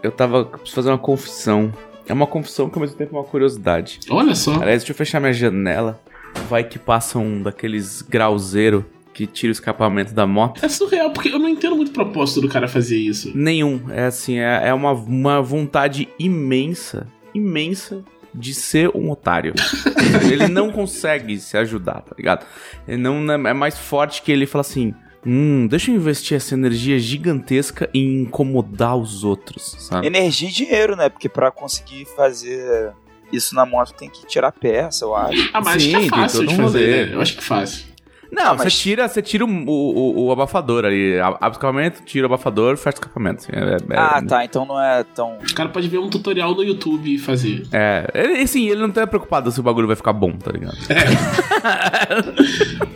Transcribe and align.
Eu 0.02 0.12
tava. 0.12 0.44
Preciso 0.44 0.74
fazer 0.76 0.90
uma 0.90 0.98
confissão. 0.98 1.72
É 2.06 2.12
uma 2.12 2.26
confissão 2.28 2.70
que 2.70 2.76
ao 2.76 2.80
mesmo 2.80 2.96
tempo 2.96 3.16
é 3.16 3.18
uma 3.18 3.24
curiosidade. 3.24 3.98
Olha 4.08 4.36
só. 4.36 4.52
Aliás, 4.54 4.82
deixa 4.82 4.92
eu 4.92 4.96
fechar 4.96 5.18
minha 5.18 5.32
janela. 5.32 6.00
Vai 6.48 6.62
que 6.62 6.78
passa 6.78 7.18
um 7.18 7.42
daqueles 7.42 8.02
grauzeiro 8.02 8.86
que 9.26 9.32
tira 9.32 9.50
o 9.50 9.52
escapamento 9.52 10.14
da 10.14 10.26
moto. 10.26 10.64
É 10.64 10.68
surreal, 10.68 11.10
porque 11.10 11.28
eu 11.28 11.38
não 11.38 11.48
entendo 11.48 11.76
muito 11.76 11.88
o 11.88 11.92
propósito 11.92 12.40
do 12.40 12.48
cara 12.48 12.68
fazer 12.68 12.96
isso. 12.96 13.32
Nenhum. 13.34 13.80
É 13.90 14.04
assim, 14.04 14.38
é, 14.38 14.68
é 14.68 14.74
uma, 14.74 14.92
uma 14.92 15.42
vontade 15.42 16.08
imensa, 16.18 17.06
imensa 17.34 18.02
de 18.34 18.54
ser 18.54 18.90
um 18.94 19.10
otário. 19.10 19.54
ele 20.30 20.48
não 20.48 20.70
consegue 20.70 21.38
se 21.38 21.56
ajudar, 21.56 22.02
tá 22.02 22.14
ligado? 22.16 22.46
Ele 22.86 22.98
não 22.98 23.32
é 23.32 23.52
mais 23.52 23.78
forte 23.78 24.22
que 24.22 24.30
ele 24.32 24.46
fala 24.46 24.60
assim. 24.60 24.94
Hum, 25.26 25.66
deixa 25.66 25.90
eu 25.90 25.96
investir 25.96 26.34
essa 26.34 26.54
energia 26.54 26.98
gigantesca 26.98 27.90
em 27.92 28.22
incomodar 28.22 28.96
os 28.96 29.22
outros, 29.22 29.76
sabe? 29.78 30.06
Energia 30.06 30.48
e 30.48 30.52
dinheiro, 30.52 30.96
né? 30.96 31.10
Porque 31.10 31.28
pra 31.28 31.50
conseguir 31.50 32.06
fazer 32.16 32.94
isso 33.30 33.54
na 33.54 33.66
moto 33.66 33.92
tem 33.92 34.08
que 34.08 34.26
tirar 34.26 34.50
peça, 34.50 35.04
eu 35.04 35.14
acho. 35.14 35.50
Ah, 35.52 35.60
mas 35.60 35.82
Sim, 35.82 35.94
acho 35.94 36.08
que 36.08 36.14
é 36.14 36.16
fácil 36.16 36.38
todo 36.40 36.48
de 36.48 36.56
fazer. 36.56 36.78
rolê. 36.78 37.06
né? 37.06 37.14
Eu 37.14 37.20
acho 37.20 37.32
que 37.34 37.38
é 37.40 37.42
fácil. 37.42 37.89
Não, 38.32 38.52
Ah, 38.52 38.56
você 38.56 38.64
mas- 38.64 38.78
tira, 38.78 39.08
você 39.08 39.20
tira 39.20 39.44
o, 39.44 39.48
o, 39.48 40.26
o 40.26 40.32
abafador 40.32 40.84
ali. 40.84 41.18
Abre 41.18 41.48
o 41.48 41.50
escapamento, 41.50 42.02
tira 42.04 42.26
o 42.26 42.32
abafador, 42.32 42.76
fecha 42.76 42.96
o 42.96 43.00
escapamento. 43.00 43.38
assim, 43.44 43.52
é- 43.52 43.94
é- 43.94 43.98
Ah, 43.98 44.22
tá. 44.26 44.44
Então 44.44 44.64
não 44.64 44.80
é 44.80 45.02
tão. 45.02 45.36
O 45.38 45.54
cara 45.54 45.68
pode 45.68 45.88
ver 45.88 45.98
um 45.98 46.08
tutorial 46.08 46.54
no 46.54 46.62
YouTube 46.62 47.12
e 47.14 47.18
fazer. 47.18 47.66
É, 47.72 48.08
ele, 48.14 48.40
assim, 48.42 48.68
ele 48.68 48.80
não 48.80 48.90
tá 48.90 49.06
preocupado 49.06 49.50
se 49.50 49.58
o 49.58 49.62
bagulho 49.62 49.86
vai 49.88 49.96
ficar 49.96 50.12
bom, 50.12 50.32
tá 50.32 50.52
ligado? 50.52 50.76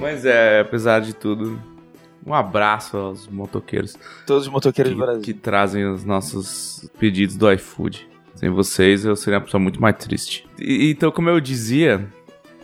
Mas 0.00 0.24
é, 0.24 0.60
apesar 0.60 1.00
de 1.00 1.14
tudo, 1.14 1.60
um 2.26 2.34
abraço 2.34 2.96
aos 2.96 3.28
motoqueiros 3.28 3.96
Todos 4.26 4.46
os 4.46 4.52
motoqueiros 4.52 4.92
do 4.92 4.98
que, 4.98 5.04
Brasil. 5.04 5.22
que 5.22 5.34
trazem 5.34 5.84
os 5.86 6.04
nossos 6.04 6.88
pedidos 6.98 7.36
do 7.36 7.50
iFood. 7.52 8.08
Sem 8.34 8.50
vocês, 8.50 9.04
eu 9.04 9.14
seria 9.14 9.38
uma 9.38 9.44
pessoa 9.44 9.60
muito 9.60 9.80
mais 9.80 9.96
triste. 9.96 10.46
E- 10.58 10.90
então, 10.90 11.10
como 11.10 11.28
eu 11.28 11.40
dizia, 11.40 12.06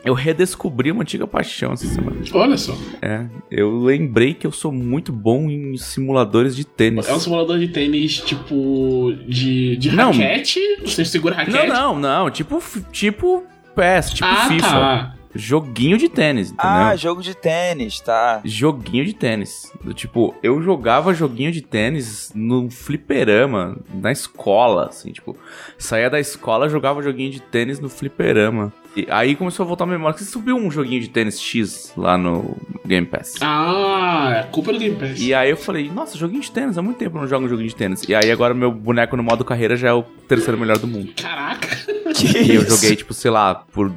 eu 0.04 0.14
redescobri 0.14 0.90
uma 0.90 1.02
antiga 1.02 1.26
paixão 1.26 1.72
essa 1.72 1.86
semana. 1.86 2.16
Olha 2.32 2.56
só. 2.56 2.76
É, 3.02 3.26
eu 3.50 3.78
lembrei 3.80 4.34
que 4.34 4.46
eu 4.46 4.52
sou 4.52 4.72
muito 4.72 5.12
bom 5.12 5.50
em 5.50 5.76
simuladores 5.76 6.56
de 6.56 6.64
tênis. 6.64 7.08
É 7.08 7.14
um 7.14 7.20
simulador 7.20 7.58
de 7.58 7.68
tênis, 7.68 8.18
tipo, 8.18 9.12
de, 9.26 9.76
de 9.76 9.92
Não. 9.92 10.10
raquete. 10.12 10.60
Você 10.84 11.04
segura 11.04 11.34
a 11.34 11.44
Não, 11.44 11.52
raquete. 11.52 11.68
não, 11.72 11.98
não. 11.98 12.30
Tipo, 12.30 12.62
tipo 12.90 13.44
PES, 13.74 14.10
tipo 14.14 14.28
ah, 14.28 14.48
FIFA. 14.48 14.66
tá. 14.68 15.14
Joguinho 15.32 15.96
de 15.96 16.08
tênis, 16.08 16.48
entendeu? 16.50 16.68
Ah, 16.68 16.96
jogo 16.96 17.22
de 17.22 17.36
tênis, 17.36 18.00
tá. 18.00 18.40
Joguinho 18.44 19.04
de 19.04 19.12
tênis. 19.14 19.72
Do 19.80 19.94
tipo, 19.94 20.34
eu 20.42 20.60
jogava 20.60 21.14
joguinho 21.14 21.52
de 21.52 21.60
tênis 21.62 22.32
no 22.34 22.68
fliperama, 22.68 23.78
na 23.94 24.10
escola, 24.10 24.88
assim, 24.88 25.12
tipo, 25.12 25.36
saía 25.78 26.10
da 26.10 26.18
escola, 26.18 26.68
jogava 26.68 27.00
joguinho 27.00 27.30
de 27.30 27.40
tênis 27.40 27.78
no 27.78 27.88
fliperama. 27.88 28.72
E 28.96 29.06
aí 29.08 29.36
começou 29.36 29.62
a 29.64 29.66
voltar 29.66 29.84
a 29.84 29.86
memória. 29.86 30.16
que 30.18 30.24
Você 30.24 30.30
subiu 30.30 30.56
um 30.56 30.70
joguinho 30.70 31.00
de 31.00 31.08
tênis 31.08 31.40
X 31.40 31.92
lá 31.96 32.18
no 32.18 32.56
Game 32.84 33.06
Pass. 33.06 33.34
Ah, 33.40 34.32
é 34.40 34.42
culpa 34.50 34.72
do 34.72 34.78
Game 34.78 34.96
Pass. 34.96 35.20
E 35.20 35.32
aí 35.32 35.50
eu 35.50 35.56
falei, 35.56 35.88
nossa, 35.90 36.18
joguinho 36.18 36.40
de 36.42 36.50
tênis, 36.50 36.76
há 36.76 36.82
muito 36.82 36.96
tempo 36.98 37.16
eu 37.16 37.20
não 37.22 37.28
jogo 37.28 37.46
um 37.46 37.48
joguinho 37.48 37.68
de 37.68 37.76
tênis. 37.76 38.02
E 38.08 38.14
aí 38.14 38.30
agora 38.30 38.52
meu 38.52 38.72
boneco 38.72 39.16
no 39.16 39.22
modo 39.22 39.44
carreira 39.44 39.76
já 39.76 39.88
é 39.90 39.92
o 39.92 40.02
terceiro 40.26 40.58
melhor 40.58 40.78
do 40.78 40.86
mundo. 40.88 41.12
Caraca. 41.16 41.68
Que 42.14 42.38
E 42.38 42.54
eu 42.56 42.62
isso? 42.62 42.70
joguei, 42.76 42.96
tipo, 42.96 43.14
sei 43.14 43.30
lá, 43.30 43.54
por 43.54 43.92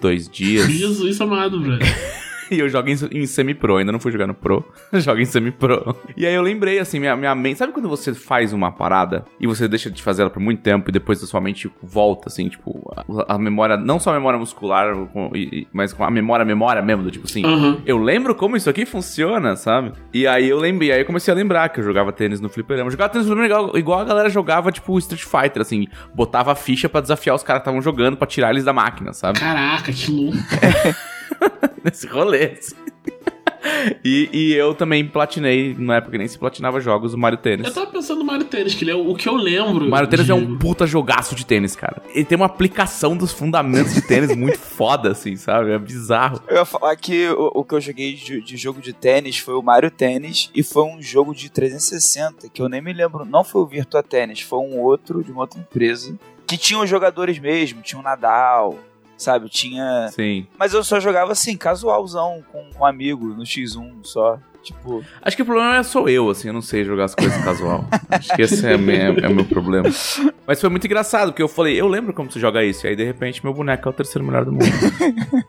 dois 0.00 0.28
dias. 0.28 0.66
Jesus 0.66 1.20
amado, 1.20 1.60
velho. 1.62 1.78
E 2.58 2.58
eu 2.58 2.68
jogo 2.68 2.88
em, 2.88 2.96
em 3.12 3.26
semi-pro, 3.26 3.76
ainda 3.76 3.92
não 3.92 4.00
fui 4.00 4.10
jogar 4.10 4.26
no 4.26 4.34
pro. 4.34 4.64
Jogo 4.94 5.20
em 5.20 5.24
semi-pro. 5.24 5.94
E 6.16 6.26
aí 6.26 6.34
eu 6.34 6.42
lembrei, 6.42 6.78
assim, 6.78 6.98
minha, 6.98 7.14
minha 7.14 7.34
mente. 7.34 7.58
Sabe 7.58 7.72
quando 7.72 7.88
você 7.88 8.14
faz 8.14 8.52
uma 8.52 8.72
parada 8.72 9.24
e 9.38 9.46
você 9.46 9.68
deixa 9.68 9.90
de 9.90 10.02
fazer 10.02 10.22
ela 10.22 10.30
por 10.30 10.40
muito 10.40 10.62
tempo 10.62 10.88
e 10.88 10.92
depois 10.92 11.22
a 11.22 11.26
sua 11.26 11.40
mente 11.40 11.70
volta, 11.82 12.28
assim, 12.28 12.48
tipo, 12.48 12.90
a, 12.96 13.34
a 13.34 13.38
memória, 13.38 13.76
não 13.76 13.98
só 13.98 14.10
a 14.10 14.14
memória 14.14 14.38
muscular, 14.38 14.94
mas 15.72 15.92
com 15.92 16.04
a 16.04 16.10
memória, 16.10 16.44
memória 16.44 16.82
mesmo, 16.82 17.02
do 17.02 17.10
tipo 17.10 17.26
assim. 17.26 17.44
Aham. 17.44 17.82
Eu 17.84 17.98
lembro 17.98 18.34
como 18.34 18.56
isso 18.56 18.70
aqui 18.70 18.86
funciona, 18.86 19.56
sabe? 19.56 19.92
E 20.12 20.26
aí 20.26 20.48
eu 20.48 20.58
lembrei, 20.58 20.92
aí 20.92 21.00
eu 21.00 21.06
comecei 21.06 21.32
a 21.32 21.36
lembrar 21.36 21.68
que 21.68 21.80
eu 21.80 21.84
jogava 21.84 22.12
tênis 22.12 22.40
no 22.40 22.48
fliperama. 22.48 22.86
Eu 22.88 22.92
jogava 22.92 23.12
tênis 23.12 23.26
no 23.26 23.36
fliperama 23.36 23.62
igual, 23.62 23.78
igual 23.78 24.00
a 24.00 24.04
galera 24.04 24.30
jogava, 24.30 24.72
tipo, 24.72 24.98
Street 24.98 25.22
Fighter, 25.22 25.62
assim. 25.62 25.86
Botava 26.14 26.52
a 26.52 26.54
ficha 26.54 26.88
pra 26.88 27.00
desafiar 27.00 27.36
os 27.36 27.42
caras 27.42 27.60
que 27.60 27.68
estavam 27.68 27.82
jogando, 27.82 28.16
pra 28.16 28.26
tirar 28.26 28.50
eles 28.50 28.64
da 28.64 28.72
máquina, 28.72 29.12
sabe? 29.12 29.38
Caraca, 29.38 29.92
que 29.92 30.10
louco. 30.10 30.38
nesse 31.84 32.06
rolê. 32.06 32.52
assim. 32.58 32.74
E, 34.04 34.28
e 34.32 34.54
eu 34.54 34.72
também 34.74 35.06
platinei, 35.06 35.74
na 35.78 35.96
época 35.96 36.12
que 36.12 36.18
nem 36.18 36.28
se 36.28 36.38
platinava 36.38 36.80
jogos, 36.80 37.12
o 37.12 37.18
Mario 37.18 37.38
Tênis. 37.38 37.66
Eu 37.66 37.72
tava 37.74 37.86
pensando 37.88 38.18
no 38.20 38.24
Mario 38.24 38.44
Tênis, 38.46 38.74
que 38.74 38.84
ele 38.84 38.92
é 38.92 38.94
o, 38.94 39.10
o 39.10 39.16
que 39.16 39.28
eu 39.28 39.34
lembro. 39.34 39.86
O 39.86 39.90
Mario 39.90 40.08
Tênis 40.08 40.26
de- 40.26 40.32
é 40.32 40.34
um 40.34 40.56
puta 40.56 40.86
jogaço 40.86 41.34
de 41.34 41.44
tênis, 41.44 41.74
cara. 41.74 42.00
Ele 42.14 42.24
tem 42.24 42.36
uma 42.36 42.46
aplicação 42.46 43.16
dos 43.16 43.32
fundamentos 43.32 43.94
de 43.94 44.02
tênis 44.02 44.34
muito 44.36 44.58
foda, 44.58 45.10
assim, 45.10 45.36
sabe? 45.36 45.72
É 45.72 45.78
bizarro. 45.78 46.40
Eu 46.48 46.56
ia 46.56 46.64
falar 46.64 46.94
que 46.96 47.28
o, 47.30 47.50
o 47.54 47.64
que 47.64 47.74
eu 47.74 47.80
joguei 47.80 48.14
de, 48.14 48.40
de 48.40 48.56
jogo 48.56 48.80
de 48.80 48.92
tênis 48.92 49.38
foi 49.38 49.54
o 49.54 49.62
Mario 49.62 49.90
Tênis 49.90 50.50
e 50.54 50.62
foi 50.62 50.84
um 50.84 51.02
jogo 51.02 51.34
de 51.34 51.50
360 51.50 52.48
que 52.48 52.62
eu 52.62 52.68
nem 52.68 52.80
me 52.80 52.92
lembro. 52.92 53.24
Não 53.24 53.42
foi 53.44 53.62
o 53.62 53.66
Virtua 53.66 54.02
Tênis, 54.02 54.40
foi 54.40 54.60
um 54.60 54.78
outro 54.78 55.22
de 55.22 55.30
uma 55.32 55.42
outra 55.42 55.58
empresa 55.58 56.16
que 56.46 56.56
tinha 56.56 56.80
os 56.80 56.88
jogadores 56.88 57.38
mesmo, 57.38 57.82
tinha 57.82 57.98
o 57.98 58.02
Nadal, 58.02 58.78
sabe? 59.18 59.48
Tinha. 59.50 60.08
Sim. 60.12 60.46
Mas 60.58 60.72
eu 60.72 60.82
só 60.82 60.98
jogava 60.98 61.32
assim, 61.32 61.56
casualzão, 61.56 62.42
com 62.50 62.70
um 62.78 62.84
amigo 62.84 63.26
no 63.26 63.42
X1 63.42 64.04
só. 64.04 64.38
Tipo, 64.68 65.02
Acho 65.22 65.36
que 65.36 65.42
o 65.42 65.46
problema 65.46 65.76
é 65.76 65.82
sou 65.82 66.08
eu, 66.08 66.28
assim, 66.30 66.48
eu 66.48 66.54
não 66.54 66.60
sei 66.62 66.84
jogar 66.84 67.04
as 67.04 67.14
coisas 67.14 67.36
casual. 67.44 67.86
Acho 68.10 68.28
que 68.36 68.42
esse 68.42 68.66
é, 68.66 68.74
a 68.74 68.78
minha- 68.78 69.14
é 69.22 69.28
o 69.28 69.34
meu 69.34 69.44
problema. 69.44 69.88
Mas 70.46 70.60
foi 70.60 70.68
muito 70.70 70.86
engraçado, 70.86 71.30
porque 71.30 71.42
eu 71.42 71.48
falei, 71.48 71.80
eu 71.80 71.86
lembro 71.88 72.12
como 72.12 72.30
se 72.30 72.38
joga 72.38 72.62
isso. 72.64 72.86
E 72.86 72.90
aí, 72.90 72.96
de 72.96 73.04
repente, 73.04 73.42
meu 73.44 73.52
boneco 73.54 73.88
é 73.88 73.90
o 73.90 73.94
terceiro 73.94 74.26
melhor 74.26 74.44
do 74.44 74.52
mundo. 74.52 74.64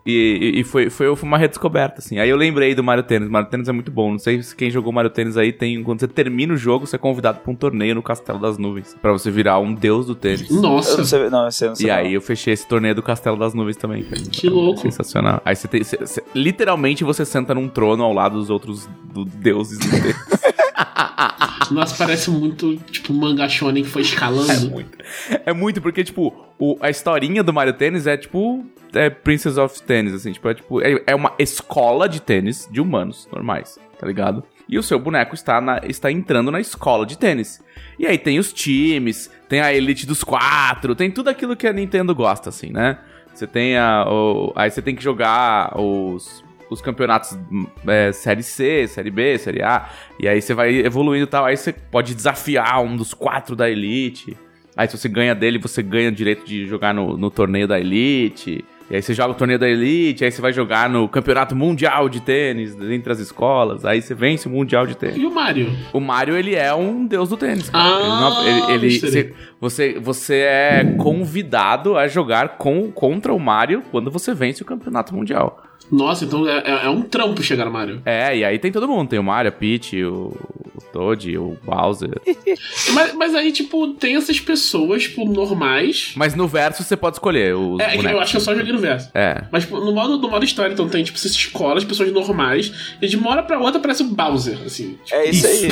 e 0.05 0.19
e- 0.55 0.59
e 0.59 0.63
foi, 0.63 0.89
foi 0.89 1.07
uma 1.23 1.37
redescoberta, 1.37 1.99
assim. 1.99 2.19
Aí 2.19 2.29
eu 2.29 2.37
lembrei 2.37 2.73
do 2.75 2.83
Mario 2.83 3.03
Tênis. 3.03 3.29
Mario 3.29 3.49
Tênis 3.49 3.67
é 3.67 3.71
muito 3.71 3.91
bom. 3.91 4.11
Não 4.11 4.19
sei 4.19 4.41
se 4.41 4.55
quem 4.55 4.69
jogou 4.69 4.91
Mario 4.91 5.09
Tênis 5.09 5.37
aí 5.37 5.51
tem. 5.51 5.81
Quando 5.83 5.99
você 5.99 6.07
termina 6.07 6.53
o 6.53 6.57
jogo, 6.57 6.85
você 6.87 6.95
é 6.95 6.99
convidado 6.99 7.39
pra 7.39 7.51
um 7.51 7.55
torneio 7.55 7.95
no 7.95 8.03
Castelo 8.03 8.39
das 8.39 8.57
Nuvens. 8.57 8.95
Pra 9.01 9.11
você 9.11 9.29
virar 9.31 9.59
um 9.59 9.73
deus 9.73 10.05
do 10.05 10.15
tênis. 10.15 10.49
eu 10.49 10.55
não 10.61 10.61
Nossa, 10.75 11.03
sei. 11.03 11.29
Não, 11.29 11.45
eu 11.45 11.51
sei, 11.51 11.67
não 11.69 11.75
sei. 11.75 11.85
E 11.85 11.89
não. 11.89 11.95
aí 11.95 12.13
eu 12.13 12.21
fechei 12.21 12.53
esse 12.53 12.67
torneio 12.67 12.95
do 12.95 13.01
Castelo 13.03 13.37
das 13.37 13.53
Nuvens 13.53 13.75
também. 13.77 14.03
cara. 14.03 14.21
Que 14.31 14.49
louco. 14.49 14.79
Sensacional. 14.81 15.41
Aí 15.45 15.55
você 15.55 15.67
tem. 15.67 15.83
você- 15.83 15.97
você- 15.97 16.23
literalmente 16.35 17.03
você 17.03 17.25
senta 17.25 17.53
num 17.53 17.67
trono 17.67 18.03
ao 18.03 18.13
lado 18.13 18.37
dos 18.39 18.49
outros 18.49 18.87
do- 19.13 19.25
deuses 19.25 19.77
do 19.79 19.89
tênis. 19.89 20.15
nossa, 21.71 21.95
parece 21.97 22.29
muito, 22.31 22.75
tipo, 22.91 23.13
um 23.13 23.17
mangá 23.17 23.47
shonen 23.49 23.83
que 23.83 23.89
foi 23.89 24.01
escalando. 24.01 24.69
muito. 24.69 24.97
É 25.45 25.53
muito, 25.53 25.81
porque, 25.81 26.03
tipo, 26.03 26.33
o- 26.57 26.77
a 26.81 26.89
historinha 26.89 27.43
do 27.43 27.53
Mario 27.53 27.73
Tênis 27.73 28.07
é 28.07 28.17
tipo. 28.17 28.65
É 28.91 29.07
Princess 29.07 29.55
of 29.57 29.81
Tennis, 29.83 30.13
assim, 30.13 30.31
tipo, 30.31 30.49
é 30.49 30.53
tipo. 30.55 30.81
É, 30.81 31.03
é 31.07 31.15
uma 31.15 31.33
escola 31.37 32.09
de 32.09 32.19
tênis 32.21 32.67
de 32.71 32.81
humanos 32.81 33.27
normais, 33.31 33.77
tá 33.99 34.07
ligado? 34.07 34.43
E 34.67 34.77
o 34.79 34.83
seu 34.83 34.99
boneco 34.99 35.35
está, 35.35 35.59
na- 35.61 35.81
está 35.83 36.11
entrando 36.11 36.49
na 36.51 36.59
escola 36.59 37.05
de 37.05 37.17
tênis. 37.17 37.61
E 37.99 38.05
aí 38.07 38.17
tem 38.17 38.39
os 38.39 38.51
times, 38.53 39.29
tem 39.47 39.61
a 39.61 39.73
elite 39.73 40.05
dos 40.07 40.23
quatro, 40.23 40.95
tem 40.95 41.11
tudo 41.11 41.29
aquilo 41.29 41.55
que 41.55 41.67
a 41.67 41.73
Nintendo 41.73 42.15
gosta, 42.15 42.49
assim, 42.49 42.71
né? 42.71 42.97
Você 43.33 43.45
tem 43.45 43.77
a. 43.77 44.05
o- 44.07 44.51
aí 44.55 44.69
você 44.71 44.81
tem 44.81 44.95
que 44.95 45.03
jogar 45.03 45.79
os. 45.79 46.43
Os 46.69 46.81
campeonatos 46.81 47.37
hum, 47.51 47.65
é, 47.87 48.11
Série 48.11 48.43
C, 48.43 48.87
Série 48.87 49.09
B, 49.09 49.37
Série 49.37 49.61
A. 49.63 49.89
E 50.19 50.27
aí 50.27 50.41
você 50.41 50.53
vai 50.53 50.75
evoluindo 50.75 51.23
e 51.25 51.27
tal. 51.27 51.45
Aí 51.45 51.57
você 51.57 51.73
pode 51.73 52.13
desafiar 52.13 52.81
um 52.83 52.95
dos 52.95 53.13
quatro 53.13 53.55
da 53.55 53.69
Elite. 53.69 54.37
Aí 54.77 54.87
se 54.87 54.97
você 54.97 55.09
ganha 55.09 55.33
dele, 55.35 55.57
você 55.57 55.81
ganha 55.81 56.09
o 56.09 56.11
direito 56.11 56.45
de 56.45 56.65
jogar 56.67 56.93
no, 56.93 57.17
no 57.17 57.29
torneio 57.31 57.67
da 57.67 57.79
Elite. 57.79 58.63
E 58.91 58.95
aí 58.95 59.01
você 59.03 59.13
joga 59.13 59.31
o 59.31 59.35
torneio 59.35 59.59
da 59.59 59.69
Elite, 59.69 60.25
aí 60.25 60.31
você 60.31 60.41
vai 60.41 60.51
jogar 60.51 60.89
no 60.89 61.07
campeonato 61.07 61.55
mundial 61.55 62.09
de 62.09 62.19
tênis 62.21 62.75
entre 62.81 63.11
as 63.11 63.19
escolas. 63.19 63.85
Aí 63.85 64.01
você 64.01 64.15
vence 64.15 64.47
o 64.47 64.51
mundial 64.51 64.87
de 64.87 64.95
tênis. 64.97 65.17
E 65.17 65.25
o 65.27 65.31
Mario? 65.31 65.71
O 65.93 65.99
Mario, 65.99 66.35
ele 66.35 66.55
é 66.55 66.73
um 66.73 67.05
deus 67.05 67.29
do 67.29 67.37
tênis. 67.37 67.69
cara. 67.69 67.83
Ah, 67.83 67.99
ele 67.99 68.09
não- 68.09 68.47
ele, 68.47 68.73
ele- 68.73 68.99
você, 68.99 69.33
você, 69.59 69.99
você 69.99 70.35
é 70.37 70.95
convidado 70.97 71.97
a 71.97 72.07
jogar 72.07 72.57
com, 72.57 72.91
contra 72.91 73.31
o 73.33 73.39
Mario 73.39 73.83
quando 73.91 74.09
você 74.09 74.33
vence 74.33 74.63
o 74.63 74.65
campeonato 74.65 75.13
mundial. 75.15 75.63
Nossa, 75.91 76.25
então 76.25 76.47
é, 76.47 76.57
é- 76.65 76.85
é 76.85 76.89
um 76.89 77.01
trampo 77.01 77.41
chegar 77.43 77.65
no 77.65 77.71
Mario. 77.71 78.01
É, 78.05 78.37
e 78.37 78.43
aí 78.45 78.59
tem 78.59 78.71
todo 78.71 78.87
mundo. 78.87 79.09
Tem 79.09 79.19
o 79.19 79.23
Mario, 79.23 79.49
a 79.49 79.51
Peach, 79.51 80.01
o, 80.03 80.27
o 80.75 80.81
Toad, 80.93 81.37
o 81.37 81.57
Bowser. 81.63 82.11
Mas, 82.93 83.13
mas 83.13 83.35
aí, 83.35 83.51
tipo, 83.51 83.87
tem 83.93 84.15
essas 84.15 84.39
pessoas, 84.39 85.03
tipo, 85.03 85.23
normais. 85.25 86.13
Mas 86.15 86.33
no 86.35 86.47
verso 86.47 86.83
você 86.83 86.95
pode 86.97 87.15
escolher 87.17 87.55
os 87.55 87.79
É, 87.79 87.89
que 87.89 87.93
eu 87.93 87.97
bonecos. 87.97 88.21
acho 88.21 88.31
que 88.31 88.37
eu 88.37 88.41
só 88.41 88.55
joguei 88.55 88.73
no 88.73 88.79
verso. 88.79 89.09
É. 89.13 89.43
Mas 89.51 89.63
tipo, 89.63 89.77
no 89.79 89.91
modo, 89.93 90.17
no 90.17 90.29
modo 90.29 90.43
história, 90.43 90.73
então 90.73 90.87
tem, 90.89 91.03
tipo, 91.03 91.17
essas 91.17 91.31
escolas, 91.31 91.83
pessoas 91.83 92.11
normais, 92.11 92.71
e 93.01 93.07
de 93.07 93.15
uma 93.17 93.29
hora 93.31 93.43
pra 93.43 93.59
outra 93.59 93.79
parece 93.79 94.01
o 94.03 94.07
Bowser, 94.07 94.57
assim. 94.65 94.97
Tipo, 95.05 95.19
É 95.19 95.29
isso, 95.29 95.47
aí. 95.47 95.69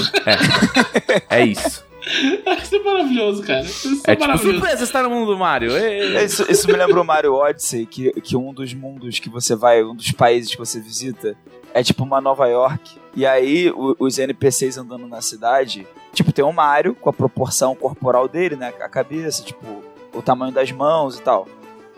É 1.30 1.46
isso. 1.46 1.84
Isso 2.64 2.76
é 2.76 2.80
maravilhoso, 2.80 3.44
cara. 3.44 3.62
Isso 3.62 4.02
é, 4.08 4.12
É 4.12 4.16
tipo, 4.16 4.38
surpresa, 4.38 4.86
você 4.86 4.92
tá 4.92 5.04
no 5.04 5.10
mundo 5.10 5.32
do 5.32 5.38
Mario. 5.38 5.76
Ê. 5.76 6.24
Isso, 6.24 6.46
isso 6.50 6.68
me 6.68 6.74
lembrou 6.74 7.04
Mario 7.04 7.34
Odyssey, 7.34 7.86
que, 7.86 8.12
que 8.22 8.36
um 8.38 8.54
dos 8.54 8.74
mundos 8.74 9.20
que 9.20 9.30
você 9.30 9.56
vai, 9.56 9.84
um 9.84 9.96
dos 9.96 10.12
países 10.12 10.52
que 10.52 10.58
você 10.58 10.80
visita, 10.80 11.36
é 11.74 11.84
tipo 11.84 12.04
uma 12.04 12.22
Nova 12.22 12.48
York. 12.48 12.98
E 13.16 13.26
aí 13.26 13.70
o- 13.72 13.96
os 14.00 14.18
NPCs 14.18 14.78
andando 14.78 15.08
na 15.08 15.22
cidade, 15.22 15.86
tipo, 16.14 16.32
tem 16.32 16.44
o 16.46 16.52
Mario 16.52 16.96
com 16.96 17.10
a 17.10 17.14
proporção 17.14 17.76
corporal 17.76 18.28
dele, 18.28 18.56
né? 18.56 18.74
A 18.82 18.90
cabeça, 18.90 19.44
tipo, 19.44 19.84
o 20.14 20.22
tamanho 20.22 20.52
das 20.54 20.72
mãos 20.72 21.18
e 21.18 21.22
tal. 21.22 21.48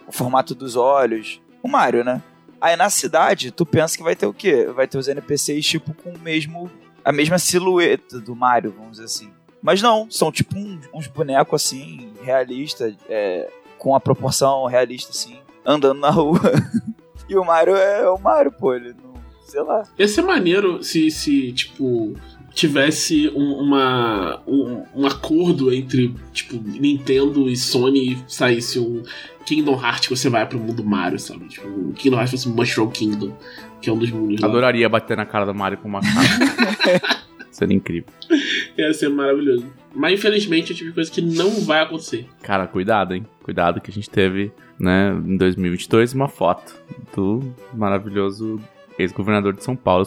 O 0.07 0.11
formato 0.11 0.55
dos 0.55 0.75
olhos. 0.75 1.39
O 1.61 1.67
Mario, 1.67 2.03
né? 2.03 2.21
Aí 2.61 2.75
na 2.75 2.89
cidade, 2.89 3.51
tu 3.51 3.65
pensa 3.65 3.95
que 3.95 4.03
vai 4.03 4.15
ter 4.15 4.25
o 4.25 4.33
quê? 4.33 4.65
Vai 4.75 4.87
ter 4.87 4.97
os 4.97 5.07
NPCs, 5.07 5.65
tipo, 5.65 5.93
com 5.93 6.09
o 6.11 6.19
mesmo. 6.19 6.69
a 7.05 7.11
mesma 7.13 7.39
silhueta 7.39 8.19
do 8.19 8.35
Mario, 8.35 8.73
vamos 8.75 8.91
dizer 8.91 9.05
assim. 9.05 9.29
Mas 9.61 9.81
não, 9.81 10.09
são 10.09 10.31
tipo 10.31 10.57
um- 10.57 10.79
uns 10.93 11.07
bonecos 11.07 11.61
assim, 11.63 12.11
realistas, 12.23 12.93
é, 13.09 13.49
com 13.77 13.93
a 13.95 13.99
proporção 13.99 14.65
realista, 14.65 15.11
assim, 15.11 15.37
andando 15.65 15.99
na 15.99 16.09
rua. 16.09 16.39
e 17.29 17.35
o 17.35 17.43
Mario 17.43 17.75
é 17.75 18.09
o 18.09 18.17
Mario, 18.17 18.51
pô, 18.51 18.73
ele 18.73 18.93
não. 19.03 19.13
Sei 19.43 19.61
lá. 19.61 19.83
Ia 19.97 20.07
ser 20.07 20.21
maneiro 20.21 20.83
se, 20.83 21.09
se 21.09 21.51
tipo, 21.53 22.13
tivesse 22.53 23.29
um, 23.29 23.53
uma, 23.53 24.41
um, 24.45 24.83
um 24.95 25.07
acordo 25.07 25.73
entre, 25.73 26.13
tipo, 26.31 26.55
Nintendo 26.57 27.49
e 27.49 27.55
Sony 27.57 28.13
e 28.13 28.23
saísse 28.27 28.79
um 28.79 29.01
Kingdom 29.45 29.73
Hearts 29.83 30.07
que 30.07 30.15
você 30.15 30.29
vai 30.29 30.45
pro 30.45 30.59
mundo 30.59 30.83
Mario, 30.83 31.17
sabe? 31.17 31.47
Tipo, 31.47 31.67
o 31.67 31.93
Kingdom 31.93 32.17
Hearts 32.17 32.31
fosse 32.31 32.49
Mushroom 32.49 32.89
Kingdom, 32.91 33.35
que 33.81 33.89
é 33.89 33.93
um 33.93 33.97
dos 33.97 34.11
mundos 34.11 34.39
lá. 34.39 34.47
Adoraria 34.47 34.87
bater 34.87 35.17
na 35.17 35.25
cara 35.25 35.45
do 35.47 35.55
Mario 35.55 35.79
com 35.79 35.87
uma 35.87 36.01
cara. 36.01 37.19
Seria 37.51 37.75
incrível. 37.75 38.09
Ia 38.77 38.93
ser 38.93 39.09
maravilhoso. 39.09 39.65
Mas 39.93 40.13
infelizmente 40.19 40.71
é 40.71 40.75
o 40.75 40.77
tipo 40.77 40.93
coisa 40.93 41.11
que 41.11 41.21
não 41.21 41.61
vai 41.61 41.81
acontecer. 41.81 42.27
Cara, 42.43 42.67
cuidado, 42.67 43.13
hein? 43.15 43.25
Cuidado 43.43 43.81
que 43.81 43.89
a 43.89 43.93
gente 43.93 44.09
teve, 44.09 44.51
né, 44.79 45.11
em 45.25 45.35
2022, 45.35 46.13
uma 46.13 46.27
foto 46.27 46.75
do 47.15 47.41
maravilhoso 47.73 48.59
ex-governador 48.97 49.53
de 49.53 49.63
São 49.63 49.75
Paulo 49.75 50.05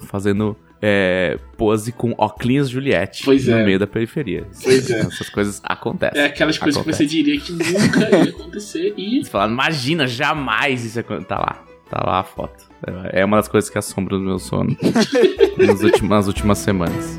fazendo 0.00 0.56
é, 0.80 1.38
pose 1.56 1.90
com 1.90 2.14
óculos 2.16 2.68
Juliette 2.68 3.24
Pois 3.24 3.46
no 3.48 3.56
é. 3.56 3.64
meio 3.64 3.78
da 3.78 3.86
periferia. 3.86 4.46
Pois 4.62 4.88
é. 4.90 5.00
Essas 5.06 5.28
coisas 5.28 5.60
acontecem. 5.64 6.20
É 6.20 6.26
aquelas 6.26 6.58
coisas 6.58 6.80
que 6.82 6.92
você 6.92 7.04
diria 7.06 7.40
que 7.40 7.52
nunca 7.52 8.16
ia 8.16 8.30
acontecer 8.30 8.94
e 8.96 9.24
Você 9.24 9.30
fala, 9.30 9.50
imagina, 9.50 10.06
jamais 10.06 10.84
isso 10.84 11.00
acon- 11.00 11.22
Tá 11.22 11.38
lá, 11.38 11.64
tá 11.88 12.02
lá 12.04 12.20
a 12.20 12.24
foto. 12.24 12.68
É 13.12 13.24
uma 13.24 13.38
das 13.38 13.48
coisas 13.48 13.68
que 13.68 13.78
assombram 13.78 14.18
o 14.18 14.20
meu 14.20 14.38
sono 14.38 14.76
nas, 15.58 15.82
últimas, 15.82 16.10
nas 16.10 16.26
últimas 16.26 16.58
semanas. 16.58 17.18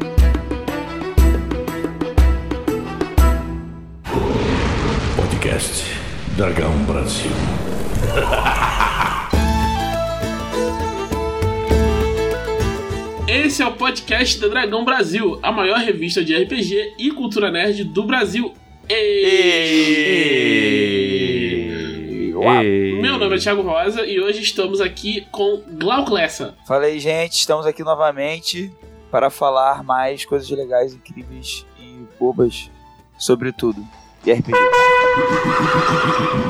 Podcast 5.15 5.85
Dragão 6.37 6.73
Brasil. 6.85 7.31
Esse 13.27 13.61
é 13.61 13.67
o 13.67 13.73
podcast 13.73 14.39
da 14.39 14.47
Dragão 14.47 14.85
Brasil, 14.85 15.37
a 15.43 15.51
maior 15.51 15.79
revista 15.79 16.23
de 16.23 16.35
RPG 16.35 16.93
e 16.97 17.11
cultura 17.11 17.51
nerd 17.51 17.83
do 17.83 18.03
Brasil. 18.03 18.53
E... 18.89 18.93
Ei. 20.33 21.28
Meu 23.01 23.17
nome 23.17 23.35
é 23.35 23.39
Thiago 23.39 23.61
Rosa 23.61 24.05
e 24.05 24.19
hoje 24.19 24.41
estamos 24.41 24.79
aqui 24.79 25.27
com 25.31 25.61
Glauclessa. 25.71 26.55
Fala 26.65 26.85
aí, 26.85 26.97
gente, 26.99 27.33
estamos 27.33 27.65
aqui 27.65 27.83
novamente 27.83 28.71
para 29.11 29.29
falar 29.29 29.83
mais 29.83 30.23
coisas 30.23 30.49
legais, 30.49 30.93
incríveis 30.93 31.65
e 31.79 32.05
bobas 32.17 32.71
sobre 33.17 33.51
tudo. 33.51 33.85
E 34.25 34.31
RPG. 34.31 34.57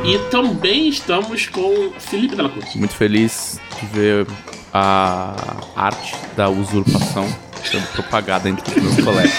E 0.05 0.19
também 0.29 0.89
estamos 0.89 1.47
com 1.47 1.91
Felipe 1.97 2.35
Della 2.35 2.49
Cruz. 2.49 2.75
Muito 2.75 2.95
feliz 2.95 3.59
de 3.79 3.85
ver 3.87 4.27
a 4.73 5.35
arte 5.75 6.15
da 6.35 6.49
usurpação 6.49 7.25
sendo 7.63 7.87
propagada 7.93 8.47
entre 8.47 8.79
os 8.79 8.83
meus 8.83 9.05
colegas. 9.05 9.33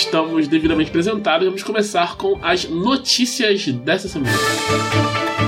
Estamos 0.00 0.46
devidamente 0.46 0.90
apresentados. 0.90 1.46
Vamos 1.46 1.62
começar 1.62 2.16
com 2.18 2.38
as 2.42 2.68
notícias 2.68 3.66
dessa 3.66 4.08
semana. 4.08 4.36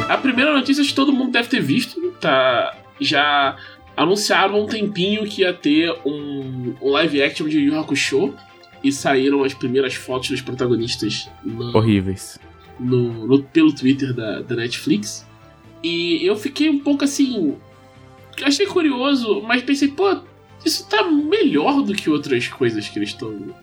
A 0.08 0.16
primeira 0.16 0.54
notícia 0.54 0.82
que 0.82 0.94
todo 0.94 1.12
mundo 1.12 1.32
deve 1.32 1.48
ter 1.48 1.60
visto, 1.60 2.00
tá? 2.12 2.74
Já 2.98 3.56
anunciaram 3.94 4.54
há 4.54 4.58
um 4.58 4.66
tempinho 4.66 5.24
que 5.26 5.42
ia 5.42 5.52
ter 5.52 5.92
um, 6.02 6.74
um 6.80 6.90
live 6.92 7.22
action 7.22 7.46
de 7.46 7.58
Yu 7.60 7.78
Hakusho 7.78 8.34
e 8.82 8.90
saíram 8.90 9.44
as 9.44 9.52
primeiras 9.52 9.94
fotos 9.94 10.30
dos 10.30 10.40
protagonistas 10.40 11.28
no, 11.44 11.76
Horríveis. 11.76 12.38
no- 12.80 13.26
no- 13.26 13.42
pelo 13.42 13.70
Twitter 13.74 14.14
da, 14.14 14.40
da 14.40 14.56
Netflix. 14.56 15.26
E 15.84 16.24
eu 16.26 16.34
fiquei 16.36 16.70
um 16.70 16.78
pouco 16.78 17.04
assim. 17.04 17.54
Achei 18.42 18.66
curioso, 18.66 19.42
mas 19.42 19.62
pensei, 19.62 19.88
pô, 19.88 20.20
isso 20.64 20.88
tá 20.88 21.02
melhor 21.04 21.82
do 21.82 21.92
que 21.92 22.08
outras 22.08 22.48
coisas 22.48 22.88
que 22.88 22.98
eles 22.98 23.10
estão 23.10 23.54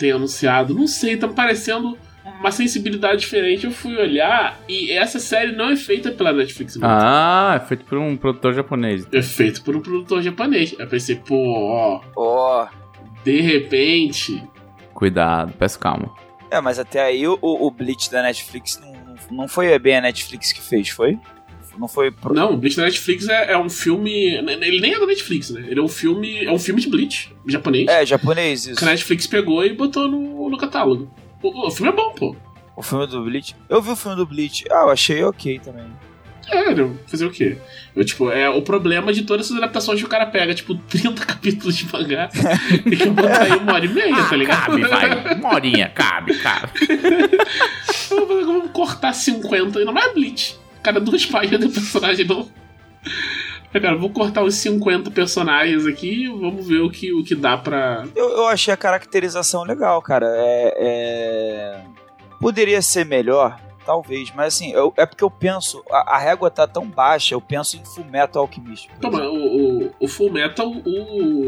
têm 0.00 0.12
anunciado. 0.12 0.74
Não 0.74 0.86
sei, 0.86 1.16
tá 1.16 1.26
me 1.28 1.34
parecendo 1.34 1.96
uma 2.40 2.50
sensibilidade 2.50 3.20
diferente. 3.20 3.64
Eu 3.66 3.70
fui 3.70 3.96
olhar 3.96 4.58
e 4.68 4.90
essa 4.90 5.18
série 5.20 5.52
não 5.52 5.68
é 5.70 5.76
feita 5.76 6.10
pela 6.10 6.32
Netflix. 6.32 6.76
mesmo. 6.76 6.88
Ah, 6.90 7.60
é 7.62 7.66
feito 7.66 7.84
por 7.84 7.98
um 7.98 8.16
produtor 8.16 8.54
japonês. 8.54 9.06
É 9.12 9.22
feito 9.22 9.62
por 9.62 9.76
um 9.76 9.80
produtor 9.80 10.22
japonês. 10.22 10.74
Aí 10.78 10.84
eu 10.84 10.88
pensei, 10.88 11.16
pô, 11.16 11.36
ó, 11.36 12.00
Ó. 12.16 12.66
de 13.24 13.40
repente. 13.42 14.42
Cuidado, 14.94 15.52
peço 15.58 15.78
calma. 15.78 16.12
É, 16.50 16.60
mas 16.60 16.78
até 16.78 17.02
aí 17.02 17.28
o, 17.28 17.38
o 17.40 17.70
Bleach 17.70 18.10
da 18.10 18.22
Netflix 18.22 18.80
não, 18.80 19.16
não 19.42 19.48
foi 19.48 19.78
bem 19.78 19.96
a 19.98 20.00
Netflix 20.00 20.52
que 20.52 20.60
fez, 20.60 20.88
foi? 20.88 21.18
Não 21.78 21.88
foi. 21.88 22.10
Pro... 22.10 22.34
Não, 22.34 22.56
Bleach 22.56 22.76
da 22.76 22.84
Netflix 22.84 23.28
é, 23.28 23.52
é 23.52 23.58
um 23.58 23.70
filme. 23.70 24.34
Ele 24.34 24.80
nem 24.80 24.94
é 24.94 24.98
da 24.98 25.06
Netflix, 25.06 25.50
né? 25.50 25.64
Ele 25.68 25.80
é 25.80 25.82
um 25.82 25.88
filme. 25.88 26.44
É 26.44 26.50
um 26.50 26.58
filme 26.58 26.80
de 26.80 26.88
Bleach, 26.88 27.32
japonês. 27.46 27.88
É, 27.88 28.04
japonês 28.04 28.66
isso. 28.66 28.78
que 28.78 28.84
a 28.84 28.88
Netflix 28.88 29.26
pegou 29.26 29.64
e 29.64 29.72
botou 29.72 30.08
no, 30.08 30.50
no 30.50 30.58
catálogo. 30.58 31.12
O, 31.42 31.66
o 31.66 31.70
filme 31.70 31.90
é 31.92 31.94
bom, 31.94 32.12
pô. 32.12 32.36
O 32.76 32.82
filme 32.82 33.06
do 33.06 33.22
Bleach. 33.22 33.54
Eu 33.68 33.82
vi 33.82 33.90
o 33.90 33.96
filme 33.96 34.16
do 34.16 34.26
Bleach. 34.26 34.64
Ah, 34.70 34.84
eu 34.84 34.90
achei 34.90 35.22
ok 35.22 35.58
também. 35.58 35.86
É, 36.52 36.74
fazer 37.06 37.26
o 37.26 37.30
quê? 37.30 37.56
Eu, 37.94 38.04
tipo, 38.04 38.28
é 38.30 38.48
o 38.50 38.60
problema 38.60 39.12
de 39.12 39.22
todas 39.22 39.46
essas 39.46 39.56
adaptações 39.56 40.00
que 40.00 40.06
o 40.06 40.08
cara 40.08 40.26
pega, 40.26 40.52
tipo, 40.52 40.74
30 40.88 41.24
capítulos 41.24 41.76
de 41.76 41.92
mangá. 41.92 42.28
tem 42.82 42.98
que 42.98 43.10
botar 43.10 43.42
aí 43.42 43.52
uma 43.52 43.74
hora 43.74 43.84
e 43.84 43.88
meia, 43.88 44.24
tá 44.24 44.36
ligado? 44.36 44.66
Cabe, 44.66 44.82
vai. 44.82 45.34
Uma 45.40 45.54
horinha, 45.54 45.88
cabe, 45.88 46.34
cabe. 46.38 46.72
Vamos 48.08 48.70
cortar 48.72 49.12
50, 49.12 49.84
não 49.84 49.96
é 49.96 50.12
Bleach. 50.12 50.58
Cada 50.82 51.00
duas 51.00 51.24
páginas 51.26 51.60
do 51.60 51.70
personagem 51.70 52.26
não. 52.26 52.48
É, 53.72 53.78
cara, 53.78 53.96
vou 53.96 54.10
cortar 54.10 54.42
os 54.42 54.54
50 54.56 55.10
personagens 55.12 55.86
aqui 55.86 56.26
vamos 56.26 56.66
ver 56.66 56.80
o 56.80 56.90
que, 56.90 57.12
o 57.12 57.22
que 57.22 57.34
dá 57.34 57.56
pra. 57.56 58.04
Eu, 58.16 58.28
eu 58.30 58.46
achei 58.48 58.74
a 58.74 58.76
caracterização 58.76 59.62
legal, 59.62 60.00
cara. 60.02 60.26
É, 60.36 60.74
é- 60.78 61.80
Poderia 62.40 62.80
ser 62.80 63.04
melhor, 63.04 63.60
talvez, 63.84 64.32
mas 64.34 64.54
assim, 64.54 64.72
eu- 64.72 64.92
é 64.96 65.04
porque 65.04 65.22
eu 65.22 65.30
penso, 65.30 65.84
a, 65.90 66.16
a 66.16 66.18
régua 66.18 66.50
tá 66.50 66.66
tão 66.66 66.86
baixa, 66.86 67.34
eu 67.34 67.40
penso 67.40 67.76
em 67.76 67.84
Fullmetal 67.84 68.42
Alchemist. 68.42 68.88
por 68.88 68.98
Toma, 68.98 69.22
o, 69.28 69.84
o, 69.86 69.92
o 70.00 70.08
Full 70.08 70.32
Metal, 70.32 70.66
o. 70.68 71.46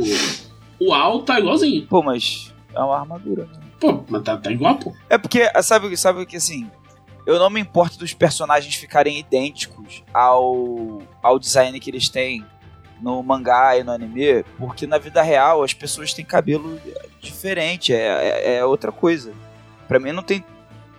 O 0.79 0.93
Al 0.93 1.23
tá 1.23 1.39
igualzinho. 1.41 1.87
Pô, 1.87 2.03
mas 2.03 2.53
é 2.75 2.79
uma 2.81 2.99
armadura, 3.01 3.45
né? 3.47 3.61
Pô, 3.81 4.05
mas 4.09 4.23
tá, 4.23 4.37
tá 4.37 4.51
igual, 4.53 4.77
pô. 4.77 4.93
É 5.09 5.17
porque, 5.17 5.49
sabe, 5.63 5.97
sabe 5.97 6.27
que 6.27 6.37
assim, 6.37 6.71
eu 7.27 7.39
não 7.39 7.51
me 7.51 7.61
importo 7.61 7.99
dos 7.99 8.13
personagens 8.13 8.75
ficarem 8.75 9.19
idênticos 9.19 10.03
ao, 10.13 11.03
ao 11.23 11.39
design 11.39 11.79
que 11.79 11.91
eles 11.91 12.09
têm 12.09 12.45
no 13.01 13.23
mangá 13.23 13.77
e 13.77 13.83
no 13.83 13.93
anime, 13.93 14.45
porque 14.59 14.87
na 14.87 14.97
vida 14.97 15.21
real 15.23 15.63
as 15.63 15.75
pessoas 15.75 16.15
têm 16.15 16.25
cabelo 16.25 16.81
diferente, 17.21 17.93
é, 17.93 17.97
é, 18.07 18.55
é 18.57 18.65
outra 18.65 18.93
coisa. 18.93 19.33
Pra 19.89 19.99
mim 19.99 20.13
não 20.13 20.23
tem. 20.23 20.45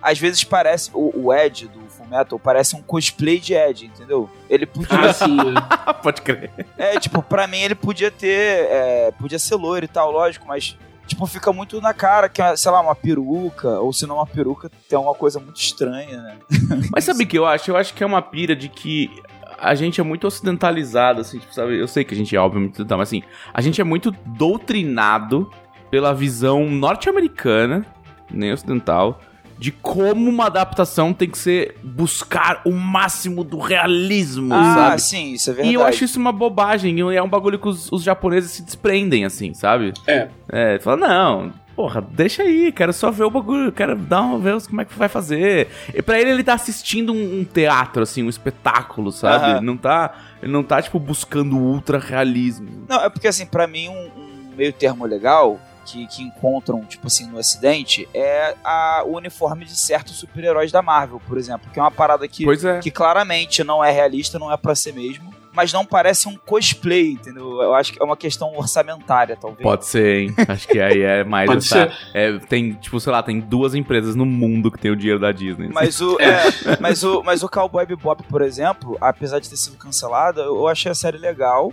Às 0.02 0.18
vezes 0.18 0.44
parece. 0.44 0.90
O, 0.92 1.10
o 1.14 1.34
Ed 1.34 1.66
do 1.68 1.80
Fullmetal 1.88 2.38
parece 2.38 2.76
um 2.76 2.82
cosplay 2.82 3.40
de 3.40 3.54
Ed, 3.54 3.86
entendeu? 3.86 4.28
Ele 4.48 4.66
podia. 4.66 5.00
Ah, 5.00 5.12
sim, 5.12 5.34
né? 5.34 5.60
Pode 6.02 6.20
crer. 6.20 6.50
É, 6.76 7.00
tipo, 7.00 7.22
pra 7.22 7.46
mim 7.46 7.58
ele 7.58 7.74
podia 7.74 8.10
ter. 8.10 8.66
é, 8.70 9.10
podia 9.12 9.38
ser 9.38 9.54
loiro 9.56 9.86
e 9.86 9.88
tal, 9.88 10.10
lógico, 10.10 10.46
mas. 10.46 10.76
Tipo, 11.06 11.26
fica 11.26 11.52
muito 11.52 11.80
na 11.80 11.92
cara 11.92 12.28
que, 12.28 12.40
sei 12.56 12.70
lá, 12.70 12.80
uma 12.80 12.94
peruca, 12.94 13.78
ou 13.80 13.92
se 13.92 14.06
não 14.06 14.16
uma 14.16 14.26
peruca, 14.26 14.70
tem 14.88 14.98
uma 14.98 15.14
coisa 15.14 15.38
muito 15.38 15.60
estranha, 15.60 16.22
né? 16.22 16.38
Mas 16.90 17.04
sabe 17.04 17.24
o 17.24 17.26
que 17.26 17.38
eu 17.38 17.46
acho? 17.46 17.70
Eu 17.70 17.76
acho 17.76 17.92
que 17.92 18.02
é 18.02 18.06
uma 18.06 18.22
pira 18.22 18.56
de 18.56 18.68
que 18.68 19.10
a 19.58 19.74
gente 19.74 20.00
é 20.00 20.04
muito 20.04 20.26
ocidentalizado, 20.26 21.20
assim, 21.20 21.38
tipo, 21.38 21.54
sabe? 21.54 21.78
Eu 21.78 21.86
sei 21.86 22.04
que 22.04 22.14
a 22.14 22.16
gente 22.16 22.34
é 22.34 22.40
obviamente 22.40 22.72
ocidental, 22.72 22.98
mas 22.98 23.08
assim, 23.08 23.22
a 23.52 23.60
gente 23.60 23.80
é 23.80 23.84
muito 23.84 24.10
doutrinado 24.10 25.50
pela 25.90 26.12
visão 26.12 26.68
norte-americana, 26.68 27.86
nem 28.30 28.52
ocidental, 28.52 29.20
de 29.64 29.72
como 29.72 30.28
uma 30.28 30.44
adaptação 30.44 31.14
tem 31.14 31.26
que 31.30 31.38
ser 31.38 31.74
buscar 31.82 32.60
o 32.66 32.70
máximo 32.70 33.42
do 33.42 33.58
realismo, 33.58 34.52
Ah, 34.52 34.74
sabe? 34.74 35.00
sim, 35.00 35.32
isso 35.32 35.48
é 35.48 35.54
verdade. 35.54 35.72
E 35.72 35.74
eu 35.74 35.82
acho 35.82 36.04
isso 36.04 36.18
uma 36.20 36.32
bobagem, 36.32 36.94
e 36.98 37.16
é 37.16 37.22
um 37.22 37.28
bagulho 37.30 37.58
que 37.58 37.66
os, 37.66 37.90
os 37.90 38.02
japoneses 38.02 38.50
se 38.50 38.62
desprendem, 38.62 39.24
assim, 39.24 39.54
sabe? 39.54 39.94
É. 40.06 40.28
É, 40.52 40.78
fala, 40.80 40.98
não, 40.98 41.50
porra, 41.74 42.02
deixa 42.02 42.42
aí, 42.42 42.70
quero 42.72 42.92
só 42.92 43.10
ver 43.10 43.24
o 43.24 43.30
bagulho, 43.30 43.72
quero 43.72 43.96
dar 43.96 44.20
uma, 44.20 44.38
ver 44.38 44.60
como 44.66 44.82
é 44.82 44.84
que 44.84 44.98
vai 44.98 45.08
fazer. 45.08 45.68
E 45.94 46.02
pra 46.02 46.20
ele, 46.20 46.28
ele 46.32 46.44
tá 46.44 46.52
assistindo 46.52 47.14
um, 47.14 47.40
um 47.40 47.44
teatro, 47.44 48.02
assim, 48.02 48.22
um 48.22 48.28
espetáculo, 48.28 49.10
sabe? 49.10 49.50
Ele 49.52 49.60
não 49.64 49.78
tá, 49.78 50.12
ele 50.42 50.52
não 50.52 50.62
tá, 50.62 50.82
tipo, 50.82 50.98
buscando 50.98 51.56
o 51.56 51.62
ultra 51.72 51.98
realismo. 51.98 52.84
Não, 52.86 53.02
é 53.02 53.08
porque 53.08 53.28
assim, 53.28 53.46
pra 53.46 53.66
mim, 53.66 53.88
um, 53.88 54.10
um 54.52 54.56
meio 54.58 54.74
termo 54.74 55.06
legal 55.06 55.58
que, 55.84 56.06
que 56.06 56.22
encontram, 56.22 56.84
tipo 56.84 57.06
assim, 57.06 57.26
no 57.26 57.38
acidente 57.38 58.08
é 58.14 58.56
a, 58.64 59.02
o 59.04 59.16
uniforme 59.16 59.64
de 59.64 59.76
certos 59.76 60.16
super-heróis 60.16 60.72
da 60.72 60.82
Marvel, 60.82 61.20
por 61.26 61.38
exemplo. 61.38 61.70
Que 61.72 61.78
é 61.78 61.82
uma 61.82 61.90
parada 61.90 62.26
que, 62.26 62.44
Pois 62.44 62.64
é. 62.64 62.80
que 62.80 62.90
claramente 62.90 63.62
não 63.62 63.84
é 63.84 63.90
realista, 63.90 64.38
não 64.38 64.50
é 64.52 64.56
pra 64.56 64.74
ser 64.74 64.92
mesmo. 64.94 65.32
Mas 65.52 65.72
não 65.72 65.86
parece 65.86 66.28
um 66.28 66.36
cosplay, 66.36 67.12
entendeu? 67.12 67.62
Eu 67.62 67.74
acho 67.74 67.92
que 67.92 68.02
é 68.02 68.04
uma 68.04 68.16
questão 68.16 68.56
orçamentária, 68.56 69.36
talvez. 69.40 69.62
Pode 69.62 69.86
ser, 69.86 70.22
hein? 70.22 70.34
Acho 70.48 70.66
que 70.66 70.80
aí 70.80 71.00
é 71.00 71.22
mais 71.22 71.46
Pode 71.46 71.64
essa. 71.64 71.92
É, 72.12 72.36
tem, 72.38 72.72
tipo, 72.72 72.98
sei 72.98 73.12
lá, 73.12 73.22
tem 73.22 73.38
duas 73.38 73.72
empresas 73.72 74.16
no 74.16 74.26
mundo 74.26 74.68
que 74.68 74.80
tem 74.80 74.90
o 74.90 74.96
dinheiro 74.96 75.20
da 75.20 75.30
Disney. 75.30 75.66
assim. 75.66 75.72
Mas 75.72 76.00
o, 76.00 76.20
é, 76.20 76.42
mas, 76.80 77.04
o, 77.04 77.22
mas 77.22 77.44
o 77.44 77.48
Cowboy 77.48 77.86
Bebop, 77.86 78.24
por 78.24 78.42
exemplo, 78.42 78.98
apesar 79.00 79.38
de 79.38 79.48
ter 79.48 79.56
sido 79.56 79.76
cancelada, 79.76 80.42
eu 80.42 80.66
achei 80.66 80.90
a 80.90 80.94
série 80.94 81.18
legal. 81.18 81.72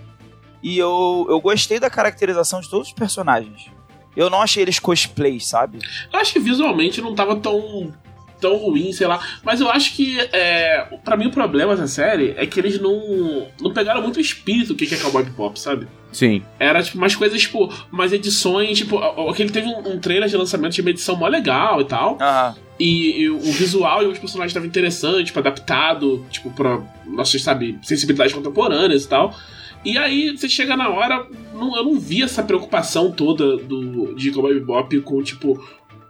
E 0.62 0.77
eu, 0.77 1.25
eu 1.27 1.41
gostei 1.41 1.80
da 1.80 1.89
caracterização 1.89 2.62
de 2.62 2.70
todos 2.70 2.89
os 2.89 2.94
personagens. 2.94 3.72
Eu 4.15 4.30
não 4.30 4.41
achei 4.41 4.63
eles 4.63 4.80
cosplays, 4.80 5.46
sabe? 5.46 5.80
Eu 6.12 6.20
acho 6.20 6.34
que 6.34 6.39
visualmente 6.39 7.01
não 7.01 7.15
tava 7.15 7.36
tão, 7.38 7.94
tão 8.39 8.58
ruim, 8.58 8.91
sei 8.91 9.08
lá. 9.08 9.20
Mas 9.44 9.62
eu 9.62 9.70
acho 9.70 9.94
que, 9.96 10.20
é, 10.20 10.88
para 11.03 11.15
mim, 11.15 11.27
o 11.27 11.32
problema 11.32 11.75
dessa 11.75 11.88
série 11.88 12.34
é 12.36 12.46
que 12.46 12.60
eles 12.60 12.82
não, 12.82 13.48
não 13.62 13.72
pegaram 13.72 14.01
muito 14.01 14.18
o 14.18 14.22
espírito 14.22 14.74
do 14.74 14.75
que 14.75 14.94
é 14.94 14.98
Cowboy 14.98 15.24
Bebop, 15.24 15.58
sabe? 15.60 15.88
Sim. 16.12 16.44
Era, 16.60 16.84
tipo, 16.84 16.98
mais 16.98 17.15
coisas, 17.15 17.39
tipo, 17.39 17.74
umas 17.91 18.12
edições, 18.12 18.77
tipo, 18.77 18.98
aquele 19.30 19.50
teve 19.50 19.68
um, 19.68 19.94
um 19.94 20.00
trailer 20.00 20.27
de 20.27 20.36
lançamento 20.36 20.74
de 20.74 20.82
uma 20.82 20.89
edição 20.89 21.15
mó 21.15 21.27
legal 21.27 21.80
e 21.80 21.86
tal. 21.86 22.18
Aham. 22.20 22.56
E, 22.80 23.22
e 23.22 23.30
o 23.30 23.39
visual 23.39 24.01
e 24.01 24.08
os 24.08 24.18
personagens 24.18 24.50
estavam 24.50 24.68
interessantes, 24.68 25.25
tipo, 25.25 25.38
adaptado, 25.38 26.25
tipo, 26.32 26.50
pra 26.50 26.82
nossas, 27.06 27.41
sabe, 27.44 27.77
sensibilidades 27.84 28.34
contemporâneas 28.34 29.03
e 29.03 29.08
tal. 29.08 29.36
E 29.83 29.97
aí, 29.97 30.38
você 30.38 30.47
chega 30.47 30.77
na 30.77 30.89
hora, 30.89 31.25
não- 31.53 31.75
eu 31.75 31.83
não 31.83 32.00
vi 32.00 32.21
essa 32.23 32.43
preocupação 32.43 33.11
toda 33.11 33.57
do, 33.57 34.13
de 34.15 34.31
Cowboy 34.31 34.53
Bebop 34.53 35.00
com, 35.01 35.21
tipo, 35.23 35.59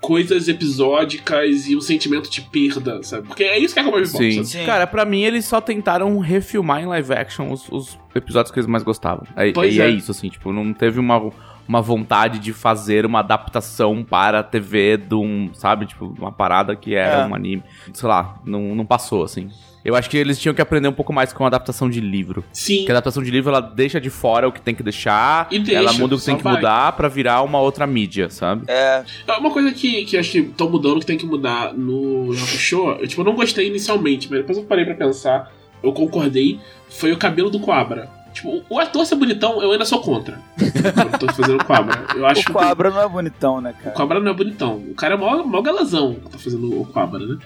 coisas 0.02 0.48
episódicas 0.48 1.68
e 1.68 1.76
um 1.76 1.82
sentimento 1.82 2.30
de 2.30 2.42
perda, 2.42 3.02
sabe? 3.04 3.28
Porque 3.28 3.44
é 3.44 3.58
isso 3.58 3.74
que 3.74 3.80
é 3.80 3.84
Cowboy 3.84 4.02
Bebop, 4.04 4.18
Sim. 4.18 4.32
sabe? 4.44 4.48
Sim. 4.48 4.66
Cara, 4.66 4.86
pra 4.88 5.06
mim 5.06 5.22
eles 5.22 5.46
só 5.46 5.62
tentaram 5.62 6.18
refilmar 6.20 6.82
em 6.82 6.86
live 6.86 7.14
action 7.14 7.52
os, 7.52 7.70
os 7.70 8.00
episódios 8.16 8.52
que 8.52 8.60
eles 8.60 8.68
mais 8.68 8.84
gostavam. 8.84 9.26
Aí, 9.36 9.54
Pois 9.54 9.74
e 9.76 9.82
é. 9.82 9.86
é. 9.86 9.90
isso, 9.90 10.12
assim, 10.12 10.28
tipo, 10.28 10.52
não 10.52 10.74
teve 10.74 11.00
uma, 11.00 11.32
uma 11.68 11.82
vontade 11.82 12.40
de 12.40 12.52
fazer 12.52 13.06
uma 13.06 13.20
adaptação 13.20 14.04
para 14.04 14.40
a 14.40 14.44
TV 14.44 14.98
de 14.98 15.16
um, 15.16 15.52
sabe, 15.54 15.86
tipo, 15.86 16.14
uma 16.18 16.32
parada 16.32 16.76
que 16.76 16.94
era 16.96 17.22
É. 17.22 17.26
um 17.28 17.34
anime. 17.36 17.64
Sei 17.94 18.10
lá, 18.10 18.36
não, 18.46 18.76
não 18.76 18.86
passou, 18.86 19.24
assim. 19.24 19.50
Eu 19.84 19.96
acho 19.96 20.10
que 20.10 20.18
eles 20.18 20.38
tinham 20.40 20.54
que 20.54 20.62
aprender 20.62 20.88
um 20.88 20.94
pouco 20.94 21.12
mais 21.12 21.34
com 21.34 21.44
a 21.44 21.48
adaptação 21.48 21.90
de 21.90 22.00
livro. 22.00 22.44
Sim. 22.54 22.78
Porque 22.80 22.92
a 22.92 22.96
adaptação 22.96 23.24
de 23.24 23.32
livro, 23.32 23.50
ela 23.50 23.60
deixa 23.62 24.00
de 24.00 24.10
fora 24.10 24.48
o 24.48 24.52
que 24.52 24.62
tem 24.62 24.76
que 24.76 24.84
deixar, 24.84 25.48
E 25.52 25.58
deixa, 25.60 25.80
ela 25.80 25.94
muda 25.94 26.16
o 26.16 26.20
que 26.20 26.26
tem 26.26 26.38
que 26.38 26.44
vai. 26.44 26.56
mudar 26.56 26.92
pra 26.94 27.08
virar 27.08 27.42
uma 27.42 27.60
outra 27.60 27.88
mídia, 27.88 28.30
sabe? 28.30 28.64
É. 28.68 29.04
É 29.28 29.32
Uma 29.34 29.50
coisa 29.52 29.72
que, 29.72 30.06
que 30.06 30.18
acho 30.18 30.32
que 30.32 30.40
estão 30.40 30.70
mudando, 30.70 31.00
que 31.00 31.06
tem 31.06 31.18
que 31.18 31.26
mudar 31.26 31.74
no 31.74 32.34
Show, 32.36 32.92
eu, 33.00 33.08
tipo, 33.08 33.22
eu 33.22 33.26
não 33.26 33.34
gostei 33.36 33.68
inicialmente, 33.68 34.28
mas 34.30 34.40
depois 34.42 34.58
eu 34.58 34.64
parei 34.66 34.86
pra 34.86 34.94
pensar, 34.94 35.52
eu 35.84 35.92
concordei, 35.94 36.60
foi 36.90 37.12
o 37.12 37.18
cabelo 37.18 37.50
do 37.50 37.60
Coabra. 37.60 38.08
Tipo, 38.34 38.50
o- 38.50 38.64
o 38.70 38.80
ator 38.80 39.06
ser 39.06 39.16
bonitão, 39.16 39.62
eu 39.62 39.72
ainda 39.74 39.84
sou 39.84 40.00
contra. 40.00 40.40
eu 40.58 41.20
tô 41.20 41.28
fazendo 41.34 41.60
o 41.62 41.66
Coabra. 41.66 42.06
Eu 42.16 42.26
acho 42.26 42.50
O 42.50 42.54
Cobra 42.54 42.90
não 42.90 43.02
é 43.02 43.10
bonitão, 43.10 43.60
né, 43.60 43.74
o 43.78 43.84
cara? 43.84 43.96
Cobra 43.96 44.20
não 44.22 44.32
é 44.32 44.34
bonitão. 44.34 44.76
O 44.78 44.94
cara 44.96 45.16
é 45.16 45.18
mó, 45.18 45.44
mó 45.44 45.62
galazão 45.62 46.14
que 46.14 46.30
tá 46.30 46.38
fazendo 46.38 46.80
o 46.82 46.86
Cobra, 46.86 47.20
né? 47.26 47.38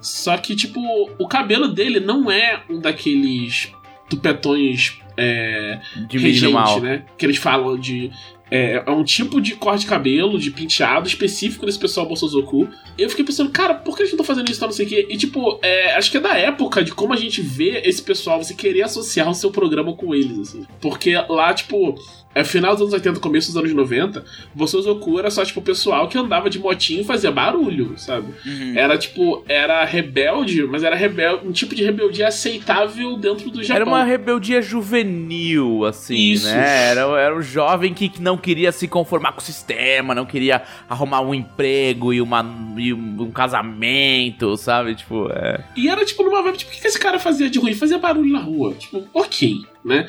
Só 0.00 0.36
que, 0.36 0.54
tipo, 0.54 0.80
o 1.18 1.26
cabelo 1.28 1.68
dele 1.68 2.00
não 2.00 2.30
é 2.30 2.62
um 2.68 2.78
daqueles 2.80 3.72
tupetões 4.08 4.98
é, 5.16 5.80
De 6.08 6.18
regente, 6.18 6.42
minimal. 6.42 6.80
né? 6.80 7.04
Que 7.16 7.26
eles 7.26 7.38
falam 7.38 7.78
de. 7.78 8.10
É, 8.48 8.84
é 8.86 8.90
um 8.92 9.02
tipo 9.02 9.40
de 9.40 9.56
corte 9.56 9.80
de 9.80 9.86
cabelo, 9.88 10.38
de 10.38 10.52
penteado 10.52 11.08
específico 11.08 11.66
desse 11.66 11.78
pessoal 11.78 12.06
Bolsozoku. 12.06 12.68
Eu 12.96 13.10
fiquei 13.10 13.24
pensando, 13.24 13.50
cara, 13.50 13.74
por 13.74 13.96
que 13.96 14.02
eles 14.02 14.12
não 14.12 14.20
estão 14.20 14.24
fazendo 14.24 14.48
isso, 14.48 14.60
tal, 14.60 14.68
não 14.68 14.76
sei 14.76 14.86
o 14.86 14.88
quê? 14.88 15.06
E, 15.10 15.16
tipo, 15.16 15.58
é, 15.62 15.96
acho 15.96 16.12
que 16.12 16.16
é 16.16 16.20
da 16.20 16.36
época 16.36 16.84
de 16.84 16.92
como 16.92 17.12
a 17.12 17.16
gente 17.16 17.42
vê 17.42 17.80
esse 17.84 18.00
pessoal, 18.00 18.40
você 18.40 18.54
querer 18.54 18.82
associar 18.82 19.28
o 19.28 19.34
seu 19.34 19.50
programa 19.50 19.92
com 19.96 20.14
eles, 20.14 20.38
assim. 20.38 20.64
Porque 20.80 21.16
lá, 21.16 21.52
tipo, 21.54 21.96
é 22.36 22.44
final 22.44 22.72
dos 22.72 22.82
anos 22.82 22.92
80, 22.92 23.18
começo 23.18 23.46
dos 23.48 23.56
anos 23.56 23.72
90, 23.72 24.22
Bolsozoku 24.54 25.18
era 25.18 25.30
só, 25.30 25.42
tipo, 25.42 25.60
o 25.60 25.62
pessoal 25.62 26.06
que 26.06 26.18
andava 26.18 26.50
de 26.50 26.58
motinho 26.58 27.00
e 27.00 27.04
fazia 27.04 27.32
barulho, 27.32 27.94
sabe? 27.96 28.26
Uhum. 28.44 28.74
Era, 28.76 28.98
tipo, 28.98 29.42
era 29.48 29.82
rebelde, 29.86 30.62
mas 30.64 30.82
era 30.82 30.94
rebel 30.94 31.40
um 31.42 31.50
tipo 31.50 31.74
de 31.74 31.82
rebeldia 31.82 32.28
aceitável 32.28 33.16
dentro 33.16 33.50
do 33.50 33.62
Japão. 33.64 33.76
Era 33.76 33.84
uma 33.86 34.04
rebeldia 34.04 34.60
juvenil, 34.60 35.86
assim, 35.86 36.32
Isso. 36.32 36.46
né? 36.46 36.90
Era, 36.90 37.00
era 37.18 37.34
um 37.34 37.40
jovem 37.40 37.94
que 37.94 38.12
não 38.20 38.36
queria 38.36 38.70
se 38.70 38.86
conformar 38.86 39.32
com 39.32 39.40
o 39.40 39.42
sistema, 39.42 40.14
não 40.14 40.26
queria 40.26 40.60
arrumar 40.86 41.22
um 41.22 41.32
emprego 41.32 42.12
e, 42.12 42.20
uma, 42.20 42.44
e 42.76 42.92
um, 42.92 43.22
um 43.22 43.30
casamento, 43.30 44.58
sabe? 44.58 44.94
Tipo, 44.94 45.30
é. 45.32 45.64
E 45.74 45.88
era 45.88 46.04
tipo 46.04 46.22
numa 46.22 46.42
vibe, 46.42 46.58
tipo, 46.58 46.70
o 46.70 46.74
que 46.74 46.82
que 46.82 46.86
esse 46.86 47.00
cara 47.00 47.18
fazia 47.18 47.48
de 47.48 47.58
ruim? 47.58 47.72
Fazia 47.72 47.96
barulho 47.96 48.30
na 48.30 48.40
rua. 48.40 48.74
Tipo, 48.74 49.08
ok, 49.14 49.54
né? 49.82 50.06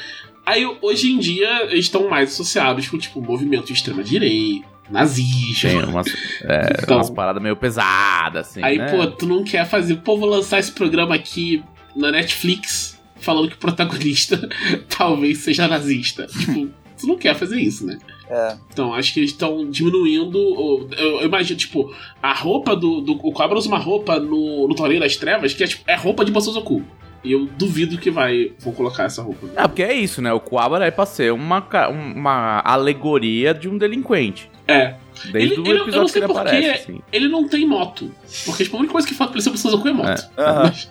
Aí 0.47 0.65
hoje 0.81 1.11
em 1.11 1.19
dia 1.19 1.63
eles 1.65 1.85
estão 1.85 2.07
mais 2.09 2.31
associados 2.31 2.87
com, 2.87 2.97
tipo, 2.97 3.21
movimento 3.21 3.65
de 3.67 3.73
extrema-direita, 3.73 4.65
nazista. 4.89 5.67
Tem 5.67 5.83
umas, 5.83 6.07
é, 6.43 6.79
Então. 6.83 6.97
umas 6.97 7.09
paradas 7.09 7.43
meio 7.43 7.55
pesadas, 7.57 8.47
assim. 8.47 8.63
Aí, 8.63 8.77
né? 8.77 8.85
pô, 8.89 9.05
tu 9.07 9.25
não 9.25 9.43
quer 9.43 9.65
fazer. 9.67 9.97
Pô, 9.97 10.17
vou 10.17 10.29
lançar 10.29 10.59
esse 10.59 10.71
programa 10.71 11.13
aqui 11.15 11.61
na 11.95 12.11
Netflix 12.11 12.97
falando 13.19 13.49
que 13.49 13.55
o 13.55 13.59
protagonista 13.59 14.47
talvez 14.87 15.39
seja 15.39 15.67
nazista. 15.67 16.27
tipo, 16.27 16.69
tu 16.97 17.07
não 17.07 17.17
quer 17.17 17.35
fazer 17.35 17.59
isso, 17.59 17.85
né? 17.85 17.97
É. 18.29 18.57
Então, 18.71 18.93
acho 18.93 19.13
que 19.13 19.19
eles 19.19 19.31
estão 19.31 19.69
diminuindo. 19.69 20.37
o- 20.37 20.87
Eu, 20.97 21.21
eu 21.21 21.25
imagino, 21.25 21.57
tipo, 21.59 21.93
a 22.21 22.33
roupa 22.33 22.75
do. 22.75 23.01
do 23.01 23.13
o 23.13 23.31
Cobra 23.33 23.57
usa 23.57 23.67
uma 23.67 23.77
roupa 23.79 24.19
no, 24.19 24.67
no 24.67 24.75
Torneio 24.75 24.99
das 25.01 25.15
Trevas 25.17 25.53
que 25.53 25.63
é, 25.63 25.67
tipo, 25.67 25.83
é 25.87 25.95
roupa 25.95 26.23
de 26.23 26.31
Bosozoku. 26.31 26.83
E 27.27 27.31
eu 27.33 27.45
duvido 27.57 27.97
que 27.97 28.09
vai 28.09 28.53
vão 28.59 28.73
colocar 28.73 29.03
essa 29.03 29.21
roupa. 29.21 29.47
Ah, 29.55 29.67
porque 29.67 29.83
é 29.83 29.93
isso, 29.93 30.21
né? 30.21 30.31
O 30.33 30.39
Kuwabara 30.39 30.85
é 30.85 30.91
pra 30.91 31.05
ser 31.05 31.31
uma, 31.33 31.59
uma 31.89 32.61
alegoria 32.65 33.53
de 33.53 33.67
um 33.69 33.77
delinquente. 33.77 34.49
É. 34.67 34.95
Desde 35.31 35.53
Ele- 35.55 35.61
o 35.61 35.67
ele- 35.67 35.79
eu 35.79 35.87
não 35.87 36.07
sei 36.07 36.21
ele 36.21 36.27
por 36.27 36.37
aparece, 36.39 36.69
assim. 36.69 37.01
Ele 37.11 37.27
não 37.27 37.47
tem 37.47 37.65
moto. 37.67 38.11
Porque 38.45 38.63
tipo, 38.63 38.75
a 38.77 38.79
única 38.79 38.93
coisa 38.93 39.07
que 39.07 39.13
falta 39.13 39.31
pra 39.33 39.37
ele 39.37 39.43
ser 39.43 39.49
Bosozoku 39.51 39.87
é 39.87 39.93
moto. 39.93 40.29
Aham. 40.37 40.63
Mas 40.63 40.89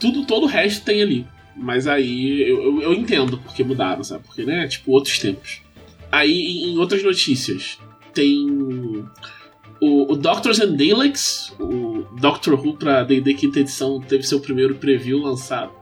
tudo, 0.00 0.24
todo 0.26 0.44
o 0.44 0.46
resto 0.48 0.84
tem 0.84 1.02
ali. 1.02 1.26
Mas 1.56 1.86
aí 1.86 2.42
eu, 2.48 2.62
eu, 2.64 2.82
eu 2.82 2.92
entendo 2.94 3.38
porque 3.38 3.62
mudaram, 3.62 4.02
sabe? 4.02 4.24
Porque, 4.24 4.42
né? 4.44 4.66
Tipo, 4.66 4.90
outros 4.92 5.18
tempos. 5.18 5.62
Aí, 6.10 6.64
em 6.64 6.78
outras 6.78 7.02
notícias, 7.02 7.78
tem 8.12 9.04
o, 9.84 10.12
o 10.12 10.16
Doctors 10.16 10.60
and 10.60 10.72
Daleks, 10.76 11.52
o 11.60 12.06
Doctor 12.18 12.54
Who 12.54 12.74
pra 12.74 13.02
D&D 13.02 13.34
quinta 13.34 13.60
edição, 13.60 14.00
teve 14.00 14.22
seu 14.22 14.40
primeiro 14.40 14.76
preview 14.76 15.18
lançado 15.18 15.72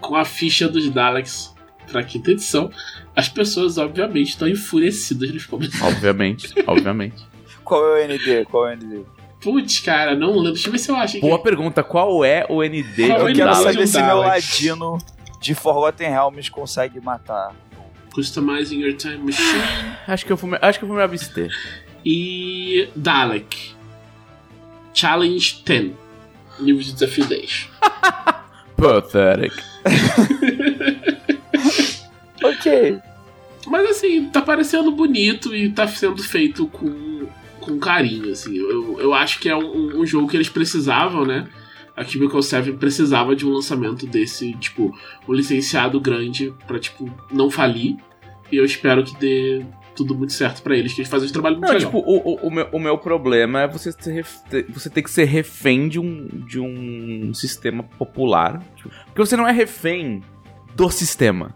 com 0.00 0.16
a 0.16 0.24
ficha 0.24 0.68
dos 0.68 0.88
Daleks 0.90 1.54
pra 1.90 2.02
quinta 2.02 2.32
edição. 2.32 2.70
As 3.14 3.28
pessoas, 3.28 3.78
obviamente, 3.78 4.30
estão 4.30 4.48
enfurecidas 4.48 5.32
nos 5.32 5.46
comentários. 5.46 5.96
Obviamente, 5.96 6.52
obviamente. 6.66 7.24
Qual 7.64 7.96
é 7.96 8.04
o 8.04 8.08
ND? 8.08 8.44
Qual 8.46 8.68
é 8.68 8.74
o 8.74 8.76
ND? 8.76 9.04
Putz, 9.40 9.78
cara, 9.80 10.16
não 10.16 10.30
lembro. 10.30 10.52
Deixa 10.52 10.68
eu 10.68 10.72
ver 10.72 10.78
se 10.78 10.90
eu 10.90 10.96
acho. 10.96 11.20
Boa 11.20 11.40
pergunta, 11.40 11.84
qual 11.84 12.24
é 12.24 12.44
o 12.48 12.62
ND 12.62 13.06
Qual 13.06 13.20
é 13.20 13.22
o 13.22 13.28
Eu 13.28 13.34
quero 13.34 13.54
saber 13.54 13.86
se 13.86 14.02
meu 14.02 14.18
ladino 14.18 14.98
de 15.40 15.54
Forgotten 15.54 16.10
Realms 16.10 16.50
consegue 16.50 17.00
matar. 17.00 17.54
Customizing 18.12 18.80
Your 18.80 18.94
Time 18.94 19.18
Machine. 19.18 19.62
Acho 20.08 20.24
que 20.24 20.32
eu 20.32 20.36
vou 20.36 20.50
me, 20.50 20.58
acho 20.60 20.78
que 20.78 20.84
eu 20.84 20.88
vou 20.88 20.96
me 20.96 21.02
abster. 21.02 21.50
E 22.08 22.88
Dalek. 22.94 23.72
Challenge 24.94 25.62
10. 25.64 25.92
Nível 26.60 26.82
de 26.82 26.92
desafio 26.92 27.26
10. 27.26 27.68
Pathetic. 28.78 29.52
Ok. 32.42 32.98
Mas 33.66 33.90
assim, 33.90 34.28
tá 34.28 34.40
parecendo 34.40 34.92
bonito 34.92 35.54
e 35.54 35.70
tá 35.70 35.88
sendo 35.88 36.22
feito 36.22 36.66
com, 36.68 37.26
com 37.60 37.78
carinho, 37.78 38.30
assim. 38.30 38.56
Eu, 38.56 39.00
eu 39.00 39.14
acho 39.14 39.40
que 39.40 39.48
é 39.48 39.56
um, 39.56 40.00
um 40.00 40.06
jogo 40.06 40.28
que 40.28 40.36
eles 40.36 40.48
precisavam, 40.48 41.24
né? 41.24 41.48
A 41.96 42.04
Cubicle 42.04 42.42
7 42.42 42.72
precisava 42.72 43.34
de 43.34 43.46
um 43.46 43.52
lançamento 43.52 44.06
desse, 44.06 44.52
tipo, 44.54 44.96
um 45.26 45.32
licenciado 45.32 45.98
grande 45.98 46.52
pra, 46.66 46.78
tipo, 46.78 47.10
não 47.32 47.50
falir. 47.50 47.96
E 48.52 48.56
eu 48.56 48.64
espero 48.64 49.02
que 49.02 49.16
dê 49.16 49.64
tudo 49.96 50.14
muito 50.14 50.32
certo 50.32 50.62
pra 50.62 50.76
eles, 50.76 50.92
que 50.92 51.00
eles 51.00 51.10
fazem 51.10 51.28
um 51.28 51.32
trabalho 51.32 51.56
muito 51.56 51.66
Não, 51.66 51.74
legal. 51.74 51.90
tipo, 51.90 51.98
o, 52.06 52.16
o, 52.18 52.46
o 52.48 52.50
meu, 52.50 52.68
o 52.72 52.78
meu 52.78 52.98
problema 52.98 53.62
é 53.62 53.68
você 53.68 53.92
ter, 53.92 54.24
você 54.68 54.90
ter 54.90 55.02
que 55.02 55.10
ser 55.10 55.24
refém 55.24 55.88
de 55.88 55.98
um, 55.98 56.28
de 56.46 56.60
um 56.60 57.32
sistema 57.34 57.82
popular. 57.82 58.62
tipo, 58.76 58.90
porque 59.06 59.20
você 59.20 59.36
não 59.36 59.48
é 59.48 59.52
refém 59.52 60.22
do 60.74 60.90
sistema. 60.90 61.54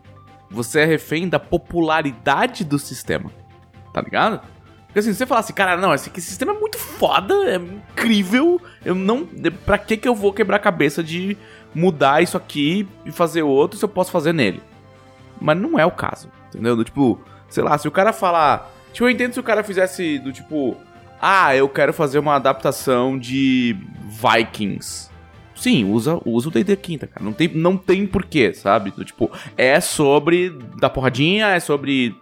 Você 0.50 0.80
é 0.80 0.84
refém 0.84 1.28
da 1.28 1.38
popularidade 1.38 2.64
do 2.64 2.78
sistema. 2.78 3.30
Tá 3.92 4.00
ligado? 4.00 4.40
Porque 4.86 4.98
assim, 4.98 5.12
se 5.12 5.18
você 5.18 5.26
falar 5.26 5.40
assim, 5.40 5.52
cara, 5.52 5.76
não, 5.76 5.94
esse, 5.94 6.10
esse 6.16 6.26
sistema 6.28 6.52
é 6.52 6.58
muito 6.58 6.76
foda, 6.76 7.34
é 7.48 7.56
incrível, 7.56 8.60
eu 8.84 8.94
não. 8.94 9.24
Pra 9.64 9.78
que 9.78 9.96
que 9.96 10.08
eu 10.08 10.14
vou 10.16 10.32
quebrar 10.32 10.56
a 10.56 10.60
cabeça 10.60 11.02
de 11.02 11.36
mudar 11.72 12.22
isso 12.22 12.36
aqui 12.36 12.88
e 13.06 13.12
fazer 13.12 13.42
outro 13.42 13.78
se 13.78 13.84
eu 13.84 13.88
posso 13.88 14.10
fazer 14.10 14.32
nele? 14.32 14.60
Mas 15.40 15.56
não 15.56 15.78
é 15.78 15.86
o 15.86 15.92
caso, 15.92 16.28
entendeu? 16.48 16.82
Tipo, 16.82 17.20
sei 17.50 17.62
lá, 17.62 17.76
se 17.76 17.86
o 17.86 17.90
cara 17.90 18.12
falar. 18.12 18.72
Tipo, 18.92 19.06
eu 19.06 19.10
entendo 19.10 19.34
se 19.34 19.40
o 19.40 19.42
cara 19.42 19.62
fizesse 19.62 20.18
do 20.18 20.32
tipo. 20.32 20.76
Ah, 21.20 21.54
eu 21.54 21.68
quero 21.68 21.92
fazer 21.92 22.18
uma 22.18 22.36
adaptação 22.36 23.18
de 23.18 23.76
Vikings. 24.08 25.10
Sim, 25.54 25.84
usa, 25.84 26.18
usa 26.24 26.48
o 26.48 26.50
D&D 26.50 26.74
quinta, 26.76 27.06
cara. 27.06 27.22
Não 27.22 27.34
tem, 27.34 27.48
não 27.48 27.76
tem 27.76 28.06
porquê, 28.06 28.54
sabe? 28.54 28.90
Do 28.90 29.04
tipo, 29.04 29.30
é 29.58 29.78
sobre 29.78 30.56
dar 30.78 30.88
porradinha, 30.88 31.48
é 31.48 31.60
sobre 31.60 32.16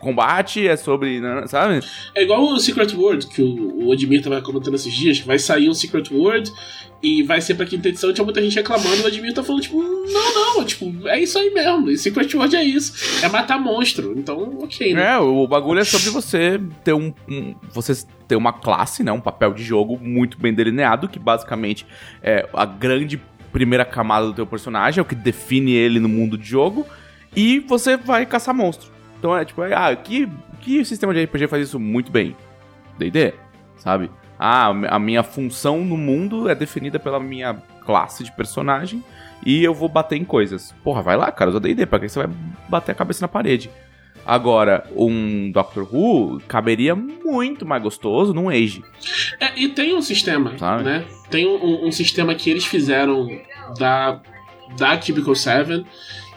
combate, 0.00 0.66
é 0.66 0.76
sobre, 0.76 1.20
né, 1.20 1.44
sabe? 1.46 1.80
É 2.14 2.22
igual 2.22 2.42
o 2.42 2.58
Secret 2.58 2.94
World, 2.96 3.26
que 3.26 3.42
o, 3.42 3.86
o 3.86 3.92
Admir 3.92 4.22
tava 4.22 4.40
comentando 4.42 4.74
esses 4.74 4.92
dias, 4.92 5.20
que 5.20 5.26
vai 5.26 5.38
sair 5.38 5.68
um 5.68 5.74
Secret 5.74 6.04
World 6.10 6.50
e 7.02 7.22
vai 7.22 7.40
ser 7.40 7.54
pra 7.54 7.64
quinta 7.64 7.88
edição, 7.88 8.12
tinha 8.12 8.24
muita 8.24 8.42
gente 8.42 8.54
reclamando, 8.56 9.02
o 9.02 9.06
Admir 9.06 9.32
tá 9.32 9.42
falando, 9.42 9.62
tipo, 9.62 9.82
não, 9.82 10.56
não, 10.56 10.64
tipo, 10.64 11.08
é 11.08 11.20
isso 11.20 11.38
aí 11.38 11.50
mesmo, 11.50 11.90
e 11.90 11.96
Secret 11.96 12.34
World 12.34 12.56
é 12.56 12.64
isso, 12.64 13.24
é 13.24 13.28
matar 13.28 13.58
monstro, 13.58 14.12
então, 14.16 14.58
ok, 14.62 14.92
né? 14.94 15.12
É, 15.14 15.18
o 15.18 15.46
bagulho 15.46 15.80
é 15.80 15.84
sobre 15.84 16.10
você 16.10 16.60
ter 16.84 16.92
um, 16.92 17.12
um- 17.28 17.54
você 17.72 17.92
ter 18.28 18.36
uma 18.36 18.52
classe, 18.52 19.02
né, 19.02 19.10
um 19.12 19.20
papel 19.20 19.52
de 19.54 19.62
jogo 19.62 19.98
muito 20.00 20.38
bem 20.38 20.52
delineado, 20.52 21.08
que 21.08 21.18
basicamente 21.18 21.86
é 22.22 22.48
a 22.52 22.64
grande 22.66 23.20
primeira 23.52 23.84
camada 23.84 24.26
do 24.26 24.32
teu 24.34 24.46
personagem, 24.46 25.00
é 25.00 25.02
o 25.02 25.04
que 25.04 25.14
define 25.14 25.72
ele 25.72 25.98
no 25.98 26.08
mundo 26.08 26.36
de 26.38 26.46
jogo, 26.46 26.86
e 27.34 27.58
você 27.60 27.96
vai 27.96 28.26
caçar 28.26 28.54
monstro. 28.54 28.90
Então 29.20 29.36
é 29.36 29.44
tipo, 29.44 29.60
ah, 29.62 29.94
que 29.94 30.26
que 30.60 30.84
sistema 30.84 31.14
de 31.14 31.22
RPG 31.24 31.46
faz 31.46 31.68
isso 31.68 31.78
muito 31.78 32.10
bem? 32.10 32.34
D&D, 32.98 33.34
sabe? 33.76 34.10
Ah, 34.38 34.68
a 34.68 34.98
minha 34.98 35.22
função 35.22 35.84
no 35.84 35.96
mundo 35.96 36.48
é 36.48 36.54
definida 36.54 36.98
pela 36.98 37.20
minha 37.20 37.54
classe 37.84 38.24
de 38.24 38.32
personagem 38.32 39.04
e 39.44 39.62
eu 39.62 39.74
vou 39.74 39.88
bater 39.88 40.16
em 40.16 40.24
coisas. 40.24 40.74
Porra, 40.82 41.02
vai 41.02 41.16
lá, 41.16 41.30
cara, 41.30 41.50
usa 41.50 41.60
D&D, 41.60 41.84
pra 41.86 41.98
que 42.00 42.08
você 42.08 42.18
vai 42.18 42.34
bater 42.68 42.92
a 42.92 42.94
cabeça 42.94 43.22
na 43.22 43.28
parede? 43.28 43.70
Agora, 44.24 44.84
um 44.94 45.50
Doctor 45.50 45.86
Who 45.92 46.40
caberia 46.46 46.94
muito 46.94 47.64
mais 47.66 47.82
gostoso 47.82 48.32
num 48.34 48.48
Age. 48.48 48.82
É, 49.38 49.58
e 49.58 49.68
tem 49.68 49.94
um 49.94 50.02
sistema, 50.02 50.56
Sabe? 50.58 50.84
né? 50.84 51.04
Tem 51.30 51.46
um, 51.46 51.86
um 51.86 51.92
sistema 51.92 52.34
que 52.34 52.50
eles 52.50 52.64
fizeram 52.64 53.28
da, 53.78 54.20
da 54.76 54.96
Cubicle 54.98 55.34
7 55.36 55.84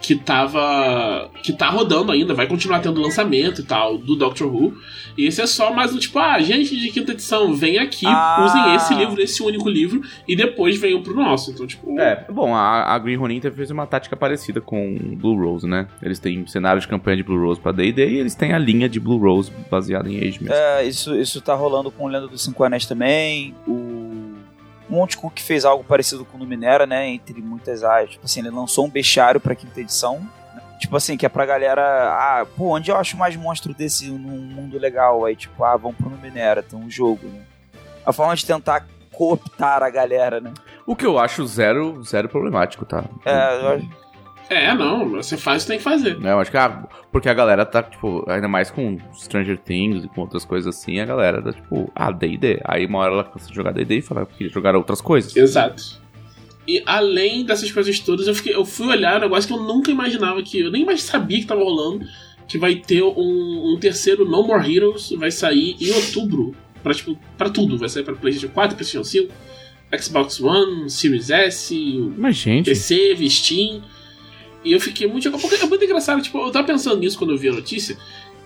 que 0.06 0.14
tava. 0.16 1.30
que 1.42 1.52
tá 1.52 1.68
rodando 1.68 2.12
ainda, 2.12 2.34
vai 2.34 2.46
continuar 2.46 2.80
tendo 2.80 3.00
lançamento 3.00 3.60
e 3.60 3.64
tal, 3.64 3.98
do 3.98 4.16
Doctor 4.16 4.46
Who. 4.54 4.74
E 5.16 5.26
esse 5.26 5.40
é 5.40 5.46
só 5.46 5.72
mais 5.72 5.94
um 5.94 5.98
tipo, 5.98 6.18
ah, 6.18 6.40
gente 6.40 6.76
de 6.76 6.90
quinta 6.90 7.12
edição, 7.12 7.54
vem 7.54 7.78
aqui, 7.78 8.04
Ah. 8.06 8.44
usem 8.44 8.74
esse 8.74 8.94
livro, 8.94 9.20
esse 9.22 9.42
único 9.42 9.68
livro, 9.68 10.02
e 10.26 10.34
depois 10.34 10.76
venham 10.76 11.02
pro 11.02 11.14
nosso. 11.14 11.52
Então, 11.52 11.66
tipo. 11.66 11.98
É, 12.00 12.24
bom, 12.30 12.54
a, 12.54 12.94
a 12.94 12.98
Green 12.98 13.16
Ronin 13.16 13.40
fez 13.40 13.70
uma 13.70 13.86
tática 13.86 14.16
parecida 14.16 14.60
com 14.60 15.16
Blue 15.16 15.36
Rose, 15.38 15.66
né? 15.66 15.86
Eles 16.02 16.18
têm 16.18 16.44
cenário 16.46 16.80
de 16.80 16.88
campanha 16.88 17.16
de 17.16 17.22
Blue 17.22 17.40
Rose 17.40 17.60
pra 17.60 17.70
D&D 17.72 18.08
e 18.10 18.18
eles 18.18 18.34
têm 18.34 18.52
a 18.52 18.58
linha 18.58 18.88
de 18.88 18.98
Blue 18.98 19.18
Rose 19.18 19.52
baseada 19.70 20.08
em 20.10 20.16
Age 20.18 20.42
mesmo. 20.42 20.52
É, 20.54 20.84
isso, 20.84 21.14
isso 21.16 21.40
tá 21.40 21.54
rolando 21.54 21.90
com 21.90 22.04
o 22.04 22.08
Lenda 22.08 22.26
dos 22.26 22.42
Cinco 22.42 22.64
Anéis 22.64 22.84
também. 22.86 23.54
O 23.66 23.93
Monte 24.94 25.16
Cook 25.16 25.38
fez 25.40 25.64
algo 25.64 25.84
parecido 25.84 26.24
com 26.24 26.36
o 26.36 26.40
Numenera, 26.40 26.86
né? 26.86 27.08
Entre 27.08 27.40
muitas 27.42 27.82
áreas. 27.84 28.10
Tipo 28.12 28.24
assim, 28.24 28.40
ele 28.40 28.50
lançou 28.50 28.86
um 28.86 28.90
bestiário 28.90 29.40
pra 29.40 29.54
quinta 29.54 29.80
edição. 29.80 30.20
né? 30.54 30.62
Tipo 30.80 30.96
assim, 30.96 31.16
que 31.16 31.24
é 31.26 31.28
pra 31.28 31.44
galera. 31.46 31.82
Ah, 32.12 32.46
pô, 32.56 32.74
onde 32.76 32.90
eu 32.90 32.96
acho 32.96 33.16
mais 33.16 33.34
monstro 33.36 33.72
desse 33.74 34.08
num 34.10 34.18
mundo 34.18 34.78
legal? 34.78 35.24
Aí, 35.24 35.34
tipo, 35.36 35.62
ah, 35.64 35.76
vamos 35.76 35.96
pro 35.96 36.10
Numenera, 36.10 36.62
tem 36.62 36.78
um 36.78 36.90
jogo, 36.90 37.26
né? 37.26 37.42
A 38.06 38.12
forma 38.12 38.34
de 38.36 38.44
tentar 38.44 38.86
cooptar 39.12 39.82
a 39.82 39.90
galera, 39.90 40.40
né? 40.40 40.52
O 40.86 40.94
que 40.94 41.06
eu 41.06 41.18
acho 41.18 41.46
zero, 41.46 42.02
zero 42.04 42.28
problemático, 42.28 42.84
tá? 42.84 43.04
É, 43.24 43.60
eu 43.62 43.68
acho- 43.68 44.03
É, 44.48 44.74
não, 44.74 45.08
você 45.10 45.36
faz, 45.36 45.64
tem 45.64 45.78
que 45.78 45.82
fazer. 45.82 46.18
É, 46.22 46.32
eu 46.32 46.38
acho 46.38 46.50
que 46.50 46.56
ah, 46.56 46.86
porque 47.10 47.28
a 47.28 47.34
galera 47.34 47.64
tá, 47.64 47.82
tipo, 47.82 48.24
ainda 48.28 48.46
mais 48.46 48.70
com 48.70 48.98
Stranger 49.14 49.58
Things 49.58 50.04
e 50.04 50.08
com 50.08 50.20
outras 50.20 50.44
coisas 50.44 50.76
assim, 50.76 51.00
a 51.00 51.06
galera 51.06 51.42
tá, 51.42 51.52
tipo, 51.52 51.90
ah, 51.94 52.10
D&D. 52.10 52.60
Aí 52.64 52.86
uma 52.86 52.98
hora 52.98 53.12
ela 53.12 53.24
cansa 53.24 53.48
de 53.48 53.54
jogar 53.54 53.72
D&D 53.72 53.98
e 53.98 54.02
fala 54.02 54.26
que 54.26 54.48
jogar 54.48 54.76
outras 54.76 55.00
coisas. 55.00 55.34
Exato. 55.34 56.02
E 56.66 56.82
além 56.86 57.44
dessas 57.44 57.70
coisas 57.70 57.98
todas, 58.00 58.26
eu, 58.26 58.34
fiquei, 58.34 58.54
eu 58.54 58.64
fui 58.64 58.86
olhar 58.86 59.18
um 59.18 59.20
negócio 59.20 59.46
que 59.46 59.54
eu 59.54 59.62
nunca 59.62 59.90
imaginava 59.90 60.42
que. 60.42 60.60
Eu 60.60 60.70
nem 60.70 60.84
mais 60.84 61.02
sabia 61.02 61.38
que 61.38 61.46
tava 61.46 61.62
rolando. 61.62 62.06
Que 62.46 62.58
vai 62.58 62.74
ter 62.74 63.02
um, 63.02 63.72
um 63.72 63.78
terceiro 63.80 64.26
No 64.26 64.46
More 64.46 64.70
Heroes, 64.70 65.10
vai 65.12 65.30
sair 65.30 65.76
em 65.80 65.90
outubro. 65.92 66.54
Pra, 66.82 66.92
tipo, 66.92 67.18
pra 67.38 67.48
tudo. 67.48 67.78
Vai 67.78 67.88
sair 67.88 68.02
pra 68.02 68.14
PlayStation 68.14 68.52
4, 68.52 68.76
PlayStation 68.76 69.04
5, 69.04 69.32
Xbox 69.98 70.40
One, 70.40 70.90
Series 70.90 71.30
S, 71.30 71.74
Mas, 72.16 72.36
gente, 72.36 72.66
PC, 72.66 73.16
Steam. 73.28 73.82
E 74.64 74.72
eu 74.72 74.80
fiquei 74.80 75.06
muito. 75.06 75.30
Porque 75.30 75.56
é 75.56 75.66
muito 75.66 75.84
engraçado, 75.84 76.22
tipo, 76.22 76.38
eu 76.38 76.50
tava 76.50 76.66
pensando 76.66 76.98
nisso 76.98 77.18
quando 77.18 77.30
eu 77.30 77.36
vi 77.38 77.48
a 77.48 77.52
notícia. 77.52 77.96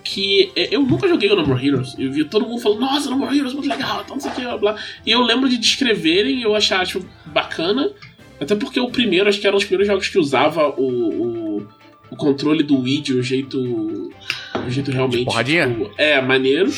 Que 0.03 0.51
é, 0.55 0.73
eu 0.73 0.81
nunca 0.83 1.07
joguei 1.07 1.31
o 1.31 1.35
No 1.35 1.45
More 1.45 1.65
Heroes. 1.65 1.95
Eu 1.97 2.11
vi 2.11 2.23
todo 2.25 2.45
mundo 2.47 2.61
falando, 2.61 2.81
nossa, 2.81 3.09
No 3.09 3.17
More 3.17 3.37
Heroes, 3.37 3.53
muito 3.53 3.69
legal, 3.69 4.01
então 4.01 4.15
não 4.15 4.21
sei 4.21 4.31
o 4.31 4.35
que, 4.35 4.41
blá 4.41 4.57
blá. 4.57 4.75
E 5.05 5.11
eu 5.11 5.21
lembro 5.21 5.47
de 5.49 5.57
descreverem 5.57 6.39
e 6.39 6.43
eu 6.43 6.55
achar, 6.55 6.85
tipo, 6.85 7.05
bacana. 7.25 7.91
Até 8.39 8.55
porque 8.55 8.79
o 8.79 8.89
primeiro, 8.89 9.27
acho 9.27 9.39
que 9.39 9.45
eram 9.47 9.57
os 9.57 9.65
primeiros 9.65 9.87
jogos 9.87 10.07
que 10.07 10.17
usava 10.17 10.69
o, 10.69 11.57
o, 11.59 11.67
o 12.09 12.15
controle 12.15 12.63
do 12.63 12.79
Wii 12.79 13.01
de 13.01 13.17
um 13.17 13.21
jeito. 13.21 13.61
De 13.61 14.59
um 14.67 14.69
jeito 14.69 14.91
realmente. 14.91 15.25
porradinha? 15.25 15.67
tipo, 15.67 15.91
é, 15.97 16.21
maneiro. 16.21 16.71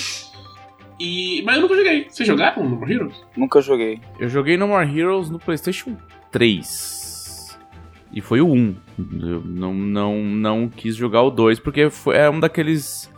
E, 1.00 1.42
mas 1.44 1.56
eu 1.56 1.62
nunca 1.62 1.76
joguei. 1.76 2.08
Vocês 2.10 2.28
jogaram 2.28 2.64
No 2.68 2.76
More 2.78 2.92
Heroes? 2.94 3.16
nunca 3.38 3.62
joguei. 3.62 4.00
eu 4.20 4.30
joguei 4.30 4.58
No 4.58 4.68
More 4.68 5.00
Heroes 5.00 5.30
no 5.30 5.40
PlayStation 5.40 5.96
3. 6.32 7.01
E 8.14 8.20
foi 8.22 8.42
o 8.42 8.52
1. 8.52 8.76
Eu 9.22 9.42
não, 9.46 9.74
não, 9.74 10.22
não 10.24 10.68
quis 10.70 10.96
jogar 10.96 11.22
o 11.22 11.30
2, 11.32 11.60
porque 11.60 11.90
foi, 11.90 12.18
é 12.18 12.30
um 12.30 12.40
daqueles. 12.40 13.10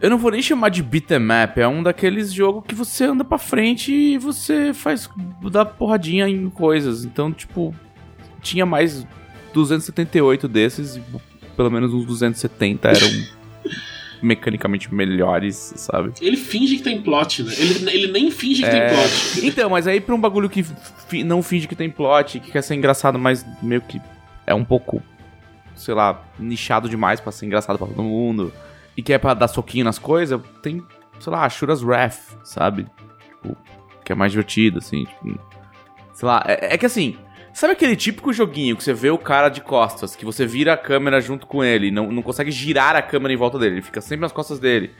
Eu 0.00 0.10
não 0.10 0.18
vou 0.18 0.30
nem 0.30 0.40
chamar 0.42 0.70
de 0.70 0.82
beat 0.82 1.10
'em 1.10 1.44
up, 1.44 1.60
é 1.60 1.68
um 1.68 1.82
daqueles 1.82 2.32
jogos 2.32 2.64
que 2.66 2.74
você 2.74 3.04
anda 3.04 3.22
pra 3.24 3.38
frente 3.38 3.92
e 3.92 4.18
você 4.18 4.72
faz. 4.74 5.08
dá 5.52 5.64
porradinha 5.64 6.26
em 6.28 6.48
coisas. 6.50 7.04
Então, 7.04 7.30
tipo, 7.32 7.74
tinha 8.42 8.64
mais 8.66 9.06
278 9.52 10.48
desses 10.48 10.96
e 10.96 11.02
pelo 11.56 11.70
menos 11.70 11.92
uns 11.92 12.06
270 12.06 12.88
eram 12.88 13.08
mecanicamente 14.22 14.92
melhores, 14.92 15.72
sabe? 15.76 16.12
Ele 16.20 16.36
finge 16.36 16.76
que 16.76 16.82
tem 16.82 17.00
plot, 17.02 17.42
né? 17.42 17.52
Ele, 17.56 17.90
ele 17.90 18.12
nem 18.12 18.30
finge 18.30 18.62
que 18.62 18.68
É. 18.68 18.88
tem 18.88 18.96
plot. 18.98 19.46
Então, 19.46 19.70
mas 19.70 19.86
aí 19.86 20.00
pra 20.00 20.14
um 20.14 20.20
bagulho 20.20 20.48
que 20.48 20.62
fi- 20.62 21.24
não 21.24 21.42
finge 21.42 21.66
que 21.66 21.74
tem 21.76 21.88
plot, 21.90 22.40
que 22.40 22.50
quer 22.52 22.62
ser 22.62 22.74
engraçado, 22.74 23.18
mas 23.18 23.44
meio 23.62 23.80
que 23.80 24.00
é 24.50 24.54
um 24.54 24.64
pouco, 24.64 25.02
sei 25.74 25.94
lá, 25.94 26.22
nichado 26.38 26.88
demais 26.88 27.20
pra 27.20 27.30
ser 27.30 27.46
engraçado 27.46 27.78
pra 27.78 27.86
todo 27.86 28.02
mundo, 28.02 28.52
e 28.96 29.02
que 29.02 29.12
é 29.12 29.18
pra 29.18 29.32
dar 29.32 29.48
soquinho 29.48 29.84
nas 29.84 29.98
coisas, 29.98 30.40
tem, 30.60 30.82
sei 31.20 31.32
lá, 31.32 31.48
Shura's 31.48 31.82
Wrath, 31.82 32.36
sabe? 32.42 32.86
Tipo, 33.28 33.56
que 34.04 34.12
é 34.12 34.14
mais 34.14 34.32
divertido, 34.32 34.78
assim, 34.78 35.04
tipo, 35.04 35.38
sei 36.12 36.28
lá, 36.28 36.42
é, 36.46 36.74
é 36.74 36.78
que 36.78 36.86
assim, 36.86 37.16
sabe 37.52 37.74
aquele 37.74 37.94
típico 37.94 38.32
joguinho 38.32 38.76
que 38.76 38.82
você 38.82 38.92
vê 38.92 39.10
o 39.10 39.18
cara 39.18 39.48
de 39.48 39.60
costas, 39.60 40.16
que 40.16 40.24
você 40.24 40.44
vira 40.44 40.72
a 40.72 40.76
câmera 40.76 41.20
junto 41.20 41.46
com 41.46 41.62
ele, 41.62 41.90
não, 41.90 42.10
não 42.10 42.22
consegue 42.22 42.50
girar 42.50 42.96
a 42.96 43.02
câmera 43.02 43.32
em 43.32 43.36
volta 43.36 43.58
dele, 43.58 43.76
ele 43.76 43.82
fica 43.82 44.00
sempre 44.00 44.22
nas 44.22 44.32
costas 44.32 44.58
dele, 44.58 44.90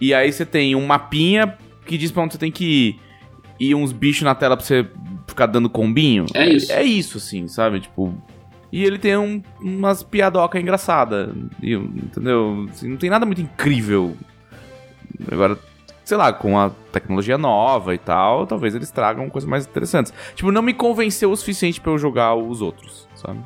e 0.00 0.14
aí 0.14 0.32
você 0.32 0.46
tem 0.46 0.74
um 0.74 0.86
mapinha 0.86 1.58
que 1.84 1.98
diz 1.98 2.10
pra 2.10 2.22
onde 2.22 2.32
você 2.32 2.38
tem 2.38 2.50
que 2.50 2.64
ir, 2.64 3.00
e 3.60 3.74
uns 3.74 3.92
bichos 3.92 4.22
na 4.22 4.34
tela 4.34 4.56
pra 4.56 4.64
você 4.64 4.86
ficar 5.28 5.46
dando 5.46 5.70
combinho. 5.70 6.26
É 6.34 6.48
isso. 6.48 6.72
É, 6.72 6.82
isso, 6.82 7.18
assim, 7.18 7.46
sabe? 7.46 7.80
Tipo. 7.80 8.12
E 8.74 8.84
ele 8.84 8.98
tem 8.98 9.16
um, 9.16 9.40
umas 9.60 10.02
piadoca 10.02 10.58
engraçada. 10.58 11.32
Entendeu? 11.62 12.66
Assim, 12.72 12.88
não 12.88 12.96
tem 12.96 13.08
nada 13.08 13.24
muito 13.24 13.40
incrível. 13.40 14.16
Agora, 15.30 15.56
sei 16.04 16.16
lá, 16.16 16.32
com 16.32 16.58
a 16.58 16.70
tecnologia 16.90 17.38
nova 17.38 17.94
e 17.94 17.98
tal, 17.98 18.48
talvez 18.48 18.74
eles 18.74 18.90
tragam 18.90 19.30
coisas 19.30 19.48
mais 19.48 19.64
interessantes. 19.64 20.12
Tipo, 20.34 20.50
não 20.50 20.60
me 20.60 20.74
convenceu 20.74 21.30
o 21.30 21.36
suficiente 21.36 21.80
pra 21.80 21.92
eu 21.92 21.98
jogar 21.98 22.34
os 22.34 22.60
outros, 22.60 23.06
sabe? 23.14 23.38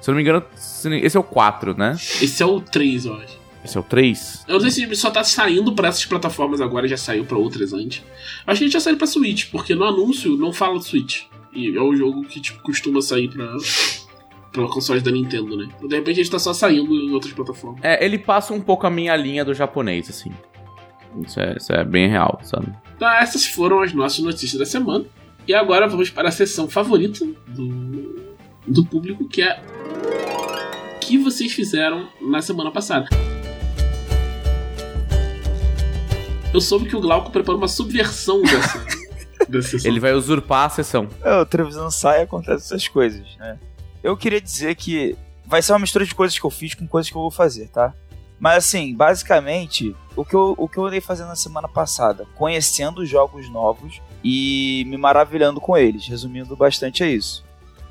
Se 0.00 0.10
eu 0.10 0.12
não 0.12 0.16
me 0.18 0.22
engano, 0.22 0.44
esse 0.54 1.16
é 1.16 1.20
o 1.20 1.24
4, 1.24 1.76
né? 1.76 1.94
Esse 2.22 2.40
é 2.40 2.46
o 2.46 2.60
3, 2.60 3.06
eu 3.06 3.14
acho. 3.14 3.36
Esse 3.64 3.76
é 3.76 3.80
o 3.80 3.82
3? 3.82 4.44
Eu 4.46 4.54
não 4.54 4.60
sei 4.60 4.70
se 4.70 4.82
ele 4.84 4.94
só 4.94 5.10
tá 5.10 5.24
saindo 5.24 5.72
pra 5.72 5.88
essas 5.88 6.06
plataformas 6.06 6.60
agora, 6.60 6.86
já 6.86 6.96
saiu 6.96 7.24
pra 7.24 7.36
outras 7.36 7.72
antes. 7.72 8.04
Acho 8.46 8.58
que 8.58 8.64
ele 8.66 8.70
já 8.70 8.78
saiu 8.78 8.96
pra 8.96 9.08
Switch, 9.08 9.50
porque 9.50 9.74
no 9.74 9.82
anúncio 9.82 10.36
não 10.36 10.52
fala 10.52 10.80
Switch. 10.80 11.22
E 11.52 11.76
é 11.76 11.82
um 11.82 11.96
jogo 11.96 12.22
que 12.22 12.40
tipo, 12.40 12.62
costuma 12.62 13.02
sair 13.02 13.28
pra, 13.28 13.56
pra 14.52 14.66
consoles 14.68 15.02
da 15.02 15.10
Nintendo, 15.10 15.56
né? 15.56 15.68
De 15.82 15.96
repente 15.96 16.20
ele 16.20 16.28
tá 16.28 16.38
só 16.38 16.52
saindo 16.52 16.92
em 16.94 17.12
outras 17.12 17.32
plataformas. 17.32 17.80
É, 17.82 18.04
ele 18.04 18.18
passa 18.18 18.52
um 18.52 18.60
pouco 18.60 18.86
a 18.86 18.90
minha 18.90 19.14
linha 19.16 19.44
do 19.44 19.54
japonês, 19.54 20.08
assim. 20.08 20.32
Isso 21.24 21.40
é, 21.40 21.56
isso 21.56 21.72
é 21.72 21.84
bem 21.84 22.08
real, 22.08 22.38
sabe? 22.42 22.72
Então, 22.96 23.08
essas 23.10 23.46
foram 23.46 23.80
as 23.80 23.92
nossas 23.92 24.20
notícias 24.20 24.58
da 24.58 24.66
semana. 24.66 25.04
E 25.46 25.54
agora 25.54 25.88
vamos 25.88 26.10
para 26.10 26.28
a 26.28 26.32
sessão 26.32 26.68
favorita 26.68 27.24
do, 27.46 28.34
do 28.66 28.84
público, 28.84 29.26
que 29.26 29.40
é 29.40 29.62
o 30.94 30.98
que 31.00 31.16
vocês 31.16 31.52
fizeram 31.52 32.08
na 32.20 32.42
semana 32.42 32.70
passada. 32.70 33.08
Eu 36.52 36.60
soube 36.60 36.86
que 36.86 36.96
o 36.96 37.00
Glauco 37.00 37.30
preparou 37.30 37.60
uma 37.60 37.68
subversão 37.68 38.42
dessa, 38.42 38.84
dessa 39.48 39.68
sessão. 39.70 39.90
Ele 39.90 40.00
vai 40.00 40.12
usurpar 40.12 40.66
a 40.66 40.70
sessão. 40.70 41.08
É, 41.22 41.40
o 41.40 41.46
televisão 41.46 41.90
sai 41.90 42.20
e 42.20 42.22
acontece 42.24 42.66
essas 42.66 42.88
coisas, 42.88 43.24
né? 43.38 43.58
Eu 44.02 44.16
queria 44.16 44.40
dizer 44.40 44.74
que 44.76 45.16
vai 45.46 45.62
ser 45.62 45.72
uma 45.72 45.78
mistura 45.78 46.04
de 46.04 46.14
coisas 46.14 46.38
que 46.38 46.44
eu 46.44 46.50
fiz 46.50 46.74
com 46.74 46.86
coisas 46.86 47.10
que 47.10 47.16
eu 47.16 47.22
vou 47.22 47.30
fazer, 47.30 47.68
tá? 47.68 47.94
Mas 48.38 48.66
assim, 48.66 48.94
basicamente, 48.94 49.94
o 50.14 50.24
que 50.24 50.34
eu, 50.34 50.54
o 50.56 50.68
que 50.68 50.78
eu 50.78 50.86
andei 50.86 51.00
fazendo 51.00 51.28
na 51.28 51.36
semana 51.36 51.66
passada, 51.66 52.26
conhecendo 52.36 53.04
jogos 53.04 53.50
novos 53.50 54.00
e 54.22 54.84
me 54.86 54.96
maravilhando 54.96 55.60
com 55.60 55.76
eles, 55.76 56.06
resumindo 56.06 56.56
bastante 56.56 57.02
é 57.02 57.08
isso. 57.08 57.44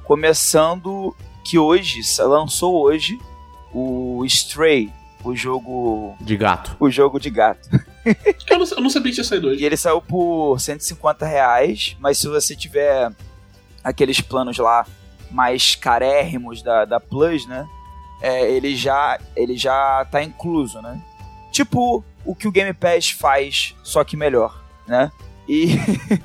Começando 0.06 1.14
que 1.44 1.58
hoje, 1.58 2.00
lançou 2.20 2.82
hoje 2.82 3.20
o 3.74 4.24
Stray, 4.26 4.90
o 5.24 5.36
jogo. 5.36 6.16
De 6.22 6.38
gato. 6.38 6.78
O 6.80 6.90
jogo 6.90 7.20
de 7.20 7.30
gato. 7.30 7.70
Eu 8.50 8.60
não, 8.60 8.66
eu 8.66 8.82
não 8.82 8.90
sabia 8.90 9.12
que 9.12 9.16
tinha 9.16 9.24
saído 9.26 9.50
hoje. 9.50 9.62
E 9.62 9.66
ele 9.66 9.76
saiu 9.76 10.02
por 10.02 10.58
150 10.62 11.26
reais, 11.26 11.98
mas 12.00 12.18
se 12.18 12.30
você 12.30 12.56
tiver 12.56 13.12
aqueles 13.84 14.22
planos 14.22 14.58
lá 14.58 14.88
mais 15.32 15.76
carérrimos 15.76 16.62
da, 16.62 16.86
da 16.86 17.00
Plus, 17.00 17.46
né? 17.46 17.68
É, 18.22 18.50
ele 18.50 18.76
já 18.76 19.20
ele 19.36 19.56
já 19.56 20.06
tá 20.06 20.24
incluso, 20.24 20.82
né? 20.82 21.02
Tipo 21.52 22.04
o 22.26 22.36
que 22.36 22.48
o 22.48 22.52
Game 22.52 22.74
Pass 22.74 23.10
faz, 23.10 23.76
só 23.84 24.04
que 24.04 24.18
melhor, 24.18 24.62
né? 24.88 25.12
E, 25.48 25.78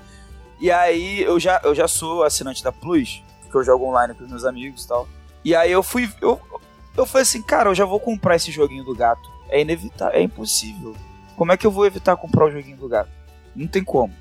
e 0.60 0.70
aí 0.70 1.22
eu 1.22 1.38
já, 1.38 1.60
eu 1.62 1.74
já 1.74 1.86
sou 1.86 2.24
assinante 2.24 2.62
da 2.62 2.72
Plus, 2.72 3.22
porque 3.42 3.56
eu 3.56 3.64
jogo 3.64 3.86
online 3.86 4.14
com 4.14 4.24
os 4.24 4.30
meus 4.30 4.44
amigos 4.44 4.84
e 4.84 4.88
tal. 4.88 5.08
E 5.44 5.54
aí 5.54 5.70
eu 5.70 5.82
fui 5.82 6.10
eu, 6.20 6.40
eu 6.96 7.06
falei 7.06 7.22
assim, 7.22 7.42
cara, 7.42 7.70
eu 7.70 7.74
já 7.74 7.84
vou 7.84 8.00
comprar 8.00 8.36
esse 8.36 8.50
joguinho 8.50 8.84
do 8.84 8.94
gato. 8.94 9.30
É 9.48 9.60
inevitável, 9.60 10.18
é 10.18 10.22
impossível. 10.22 10.94
Como 11.36 11.52
é 11.52 11.56
que 11.56 11.66
eu 11.66 11.70
vou 11.70 11.86
evitar 11.86 12.16
comprar 12.16 12.46
o 12.46 12.50
joguinho 12.50 12.76
do 12.76 12.88
gato? 12.88 13.10
Não 13.54 13.66
tem 13.66 13.84
como. 13.84 14.12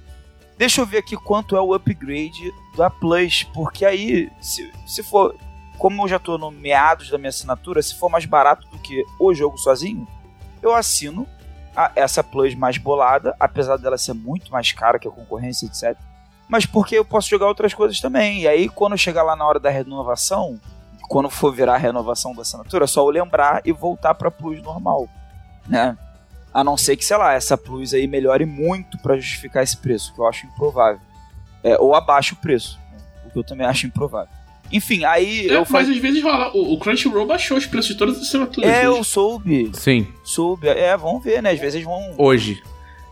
Deixa 0.62 0.80
eu 0.80 0.86
ver 0.86 1.00
aqui 1.00 1.18
quanto 1.18 1.58
é 1.58 1.60
o 1.60 1.74
upgrade 1.74 2.54
da 2.78 2.88
Plus, 2.88 3.42
porque 3.46 3.84
aí, 3.84 4.32
se, 4.40 4.72
se 4.86 5.02
for. 5.02 5.36
Como 5.80 6.04
eu 6.04 6.08
já 6.08 6.20
tô 6.20 6.38
no 6.38 6.52
meados 6.52 7.10
da 7.10 7.18
minha 7.18 7.30
assinatura, 7.30 7.82
se 7.82 7.96
for 7.96 8.12
mais 8.12 8.26
barato 8.26 8.68
do 8.68 8.78
que 8.78 9.04
o 9.20 9.34
jogo 9.34 9.58
sozinho, 9.58 10.08
eu 10.62 10.76
assino 10.76 11.26
a, 11.76 11.92
essa 11.96 12.24
Plus 12.24 12.54
mais 12.54 12.78
bolada, 12.78 13.36
apesar 13.40 13.78
dela 13.78 13.98
ser 13.98 14.14
muito 14.14 14.52
mais 14.52 14.72
cara 14.72 15.00
que 15.00 15.08
a 15.08 15.12
concorrência, 15.12 15.66
etc. 15.66 15.98
Mas 16.48 16.64
porque 16.64 16.96
eu 16.96 17.04
posso 17.04 17.28
jogar 17.28 17.48
outras 17.48 17.74
coisas 17.74 18.00
também. 18.00 18.42
E 18.42 18.48
aí, 18.48 18.70
quando 18.70 18.96
chegar 18.96 19.24
lá 19.24 19.36
na 19.36 19.48
hora 19.48 19.60
da 19.60 19.72
renovação, 19.72 20.62
quando 21.10 21.28
for 21.28 21.52
virar 21.52 21.74
a 21.74 21.78
renovação 21.78 22.36
da 22.36 22.44
assinatura, 22.44 22.84
é 22.84 22.88
só 22.88 23.02
eu 23.02 23.10
lembrar 23.10 23.64
e 23.66 23.72
voltar 23.72 24.14
para 24.14 24.30
Plus 24.30 24.62
normal, 24.62 25.10
né? 25.68 25.98
A 26.54 26.64
não 26.64 26.76
ser 26.78 26.98
que, 26.98 27.06
sei 27.06 27.18
lá, 27.18 27.34
essa 27.34 27.58
Plus 27.58 27.94
aí 27.94 28.08
melhore 28.08 28.46
muito 28.46 28.98
para 28.98 29.16
justificar 29.18 29.64
esse 29.64 29.78
preço, 29.78 30.14
que 30.14 30.20
eu 30.20 30.28
acho 30.28 30.46
improvável. 30.46 31.00
É, 31.64 31.78
ou 31.80 31.96
abaixe 31.96 32.34
o 32.34 32.36
preço, 32.38 32.80
né? 32.92 32.98
o 33.28 33.30
que 33.32 33.38
eu 33.40 33.44
também 33.44 33.66
acho 33.66 33.86
improvável. 33.88 34.34
Enfim, 34.72 35.04
aí 35.04 35.48
É, 35.50 35.56
eu 35.56 35.60
mas 35.62 35.70
faz... 35.70 35.90
às 35.90 35.98
vezes 35.98 36.24
rola. 36.24 36.50
O, 36.56 36.74
o 36.74 36.80
Crunchyroll 36.80 37.26
baixou 37.26 37.58
os 37.58 37.66
preços 37.66 37.92
de 37.92 37.96
todas 37.96 38.18
as 38.18 38.24
assinaturas. 38.24 38.70
É, 38.70 38.86
eu 38.86 38.94
hoje. 38.94 39.04
soube. 39.10 39.72
Sim. 39.74 40.08
Soube. 40.24 40.68
É, 40.68 40.96
vamos 40.96 41.24
ver, 41.24 41.42
né? 41.44 41.52
Às 41.52 41.60
vezes 41.60 41.84
vão. 41.84 42.14
Hoje. 42.18 42.62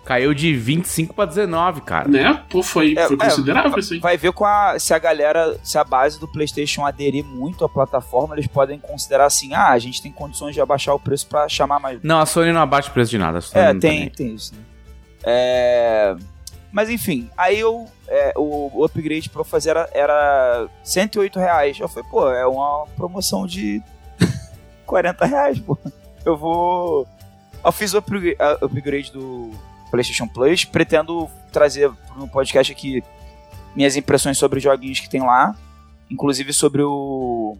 Caiu 0.09 0.33
de 0.33 0.55
25 0.55 1.13
pra 1.13 1.23
19, 1.23 1.81
cara. 1.81 2.07
Né? 2.07 2.43
Pô, 2.49 2.63
foi, 2.63 2.95
É, 2.97 3.05
foi 3.05 3.15
é, 3.15 3.19
considerável 3.19 3.77
isso 3.77 3.93
aí. 3.93 3.99
Vai 3.99 4.17
ver 4.17 4.31
com 4.31 4.43
a, 4.43 4.79
se 4.79 4.91
a 4.91 4.97
galera, 4.97 5.55
se 5.63 5.77
a 5.77 5.83
base 5.83 6.19
do 6.19 6.27
PlayStation 6.27 6.83
aderir 6.83 7.23
muito 7.23 7.63
à 7.63 7.69
plataforma, 7.69 8.33
eles 8.33 8.47
podem 8.47 8.79
considerar 8.79 9.27
assim: 9.27 9.53
ah, 9.53 9.69
a 9.69 9.77
gente 9.77 10.01
tem 10.01 10.11
condições 10.11 10.55
de 10.55 10.61
abaixar 10.61 10.95
o 10.95 10.99
preço 10.99 11.27
pra 11.27 11.47
chamar 11.47 11.79
mais. 11.79 11.99
Não, 12.01 12.19
a 12.19 12.25
Sony 12.25 12.51
não 12.51 12.59
abate 12.59 12.89
o 12.89 12.91
preço 12.91 13.11
de 13.11 13.19
nada. 13.19 13.37
É, 13.53 13.71
tá 13.71 13.79
tem, 13.79 14.09
tem 14.09 14.33
isso, 14.33 14.55
né? 14.55 14.61
É... 15.21 16.15
Mas 16.71 16.89
enfim, 16.89 17.29
aí 17.37 17.59
eu. 17.59 17.87
é, 18.07 18.33
o, 18.35 18.83
upgrade 18.83 19.29
pra 19.29 19.41
eu 19.41 19.45
fazer 19.45 19.69
era, 19.69 19.89
era 19.93 20.67
108 20.83 21.37
reais. 21.37 21.79
Eu 21.79 21.87
falei, 21.87 22.09
pô, 22.09 22.27
é 22.31 22.47
uma 22.47 22.87
promoção 22.95 23.45
de 23.45 23.79
40 24.87 25.25
reais, 25.27 25.59
pô. 25.59 25.77
Eu 26.25 26.35
vou. 26.35 27.07
Eu 27.63 27.71
fiz 27.71 27.93
o 27.93 27.99
upgrade 27.99 29.11
do 29.11 29.68
PlayStation 29.89 30.28
Plus, 30.28 30.65
pretendo 30.65 31.30
trazer 31.52 31.91
no 32.15 32.28
podcast 32.28 32.71
aqui 32.71 33.04
minhas 33.75 33.95
impressões 33.95 34.38
sobre 34.38 34.60
joguinhos 34.60 34.99
que 34.99 35.10
tem 35.10 35.21
lá, 35.21 35.56
inclusive 36.10 36.54
sobre 36.54 36.82
o. 36.82 37.58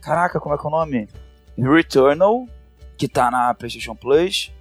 Caraca, 0.00 0.40
como 0.40 0.54
é 0.54 0.58
que 0.58 0.64
é 0.64 0.68
o 0.68 0.70
nome? 0.70 1.08
Returnal, 1.56 2.46
que 2.96 3.06
tá 3.08 3.30
na 3.30 3.54
PlayStation 3.54 3.94
Plus. 3.94 4.52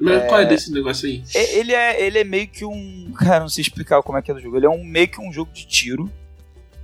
Mas 0.00 0.26
qual 0.26 0.40
é 0.40 0.46
desse 0.46 0.72
negócio 0.72 1.08
aí? 1.08 1.22
Ele 1.34 1.72
é, 1.72 2.02
ele 2.02 2.18
é 2.18 2.24
meio 2.24 2.48
que 2.48 2.64
um. 2.64 3.12
Cara, 3.16 3.40
não 3.40 3.48
sei 3.48 3.62
explicar 3.62 4.02
como 4.02 4.18
é 4.18 4.22
que 4.22 4.30
é 4.30 4.34
do 4.34 4.40
jogo. 4.40 4.56
Ele 4.56 4.66
é 4.66 4.70
um 4.70 4.84
meio 4.84 5.08
que 5.08 5.20
um 5.20 5.32
jogo 5.32 5.52
de 5.52 5.66
tiro. 5.66 6.10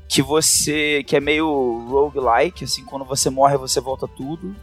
Que 0.09 0.23
você. 0.23 1.05
que 1.07 1.17
é 1.17 1.21
meio 1.21 1.47
roguelike, 1.89 2.65
assim, 2.65 2.85
quando 2.85 3.05
você 3.05 3.31
morre 3.31 3.57
você 3.57 3.81
volta 3.81 4.09
tudo. 4.09 4.55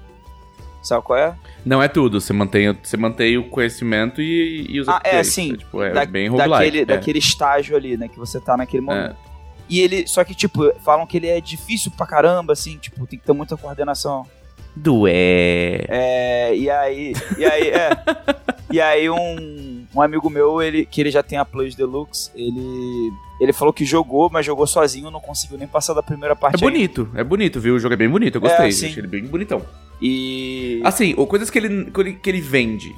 Sabe 0.81 1.03
qual 1.03 1.19
é? 1.19 1.35
Não 1.65 1.81
é 1.83 1.87
tudo, 1.87 2.21
você 2.21 2.31
mantém, 2.31 2.73
você 2.81 2.95
mantém 2.95 3.37
o 3.37 3.49
conhecimento 3.49 4.21
e, 4.21 4.65
e 4.69 4.79
os 4.79 4.87
Ah, 4.87 5.01
é, 5.03 5.21
sim. 5.23 5.51
né? 5.51 5.57
Tipo, 5.57 5.83
é 5.83 5.91
Da- 5.91 6.05
bem 6.05 6.33
daquele, 6.33 6.79
é. 6.81 6.85
daquele 6.85 7.19
estágio 7.19 7.75
ali, 7.75 7.97
né? 7.97 8.07
Que 8.07 8.17
você 8.17 8.39
tá 8.39 8.55
naquele 8.55 8.81
momento. 8.81 9.11
É. 9.11 9.27
E 9.69 9.81
ele. 9.81 10.07
Só 10.07 10.23
que, 10.23 10.33
tipo, 10.33 10.71
falam 10.81 11.05
que 11.05 11.17
ele 11.17 11.27
é 11.27 11.41
difícil 11.41 11.91
pra 11.91 12.05
caramba, 12.05 12.53
assim, 12.53 12.77
tipo, 12.77 13.05
tem 13.05 13.19
que 13.19 13.25
ter 13.25 13.33
muita 13.33 13.57
coordenação. 13.57 14.25
Dué. 14.73 15.85
É, 15.89 16.55
e 16.55 16.69
aí, 16.69 17.13
e 17.37 17.45
aí, 17.45 17.69
é, 17.69 17.89
e 18.71 18.79
aí 18.79 19.09
um, 19.09 19.85
um 19.93 20.01
amigo 20.01 20.29
meu, 20.29 20.61
ele, 20.61 20.85
que 20.85 21.01
ele 21.01 21.11
já 21.11 21.21
tem 21.23 21.37
a 21.37 21.43
Plus 21.43 21.75
Deluxe, 21.75 22.31
ele, 22.35 23.11
ele 23.41 23.51
falou 23.51 23.73
que 23.73 23.83
jogou, 23.83 24.29
mas 24.31 24.45
jogou 24.45 24.65
sozinho, 24.67 25.11
não 25.11 25.19
conseguiu 25.19 25.57
nem 25.57 25.67
passar 25.67 25.93
da 25.93 26.03
primeira 26.03 26.33
É 26.33 26.35
parte. 26.37 26.63
ainda. 26.63 26.65
bonito, 26.71 27.09
é 27.15 27.23
bonito, 27.23 27.59
viu? 27.59 27.75
O 27.75 27.79
jogo 27.79 27.93
é 27.93 27.97
bem 27.97 28.09
bonito, 28.09 28.35
eu 28.35 28.41
gostei. 28.41 28.67
É, 28.67 28.71
sim. 28.71 28.87
achei 28.87 28.99
ele 28.99 29.07
bem 29.07 29.25
bonitão. 29.25 29.61
E 30.01 30.81
Assim, 30.83 31.13
o 31.17 31.25
coisas 31.25 31.49
que 31.49 31.57
ele, 31.57 31.85
que 31.91 31.99
ele, 31.99 32.13
que 32.13 32.29
ele 32.29 32.41
vende. 32.41 32.95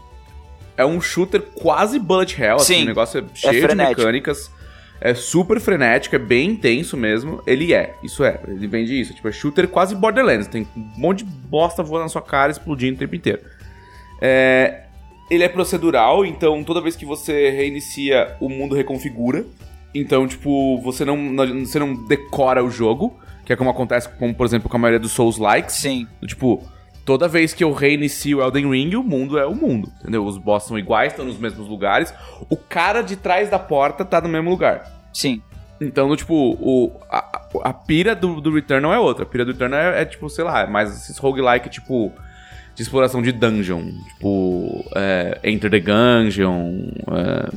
É 0.77 0.85
um 0.85 1.01
shooter 1.01 1.41
quase 1.41 1.99
bullet 1.99 2.41
hell, 2.41 2.55
assim, 2.55 2.75
Sim. 2.75 2.83
o 2.83 2.85
negócio 2.85 3.19
é 3.19 3.23
cheio 3.35 3.53
de 3.53 3.61
frenético. 3.61 3.99
mecânicas. 4.01 4.51
É 5.01 5.13
super 5.13 5.59
frenético, 5.61 6.15
é 6.15 6.19
bem 6.19 6.49
intenso 6.51 6.97
mesmo. 6.97 7.41
Ele 7.47 7.73
é, 7.73 7.93
isso 8.03 8.23
é. 8.23 8.39
Ele 8.47 8.67
vende 8.67 8.99
isso. 8.99 9.13
Tipo, 9.13 9.29
é 9.29 9.31
shooter 9.31 9.67
quase 9.67 9.95
Borderlands. 9.95 10.47
Tem 10.47 10.67
um 10.75 10.89
monte 10.97 11.23
de 11.23 11.31
bosta 11.31 11.81
voando 11.83 12.03
na 12.03 12.09
sua 12.09 12.21
cara, 12.21 12.51
explodindo 12.51 12.95
o 12.95 12.99
tempo 12.99 13.15
inteiro. 13.15 13.39
É, 14.21 14.83
ele 15.29 15.43
é 15.43 15.47
procedural, 15.49 16.25
então 16.25 16.63
toda 16.63 16.81
vez 16.81 16.95
que 16.95 17.05
você 17.05 17.49
reinicia, 17.49 18.35
o 18.41 18.49
mundo 18.49 18.75
reconfigura. 18.75 19.45
Então, 19.95 20.27
tipo, 20.27 20.79
você 20.81 21.03
não, 21.05 21.15
não- 21.17 21.65
você 21.65 21.79
não 21.79 21.93
decora 22.05 22.63
o 22.63 22.69
jogo, 22.69 23.17
que 23.45 23.51
é 23.53 23.55
como 23.55 23.69
acontece, 23.69 24.07
como, 24.17 24.33
por 24.35 24.45
exemplo, 24.45 24.69
com 24.69 24.77
a 24.77 24.79
maioria 24.79 24.99
dos 24.99 25.11
Souls-likes. 25.13 25.75
sim, 25.75 26.07
Tipo, 26.25 26.61
toda 27.09 27.27
vez 27.27 27.55
que 27.55 27.63
eu 27.63 27.73
reinicio 27.73 28.39
Elden 28.39 28.69
Ring, 28.69 28.95
o 28.95 29.01
mundo 29.01 29.39
é 29.39 29.43
o 29.43 29.55
mundo, 29.55 29.91
entendeu? 29.99 30.23
Os 30.23 30.37
boss 30.37 30.65
são 30.65 30.77
iguais, 30.77 31.11
estão 31.11 31.25
nos 31.25 31.39
mesmos 31.39 31.67
lugares. 31.67 32.13
O 32.47 32.55
cara 32.55 33.01
de 33.01 33.15
trás 33.15 33.49
da 33.49 33.57
porta 33.57 34.05
tá 34.05 34.21
no 34.21 34.29
mesmo 34.29 34.51
lugar. 34.51 34.85
sim. 35.11 35.41
Então, 35.81 36.13
tipo, 36.15 36.35
o, 36.35 36.91
a, 37.09 37.47
a 37.63 37.73
pira 37.73 38.13
do, 38.13 38.39
do 38.39 38.53
Return 38.53 38.83
não 38.83 38.93
é 38.93 38.99
outra. 38.99 39.23
A 39.23 39.25
pira 39.25 39.43
do 39.43 39.53
Return 39.53 39.73
é, 39.73 40.01
é, 40.01 40.05
tipo, 40.05 40.29
sei 40.29 40.43
lá, 40.43 40.61
é 40.61 40.67
mais 40.67 40.91
esses 40.91 41.17
roguelike, 41.17 41.69
tipo, 41.69 42.11
de 42.75 42.83
exploração 42.83 43.21
de 43.23 43.31
dungeon. 43.31 43.89
Tipo, 44.13 44.85
é, 44.93 45.39
Enter 45.43 45.71
the 45.71 45.79
Gungeon. 45.79 46.91
é, 47.07 47.49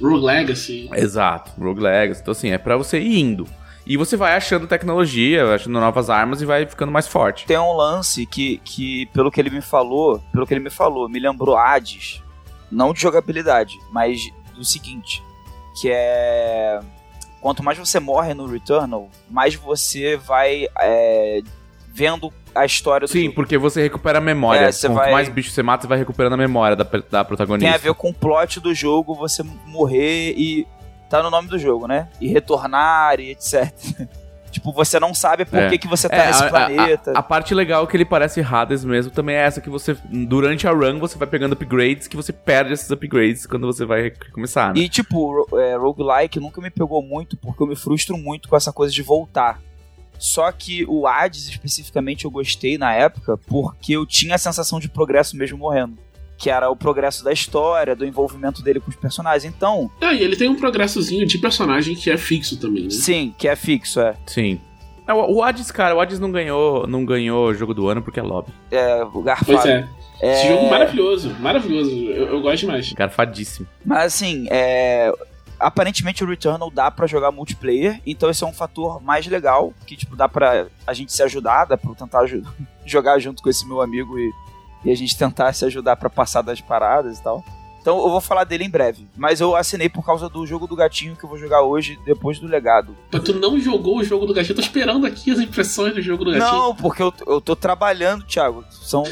Rogue 0.00 0.24
Legacy. 0.24 0.88
Exato, 0.94 1.50
Rogue 1.60 1.82
Legacy. 1.82 2.22
Então, 2.22 2.32
assim, 2.32 2.50
é 2.52 2.58
pra 2.58 2.76
você 2.76 2.98
ir 3.00 3.18
indo. 3.18 3.46
E 3.86 3.96
você 3.96 4.16
vai 4.16 4.34
achando 4.34 4.66
tecnologia, 4.66 5.54
achando 5.54 5.78
novas 5.78 6.08
armas 6.08 6.40
e 6.40 6.46
vai 6.46 6.64
ficando 6.66 6.90
mais 6.90 7.06
forte. 7.06 7.44
Tem 7.46 7.58
um 7.58 7.72
lance 7.72 8.24
que, 8.24 8.58
que, 8.64 9.06
pelo 9.06 9.30
que 9.30 9.38
ele 9.40 9.50
me 9.50 9.60
falou, 9.60 10.22
pelo 10.32 10.46
que 10.46 10.54
ele 10.54 10.64
me 10.64 10.70
falou, 10.70 11.08
me 11.08 11.18
lembrou 11.20 11.56
Hades, 11.56 12.22
não 12.70 12.94
de 12.94 13.00
jogabilidade, 13.02 13.74
mas 13.92 14.20
do 14.54 14.64
seguinte, 14.64 15.22
que 15.80 15.90
é 15.90 16.80
quanto 17.42 17.62
mais 17.62 17.76
você 17.76 18.00
morre 18.00 18.32
no 18.32 18.46
Returnal, 18.46 19.10
mais 19.30 19.54
você 19.54 20.16
vai 20.16 20.66
é, 20.80 21.42
vendo 21.92 22.32
a 22.54 22.64
história 22.64 23.06
do 23.06 23.10
Sim, 23.10 23.24
jogo. 23.24 23.34
porque 23.34 23.58
você 23.58 23.82
recupera 23.82 24.16
a 24.16 24.20
memória. 24.20 24.60
É, 24.68 24.72
Quanto 24.72 24.94
vai- 24.94 25.12
mais 25.12 25.28
bicho 25.28 25.50
você 25.50 25.62
mata, 25.62 25.82
você 25.82 25.88
vai 25.88 25.98
recuperando 25.98 26.32
a 26.32 26.36
memória 26.38 26.74
da, 26.74 26.84
da 27.10 27.22
protagonista. 27.24 27.66
Tem 27.66 27.74
a 27.74 27.76
ver 27.78 27.92
com 27.94 28.08
o 28.08 28.14
plot 28.14 28.60
do 28.60 28.72
jogo, 28.74 29.14
você 29.14 29.42
morrer 29.66 30.32
e 30.38 30.66
tá 31.08 31.22
no 31.22 31.30
nome 31.30 31.48
do 31.48 31.58
jogo, 31.58 31.86
né? 31.86 32.08
E 32.20 32.28
retornar 32.28 33.18
e 33.20 33.30
etc. 33.30 33.72
tipo 34.50 34.72
você 34.72 35.00
não 35.00 35.12
sabe 35.12 35.44
por 35.44 35.58
É. 35.58 35.68
que, 35.68 35.78
que 35.78 35.88
você 35.88 36.08
tá 36.08 36.14
É, 36.16 36.26
nesse 36.28 36.42
a, 36.44 36.46
a- 36.46 36.50
planeta. 36.50 37.12
a- 37.12 37.18
a 37.18 37.22
parte 37.22 37.52
legal 37.54 37.86
que 37.88 37.96
ele 37.96 38.04
parece 38.04 38.40
Hades 38.40 38.84
mesmo 38.84 39.10
também 39.10 39.34
é 39.34 39.40
essa 39.42 39.60
que 39.60 39.68
você, 39.68 39.96
durante 40.28 40.66
a 40.68 40.70
run, 40.70 40.98
você 41.00 41.18
vai 41.18 41.26
pegando 41.26 41.54
upgrades 41.54 42.06
que 42.06 42.16
você 42.16 42.32
perde 42.32 42.72
esses 42.72 42.88
upgrades 42.90 43.46
quando 43.46 43.66
você 43.66 43.84
vai 43.84 44.12
começar, 44.32 44.72
né? 44.72 44.80
E, 44.80 44.88
tipo, 44.88 45.44
ro- 45.44 45.58
é, 45.58 45.76
roguelike 45.76 46.38
nunca 46.38 46.60
me 46.60 46.70
pegou 46.70 47.02
muito, 47.02 47.36
porque 47.36 47.62
eu 47.62 47.66
me 47.66 47.74
frustro 47.76 48.16
muito 48.16 48.48
com 48.48 48.56
essa 48.56 48.72
coisa 48.72 48.92
de 48.94 49.02
voltar. 49.02 49.60
Só 50.16 50.50
que 50.52 50.84
o 50.88 51.08
Hades, 51.08 51.48
especificamente, 51.48 52.24
eu 52.24 52.30
gostei 52.30 52.78
na 52.78 52.94
época, 52.94 53.36
porque 53.36 53.94
eu 53.94 54.06
tinha 54.06 54.36
a 54.36 54.38
sensação 54.38 54.78
de 54.78 54.88
progresso 54.88 55.36
mesmo 55.36 55.58
morrendo. 55.58 55.98
Que 56.44 56.50
era 56.50 56.68
o 56.70 56.76
progresso 56.76 57.24
da 57.24 57.32
história, 57.32 57.96
do 57.96 58.04
envolvimento 58.04 58.62
dele 58.62 58.78
com 58.78 58.90
os 58.90 58.96
personagens. 58.96 59.44
Então, 59.56 59.90
Ah, 59.98 60.12
e 60.12 60.22
ele 60.22 60.36
tem 60.36 60.46
um 60.46 60.54
progressozinho 60.56 61.26
de 61.26 61.38
personagem 61.38 61.94
que 61.94 62.10
é 62.10 62.18
fixo 62.18 62.58
também, 62.58 62.82
né? 62.84 62.90
sim, 62.90 63.34
que 63.38 63.48
é 63.48 63.56
fixo, 63.56 63.98
é. 63.98 64.14
Sim. 64.26 64.60
É, 65.06 65.14
o, 65.14 65.36
o 65.36 65.42
Hades, 65.42 65.70
cara, 65.70 65.94
o 65.96 66.00
Hades 66.00 66.20
não 66.20 66.30
ganhou, 66.30 66.86
não 66.86 67.02
ganhou 67.02 67.54
jogo 67.54 67.72
do 67.72 67.88
ano 67.88 68.02
porque 68.02 68.20
é 68.20 68.22
lobby. 68.22 68.52
É, 68.70 69.02
o 69.04 69.22
garfado. 69.22 69.52
Pois 69.52 69.64
é. 69.64 69.88
Esse 70.22 70.46
É, 70.46 70.48
jogo 70.52 70.68
maravilhoso, 70.70 71.30
maravilhoso. 71.40 71.90
Eu, 71.90 72.26
eu 72.34 72.40
gosto 72.42 72.60
demais. 72.60 72.92
Garfadíssimo. 72.92 73.66
Mas 73.84 74.04
assim, 74.12 74.46
é. 74.50 75.10
Aparentemente 75.58 76.22
o 76.22 76.26
Returnal 76.26 76.70
dá 76.70 76.90
pra 76.90 77.06
jogar 77.06 77.30
multiplayer, 77.30 78.02
então 78.04 78.28
esse 78.28 78.44
é 78.44 78.46
um 78.46 78.52
fator 78.52 79.02
mais 79.02 79.26
legal, 79.26 79.72
que 79.86 79.96
tipo, 79.96 80.14
dá 80.14 80.28
pra 80.28 80.66
a 80.86 80.92
gente 80.92 81.10
se 81.12 81.22
ajudar, 81.22 81.64
dá 81.64 81.78
pra 81.78 81.90
eu 81.90 81.94
tentar 81.94 82.26
jogar 82.84 83.18
junto 83.18 83.42
com 83.42 83.48
esse 83.48 83.66
meu 83.66 83.80
amigo 83.80 84.18
e, 84.18 84.30
e 84.84 84.90
a 84.90 84.96
gente 84.96 85.16
tentar 85.16 85.52
se 85.52 85.64
ajudar 85.64 85.96
pra 85.96 86.10
passar 86.10 86.42
das 86.42 86.60
paradas 86.60 87.18
e 87.18 87.22
tal. 87.22 87.44
Então 87.84 87.98
eu 87.98 88.08
vou 88.08 88.20
falar 88.20 88.44
dele 88.44 88.64
em 88.64 88.70
breve, 88.70 89.06
mas 89.14 89.42
eu 89.42 89.54
assinei 89.54 89.90
por 89.90 90.02
causa 90.02 90.26
do 90.26 90.46
jogo 90.46 90.66
do 90.66 90.74
gatinho 90.74 91.14
que 91.14 91.22
eu 91.22 91.28
vou 91.28 91.38
jogar 91.38 91.60
hoje, 91.60 91.98
depois 92.06 92.38
do 92.38 92.46
legado. 92.46 92.96
Mas 93.12 93.22
tu 93.22 93.34
não 93.34 93.60
jogou 93.60 93.98
o 93.98 94.02
jogo 94.02 94.24
do 94.24 94.32
gatinho. 94.32 94.52
Eu 94.52 94.56
tô 94.56 94.62
esperando 94.62 95.06
aqui 95.06 95.30
as 95.30 95.38
impressões 95.38 95.92
do 95.92 96.00
jogo 96.00 96.24
do 96.24 96.32
gatinho. 96.32 96.50
Não, 96.50 96.74
porque 96.74 97.02
eu, 97.02 97.12
eu 97.26 97.42
tô 97.42 97.54
trabalhando, 97.54 98.24
Thiago. 98.24 98.64
São. 98.70 99.04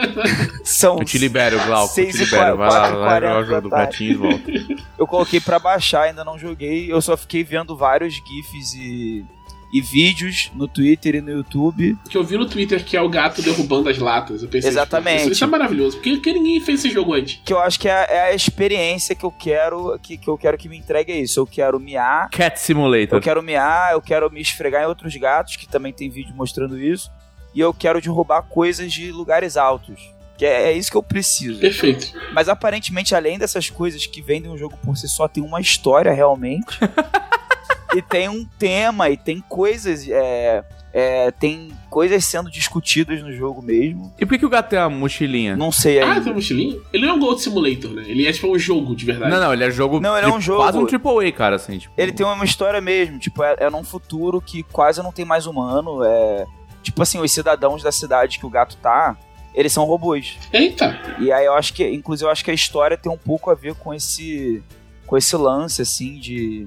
são 0.64 0.98
Eu 0.98 1.04
te 1.04 1.18
libero, 1.18 1.62
Glauco. 1.66 2.00
Eu 2.00 2.10
te 2.10 2.16
libero. 2.16 2.56
Vai 2.56 2.70
lá, 2.70 2.88
vai 2.88 3.20
jogar 3.20 3.38
o 3.38 3.44
jogo 3.44 3.60
do 3.60 3.68
gatinho 3.68 4.12
e 4.12 4.14
volta. 4.14 4.52
Eu 4.96 5.06
coloquei 5.06 5.38
pra 5.38 5.58
baixar, 5.58 6.04
ainda 6.04 6.24
não 6.24 6.38
joguei. 6.38 6.90
Eu 6.90 7.02
só 7.02 7.18
fiquei 7.18 7.44
vendo 7.44 7.76
vários 7.76 8.14
GIFs 8.14 8.72
e, 8.76 9.26
e 9.72 9.80
vídeos 9.80 10.50
no 10.54 10.68
Twitter 10.68 11.16
e 11.16 11.20
no 11.20 11.30
YouTube. 11.30 11.96
Que 12.08 12.16
eu 12.16 12.24
vi 12.24 12.36
no 12.36 12.46
Twitter 12.46 12.84
que 12.84 12.96
é 12.96 13.02
o 13.02 13.08
gato 13.08 13.42
derrubando 13.42 13.88
as 13.88 13.98
latas. 13.98 14.42
Eu 14.42 14.48
pensei, 14.48 14.70
Exatamente. 14.70 15.22
Isso, 15.22 15.32
isso 15.32 15.44
é 15.44 15.46
maravilhoso. 15.46 15.96
Porque, 15.96 16.12
porque 16.12 16.32
ninguém 16.32 16.60
fez 16.60 16.80
esse 16.80 16.92
jogo 16.92 17.14
antes. 17.14 17.40
Que 17.44 17.52
eu 17.52 17.58
acho 17.58 17.78
que 17.78 17.88
é, 17.88 18.06
é 18.08 18.20
a 18.30 18.34
experiência 18.34 19.14
que 19.14 19.24
eu 19.24 19.30
quero 19.30 19.98
que, 20.02 20.16
que 20.16 20.28
eu 20.28 20.38
quero 20.38 20.56
que 20.56 20.68
me 20.68 20.76
entregue 20.76 21.12
é 21.12 21.20
isso. 21.20 21.40
Eu 21.40 21.46
quero 21.46 21.78
miar, 21.80 22.30
Cat 22.30 22.60
Simulator. 22.60 23.18
eu 23.18 23.20
quero 23.20 23.42
miar, 23.42 23.92
eu 23.92 24.00
quero 24.00 24.30
me 24.30 24.40
esfregar 24.40 24.82
em 24.82 24.86
outros 24.86 25.14
gatos, 25.16 25.56
que 25.56 25.68
também 25.68 25.92
tem 25.92 26.08
vídeo 26.08 26.34
mostrando 26.34 26.80
isso. 26.80 27.10
E 27.54 27.60
eu 27.60 27.72
quero 27.72 28.00
derrubar 28.00 28.42
coisas 28.42 28.92
de 28.92 29.10
lugares 29.10 29.56
altos. 29.56 30.14
Que 30.36 30.44
é, 30.44 30.64
é 30.64 30.72
isso 30.72 30.90
que 30.90 30.96
eu 30.96 31.02
preciso. 31.02 31.60
Perfeito. 31.60 32.12
Mas 32.32 32.48
aparentemente, 32.48 33.14
além 33.14 33.38
dessas 33.38 33.70
coisas 33.70 34.04
que 34.04 34.20
vendem 34.20 34.50
um 34.50 34.58
jogo 34.58 34.76
por 34.84 34.96
si 34.96 35.08
só, 35.08 35.26
tem 35.26 35.42
uma 35.42 35.60
história 35.60 36.12
realmente. 36.12 36.78
e 37.94 38.02
tem 38.02 38.28
um 38.28 38.44
tema, 38.58 39.08
e 39.10 39.16
tem 39.16 39.40
coisas. 39.40 40.08
É, 40.08 40.64
é, 40.92 41.30
tem 41.30 41.70
coisas 41.90 42.24
sendo 42.24 42.50
discutidas 42.50 43.22
no 43.22 43.30
jogo 43.30 43.60
mesmo. 43.60 44.14
E 44.18 44.24
por 44.24 44.32
que, 44.32 44.38
que 44.38 44.46
o 44.46 44.48
gato 44.48 44.70
tem 44.70 44.78
a 44.78 44.88
mochilinha? 44.88 45.54
Não 45.54 45.70
sei 45.70 46.00
Ah, 46.00 46.08
ainda. 46.12 46.22
tem 46.22 46.32
um 46.32 46.36
mochilinho? 46.36 46.82
Ele 46.90 47.04
não 47.04 47.12
é 47.12 47.16
um 47.16 47.20
Gold 47.20 47.42
Simulator, 47.42 47.90
né? 47.90 48.04
Ele 48.06 48.26
é 48.26 48.32
tipo 48.32 48.50
um 48.50 48.58
jogo 48.58 48.96
de 48.96 49.04
verdade. 49.04 49.30
Não, 49.30 49.40
não, 49.40 49.52
ele 49.52 49.64
é 49.64 49.70
jogo. 49.70 50.00
Não, 50.00 50.16
ele 50.16 50.26
é 50.26 50.32
um 50.32 50.40
jogo. 50.40 50.62
Quase 50.62 50.78
um 50.78 50.86
AAA, 50.86 51.32
cara, 51.32 51.56
assim. 51.56 51.76
Tipo, 51.78 51.92
Ele 51.98 52.12
tem 52.12 52.24
uma 52.24 52.44
história 52.44 52.80
mesmo, 52.80 53.18
tipo, 53.18 53.42
é, 53.42 53.56
é 53.58 53.68
num 53.70 53.84
futuro 53.84 54.40
que 54.40 54.62
quase 54.62 55.02
não 55.02 55.12
tem 55.12 55.24
mais 55.24 55.44
humano. 55.46 56.02
É, 56.02 56.46
tipo 56.82 57.02
assim, 57.02 57.20
os 57.20 57.30
cidadãos 57.30 57.82
da 57.82 57.92
cidade 57.92 58.38
que 58.38 58.46
o 58.46 58.50
gato 58.50 58.76
tá, 58.78 59.18
eles 59.54 59.72
são 59.74 59.84
robôs. 59.84 60.38
Eita. 60.50 60.98
E 61.18 61.30
aí 61.30 61.44
eu 61.44 61.52
acho 61.54 61.74
que, 61.74 61.86
inclusive, 61.90 62.26
eu 62.26 62.32
acho 62.32 62.42
que 62.44 62.50
a 62.50 62.54
história 62.54 62.96
tem 62.96 63.12
um 63.12 63.18
pouco 63.18 63.50
a 63.50 63.54
ver 63.54 63.74
com 63.74 63.92
esse 63.92 64.62
com 65.06 65.16
esse 65.16 65.36
lance 65.36 65.82
assim 65.82 66.18
de 66.18 66.66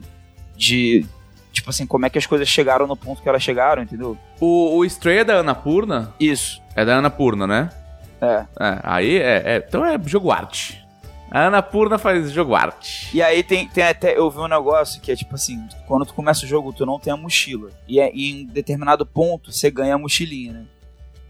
de 0.60 1.06
tipo 1.52 1.70
assim, 1.70 1.86
como 1.88 2.06
é 2.06 2.10
que 2.10 2.18
as 2.18 2.26
coisas 2.26 2.48
chegaram 2.48 2.86
no 2.86 2.96
ponto 2.96 3.22
que 3.22 3.30
elas 3.30 3.42
chegaram, 3.42 3.82
entendeu? 3.82 4.18
O, 4.40 4.78
o 4.78 4.86
Stray 4.86 5.20
é 5.20 5.24
da 5.24 5.38
Annapurna? 5.38 6.14
Isso. 6.20 6.62
É 6.76 6.86
da 6.86 6.98
Annapurna, 6.98 7.48
né? 7.48 7.70
É. 8.22 8.46
É, 8.60 8.80
aí 8.84 9.18
é, 9.18 9.44
é- 9.56 9.66
Então 9.68 9.86
é 9.86 9.98
jogo 10.06 10.32
arte. 10.32 10.86
A 11.32 11.46
Annapurna 11.48 11.98
faz 11.98 12.32
jogo 12.32 12.56
arte. 12.56 13.10
E 13.16 13.22
aí 13.22 13.42
tem, 13.44 13.68
tem 13.68 13.84
até 13.84 14.18
eu 14.18 14.30
vi 14.30 14.40
um 14.40 14.48
negócio 14.48 15.00
que 15.02 15.12
é 15.12 15.16
tipo 15.16 15.36
assim, 15.36 15.66
quando 15.88 16.06
tu 16.06 16.14
começa 16.14 16.44
o 16.46 16.48
jogo, 16.48 16.74
tu 16.74 16.86
não 16.86 17.00
tem 17.00 17.14
a 17.14 17.18
mochila. 17.18 17.70
E, 17.88 18.00
é, 18.00 18.12
e 18.14 18.32
em 18.32 18.46
determinado 18.46 19.06
ponto 19.06 19.52
você 19.52 19.72
ganha 19.72 19.96
a 19.96 19.98
mochilinha, 19.98 20.54
né? 20.54 20.66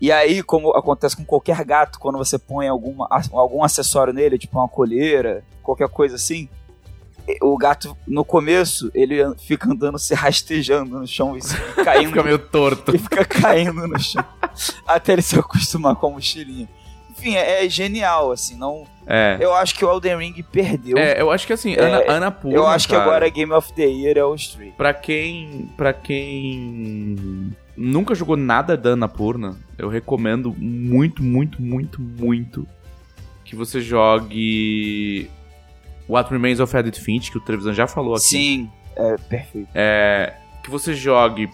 E 0.01 0.11
aí, 0.13 0.41
como 0.41 0.71
acontece 0.71 1.17
com 1.17 1.25
qualquer 1.25 1.61
gato, 1.65 1.99
quando 1.99 2.17
você 2.17 2.39
põe 2.39 2.67
alguma, 2.69 3.07
algum 3.33 3.61
acessório 3.63 4.13
nele, 4.13 4.37
tipo 4.37 4.57
uma 4.57 4.67
coleira, 4.69 5.43
qualquer 5.61 5.89
coisa 5.89 6.15
assim, 6.15 6.47
o 7.41 7.57
gato, 7.57 7.95
no 8.07 8.23
começo, 8.25 8.91
ele 8.93 9.17
fica 9.37 9.69
andando 9.69 9.97
se 9.99 10.13
rastejando 10.13 10.99
no 10.99 11.07
chão 11.07 11.37
e 11.37 11.41
caindo. 11.83 12.09
Fica 12.09 12.23
meio 12.23 12.39
torto. 12.39 12.95
e 12.95 12.99
fica 12.99 13.25
caindo 13.25 13.87
no 13.87 13.99
chão. 13.99 14.23
até 14.87 15.13
ele 15.13 15.21
se 15.21 15.37
acostumar 15.37 15.95
com 15.95 16.07
a 16.07 16.11
mochilinha. 16.11 16.67
Enfim, 17.09 17.35
é, 17.35 17.65
é 17.65 17.69
genial, 17.69 18.31
assim, 18.31 18.55
não... 18.57 18.87
É. 19.05 19.37
Eu 19.41 19.53
acho 19.53 19.75
que 19.75 19.83
o 19.83 19.91
Elden 19.91 20.17
Ring 20.17 20.45
perdeu. 20.51 20.97
É, 20.97 21.19
eu 21.19 21.31
acho 21.31 21.45
que 21.45 21.51
assim, 21.51 21.73
É, 21.73 21.81
Ana, 21.81 22.13
Annapurna. 22.13 22.55
Eu 22.55 22.67
acho 22.67 22.87
que 22.87 22.93
cara, 22.93 23.05
agora 23.05 23.29
Game 23.29 23.51
of 23.51 23.73
the 23.73 23.85
Year 23.85 24.17
é 24.17 24.23
o 24.23 24.35
Stray. 24.35 24.71
Pra 24.77 24.93
quem. 24.93 25.69
Pra 25.75 25.91
quem. 25.91 27.51
Nunca 27.75 28.13
jogou 28.13 28.37
nada 28.37 28.77
da 28.77 28.91
Annapurna, 28.91 29.57
eu 29.77 29.89
recomendo 29.89 30.53
muito, 30.57 31.23
muito, 31.23 31.61
muito, 31.61 31.99
muito 31.99 32.67
que 33.49 33.55
você 33.55 33.81
jogue 33.81 35.27
What 36.09 36.31
Remains 36.31 36.59
of 36.59 36.75
Edith 36.75 36.99
Finch, 36.99 37.29
que 37.31 37.37
o 37.37 37.41
Trevisan 37.41 37.73
já 37.73 37.85
falou 37.87 38.13
aqui. 38.15 38.23
Sim, 38.23 38.71
é 38.95 39.15
perfeito. 39.17 39.69
É, 39.75 40.35
que 40.63 40.69
você 40.69 40.93
jogue 40.93 41.49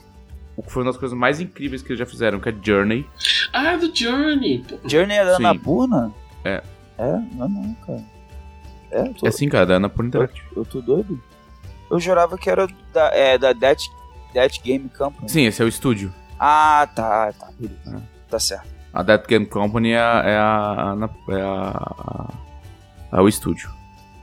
o 0.55 0.63
que 0.63 0.71
foi 0.71 0.83
uma 0.83 0.91
das 0.91 0.97
coisas 0.99 1.17
mais 1.17 1.41
incríveis 1.41 1.81
que 1.81 1.89
eles 1.89 1.99
já 1.99 2.05
fizeram, 2.05 2.39
que 2.39 2.47
é 2.49 2.55
Journey. 2.63 3.05
Ah, 3.51 3.75
do 3.75 3.93
Journey. 3.93 4.63
Journey 4.85 5.17
é 5.17 5.25
da 5.25 5.35
Sim. 5.35 5.45
Annapurna? 5.45 6.13
É. 6.45 6.63
É? 6.97 7.11
Não, 7.33 7.49
não, 7.49 7.73
cara. 7.85 8.03
É, 8.91 9.01
eu 9.01 9.13
tô, 9.13 9.25
É 9.25 9.29
assim, 9.29 9.49
cara, 9.49 9.65
da 9.65 9.75
Annapurna 9.75 10.07
eu, 10.13 10.23
Interactive. 10.23 10.47
eu 10.55 10.63
tô 10.65 10.79
doido. 10.81 11.21
Eu 11.91 11.99
jurava 11.99 12.37
que 12.37 12.49
era 12.49 12.67
da, 12.93 13.07
é, 13.13 13.37
da 13.37 13.51
Dead, 13.51 13.77
Dead 14.33 14.61
Game 14.63 14.89
Company. 14.97 15.27
Sim, 15.29 15.45
esse 15.45 15.61
é 15.61 15.65
o 15.65 15.67
estúdio. 15.67 16.13
Ah, 16.39 16.87
tá, 16.95 17.33
tá, 17.33 17.49
beleza. 17.59 18.01
Tá 18.29 18.39
certo. 18.39 18.67
A 18.93 19.03
Dead 19.03 19.25
Game 19.27 19.45
Company 19.45 19.91
é, 19.91 19.99
a- 19.99 20.23
é 20.25 20.37
a, 20.37 20.95
é 21.29 21.41
a- 21.41 22.33
é 23.11 23.21
o 23.21 23.27
estúdio. 23.27 23.69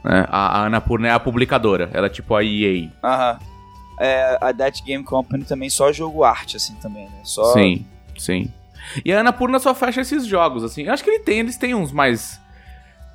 Né? 0.05 0.27
A, 0.29 0.61
a 0.61 0.67
Annapurna 0.67 1.09
é 1.09 1.11
a 1.13 1.21
publicadora. 1.21 1.91
Ela 1.93 2.07
é 2.07 2.11
tipo 2.11 2.35
a 2.35 2.45
EA. 2.45 2.89
Aham. 3.03 3.39
É, 4.01 4.39
a 4.41 4.51
Dead 4.51 4.83
Game 4.85 5.05
Company 5.05 5.45
também 5.45 5.71
só 5.71 5.93
jogo 5.93 6.25
arte, 6.25 6.57
assim, 6.57 6.75
também, 6.77 7.05
né? 7.05 7.21
Só... 7.23 7.53
Sim, 7.53 7.87
sim. 8.19 8.53
E 9.05 9.13
a 9.13 9.21
Annapurna 9.21 9.59
só 9.59 9.75
fecha 9.75 10.01
esses 10.01 10.27
jogos, 10.27 10.65
assim. 10.65 10.85
Eu 10.85 10.93
acho 10.93 11.05
que 11.05 11.11
ele 11.11 11.21
tem, 11.21 11.39
eles 11.39 11.57
têm 11.57 11.75
uns 11.75 11.93
mais. 11.93 12.41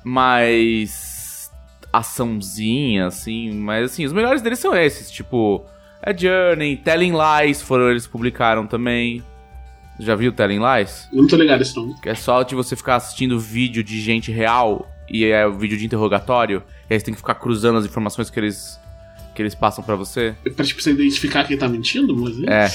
mais. 0.02 1.50
açãozinha, 1.92 3.06
assim. 3.06 3.52
Mas, 3.52 3.92
assim, 3.92 4.06
os 4.06 4.12
melhores 4.12 4.40
deles 4.40 4.58
são 4.58 4.74
esses. 4.74 5.10
Tipo, 5.10 5.64
é 6.02 6.16
Journey, 6.16 6.76
Telling 6.76 7.12
Lies, 7.12 7.60
foram 7.60 7.90
eles 7.90 8.06
que 8.06 8.12
publicaram 8.12 8.66
também. 8.66 9.22
Já 9.98 10.14
viu 10.14 10.32
Telling 10.32 10.60
Lies? 10.60 11.08
eu 11.12 11.22
não 11.22 11.26
tô 11.28 11.36
ligado 11.36 11.60
esse 11.60 11.76
nome. 11.76 11.94
Que 12.00 12.08
é 12.08 12.14
só 12.14 12.42
de 12.44 12.54
você 12.54 12.76
ficar 12.76 12.96
assistindo 12.96 13.38
vídeo 13.38 13.82
de 13.82 14.00
gente 14.00 14.30
real 14.30 14.86
e 15.10 15.24
é 15.26 15.46
o 15.46 15.52
vídeo 15.52 15.76
de 15.78 15.84
interrogatório. 15.86 16.62
E 16.88 16.94
aí 16.94 16.98
você 17.00 17.04
tem 17.06 17.14
que 17.14 17.20
ficar 17.20 17.34
cruzando 17.36 17.78
as 17.78 17.84
informações 17.84 18.30
que 18.30 18.38
eles, 18.40 18.78
que 19.34 19.42
eles 19.42 19.54
passam 19.54 19.82
pra 19.84 19.94
você. 19.96 20.34
Pra 20.56 20.64
tipo, 20.64 20.80
você 20.82 20.90
identificar 20.92 21.44
quem 21.44 21.56
tá 21.58 21.68
mentindo, 21.68 22.16
mas. 22.16 22.38
É. 22.44 22.70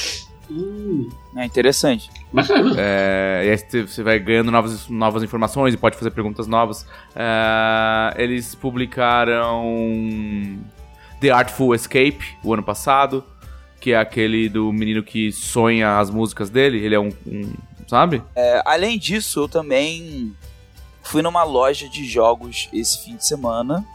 Hum, 0.51 1.09
É 1.37 1.45
interessante. 1.45 2.09
bacana. 2.31 2.73
É, 2.77 3.43
e 3.45 3.49
aí 3.49 3.57
você 3.57 3.81
você 3.83 4.03
vai 4.03 4.19
ganhando 4.19 4.51
novas, 4.51 4.87
novas 4.89 5.23
informações 5.23 5.73
e 5.73 5.77
pode 5.77 5.95
fazer 5.97 6.11
perguntas 6.11 6.47
novas. 6.47 6.85
É, 7.15 8.13
eles 8.21 8.53
publicaram 8.53 9.63
The 11.21 11.29
Artful 11.31 11.73
Escape 11.73 12.23
o 12.43 12.53
ano 12.53 12.63
passado, 12.63 13.23
que 13.79 13.91
é 13.93 13.97
aquele 13.97 14.49
do 14.49 14.71
menino 14.71 15.01
que 15.03 15.31
sonha 15.31 15.97
as 15.97 16.09
músicas 16.09 16.49
dele. 16.49 16.79
Ele 16.83 16.95
é 16.95 16.99
um. 16.99 17.11
um- 17.25 17.53
sabe? 17.87 18.21
É, 18.35 18.61
além 18.65 18.97
disso, 18.97 19.41
eu 19.41 19.47
também 19.49 20.33
fui 21.03 21.21
numa 21.21 21.43
loja 21.43 21.87
de 21.87 22.05
jogos 22.05 22.69
esse 22.73 22.99
fim 23.03 23.15
de 23.15 23.25
semana. 23.25 23.85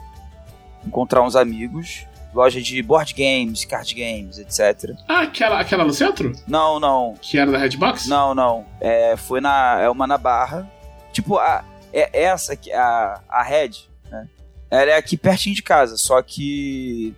Encontrar 0.87 1.23
uns 1.23 1.35
amigos. 1.35 2.07
Loja 2.35 2.61
de 2.61 2.83
board 2.83 3.15
games, 3.15 3.65
card 3.65 3.95
games, 3.95 4.39
etc. 4.39 4.95
Ah, 5.09 5.23
aquela, 5.23 5.59
aquela 5.59 5.85
no 5.85 5.93
centro? 5.93 6.33
Não, 6.47 6.79
não. 6.79 7.15
Que 7.21 7.39
era 7.39 7.51
da 7.51 7.59
Redbox? 7.59 8.07
Não, 8.07 8.35
não. 8.35 8.67
É, 8.81 9.17
foi 9.17 9.41
na. 9.41 9.81
É 9.81 9.89
uma 9.89 10.07
na 10.07 10.19
Barra. 10.19 10.71
Tipo, 11.11 11.39
a, 11.39 11.65
é 11.93 12.23
essa 12.25 12.53
aqui, 12.53 12.71
a, 12.73 13.21
a 13.29 13.43
Red, 13.43 13.71
né? 14.11 14.29
Ela 14.71 14.91
é 14.91 14.97
aqui 14.97 15.17
pertinho 15.17 15.55
de 15.57 15.63
casa, 15.63 15.97
só 15.97 16.21
que. 16.23 17.15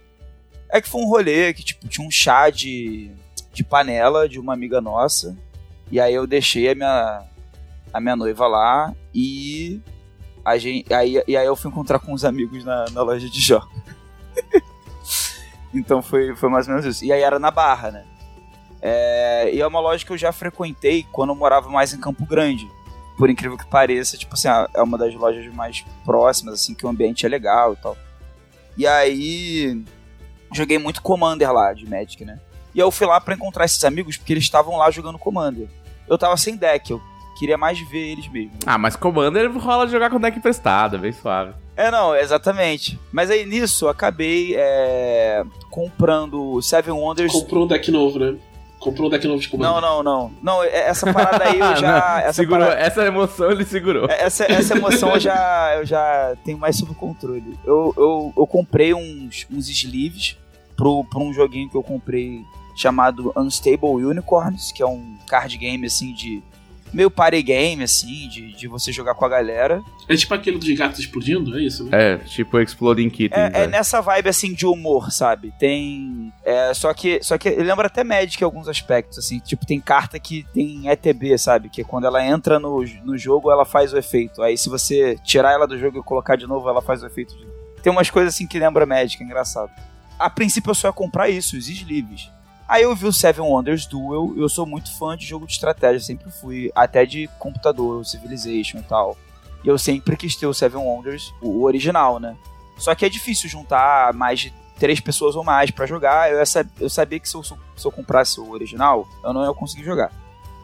É 0.68 0.80
que 0.80 0.88
foi 0.88 1.02
um 1.02 1.08
rolê 1.08 1.52
que, 1.52 1.64
tipo, 1.64 1.88
tinha 1.88 2.06
um 2.06 2.10
chá 2.10 2.48
de. 2.48 3.10
de 3.52 3.64
panela 3.64 4.28
de 4.28 4.38
uma 4.38 4.52
amiga 4.52 4.80
nossa. 4.80 5.36
E 5.90 5.98
aí 5.98 6.14
eu 6.14 6.24
deixei 6.24 6.70
a 6.70 6.74
minha, 6.74 7.24
a 7.92 8.00
minha 8.00 8.16
noiva 8.16 8.46
lá 8.46 8.94
e 9.14 9.80
a 10.44 10.56
gente, 10.58 10.92
aí, 10.92 11.22
e 11.26 11.36
aí 11.36 11.46
eu 11.46 11.56
fui 11.56 11.70
encontrar 11.70 11.98
com 11.98 12.12
os 12.12 12.24
amigos 12.24 12.64
na, 12.64 12.86
na 12.90 13.02
loja 13.02 13.28
de 13.28 13.40
jogos. 13.40 13.68
então 15.74 16.02
foi, 16.02 16.34
foi 16.34 16.48
mais 16.48 16.66
ou 16.66 16.74
menos 16.74 16.86
isso. 16.86 17.04
E 17.04 17.12
aí 17.12 17.22
era 17.22 17.38
na 17.38 17.50
Barra, 17.50 17.90
né? 17.90 18.04
É, 18.82 19.50
e 19.52 19.60
é 19.60 19.66
uma 19.66 19.80
loja 19.80 20.04
que 20.04 20.12
eu 20.12 20.18
já 20.18 20.32
frequentei 20.32 21.04
quando 21.12 21.30
eu 21.30 21.36
morava 21.36 21.68
mais 21.68 21.92
em 21.92 22.00
Campo 22.00 22.24
Grande. 22.24 22.66
Por 23.18 23.28
incrível 23.28 23.58
que 23.58 23.66
pareça, 23.66 24.16
tipo 24.16 24.34
assim, 24.34 24.48
é 24.48 24.82
uma 24.82 24.96
das 24.96 25.14
lojas 25.14 25.46
mais 25.52 25.84
próximas, 26.04 26.54
assim, 26.54 26.74
que 26.74 26.86
o 26.86 26.88
ambiente 26.88 27.26
é 27.26 27.28
legal 27.28 27.74
e 27.74 27.76
tal. 27.76 27.96
E 28.78 28.86
aí 28.86 29.84
joguei 30.52 30.78
muito 30.78 31.02
Commander 31.02 31.52
lá 31.52 31.74
de 31.74 31.88
Magic, 31.88 32.24
né? 32.24 32.40
E 32.74 32.78
eu 32.78 32.90
fui 32.90 33.06
lá 33.06 33.20
para 33.20 33.34
encontrar 33.34 33.66
esses 33.66 33.84
amigos 33.84 34.16
porque 34.16 34.32
eles 34.32 34.44
estavam 34.44 34.76
lá 34.76 34.90
jogando 34.90 35.18
Commander. 35.18 35.68
Eu 36.08 36.16
tava 36.16 36.36
sem 36.38 36.56
deck, 36.56 36.90
eu 36.90 37.02
queria 37.40 37.56
mais 37.56 37.80
ver 37.80 38.12
eles 38.12 38.28
mesmo. 38.28 38.52
Ah, 38.66 38.76
mas 38.76 38.94
Commander 38.96 39.50
rola 39.56 39.88
jogar 39.88 40.10
com 40.10 40.20
deck 40.20 40.36
emprestado, 40.36 40.98
bem 40.98 41.10
suave. 41.10 41.54
É, 41.74 41.90
não, 41.90 42.14
exatamente. 42.14 43.00
Mas 43.10 43.30
aí 43.30 43.46
nisso 43.46 43.86
eu 43.86 43.88
acabei 43.88 44.54
é, 44.54 45.42
comprando 45.70 46.60
Seven 46.60 46.92
Wonders. 46.92 47.32
Comprou 47.32 47.64
um 47.64 47.66
deck 47.66 47.90
novo, 47.90 48.18
né? 48.18 48.36
Comprou 48.78 49.08
um 49.08 49.10
deck 49.10 49.26
novo 49.26 49.40
de 49.40 49.48
comando. 49.48 49.72
Não, 49.72 49.80
não, 49.80 50.02
não. 50.02 50.32
Não, 50.42 50.62
é, 50.62 50.88
essa 50.88 51.10
parada 51.10 51.44
aí 51.44 51.58
eu 51.58 51.76
já. 51.80 52.20
essa, 52.20 52.34
segurou, 52.34 52.66
parada, 52.66 52.80
essa 52.82 53.06
emoção 53.06 53.50
ele 53.50 53.64
segurou. 53.64 54.06
essa, 54.10 54.44
essa 54.44 54.76
emoção 54.76 55.14
eu 55.14 55.20
já, 55.20 55.76
eu 55.78 55.86
já 55.86 56.36
tenho 56.44 56.58
mais 56.58 56.76
sob 56.76 56.94
controle. 56.94 57.58
Eu, 57.64 57.94
eu, 57.96 58.34
eu 58.36 58.46
comprei 58.46 58.92
uns, 58.92 59.46
uns 59.50 59.70
sleeves 59.70 60.36
pro, 60.76 61.04
pro 61.04 61.20
um 61.20 61.32
joguinho 61.32 61.70
que 61.70 61.76
eu 61.76 61.82
comprei 61.82 62.44
chamado 62.76 63.32
Unstable 63.34 64.04
Unicorns, 64.04 64.72
que 64.72 64.82
é 64.82 64.86
um 64.86 65.16
card 65.26 65.56
game 65.56 65.86
assim 65.86 66.12
de 66.12 66.42
meio 66.92 67.10
party 67.10 67.42
game, 67.42 67.82
assim, 67.82 68.28
de, 68.28 68.52
de 68.52 68.68
você 68.68 68.92
jogar 68.92 69.14
com 69.14 69.24
a 69.24 69.28
galera. 69.28 69.82
É 70.08 70.16
tipo 70.16 70.34
aquele 70.34 70.58
de 70.58 70.74
gatos 70.74 70.98
explodindo, 70.98 71.56
é 71.58 71.62
isso, 71.62 71.84
né? 71.84 71.90
É, 71.92 72.16
tipo 72.18 72.58
Exploding 72.58 73.10
Kitten. 73.10 73.38
É, 73.38 73.62
é, 73.62 73.66
nessa 73.66 74.00
vibe, 74.00 74.28
assim, 74.28 74.52
de 74.52 74.66
humor, 74.66 75.10
sabe? 75.10 75.52
Tem... 75.58 76.32
É, 76.44 76.72
só 76.74 76.92
que 76.92 77.22
só 77.22 77.38
que 77.38 77.50
lembra 77.50 77.86
até 77.86 78.02
Magic 78.02 78.42
em 78.42 78.44
alguns 78.44 78.68
aspectos, 78.68 79.18
assim. 79.18 79.38
Tipo, 79.38 79.66
tem 79.66 79.80
carta 79.80 80.18
que 80.18 80.44
tem 80.52 80.88
ETB, 80.88 81.38
sabe? 81.38 81.68
Que 81.68 81.84
quando 81.84 82.06
ela 82.06 82.24
entra 82.24 82.58
no, 82.58 82.84
no 83.04 83.16
jogo, 83.16 83.50
ela 83.50 83.64
faz 83.64 83.92
o 83.92 83.98
efeito. 83.98 84.42
Aí 84.42 84.56
se 84.56 84.68
você 84.68 85.16
tirar 85.24 85.52
ela 85.52 85.66
do 85.66 85.78
jogo 85.78 85.98
e 85.98 86.02
colocar 86.02 86.36
de 86.36 86.46
novo, 86.46 86.68
ela 86.68 86.82
faz 86.82 87.02
o 87.02 87.06
efeito. 87.06 87.36
De... 87.36 87.46
Tem 87.82 87.92
umas 87.92 88.10
coisas, 88.10 88.34
assim, 88.34 88.46
que 88.46 88.58
lembra 88.58 88.86
Magic, 88.86 89.22
é 89.22 89.26
engraçado. 89.26 89.70
A 90.18 90.28
princípio 90.28 90.70
eu 90.70 90.74
só 90.74 90.88
ia 90.88 90.92
comprar 90.92 91.28
isso, 91.28 91.56
os 91.56 91.68
sleeves. 91.68 92.30
Aí 92.70 92.84
eu 92.84 92.94
vi 92.94 93.04
o 93.06 93.12
Seven 93.12 93.44
Wonders 93.44 93.84
Duel, 93.84 94.32
eu 94.36 94.48
sou 94.48 94.64
muito 94.64 94.96
fã 94.96 95.16
de 95.16 95.26
jogo 95.26 95.44
de 95.44 95.54
estratégia, 95.54 95.98
sempre 95.98 96.30
fui, 96.30 96.70
até 96.72 97.04
de 97.04 97.28
computador, 97.36 98.06
Civilization 98.06 98.78
e 98.78 98.82
tal. 98.82 99.18
E 99.64 99.68
eu 99.68 99.76
sempre 99.76 100.16
quis 100.16 100.36
ter 100.36 100.46
o 100.46 100.54
Seven 100.54 100.80
Wonders, 100.80 101.34
o 101.42 101.64
original, 101.64 102.20
né? 102.20 102.36
Só 102.78 102.94
que 102.94 103.04
é 103.04 103.08
difícil 103.08 103.50
juntar 103.50 104.14
mais 104.14 104.38
de 104.38 104.54
três 104.78 105.00
pessoas 105.00 105.34
ou 105.34 105.42
mais 105.42 105.72
para 105.72 105.84
jogar. 105.84 106.30
Eu, 106.30 106.38
eu 106.78 106.88
sabia 106.88 107.18
que 107.18 107.28
se 107.28 107.34
eu, 107.34 107.42
se 107.42 107.54
eu 107.84 107.90
comprasse 107.90 108.38
o 108.38 108.52
original, 108.52 109.04
eu 109.24 109.32
não 109.32 109.44
ia 109.44 109.52
conseguir 109.52 109.82
jogar. 109.82 110.12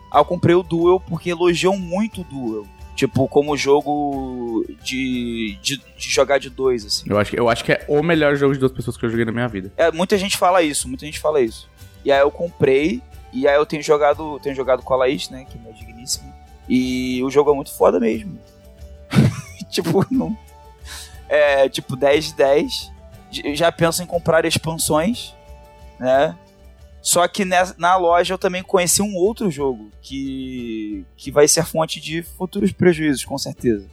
Aí 0.09 0.21
eu 0.21 0.25
comprei 0.25 0.55
o 0.55 0.63
Duel 0.63 1.01
porque 1.01 1.31
elogiam 1.31 1.77
muito 1.77 2.21
o 2.21 2.25
Duel. 2.25 2.67
Tipo, 2.95 3.27
como 3.27 3.57
jogo 3.57 4.65
de, 4.83 5.59
de, 5.61 5.77
de, 5.77 6.09
jogar 6.09 6.39
de 6.39 6.49
dois, 6.49 6.87
assim. 6.87 7.05
Eu 7.11 7.19
acho, 7.19 7.31
que, 7.33 7.39
eu 7.39 7.49
acho 7.49 7.65
que 7.65 7.73
é 7.73 7.85
o 7.89 8.01
melhor 8.01 8.37
jogo 8.37 8.55
de 8.55 8.61
duas 8.61 8.73
pessoas 8.73 8.97
que 8.97 9.05
eu 9.05 9.11
joguei 9.11 9.25
na 9.25 9.33
minha 9.33 9.49
vida. 9.49 9.71
É, 9.77 9.91
muita 9.91 10.17
gente 10.17 10.39
fala 10.39 10.63
isso, 10.63 10.89
muita 10.89 11.05
gente 11.05 11.19
fala 11.19 11.41
isso. 11.43 11.69
E 12.07 12.13
aí 12.13 12.21
eu 12.21 12.31
comprei, 12.31 13.03
e 13.33 13.49
aí 13.49 13.57
eu 13.57 13.67
tenho 13.67 13.83
jogado, 13.83 14.39
tenho 14.39 14.55
jogado 14.55 14.81
com 14.81 14.95
a 14.95 14.99
Laís, 14.99 15.29
né, 15.29 15.45
que 15.45 15.59
é 15.59 15.73
digníssima. 15.73 16.33
E 16.69 17.21
o 17.25 17.29
jogo 17.29 17.51
é 17.51 17.55
muito 17.55 17.75
foda 17.75 17.99
mesmo. 17.99 18.39
tipo, 19.69 20.07
não. 20.09 20.39
É, 21.29 21.69
tipo, 21.69 21.97
10 21.97 22.27
de 22.27 22.35
10. 22.35 22.93
Já 23.55 23.73
penso 23.73 24.05
em 24.05 24.07
comprar 24.07 24.45
expansões, 24.45 25.35
né? 25.99 26.39
Só 27.03 27.27
que 27.27 27.45
na, 27.45 27.75
na, 27.77 27.97
loja 27.97 28.35
eu 28.35 28.39
também 28.39 28.63
conheci 28.63 29.03
um 29.03 29.17
outro 29.17 29.51
jogo 29.51 29.91
que, 30.01 31.05
que 31.17 31.33
vai 31.33 31.49
ser 31.49 31.65
fonte 31.65 32.01
de 32.01 32.23
futuros 32.23 32.71
prejuízos, 32.71 33.25
com 33.25 33.37
certeza. 33.37 33.89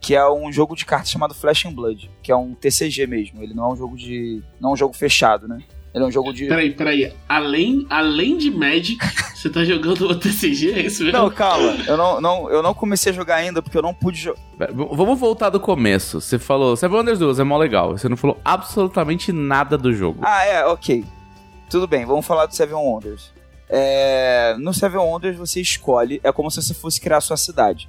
Que 0.00 0.14
é 0.14 0.30
um 0.30 0.52
jogo 0.52 0.76
de 0.76 0.86
cartas 0.86 1.10
chamado 1.10 1.34
Flash 1.34 1.66
and 1.66 1.72
Blood, 1.72 2.08
que 2.22 2.30
é 2.30 2.36
um 2.36 2.54
TCG 2.54 3.08
mesmo. 3.08 3.42
Ele 3.42 3.54
não 3.54 3.70
é 3.70 3.72
um 3.72 3.76
jogo 3.76 3.96
de. 3.96 4.40
não 4.60 4.70
é 4.70 4.72
um 4.74 4.76
jogo 4.76 4.94
fechado, 4.94 5.48
né? 5.48 5.64
Ele 5.92 6.04
é 6.04 6.06
um 6.06 6.10
jogo 6.10 6.32
de. 6.32 6.46
Peraí, 6.46 6.70
peraí. 6.72 7.12
Além, 7.28 7.84
além 7.90 8.36
de 8.38 8.50
Magic, 8.50 8.98
você 9.34 9.50
tá 9.50 9.64
jogando 9.64 10.08
o 10.08 10.14
TCG? 10.14 10.72
É 10.72 10.80
isso 10.82 11.02
mesmo? 11.02 11.18
Não, 11.18 11.30
calma. 11.30 11.76
Eu 11.86 11.96
não, 11.96 12.20
não, 12.20 12.50
eu 12.50 12.62
não 12.62 12.72
comecei 12.72 13.10
a 13.10 13.14
jogar 13.14 13.36
ainda 13.36 13.60
porque 13.60 13.76
eu 13.76 13.82
não 13.82 13.92
pude 13.92 14.18
jogar. 14.18 14.40
Vamos 14.72 15.18
voltar 15.18 15.50
do 15.50 15.58
começo. 15.58 16.20
Você 16.20 16.38
falou. 16.38 16.76
Seven 16.76 16.98
Wonders 16.98 17.18
2 17.18 17.40
é 17.40 17.44
mó 17.44 17.58
legal. 17.58 17.98
Você 17.98 18.08
não 18.08 18.16
falou 18.16 18.40
absolutamente 18.44 19.32
nada 19.32 19.76
do 19.76 19.92
jogo. 19.92 20.20
Ah, 20.22 20.44
é, 20.44 20.64
ok. 20.66 21.04
Tudo 21.68 21.86
bem, 21.86 22.04
vamos 22.04 22.26
falar 22.26 22.46
do 22.46 22.54
Seven 22.54 22.74
Wonders. 22.74 23.32
É, 23.68 24.56
no 24.58 24.74
Seven 24.74 24.98
Wonders 24.98 25.36
você 25.36 25.60
escolhe. 25.60 26.20
É 26.22 26.30
como 26.30 26.50
se 26.50 26.62
você 26.62 26.74
fosse 26.74 27.00
criar 27.00 27.18
a 27.18 27.20
sua 27.20 27.36
cidade. 27.36 27.88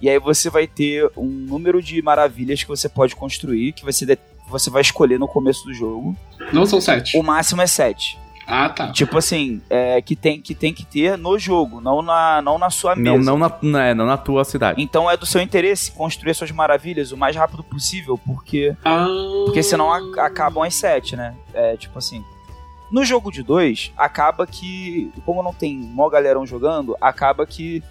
E 0.00 0.08
aí 0.08 0.18
você 0.18 0.50
vai 0.50 0.66
ter 0.66 1.10
um 1.16 1.26
número 1.26 1.82
de 1.82 2.00
maravilhas 2.02 2.62
que 2.62 2.68
você 2.68 2.88
pode 2.88 3.16
construir, 3.16 3.72
que 3.72 3.84
você, 3.84 4.04
de... 4.04 4.18
você 4.48 4.70
vai 4.70 4.82
escolher 4.82 5.18
no 5.18 5.28
começo 5.28 5.64
do 5.64 5.74
jogo. 5.74 6.16
Não 6.52 6.66
são 6.66 6.80
sete. 6.80 7.16
O 7.18 7.22
máximo 7.22 7.62
é 7.62 7.66
sete. 7.66 8.18
Ah, 8.46 8.68
tá. 8.68 8.92
Tipo 8.92 9.18
assim, 9.18 9.60
é, 9.68 10.00
que, 10.00 10.14
tem, 10.14 10.40
que 10.40 10.54
tem 10.54 10.72
que 10.72 10.86
ter 10.86 11.18
no 11.18 11.36
jogo, 11.36 11.80
não 11.80 12.00
na, 12.00 12.40
não 12.40 12.58
na 12.58 12.70
sua 12.70 12.94
mesa. 12.94 13.16
Não, 13.16 13.36
não, 13.36 13.38
na, 13.38 13.58
não, 13.60 13.80
é, 13.80 13.92
não 13.92 14.06
na 14.06 14.16
tua 14.16 14.44
cidade. 14.44 14.80
Então 14.80 15.10
é 15.10 15.16
do 15.16 15.26
seu 15.26 15.40
interesse 15.40 15.90
construir 15.90 16.32
suas 16.32 16.52
maravilhas 16.52 17.10
o 17.10 17.16
mais 17.16 17.34
rápido 17.34 17.64
possível, 17.64 18.16
porque. 18.24 18.76
Ah. 18.84 19.06
Porque 19.46 19.64
senão 19.64 19.92
a, 19.92 20.26
acabam 20.26 20.62
as 20.62 20.76
sete, 20.76 21.16
né? 21.16 21.34
É 21.52 21.76
tipo 21.76 21.98
assim. 21.98 22.24
No 22.88 23.04
jogo 23.04 23.32
de 23.32 23.42
dois, 23.42 23.92
acaba 23.96 24.46
que. 24.46 25.10
Como 25.24 25.42
não 25.42 25.52
tem 25.52 25.76
mó 25.76 26.08
galerão 26.08 26.46
jogando, 26.46 26.96
acaba 27.00 27.44
que 27.44 27.82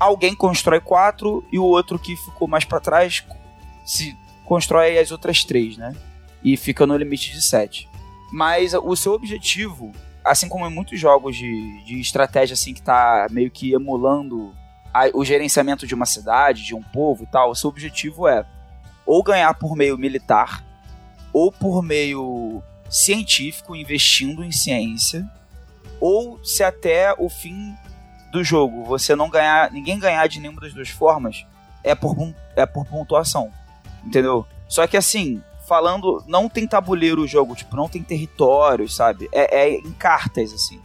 alguém 0.00 0.34
constrói 0.34 0.80
quatro 0.80 1.44
e 1.52 1.58
o 1.58 1.64
outro 1.64 1.98
que 1.98 2.16
ficou 2.16 2.48
mais 2.48 2.64
para 2.64 2.80
trás 2.80 3.22
se 3.84 4.16
constrói 4.52 4.98
as 4.98 5.10
outras 5.10 5.44
três, 5.44 5.78
né? 5.78 5.94
E 6.44 6.58
fica 6.58 6.86
no 6.86 6.94
limite 6.94 7.32
de 7.32 7.40
sete. 7.40 7.88
Mas 8.30 8.74
o 8.74 8.94
seu 8.94 9.14
objetivo, 9.14 9.92
assim 10.22 10.46
como 10.46 10.66
em 10.66 10.70
muitos 10.70 11.00
jogos 11.00 11.34
de, 11.34 11.82
de 11.84 11.98
estratégia 11.98 12.52
assim 12.52 12.74
que 12.74 12.82
tá 12.82 13.28
meio 13.30 13.50
que 13.50 13.72
emulando 13.72 14.54
a, 14.92 15.04
o 15.14 15.24
gerenciamento 15.24 15.86
de 15.86 15.94
uma 15.94 16.04
cidade, 16.04 16.66
de 16.66 16.74
um 16.74 16.82
povo 16.82 17.24
e 17.24 17.26
tal, 17.26 17.50
o 17.50 17.54
seu 17.54 17.70
objetivo 17.70 18.28
é 18.28 18.44
ou 19.06 19.22
ganhar 19.22 19.54
por 19.54 19.74
meio 19.74 19.96
militar 19.96 20.62
ou 21.32 21.50
por 21.50 21.82
meio 21.82 22.62
científico, 22.90 23.74
investindo 23.74 24.44
em 24.44 24.52
ciência, 24.52 25.26
ou 25.98 26.38
se 26.44 26.62
até 26.62 27.14
o 27.16 27.30
fim 27.30 27.74
do 28.30 28.44
jogo 28.44 28.84
você 28.84 29.16
não 29.16 29.30
ganhar, 29.30 29.70
ninguém 29.70 29.98
ganhar 29.98 30.26
de 30.26 30.40
nenhuma 30.40 30.60
das 30.60 30.74
duas 30.74 30.90
formas, 30.90 31.46
é 31.82 31.94
por, 31.94 32.14
é 32.54 32.66
por 32.66 32.84
pontuação. 32.84 33.50
Entendeu? 34.04 34.46
Só 34.68 34.86
que 34.86 34.96
assim, 34.96 35.42
falando, 35.66 36.22
não 36.26 36.48
tem 36.48 36.66
tabuleiro 36.66 37.22
o 37.22 37.26
jogo, 37.26 37.54
tipo, 37.54 37.76
não 37.76 37.88
tem 37.88 38.02
territórios, 38.02 38.94
sabe? 38.94 39.28
É, 39.32 39.62
é 39.62 39.78
em 39.78 39.92
cartas, 39.92 40.52
assim. 40.52 40.80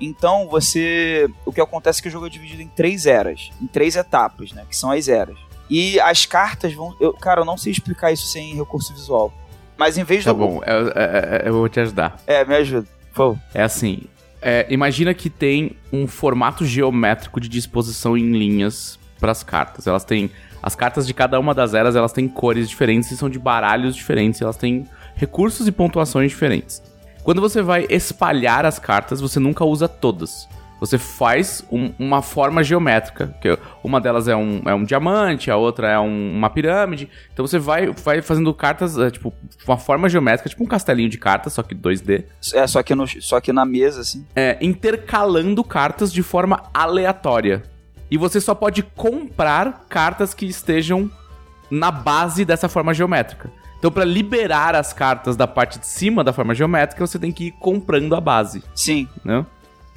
Então 0.00 0.48
você. 0.48 1.28
O 1.44 1.52
que 1.52 1.60
acontece 1.60 2.00
é 2.00 2.02
que 2.02 2.08
o 2.08 2.10
jogo 2.10 2.26
é 2.26 2.30
dividido 2.30 2.62
em 2.62 2.68
três 2.68 3.06
eras, 3.06 3.50
em 3.60 3.66
três 3.66 3.96
etapas, 3.96 4.52
né? 4.52 4.64
Que 4.68 4.76
são 4.76 4.90
as 4.90 5.08
eras. 5.08 5.36
E 5.68 5.98
as 6.00 6.24
cartas 6.24 6.72
vão. 6.72 6.94
Eu, 7.00 7.12
cara, 7.12 7.40
eu 7.40 7.44
não 7.44 7.56
sei 7.56 7.72
explicar 7.72 8.12
isso 8.12 8.26
sem 8.26 8.54
recurso 8.54 8.92
visual. 8.94 9.32
Mas 9.76 9.98
em 9.98 10.04
vez 10.04 10.24
tá 10.24 10.32
do. 10.32 10.38
Tá 10.38 10.46
bom, 10.46 10.60
eu, 10.64 10.88
eu, 10.88 11.38
eu, 11.46 11.52
vou 11.52 11.68
te 11.68 11.80
ajudar. 11.80 12.16
É, 12.26 12.44
me 12.44 12.54
ajuda. 12.54 12.88
Favor. 13.12 13.38
É 13.52 13.62
assim: 13.62 14.02
é, 14.40 14.66
imagina 14.70 15.12
que 15.12 15.28
tem 15.28 15.76
um 15.92 16.06
formato 16.06 16.64
geométrico 16.64 17.40
de 17.40 17.48
disposição 17.48 18.16
em 18.16 18.32
linhas 18.32 18.98
para 19.18 19.32
as 19.32 19.42
cartas. 19.42 19.86
Elas 19.86 20.04
têm 20.04 20.30
as 20.62 20.74
cartas 20.74 21.06
de 21.06 21.14
cada 21.14 21.38
uma 21.38 21.54
das 21.54 21.74
eras, 21.74 21.96
elas 21.96 22.12
têm 22.12 22.28
cores 22.28 22.68
diferentes 22.68 23.10
e 23.10 23.16
são 23.16 23.28
de 23.28 23.38
baralhos 23.38 23.94
diferentes, 23.94 24.40
elas 24.40 24.56
têm 24.56 24.84
recursos 25.14 25.66
e 25.66 25.72
pontuações 25.72 26.30
diferentes. 26.30 26.82
Quando 27.22 27.40
você 27.40 27.60
vai 27.60 27.86
espalhar 27.90 28.64
as 28.64 28.78
cartas, 28.78 29.20
você 29.20 29.38
nunca 29.38 29.64
usa 29.64 29.88
todas. 29.88 30.48
Você 30.80 30.96
faz 30.96 31.64
um, 31.70 31.92
uma 31.98 32.22
forma 32.22 32.62
geométrica, 32.62 33.34
que 33.40 33.58
uma 33.82 34.00
delas 34.00 34.28
é 34.28 34.36
um, 34.36 34.62
é 34.64 34.74
um 34.74 34.84
diamante, 34.84 35.50
a 35.50 35.56
outra 35.56 35.90
é 35.90 35.98
um, 35.98 36.36
uma 36.36 36.48
pirâmide. 36.48 37.08
Então 37.32 37.46
você 37.46 37.58
vai, 37.58 37.88
vai 37.88 38.22
fazendo 38.22 38.54
cartas, 38.54 38.96
é, 38.96 39.10
tipo, 39.10 39.34
uma 39.66 39.76
forma 39.76 40.08
geométrica, 40.08 40.48
tipo 40.48 40.62
um 40.62 40.66
castelinho 40.66 41.08
de 41.08 41.18
cartas, 41.18 41.54
só 41.54 41.62
que 41.62 41.74
2D. 41.74 42.24
É, 42.54 42.66
só 42.66 42.82
que, 42.82 42.94
no, 42.94 43.06
só 43.06 43.40
que 43.40 43.52
na 43.52 43.64
mesa, 43.64 44.00
assim. 44.00 44.24
É, 44.36 44.56
intercalando 44.60 45.64
cartas 45.64 46.12
de 46.12 46.22
forma 46.22 46.62
aleatória. 46.72 47.62
E 48.10 48.16
você 48.16 48.40
só 48.40 48.54
pode 48.54 48.82
comprar 48.82 49.86
cartas 49.88 50.34
que 50.34 50.46
estejam 50.46 51.10
na 51.70 51.90
base 51.90 52.44
dessa 52.44 52.68
forma 52.68 52.94
geométrica. 52.94 53.50
Então, 53.78 53.92
para 53.92 54.04
liberar 54.04 54.74
as 54.74 54.92
cartas 54.92 55.36
da 55.36 55.46
parte 55.46 55.78
de 55.78 55.86
cima 55.86 56.24
da 56.24 56.32
forma 56.32 56.54
geométrica, 56.54 57.06
você 57.06 57.18
tem 57.18 57.30
que 57.30 57.44
ir 57.44 57.52
comprando 57.52 58.14
a 58.16 58.20
base. 58.20 58.62
Sim. 58.74 59.08
Né? 59.24 59.46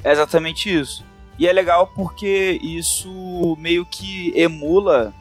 É 0.03 0.11
exatamente 0.11 0.73
isso. 0.73 1.03
E 1.39 1.47
é 1.47 1.53
legal 1.53 1.87
porque 1.95 2.59
isso 2.61 3.57
meio 3.59 3.85
que 3.85 4.31
emula 4.35 5.13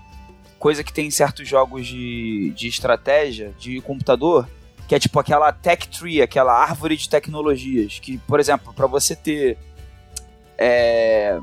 coisa 0.58 0.84
que 0.84 0.92
tem 0.92 1.06
em 1.06 1.10
certos 1.10 1.48
jogos 1.48 1.86
de, 1.86 2.52
de 2.54 2.68
estratégia, 2.68 3.54
de 3.58 3.80
computador, 3.80 4.46
que 4.86 4.94
é 4.94 4.98
tipo 4.98 5.18
aquela 5.18 5.50
tech 5.52 5.88
tree, 5.88 6.20
aquela 6.20 6.52
árvore 6.52 6.96
de 6.96 7.08
tecnologias. 7.08 7.98
Que, 7.98 8.18
por 8.18 8.38
exemplo, 8.38 8.74
para 8.74 8.86
você 8.86 9.16
ter. 9.16 9.56
É, 10.58 11.38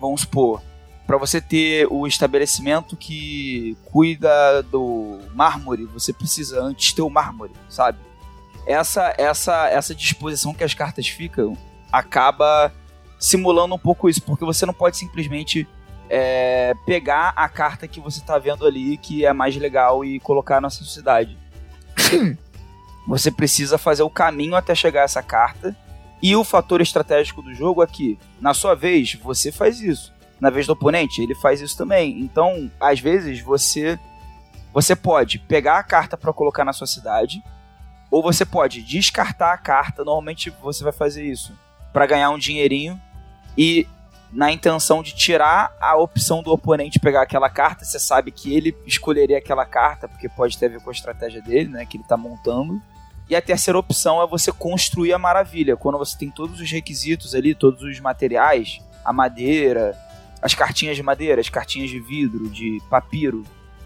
vamos 0.00 0.22
supor, 0.22 0.62
para 1.06 1.16
você 1.16 1.40
ter 1.40 1.86
o 1.90 2.06
estabelecimento 2.06 2.96
que 2.96 3.76
cuida 3.84 4.62
do 4.64 5.20
mármore, 5.34 5.84
você 5.84 6.12
precisa 6.12 6.60
antes 6.60 6.92
ter 6.92 7.02
o 7.02 7.10
mármore, 7.10 7.52
sabe? 7.68 7.98
Essa 8.66 9.14
essa 9.16 9.68
essa 9.68 9.94
disposição 9.94 10.52
que 10.52 10.64
as 10.64 10.74
cartas 10.74 11.06
ficam 11.06 11.56
acaba 11.92 12.72
simulando 13.18 13.74
um 13.74 13.78
pouco 13.78 14.08
isso, 14.08 14.22
porque 14.22 14.44
você 14.44 14.66
não 14.66 14.74
pode 14.74 14.96
simplesmente 14.96 15.66
é, 16.08 16.74
pegar 16.84 17.32
a 17.36 17.48
carta 17.48 17.88
que 17.88 18.00
você 18.00 18.20
está 18.20 18.38
vendo 18.38 18.66
ali, 18.66 18.96
que 18.96 19.24
é 19.24 19.32
mais 19.32 19.56
legal, 19.56 20.04
e 20.04 20.20
colocar 20.20 20.60
na 20.60 20.70
sua 20.70 20.86
cidade. 20.86 21.36
você 23.06 23.30
precisa 23.30 23.78
fazer 23.78 24.02
o 24.02 24.10
caminho 24.10 24.56
até 24.56 24.74
chegar 24.74 25.02
a 25.02 25.04
essa 25.04 25.22
carta. 25.22 25.76
E 26.22 26.34
o 26.34 26.44
fator 26.44 26.80
estratégico 26.80 27.42
do 27.42 27.54
jogo 27.54 27.82
é 27.82 27.86
que, 27.86 28.18
na 28.40 28.54
sua 28.54 28.74
vez, 28.74 29.14
você 29.14 29.52
faz 29.52 29.80
isso 29.80 30.14
na 30.40 30.50
vez 30.50 30.66
do 30.66 30.74
oponente, 30.74 31.22
ele 31.22 31.34
faz 31.34 31.60
isso 31.60 31.76
também. 31.76 32.20
Então, 32.20 32.70
às 32.80 33.00
vezes, 33.00 33.40
você 33.40 33.98
você 34.72 34.94
pode 34.94 35.38
pegar 35.38 35.78
a 35.78 35.82
carta 35.82 36.18
para 36.18 36.34
colocar 36.34 36.62
na 36.62 36.72
sua 36.74 36.86
cidade, 36.86 37.42
ou 38.10 38.22
você 38.22 38.44
pode 38.44 38.82
descartar 38.82 39.54
a 39.54 39.56
carta. 39.56 40.04
Normalmente 40.04 40.50
você 40.62 40.84
vai 40.84 40.92
fazer 40.92 41.24
isso 41.24 41.58
para 41.94 42.04
ganhar 42.04 42.28
um 42.28 42.38
dinheirinho 42.38 43.00
e 43.56 43.88
na 44.30 44.52
intenção 44.52 45.02
de 45.02 45.14
tirar 45.14 45.74
a 45.80 45.96
opção 45.96 46.42
do 46.42 46.52
oponente 46.52 46.98
pegar 46.98 47.22
aquela 47.22 47.48
carta, 47.48 47.86
você 47.86 47.98
sabe 47.98 48.30
que 48.30 48.54
ele 48.54 48.76
escolheria 48.84 49.38
aquela 49.38 49.64
carta, 49.64 50.06
porque 50.06 50.28
pode 50.28 50.58
ter 50.58 50.66
a 50.66 50.68
ver 50.68 50.82
com 50.82 50.90
a 50.90 50.92
estratégia 50.92 51.40
dele, 51.40 51.70
né, 51.70 51.86
que 51.86 51.96
ele 51.96 52.04
está 52.04 52.16
montando. 52.16 52.78
E 53.28 53.34
a 53.34 53.42
terceira 53.42 53.78
opção 53.78 54.22
é 54.22 54.26
você 54.26 54.52
construir 54.52 55.12
a 55.12 55.18
maravilha, 55.18 55.76
quando 55.76 55.98
você 55.98 56.16
tem 56.16 56.30
todos 56.30 56.60
os 56.60 56.70
requisitos 56.70 57.34
ali, 57.34 57.54
todos 57.54 57.82
os 57.82 57.98
materiais, 57.98 58.78
a 59.04 59.12
madeira, 59.12 59.98
as 60.40 60.54
cartinhas 60.54 60.96
de 60.96 61.02
madeira, 61.02 61.40
as 61.40 61.48
cartinhas 61.48 61.90
de 61.90 61.98
vidro, 61.98 62.48
de 62.48 62.80
papiro, 62.88 63.42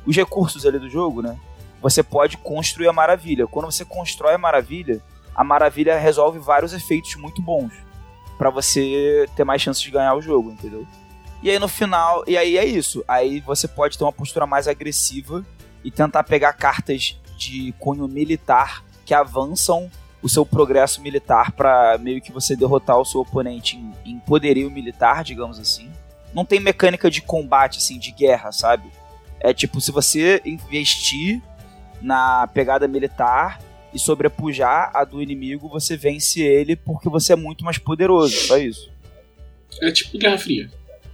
os 0.07 0.14
recursos 0.14 0.66
ali 0.66 0.78
do 0.78 0.91
jogo, 0.91 1.22
né? 1.22 1.38
Você 1.80 2.03
pode 2.03 2.36
construir 2.36 2.88
a 2.88 2.93
maravilha. 2.93 3.47
Quando 3.47 3.70
você 3.70 3.84
constrói 3.84 4.34
a 4.34 4.38
maravilha, 4.38 5.01
a 5.34 5.43
maravilha 5.43 5.99
resolve 5.99 6.38
vários 6.38 6.74
efeitos 6.74 7.14
muito 7.14 7.41
bons 7.41 7.72
para 8.36 8.51
você 8.51 9.26
ter 9.34 9.45
mais 9.45 9.62
chances 9.62 9.82
de 9.82 9.91
ganhar 9.91 10.14
o 10.14 10.20
jogo, 10.20 10.51
entendeu? 10.51 10.86
E 11.43 11.51
aí 11.51 11.59
no 11.59 11.68
final, 11.68 12.22
e 12.26 12.36
aí 12.36 12.59
é 12.59 12.64
isso. 12.64 13.03
Aí 13.09 13.41
você 13.41 13.66
pode 13.66 13.97
ter 13.97 14.05
uma 14.05 14.12
postura 14.12 14.47
mais 14.47 14.68
agressiva 14.68 15.45
e 15.82 15.91
tentar 15.91 16.24
pegar 16.24 16.53
cartas 16.53 17.18
de 17.38 17.72
cunho 17.78 18.07
militar 18.07 18.84
que 19.11 19.14
avançam 19.14 19.90
o 20.22 20.28
seu 20.28 20.46
progresso 20.46 21.02
militar 21.02 21.50
para 21.50 21.98
meio 21.98 22.20
que 22.22 22.30
você 22.30 22.54
derrotar 22.54 22.96
o 22.96 23.04
seu 23.04 23.22
oponente 23.22 23.76
em, 23.76 23.92
em 24.04 24.18
poderio 24.20 24.70
militar, 24.70 25.24
digamos 25.24 25.58
assim 25.58 25.90
não 26.32 26.44
tem 26.44 26.61
mecânica 26.61 27.11
de 27.11 27.20
combate, 27.20 27.78
assim, 27.78 27.98
de 27.98 28.12
guerra, 28.12 28.52
sabe? 28.52 28.88
É 29.40 29.52
tipo, 29.52 29.80
se 29.80 29.90
você 29.90 30.40
investir 30.44 31.40
na 32.00 32.46
pegada 32.48 32.86
militar 32.86 33.61
e 33.92 33.98
sobrepujar 33.98 34.90
a 34.94 35.04
do 35.04 35.20
inimigo, 35.20 35.68
você 35.68 35.96
vence 35.96 36.40
ele 36.40 36.76
porque 36.76 37.08
você 37.08 37.32
é 37.32 37.36
muito 37.36 37.64
mais 37.64 37.78
poderoso, 37.78 38.34
só 38.46 38.58
isso. 38.58 38.90
É 39.80 39.90
tipo 39.90 40.18
Guerra 40.18 40.38
Fria. 40.38 40.70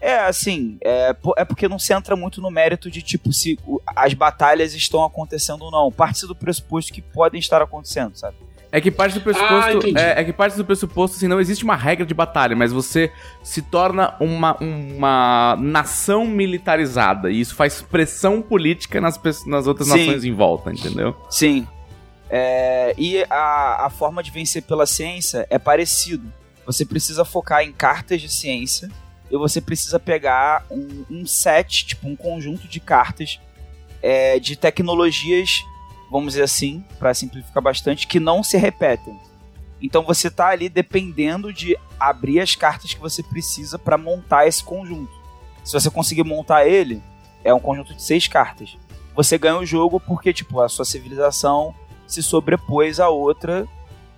É, 0.07 0.21
assim, 0.21 0.79
é, 0.85 1.17
é 1.37 1.45
porque 1.45 1.67
não 1.67 1.81
se 1.81 1.93
entra 1.93 2.15
muito 2.15 2.41
no 2.41 2.49
mérito 2.49 2.89
de, 2.89 3.03
tipo, 3.03 3.33
se 3.33 3.59
as 3.97 4.15
batalhas 4.15 4.73
estão 4.73 5.03
acontecendo 5.03 5.63
ou 5.63 5.71
não. 5.73 5.91
Parte 5.91 6.25
do 6.29 6.35
pressuposto 6.37 6.93
que 6.93 7.03
podem 7.03 7.41
estar 7.41 7.61
acontecendo, 7.61 8.17
sabe? 8.17 8.37
É 8.71 8.81
que 8.81 8.93
parte 8.93 9.15
do 9.15 9.21
pressuposto. 9.21 9.81
Ah, 9.97 10.01
é, 10.01 10.21
é, 10.21 10.25
que 10.25 10.33
parte 10.33 10.57
do 10.57 10.65
pressuposto, 10.65 11.17
assim, 11.17 11.27
não 11.27 11.41
existe 11.41 11.65
uma 11.65 11.75
regra 11.75 12.07
de 12.07 12.15
batalha, 12.15 12.55
mas 12.55 12.71
você 12.71 13.11
se 13.43 13.61
torna 13.63 14.15
uma, 14.21 14.57
uma 14.61 15.57
nação 15.59 16.25
militarizada. 16.25 17.29
E 17.29 17.41
isso 17.41 17.57
faz 17.57 17.83
pressão 17.83 18.41
política 18.41 19.01
nas, 19.01 19.19
nas 19.45 19.67
outras 19.67 19.89
Sim. 19.89 20.07
nações 20.07 20.23
em 20.23 20.33
volta, 20.33 20.71
entendeu? 20.71 21.17
Sim. 21.29 21.67
É, 22.31 22.95
e 22.97 23.25
a, 23.29 23.87
a 23.87 23.91
forma 23.91 24.23
de 24.23 24.31
vencer 24.31 24.63
pela 24.63 24.87
ciência 24.87 25.49
é 25.51 25.59
parecido. 25.59 26.33
Você 26.65 26.87
precisa 26.87 27.25
focar 27.25 27.65
em 27.65 27.73
cartas 27.73 28.21
de 28.21 28.29
ciência 28.29 28.89
e 29.31 29.37
você 29.37 29.61
precisa 29.61 29.99
pegar 29.99 30.65
um, 30.71 31.05
um 31.11 31.27
set, 31.27 31.87
tipo 31.87 32.09
um 32.09 32.17
conjunto 32.17 32.69
de 32.69 32.81
cartas 32.81 33.41
é, 34.03 34.39
de 34.39 34.57
tecnologias 34.57 35.63
vamos 36.11 36.33
dizer 36.33 36.45
assim, 36.45 36.85
para 36.99 37.15
simplificar 37.15 37.63
bastante, 37.63 38.07
que 38.07 38.21
não 38.21 38.43
se 38.43 38.57
repetem. 38.57 39.19
Então 39.81 40.03
você 40.03 40.29
está 40.29 40.49
ali 40.49 40.69
dependendo 40.69 41.53
de 41.53 41.77
abrir 41.99 42.41
as 42.41 42.55
cartas 42.55 42.95
que 42.95 43.01
você 43.01 43.23
precisa 43.23 43.79
para 43.79 43.99
montar 43.99 44.47
esse 44.47 44.63
conjunto. 44.63 45.13
Se 45.65 45.73
você 45.73 45.91
conseguir 45.91 46.25
montar 46.25 46.67
ele, 46.67 47.03
é 47.45 47.53
um 47.53 47.61
conjunto 47.61 47.95
de 47.95 48.03
seis 48.03 48.27
cartas. 48.27 48.77
Você 49.15 49.37
ganha 49.37 49.59
o 49.59 49.67
jogo 49.67 50.01
porque 50.01 50.33
tipo 50.33 50.61
a 50.61 50.69
sua 50.69 50.85
civilização 50.85 51.75
se 52.07 52.23
sobrepôs 52.23 53.01
a 53.01 53.09
outra 53.09 53.67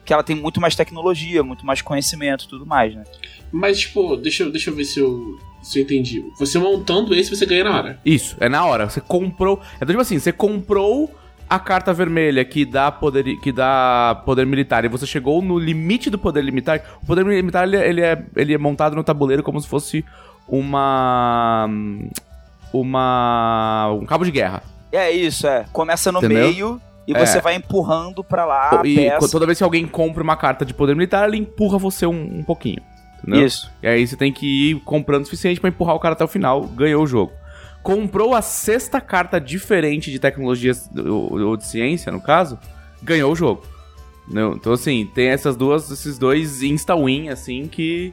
que 0.05 0.13
ela 0.13 0.23
tem 0.23 0.37
muito 0.37 0.61
mais 0.61 0.75
tecnologia, 0.75 1.43
muito 1.43 1.67
mais 1.67 1.83
conhecimento, 1.83 2.49
tudo 2.49 2.65
mais, 2.65 2.95
né? 2.95 3.05
Mas 3.51 3.81
tipo, 3.81 4.17
deixa, 4.17 4.45
eu, 4.45 4.51
deixa 4.51 4.71
eu 4.71 4.75
ver 4.75 4.85
se 4.85 5.01
eu 5.01 5.39
se 5.63 5.79
eu 5.79 5.83
entendi. 5.83 6.25
Você 6.39 6.59
montando 6.59 7.15
esse, 7.15 7.35
você 7.35 7.45
ganha 7.45 7.65
na 7.65 7.77
hora. 7.77 8.01
Isso, 8.05 8.37
é 8.41 8.49
na 8.49 8.65
hora. 8.65 8.89
Você 8.89 9.01
comprou. 9.01 9.61
É 9.81 9.85
tipo 9.85 10.01
assim, 10.01 10.19
você 10.19 10.33
comprou 10.33 11.11
a 11.49 11.59
carta 11.59 11.93
vermelha 11.93 12.45
que 12.45 12.65
dá 12.65 12.93
poder, 12.93 13.37
que 13.41 13.51
dá 13.51 14.23
poder 14.25 14.47
militar 14.47 14.85
e 14.85 14.89
você 14.89 15.07
chegou 15.07 15.41
no 15.41 15.59
limite 15.59 16.11
do 16.11 16.19
poder 16.19 16.45
militar, 16.45 16.83
o 17.03 17.07
poder 17.07 17.25
militar 17.25 17.67
ele, 17.67 17.77
ele, 17.77 18.03
é, 18.03 18.23
ele 18.37 18.53
é 18.53 18.59
montado 18.59 18.95
no 18.95 19.03
tabuleiro 19.03 19.43
como 19.43 19.61
se 19.61 19.69
fosse 19.69 20.05
uma. 20.47 21.69
Uma. 22.73 23.99
um 24.01 24.05
cabo 24.05 24.25
de 24.25 24.31
guerra. 24.31 24.63
É 24.93 25.11
isso, 25.11 25.47
é. 25.47 25.65
Começa 25.73 26.13
no 26.13 26.19
Entendeu? 26.19 26.39
meio 26.39 26.81
e 27.07 27.13
é. 27.15 27.27
você 27.27 27.41
vai 27.41 27.55
empurrando 27.55 28.23
pra 28.23 28.45
lá. 28.45 28.83
E 28.85 28.97
peça. 28.97 29.31
toda 29.31 29.47
vez 29.47 29.57
que 29.57 29.65
alguém 29.65 29.87
compra 29.87 30.23
uma 30.23 30.37
carta 30.37 30.65
de 30.65 30.75
poder 30.75 30.95
militar, 30.95 31.27
ele 31.27 31.39
empurra 31.39 31.79
você 31.79 32.07
um, 32.07 32.39
um 32.39 32.43
pouquinho. 32.43 32.83
Entendeu? 33.23 33.47
Isso. 33.47 33.71
E 33.83 33.87
aí 33.87 34.07
você 34.07 34.17
tem 34.17 34.33
que 34.33 34.71
ir 34.71 34.81
comprando 34.81 35.23
o 35.23 35.25
suficiente 35.25 35.61
para 35.61 35.71
empurrar 35.71 35.95
o 35.95 36.01
cara 36.01 36.15
até 36.15 36.25
o 36.25 36.29
final, 36.29 36.63
ganhou 36.67 37.03
o 37.03 37.07
jogo 37.07 37.33
comprou 37.83 38.35
a 38.35 38.43
sexta 38.43 39.01
carta 39.01 39.41
diferente 39.41 40.11
de 40.11 40.19
tecnologias 40.19 40.91
ou 40.95 41.57
de 41.57 41.65
ciência, 41.65 42.13
no 42.13 42.21
caso, 42.21 42.59
ganhou 43.03 43.33
o 43.33 43.37
jogo. 43.37 43.63
Não, 44.27 44.53
então, 44.53 44.75
assim, 44.75 45.07
tem 45.15 45.29
essas 45.29 45.57
duas, 45.57 45.91
esses 45.91 46.19
dois 46.19 46.63
insta-win, 46.63 47.31
assim, 47.31 47.67
que. 47.67 48.13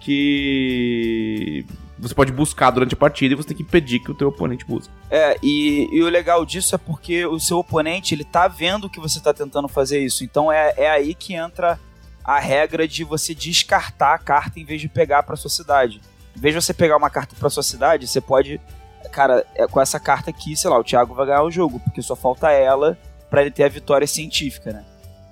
que. 0.00 1.66
Você 1.98 2.14
pode 2.14 2.32
buscar 2.32 2.70
durante 2.70 2.94
a 2.94 2.96
partida 2.96 3.34
e 3.34 3.36
você 3.36 3.48
tem 3.48 3.56
que 3.56 3.62
impedir 3.62 3.98
que 3.98 4.10
o 4.10 4.14
teu 4.14 4.28
oponente 4.28 4.64
busque. 4.64 4.92
É, 5.10 5.36
e, 5.42 5.88
e 5.90 6.02
o 6.02 6.08
legal 6.08 6.44
disso 6.44 6.74
é 6.74 6.78
porque 6.78 7.24
o 7.24 7.38
seu 7.40 7.58
oponente, 7.58 8.14
ele 8.14 8.24
tá 8.24 8.46
vendo 8.46 8.90
que 8.90 9.00
você 9.00 9.20
tá 9.20 9.32
tentando 9.32 9.68
fazer 9.68 10.00
isso. 10.00 10.22
Então 10.22 10.52
é, 10.52 10.74
é 10.76 10.90
aí 10.90 11.14
que 11.14 11.34
entra 11.34 11.80
a 12.24 12.40
regra 12.40 12.88
de 12.88 13.04
você 13.04 13.34
descartar 13.34 14.14
a 14.14 14.18
carta 14.18 14.58
em 14.58 14.64
vez 14.64 14.80
de 14.80 14.88
pegar 14.88 15.22
para 15.22 15.36
sua 15.36 15.50
cidade. 15.50 16.00
Em 16.36 16.40
vez 16.40 16.54
de 16.54 16.60
você 16.62 16.72
pegar 16.72 16.96
uma 16.96 17.10
carta 17.10 17.36
para 17.38 17.50
sua 17.50 17.62
cidade, 17.62 18.08
você 18.08 18.20
pode 18.20 18.60
cara, 19.08 19.46
é, 19.54 19.66
com 19.66 19.80
essa 19.80 20.00
carta 20.00 20.30
aqui, 20.30 20.56
sei 20.56 20.68
lá, 20.70 20.78
o 20.78 20.84
Thiago 20.84 21.14
vai 21.14 21.26
ganhar 21.26 21.42
o 21.42 21.50
jogo, 21.50 21.78
porque 21.80 22.02
só 22.02 22.16
falta 22.16 22.50
ela 22.50 22.98
para 23.30 23.42
ele 23.42 23.50
ter 23.50 23.64
a 23.64 23.68
vitória 23.68 24.06
científica, 24.06 24.72
né? 24.72 24.84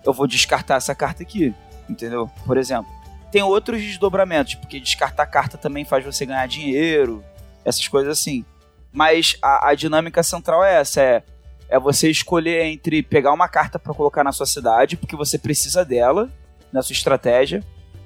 Eu 0.05 0.12
vou 0.12 0.26
descartar 0.26 0.76
essa 0.76 0.95
carta 0.95 1.22
aqui, 1.22 1.55
entendeu? 1.88 2.30
Por 2.47 2.57
exemplo. 2.57 2.90
Tem 3.30 3.43
outros 3.43 3.80
desdobramentos, 3.80 4.57
porque 4.57 4.78
descartar 4.78 5.24
carta 5.26 5.57
também 5.57 5.84
faz 5.84 6.05
você 6.05 6.26
ganhar 6.26 6.47
dinheiro, 6.47 7.24
essas 7.64 7.88
coisas 7.88 8.18
assim. 8.18 8.45
Mas 8.93 9.36
a, 9.40 9.70
a 9.70 9.74
dinâmica 9.74 10.22
central 10.22 10.62
é 10.62 10.80
essa, 10.80 11.01
é, 11.01 11.22
é 11.68 11.78
você 11.78 12.11
escolher 12.11 12.66
entre 12.66 13.03
pegar 13.03 13.32
uma 13.32 13.49
carta 13.49 13.78
para 13.78 13.95
colocar 13.95 14.22
na 14.22 14.32
sua 14.32 14.45
cidade, 14.45 14.97
porque 14.97 15.16
você 15.16 15.38
precisa 15.38 15.84
dela, 15.84 16.30
na 16.73 16.83
sua 16.83 16.95
estratégia, 16.95 17.62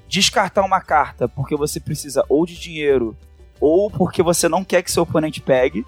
descartar 0.07 0.63
uma 0.63 0.81
carta 0.81 1.27
porque 1.27 1.55
você 1.55 1.79
precisa 1.79 2.23
ou 2.29 2.45
de 2.45 2.57
dinheiro 2.57 3.15
ou 3.59 3.89
porque 3.89 4.21
você 4.21 4.47
não 4.47 4.63
quer 4.63 4.83
que 4.83 4.91
seu 4.91 5.03
oponente 5.03 5.41
pegue, 5.41 5.85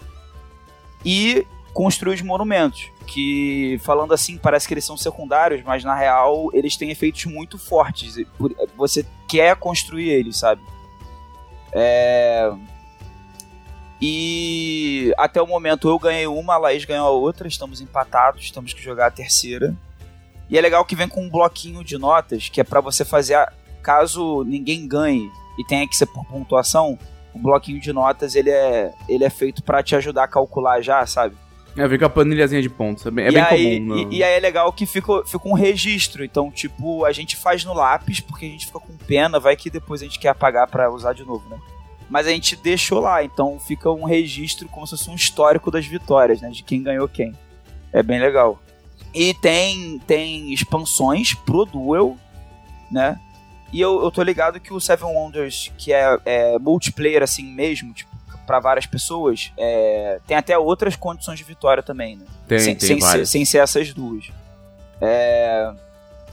e 1.06 1.46
construir 1.74 2.16
os 2.16 2.22
monumentos, 2.22 2.92
que 3.08 3.80
falando 3.82 4.14
assim 4.14 4.38
parece 4.38 4.68
que 4.68 4.74
eles 4.74 4.86
são 4.86 4.98
secundários, 4.98 5.64
mas 5.64 5.84
na 5.84 5.96
real 5.96 6.50
eles 6.54 6.76
têm 6.76 6.90
efeitos 6.90 7.26
muito 7.26 7.58
fortes. 7.58 8.16
Você 8.76 9.06
quer 9.28 9.56
construir 9.56 10.10
eles, 10.10 10.38
sabe? 10.38 10.62
É... 11.72 12.52
E 14.02 15.14
até 15.18 15.42
o 15.42 15.48
momento 15.48 15.90
eu 15.90 16.00
ganhei 16.00 16.26
uma, 16.26 16.56
a 16.56 16.58
Laís 16.58 16.86
ganhou 16.86 17.08
a 17.08 17.12
outra, 17.12 17.48
estamos 17.48 17.82
empatados, 17.82 18.50
temos 18.50 18.74
que 18.74 18.82
jogar 18.82 19.08
a 19.08 19.12
terceira. 19.12 19.76
E 20.50 20.58
é 20.58 20.62
legal 20.62 20.84
que 20.86 20.96
vem 20.96 21.08
com 21.08 21.22
um 21.24 21.30
bloquinho 21.30 21.84
de 21.84 21.98
notas, 21.98 22.50
que 22.50 22.60
é 22.60 22.64
para 22.64 22.82
você 22.82 23.06
fazer 23.06 23.36
a, 23.36 23.52
caso 23.84 24.44
ninguém 24.46 24.88
ganhe 24.88 25.30
e 25.58 25.64
tenha 25.66 25.88
que 25.88 25.96
ser 25.96 26.06
por 26.08 26.26
pontuação, 26.26 26.98
o 27.34 27.40
bloquinho 27.40 27.80
de 27.80 27.94
notas 27.94 28.34
ele 28.36 28.50
é, 28.50 28.92
ele 29.08 29.24
é 29.24 29.30
feito 29.30 29.62
para 29.64 29.84
te 29.84 29.96
ajudar 29.96 30.24
a 30.24 30.28
calcular 30.28 30.82
já, 30.82 31.06
sabe? 31.06 31.36
É, 31.78 31.88
fica 31.88 32.08
a 32.08 32.10
planilhazinha 32.10 32.62
de 32.62 32.70
pontos. 32.70 33.06
É 33.06 33.12
bem, 33.12 33.26
é 33.28 33.32
bem 33.32 33.42
aí, 33.44 33.80
comum. 33.80 33.96
no- 33.96 34.12
E, 34.12 34.18
e 34.18 34.24
aí 34.24 34.34
é 34.34 34.40
legal 34.40 34.74
que 34.74 34.86
fica, 34.88 35.24
fica 35.26 35.48
um 35.48 35.54
registro. 35.54 36.26
Então, 36.26 36.50
tipo, 36.52 37.06
a 37.06 37.12
gente 37.12 37.38
faz 37.38 37.64
no 37.64 37.74
lápis 37.74 38.20
porque 38.20 38.46
a 38.46 38.50
gente 38.50 38.66
fica 38.66 38.80
com 38.80 38.98
pena, 38.98 39.40
vai 39.40 39.56
que 39.56 39.70
depois 39.70 40.02
a 40.02 40.06
gente 40.06 40.20
quer 40.20 40.30
apagar 40.30 40.68
pra 40.68 40.92
usar 40.92 41.14
de 41.14 41.24
novo, 41.24 41.48
né? 41.48 41.58
Mas 42.10 42.26
a 42.26 42.32
gente 42.32 42.56
deixou 42.56 43.00
lá, 43.00 43.24
então 43.24 43.60
fica 43.60 43.90
um 43.92 44.04
registro 44.04 44.68
como 44.68 44.86
se 44.88 44.98
fosse 44.98 45.10
um 45.12 45.16
histórico 45.16 45.70
das 45.70 45.86
vitórias, 45.86 46.42
né? 46.42 46.50
De 46.50 46.64
quem 46.64 46.82
ganhou 46.82 47.08
quem. 47.08 47.34
É 47.94 48.02
bem 48.02 48.20
legal. 48.20 48.60
E 49.14 49.34
tem, 49.34 50.00
tem 50.00 50.54
expansões 50.54 51.34
pro 51.34 51.66
Duel, 51.66 52.18
né? 52.92 53.20
E 53.72 53.80
eu, 53.80 54.02
eu 54.04 54.12
tô 54.12 54.22
ligado 54.24 54.60
que 54.60 54.74
o 54.74 54.80
Seven 54.80 55.16
Wonders, 55.16 55.72
que 55.78 55.94
é, 55.94 56.18
é 56.26 56.60
multiplayer 56.60 57.22
assim 57.22 57.44
mesmo, 57.44 57.94
tipo, 57.94 58.10
pra 58.46 58.60
várias 58.60 58.88
pessoas, 58.88 59.52
é, 59.56 60.20
tem 60.26 60.36
até 60.36 60.58
outras 60.58 60.96
condições 60.96 61.38
de 61.38 61.44
vitória 61.44 61.84
também, 61.84 62.16
né? 62.16 62.26
Tem, 62.48 62.60
sem, 62.60 62.76
tem 62.76 62.88
sem, 62.88 63.02
ser, 63.02 63.26
sem 63.28 63.46
ser 63.46 63.58
essas 63.60 63.94
duas. 63.94 64.32
É, 65.00 65.72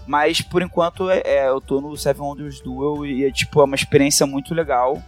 mas 0.07 0.41
por 0.41 0.63
enquanto 0.63 1.11
é, 1.11 1.21
é, 1.25 1.49
eu 1.49 1.61
tô 1.61 1.81
no 1.81 1.97
Seven 1.97 2.23
Wonders 2.23 2.61
Duel 2.61 3.05
e 3.05 3.25
é 3.25 3.31
tipo 3.31 3.61
é 3.61 3.65
uma 3.65 3.75
experiência 3.75 4.27
muito 4.27 4.55
legal. 4.55 5.03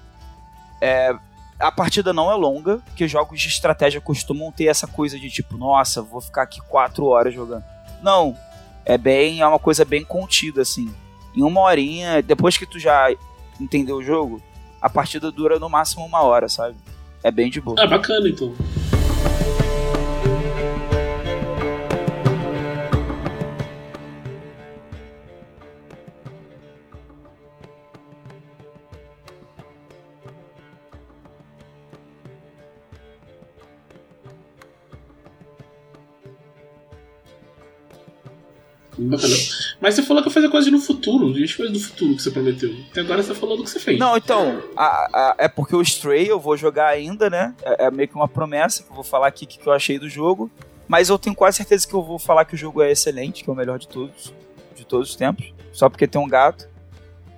É, 0.81 1.15
a 1.59 1.73
partida 1.73 2.13
não 2.13 2.31
é 2.31 2.35
longa, 2.35 2.79
porque 2.87 3.09
jogos 3.09 3.41
de 3.41 3.49
estratégia 3.49 4.01
costumam 4.01 4.53
ter 4.53 4.67
essa 4.67 4.87
coisa 4.87 5.19
de 5.19 5.29
tipo, 5.29 5.57
nossa, 5.57 6.01
vou 6.01 6.21
ficar 6.21 6.43
aqui 6.43 6.61
quatro 6.61 7.07
horas 7.07 7.35
jogando. 7.35 7.65
Não, 8.03 8.37
é 8.85 8.97
bem, 8.97 9.41
é 9.41 9.47
uma 9.47 9.59
coisa 9.59 9.85
bem 9.85 10.05
contida 10.05 10.63
assim. 10.63 10.93
Em 11.35 11.43
uma 11.43 11.61
horinha, 11.61 12.23
depois 12.23 12.57
que 12.57 12.67
tu 12.67 12.79
já 12.79 13.09
entendeu 13.61 13.97
o 13.97 14.03
jogo, 14.03 14.41
a 14.81 14.89
partida 14.89 15.33
dura 15.33 15.59
no 15.59 15.69
máximo 15.69 16.05
uma 16.05 16.23
hora, 16.23 16.49
sabe? 16.49 16.77
É 17.23 17.31
bem 17.31 17.51
de 17.51 17.61
boa. 17.61 17.77
Ah, 17.81 17.87
bacana 17.87 18.29
então. 18.29 18.55
Bacana. 39.09 39.35
Mas 39.81 39.95
você 39.95 40.03
falou 40.03 40.23
que 40.23 40.29
ia 40.29 40.33
fazer 40.35 40.49
coisas 40.49 40.71
no 40.73 40.79
futuro. 40.81 41.29
As 41.43 41.55
coisas 41.55 41.73
do 41.73 41.81
futuro 41.81 42.15
que 42.17 42.23
você 42.23 42.31
prometeu? 42.31 42.75
Até 42.91 43.01
agora 43.01 43.23
você 43.23 43.35
falou 43.35 43.57
do 43.57 43.65
que 43.65 43.71
você 43.71 43.79
fez. 43.81 43.99
Não, 43.99 44.17
então, 44.17 44.63
a- 44.77 45.09
a- 45.13 45.35
é 45.39 45.49
porque 45.49 45.75
o 45.75 45.83
Stray 45.83 46.29
eu 46.29 46.39
vou 46.41 46.57
jogar 46.57 46.89
ainda, 46.89 47.29
né? 47.31 47.55
É, 47.63 47.87
é 47.87 47.91
meio 47.91 48.09
que 48.09 48.15
uma 48.15 48.29
promessa 48.29 48.83
que 48.83 48.91
eu 48.91 48.95
vou 48.95 49.05
falar 49.05 49.29
aqui 49.29 49.45
o 49.45 49.49
que, 49.49 49.59
que 49.59 49.67
eu 49.67 49.73
achei 49.73 49.99
do 49.99 50.09
jogo. 50.09 50.51
Mas 50.87 51.09
eu 51.09 51.19
tenho 51.19 51.37
quase 51.37 51.59
certeza 51.59 51.87
que 51.87 51.95
eu 51.95 52.03
vou 52.03 52.19
falar 52.19 52.45
que 52.45 52.55
o 52.55 52.59
jogo 52.59 52.81
é 52.83 52.91
excelente, 52.91 53.45
que 53.45 53.51
é 53.51 53.53
o 53.53 53.57
melhor 53.57 53.79
de 53.79 53.87
todos, 53.89 54.33
de 54.75 54.85
todos 54.87 55.11
os 55.11 55.17
tempos. 55.17 55.53
Só 55.73 55.89
porque 55.89 56.07
tem 56.07 56.21
um 56.21 56.27
gato. 56.29 56.67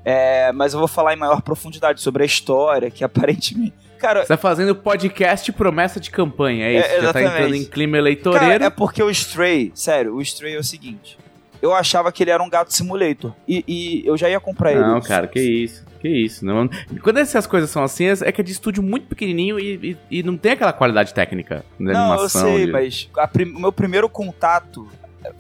É, 0.05 0.51
mas 0.53 0.73
eu 0.73 0.79
vou 0.79 0.89
falar 0.89 1.13
em 1.13 1.17
maior 1.17 1.43
profundidade 1.43 2.01
sobre 2.01 2.23
a 2.23 2.27
história, 2.27 2.91
que 2.91 3.03
aparentemente. 3.05 3.75
Cara, 3.99 4.23
Você 4.23 4.29
tá 4.29 4.37
fazendo 4.39 4.75
podcast 4.75 5.53
promessa 5.53 6.01
de 6.01 6.11
campanha, 6.11 6.65
é 6.65 6.79
isso? 6.79 6.89
É, 6.89 7.03
Já 7.03 7.13
tá 7.13 7.23
entrando 7.23 7.55
em 7.55 7.65
clima 7.67 7.99
eleitoreiro. 7.99 8.47
Cara, 8.47 8.65
é 8.65 8.71
porque 8.71 9.03
o 9.03 9.11
Stray, 9.11 9.73
sério, 9.75 10.15
o 10.17 10.23
Stray 10.23 10.55
é 10.55 10.59
o 10.59 10.65
seguinte. 10.65 11.19
Eu 11.63 11.75
achava 11.75 12.11
que 12.11 12.23
ele 12.23 12.31
era 12.31 12.43
um 12.43 12.49
gato 12.49 12.73
simulator. 12.73 13.33
E, 13.47 13.65
e 13.69 14.07
eu 14.07 14.17
já 14.17 14.29
ia 14.31 14.41
comprar 14.41 14.73
ele. 14.73 14.81
Não, 14.81 15.01
cara, 15.01 15.27
que 15.27 15.41
isso. 15.41 15.85
Que 16.01 16.09
isso. 16.09 16.45
Não... 16.45 16.69
Quando 17.03 17.19
essas 17.19 17.47
coisas 17.47 17.69
são 17.69 17.83
assim, 17.83 18.07
é 18.07 18.33
que 18.33 18.41
é 18.41 18.45
de 18.45 18.53
estúdio 18.53 18.83
muito 18.83 19.07
pequenininho 19.07 19.61
e, 19.61 19.97
e, 20.11 20.19
e 20.21 20.23
não 20.23 20.37
tem 20.39 20.53
aquela 20.53 20.73
qualidade 20.73 21.13
técnica 21.13 21.65
da 21.79 21.93
Não, 21.93 22.07
eu 22.07 22.13
animação. 22.15 22.43
sei, 22.43 22.67
de- 22.67 22.73
mas 22.73 23.09
o 23.55 23.61
meu 23.61 23.71
primeiro 23.73 24.09
contato 24.09 24.89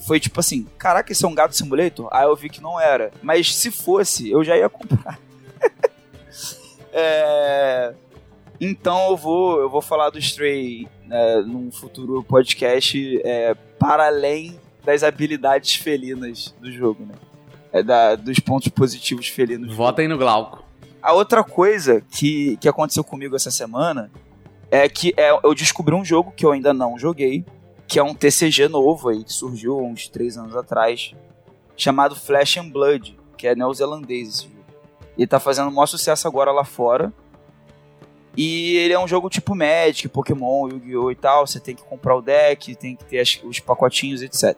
foi 0.06 0.20
tipo 0.20 0.38
assim: 0.40 0.66
caraca, 0.76 1.10
esse 1.10 1.24
é 1.24 1.28
um 1.28 1.34
gato 1.34 1.56
simulator? 1.56 2.08
Aí 2.12 2.24
eu 2.26 2.36
vi 2.36 2.50
que 2.50 2.60
não 2.62 2.78
era. 2.78 3.10
Mas 3.22 3.54
se 3.54 3.70
fosse, 3.70 4.30
eu 4.30 4.44
já 4.44 4.56
ia 4.56 4.68
comprar. 4.68 5.18
É, 6.92 7.92
Então 8.60 9.10
eu 9.10 9.16
vou, 9.16 9.60
eu 9.60 9.70
vou 9.70 9.80
falar 9.80 10.10
do 10.10 10.18
Stray 10.18 10.88
né, 11.06 11.36
num 11.46 11.70
futuro 11.70 12.22
podcast 12.24 13.20
é, 13.24 13.54
para 13.78 14.06
além 14.08 14.58
das 14.84 15.02
habilidades 15.02 15.74
felinas 15.74 16.54
do 16.60 16.70
jogo, 16.72 17.04
né? 17.04 17.14
É 17.72 17.82
da, 17.82 18.16
dos 18.16 18.38
pontos 18.40 18.68
positivos 18.68 19.28
felinos. 19.28 19.74
aí 20.02 20.08
no 20.08 20.18
Glauco. 20.18 20.64
a 21.02 21.12
outra 21.12 21.44
coisa 21.44 22.00
que, 22.10 22.56
que 22.56 22.68
aconteceu 22.68 23.04
comigo 23.04 23.36
essa 23.36 23.50
semana 23.50 24.10
é 24.70 24.88
que 24.88 25.14
é, 25.16 25.30
eu 25.44 25.54
descobri 25.54 25.94
um 25.94 26.04
jogo 26.04 26.32
que 26.32 26.44
eu 26.44 26.52
ainda 26.52 26.72
não 26.74 26.98
joguei, 26.98 27.44
que 27.86 27.98
é 27.98 28.02
um 28.02 28.14
TCG 28.14 28.68
novo 28.68 29.08
aí, 29.08 29.22
que 29.24 29.32
surgiu 29.32 29.78
uns 29.78 30.08
três 30.08 30.36
anos 30.36 30.56
atrás, 30.56 31.12
chamado 31.76 32.14
Flesh 32.16 32.56
and 32.58 32.68
Blood, 32.70 33.18
que 33.36 33.46
é 33.46 33.54
neozelandês 33.54 34.28
esse 34.28 34.42
jogo. 34.44 34.56
Ele 35.18 35.26
tá 35.26 35.38
fazendo 35.40 35.68
o 35.68 35.72
maior 35.72 35.86
sucesso 35.86 36.26
agora 36.26 36.50
lá 36.52 36.64
fora. 36.64 37.12
E 38.36 38.76
ele 38.76 38.94
é 38.94 38.98
um 38.98 39.08
jogo 39.08 39.28
tipo 39.28 39.54
Magic, 39.56 40.08
Pokémon, 40.08 40.68
Yu-Gi-Oh! 40.68 41.10
e 41.10 41.14
tal. 41.16 41.46
Você 41.46 41.58
tem 41.58 41.74
que 41.74 41.82
comprar 41.82 42.16
o 42.16 42.22
deck, 42.22 42.74
tem 42.76 42.94
que 42.96 43.04
ter 43.04 43.18
as- 43.18 43.40
os 43.44 43.58
pacotinhos, 43.58 44.22
etc. 44.22 44.56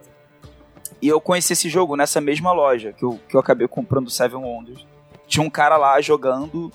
E 1.02 1.08
eu 1.08 1.20
conheci 1.20 1.52
esse 1.52 1.68
jogo 1.68 1.96
nessa 1.96 2.20
mesma 2.20 2.52
loja 2.52 2.92
que 2.92 3.04
eu, 3.04 3.18
que 3.28 3.34
eu 3.34 3.40
acabei 3.40 3.66
comprando 3.66 4.06
o 4.06 4.10
Seven 4.10 4.38
Wonders 4.38 4.86
tinha 5.32 5.42
um 5.42 5.50
cara 5.50 5.78
lá 5.78 5.98
jogando 6.00 6.70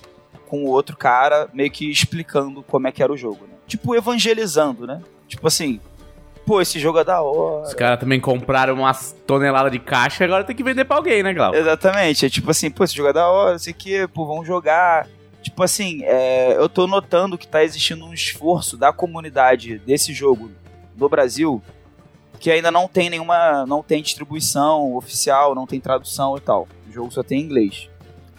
com 0.48 0.64
o 0.64 0.70
outro 0.70 0.98
cara, 0.98 1.48
meio 1.54 1.70
que 1.70 1.92
explicando 1.92 2.64
como 2.64 2.88
é 2.88 2.92
que 2.92 3.04
era 3.04 3.12
o 3.12 3.18
jogo, 3.18 3.46
né? 3.46 3.54
Tipo, 3.68 3.96
evangelizando, 3.96 4.88
né? 4.88 5.02
Tipo 5.28 5.46
assim, 5.46 5.80
pô, 6.46 6.60
esse 6.60 6.80
jogo 6.80 6.98
é 6.98 7.04
da 7.04 7.22
hora. 7.22 7.68
Os 7.68 7.74
caras 7.74 8.00
também 8.00 8.20
compraram 8.20 8.74
umas 8.74 9.16
toneladas 9.28 9.72
de 9.72 9.78
caixa 9.78 10.24
agora 10.24 10.44
tem 10.44 10.56
que 10.56 10.64
vender 10.64 10.86
pra 10.86 10.98
alguém, 10.98 11.22
né, 11.22 11.34
Glauco? 11.34 11.56
Exatamente, 11.56 12.26
é 12.26 12.30
tipo 12.30 12.50
assim, 12.50 12.72
pô, 12.72 12.84
esse 12.84 12.96
jogo 12.96 13.10
é 13.10 13.14
da 13.14 13.28
hora, 13.28 13.52
não 13.52 13.60
sei 13.60 13.74
o 13.74 13.76
que, 13.76 14.08
pô, 14.08 14.26
vamos 14.26 14.48
jogar. 14.48 15.08
Tipo 15.44 15.62
assim, 15.62 16.02
é, 16.04 16.56
eu 16.58 16.68
tô 16.68 16.88
notando 16.88 17.38
que 17.38 17.48
tá 17.48 17.64
existindo 17.64 18.06
um 18.06 18.14
esforço 18.14 18.76
da 18.76 18.92
comunidade 18.92 19.78
desse 19.80 20.14
jogo 20.14 20.50
no 20.96 21.08
Brasil 21.08 21.62
que 22.40 22.52
ainda 22.52 22.70
não 22.72 22.88
tem 22.88 23.10
nenhuma, 23.10 23.66
não 23.66 23.82
tem 23.82 24.02
distribuição 24.02 24.96
oficial, 24.96 25.56
não 25.56 25.66
tem 25.66 25.80
tradução 25.80 26.38
e 26.38 26.42
tal. 26.42 26.68
O 26.90 26.92
jogo 26.92 27.12
só 27.12 27.24
tem 27.24 27.42
em 27.42 27.44
inglês. 27.44 27.90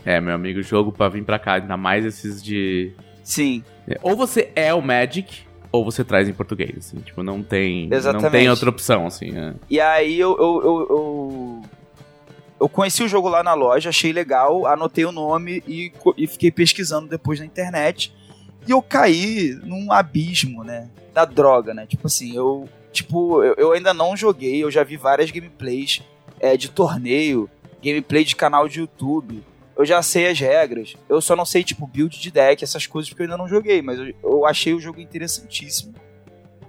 É, 0.05 0.20
meu 0.20 0.34
amigo, 0.34 0.62
jogo 0.62 0.92
pra 0.92 1.09
vir 1.09 1.24
pra 1.24 1.38
cá, 1.38 1.55
ainda 1.55 1.76
mais 1.76 2.05
esses 2.05 2.42
de. 2.42 2.92
Sim, 3.22 3.62
Ou 4.03 4.16
você 4.16 4.51
é 4.57 4.72
o 4.72 4.80
Magic, 4.80 5.42
ou 5.70 5.84
você 5.84 6.03
traz 6.03 6.28
em 6.28 6.32
português, 6.32 6.78
assim. 6.78 6.99
Tipo, 7.01 7.22
não 7.22 7.42
tem. 7.42 7.88
Não 7.88 7.96
Exatamente. 7.96 8.30
tem 8.32 8.49
outra 8.49 8.70
opção, 8.70 9.07
assim. 9.07 9.36
é. 9.36 9.55
E 9.68 9.80
aí 9.80 10.18
eu, 10.18 10.30
eu, 10.38 10.62
eu, 10.64 10.86
eu, 10.88 11.62
eu 12.61 12.68
conheci 12.68 13.03
o 13.03 13.09
jogo 13.09 13.28
lá 13.28 13.42
na 13.42 13.53
loja, 13.55 13.90
achei 13.90 14.12
legal, 14.12 14.66
anotei 14.66 15.05
o 15.05 15.12
nome 15.12 15.62
e, 15.66 15.92
e 16.16 16.26
fiquei 16.26 16.51
pesquisando 16.51 17.09
depois 17.09 17.38
na 17.38 17.44
internet. 17.46 18.14
E 18.66 18.70
eu 18.70 18.80
caí 18.80 19.59
num 19.62 19.92
abismo, 19.92 20.62
né? 20.64 20.88
Da 21.12 21.24
droga, 21.24 21.74
né? 21.74 21.86
Tipo 21.86 22.07
assim, 22.07 22.34
eu. 22.34 22.68
Tipo, 22.93 23.43
eu, 23.43 23.55
eu 23.55 23.72
ainda 23.72 23.93
não 23.93 24.16
joguei, 24.16 24.62
eu 24.62 24.70
já 24.70 24.82
vi 24.82 24.97
várias 24.97 25.30
gameplays 25.30 26.03
é, 26.41 26.57
de 26.57 26.70
torneio, 26.70 27.49
gameplay 27.82 28.24
de 28.24 28.36
canal 28.36 28.68
de 28.68 28.80
YouTube. 28.80 29.43
Eu 29.76 29.84
já 29.84 30.03
sei 30.03 30.28
as 30.28 30.39
regras. 30.39 30.95
Eu 31.09 31.20
só 31.20 31.36
não 31.36 31.45
sei, 31.45 31.62
tipo, 31.62 31.86
build 31.86 32.18
de 32.18 32.30
deck, 32.30 32.64
essas 32.64 32.86
coisas, 32.86 33.09
porque 33.09 33.22
eu 33.22 33.26
ainda 33.26 33.36
não 33.36 33.49
joguei. 33.49 33.80
Mas 33.80 33.99
eu, 33.99 34.14
eu 34.22 34.47
achei 34.47 34.74
o 34.74 34.80
jogo 34.80 35.01
interessantíssimo. 35.01 35.95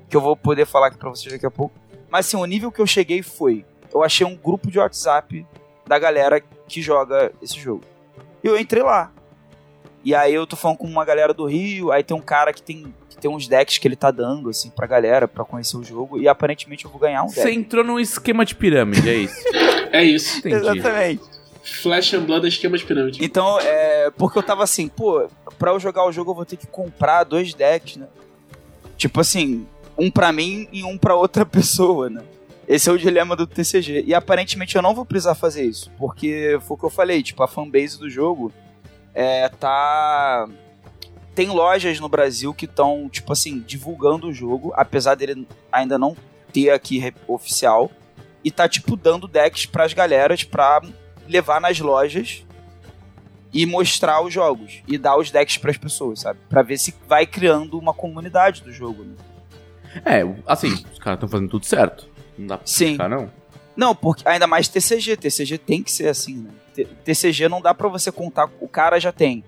Que 0.08 0.16
eu 0.16 0.22
vou 0.22 0.36
poder 0.36 0.66
falar 0.66 0.88
aqui 0.88 0.98
pra 0.98 1.10
vocês 1.10 1.32
daqui 1.32 1.46
a 1.46 1.52
pouco. 1.52 1.76
Mas 2.10 2.28
assim, 2.28 2.38
o 2.38 2.46
nível 2.46 2.72
que 2.72 2.80
eu 2.80 2.88
cheguei 2.88 3.22
foi: 3.22 3.66
eu 3.94 4.04
achei 4.04 4.26
um 4.26 4.36
grupo 4.36 4.70
de 4.70 4.80
WhatsApp 4.80 5.46
da 5.88 5.98
galera 5.98 6.40
que 6.40 6.82
joga 6.82 7.32
esse 7.42 7.60
jogo. 7.60 7.84
E 8.44 8.48
eu 8.48 8.58
entrei 8.58 8.84
lá. 8.84 9.12
E 10.04 10.16
aí 10.16 10.34
eu 10.34 10.48
tô 10.48 10.56
falando 10.56 10.78
com 10.78 10.88
uma 10.88 11.04
galera 11.04 11.34
do 11.34 11.46
Rio, 11.46 11.92
aí 11.92 12.04
tem 12.04 12.16
um 12.16 12.22
cara 12.22 12.54
que 12.54 12.62
tem, 12.62 12.94
tem 13.20 13.30
uns 13.30 13.48
decks 13.48 13.78
que 13.78 13.88
ele 13.88 13.96
tá 13.96 14.10
dando, 14.12 14.50
assim, 14.50 14.70
pra 14.70 14.88
galera, 14.88 15.28
pra 15.28 15.44
conhecer 15.46 15.78
o 15.78 15.84
jogo, 15.84 16.18
e 16.20 16.28
aparentemente 16.28 16.86
eu 16.86 16.92
vou 16.92 17.00
ganhar 17.00 17.24
um 17.24 17.30
Você 17.30 17.44
deck. 17.44 17.56
entrou 17.58 17.84
num 17.84 18.00
esquema 18.00 18.46
de 18.46 18.56
pirâmide, 18.56 19.08
é 19.10 19.16
isso? 19.16 19.44
É 19.92 20.04
isso. 20.04 20.38
Entendi. 20.40 20.56
Exatamente. 20.78 21.24
Flash 21.64 22.14
and 22.14 22.22
Blood 22.22 22.46
é 22.46 22.50
esquema 22.50 22.78
de 22.78 22.86
pirâmide. 22.86 23.24
Então, 23.26 23.60
é. 23.60 24.12
Porque 24.12 24.38
eu 24.38 24.44
tava 24.44 24.64
assim, 24.64 24.88
pô, 24.88 25.28
pra 25.58 25.72
eu 25.72 25.80
jogar 25.80 26.06
o 26.06 26.12
jogo 26.12 26.30
eu 26.30 26.36
vou 26.36 26.46
ter 26.46 26.58
que 26.58 26.68
comprar 26.68 27.24
dois 27.24 27.56
decks, 27.56 27.98
né? 27.98 28.06
Tipo 28.96 29.20
assim, 29.20 29.66
um 29.98 30.12
pra 30.12 30.32
mim 30.32 30.68
e 30.72 30.84
um 30.84 30.96
pra 30.96 31.16
outra 31.16 31.44
pessoa, 31.46 32.08
né? 32.08 32.22
Esse 32.68 32.88
é 32.88 32.92
o 32.94 33.00
dilema 33.00 33.36
do 33.36 33.48
TCG. 33.48 34.04
E 34.06 34.14
aparentemente 34.14 34.76
eu 34.76 34.82
não 34.84 34.94
vou 34.94 35.04
precisar 35.06 35.34
fazer 35.34 35.64
isso, 35.64 35.90
porque 35.98 36.60
foi 36.68 36.76
o 36.76 36.80
que 36.80 36.86
eu 36.86 36.90
falei, 36.92 37.24
tipo, 37.24 37.42
a 37.42 37.48
fanbase 37.48 37.98
do 37.98 38.08
jogo 38.10 38.54
é, 39.14 39.50
tá. 39.50 40.48
Tem 41.40 41.48
lojas 41.48 42.02
no 42.02 42.10
Brasil 42.10 42.54
que 42.54 42.66
estão, 42.66 43.08
tipo 43.08 43.32
assim, 43.32 43.62
divulgando 43.62 44.28
o 44.28 44.34
jogo, 44.34 44.74
apesar 44.76 45.16
dele 45.16 45.48
ainda 45.72 45.98
não 45.98 46.14
ter 46.52 46.70
aqui 46.70 47.14
oficial. 47.30 47.90
E 48.44 48.52
tá, 48.52 48.68
tipo, 48.68 48.98
dando 48.98 49.26
decks 49.26 49.66
pras 49.66 49.94
galeras 49.94 50.44
pra 50.44 50.82
levar 51.30 51.62
nas 51.62 51.80
lojas 51.80 52.46
e 53.54 53.66
mostrar 53.66 54.22
os 54.22 54.34
jogos 54.34 54.84
e 54.86 54.98
dar 54.98 55.18
os 55.18 55.32
decks 55.32 55.58
pras 55.58 55.78
pessoas, 55.78 56.20
sabe? 56.20 56.40
Pra 56.50 56.62
ver 56.62 56.78
se 56.78 56.94
vai 57.08 57.26
criando 57.26 57.80
uma 57.80 57.94
comunidade 57.94 58.62
do 58.62 58.74
jogo, 58.74 59.06
né? 59.06 59.16
É, 60.04 60.24
assim, 60.46 60.74
os 60.92 61.00
caras 61.00 61.16
estão 61.16 61.30
fazendo 61.30 61.50
tudo 61.50 61.66
certo. 61.66 62.06
Não 62.38 62.48
dá 62.48 62.58
pra 62.58 62.68
Sim. 62.68 62.92
ficar, 62.92 63.08
não. 63.08 63.32
Não, 63.78 63.96
porque 63.96 64.28
ainda 64.28 64.46
mais 64.46 64.68
TCG. 64.68 65.16
TCG 65.16 65.58
tem 65.58 65.82
que 65.82 65.92
ser 65.94 66.10
assim, 66.10 66.36
né? 66.36 66.52
TCG 67.06 67.48
não 67.48 67.62
dá 67.62 67.74
pra 67.74 67.88
você 67.88 68.12
contar. 68.12 68.50
O 68.60 68.68
cara 68.68 69.00
já 69.00 69.14
tem 69.14 69.42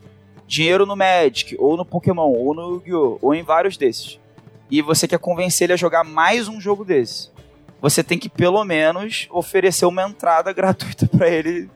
dinheiro 0.51 0.85
no 0.85 0.97
Magic, 0.97 1.55
ou 1.57 1.77
no 1.77 1.85
Pokémon, 1.85 2.27
ou 2.29 2.53
no 2.53 2.73
Yu-Gi-Oh!, 2.85 3.19
ou 3.21 3.33
em 3.33 3.41
vários 3.41 3.77
desses. 3.77 4.19
E 4.69 4.81
você 4.81 5.07
quer 5.07 5.17
convencer 5.17 5.65
ele 5.65 5.73
a 5.73 5.77
jogar 5.77 6.03
mais 6.03 6.49
um 6.49 6.59
jogo 6.59 6.83
desse. 6.83 7.29
Você 7.81 8.03
tem 8.03 8.19
que, 8.19 8.27
pelo 8.27 8.61
menos, 8.65 9.29
oferecer 9.31 9.85
uma 9.85 10.03
entrada 10.03 10.51
gratuita 10.53 11.07
pra 11.07 11.29
ele. 11.29 11.69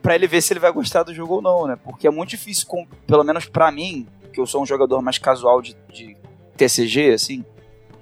para 0.00 0.14
ele 0.14 0.28
ver 0.28 0.40
se 0.40 0.52
ele 0.52 0.60
vai 0.60 0.70
gostar 0.70 1.02
do 1.02 1.12
jogo 1.12 1.34
ou 1.34 1.42
não, 1.42 1.66
né? 1.66 1.76
Porque 1.82 2.06
é 2.06 2.10
muito 2.10 2.30
difícil, 2.30 2.64
com- 2.68 2.86
pelo 3.08 3.24
menos 3.24 3.46
pra 3.46 3.72
mim, 3.72 4.06
que 4.32 4.40
eu 4.40 4.46
sou 4.46 4.62
um 4.62 4.66
jogador 4.66 5.02
mais 5.02 5.18
casual 5.18 5.60
de, 5.60 5.76
de 5.92 6.16
TCG, 6.56 7.10
assim. 7.12 7.44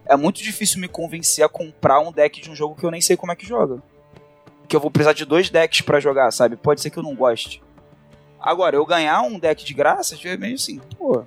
É 0.05 0.16
muito 0.16 0.42
difícil 0.42 0.82
me 0.82 0.86
convencer 0.88 1.42
a 1.42 1.48
comprar 1.48 1.98
um 2.00 2.12
deck 2.12 2.42
de 2.42 2.50
um 2.50 2.55
jogo 2.55 2.74
que 2.74 2.84
eu 2.84 2.90
nem 2.90 3.00
sei 3.00 3.16
como 3.16 3.32
é 3.32 3.36
que 3.36 3.46
joga. 3.46 3.82
Que 4.68 4.76
eu 4.76 4.80
vou 4.80 4.90
precisar 4.90 5.14
de 5.14 5.24
dois 5.24 5.48
decks 5.48 5.80
pra 5.80 5.98
jogar, 5.98 6.30
sabe? 6.30 6.57
Pode 6.57 6.82
ser 6.82 6.90
que 6.90 6.98
eu 6.98 7.02
não 7.02 7.14
goste. 7.14 7.62
Agora, 8.45 8.76
eu 8.76 8.84
ganhar 8.84 9.22
um 9.22 9.38
deck 9.38 9.64
de 9.64 9.72
graça, 9.74 10.16
é 10.24 10.36
meio 10.36 10.55
assim, 10.55 10.80
pô, 10.99 11.22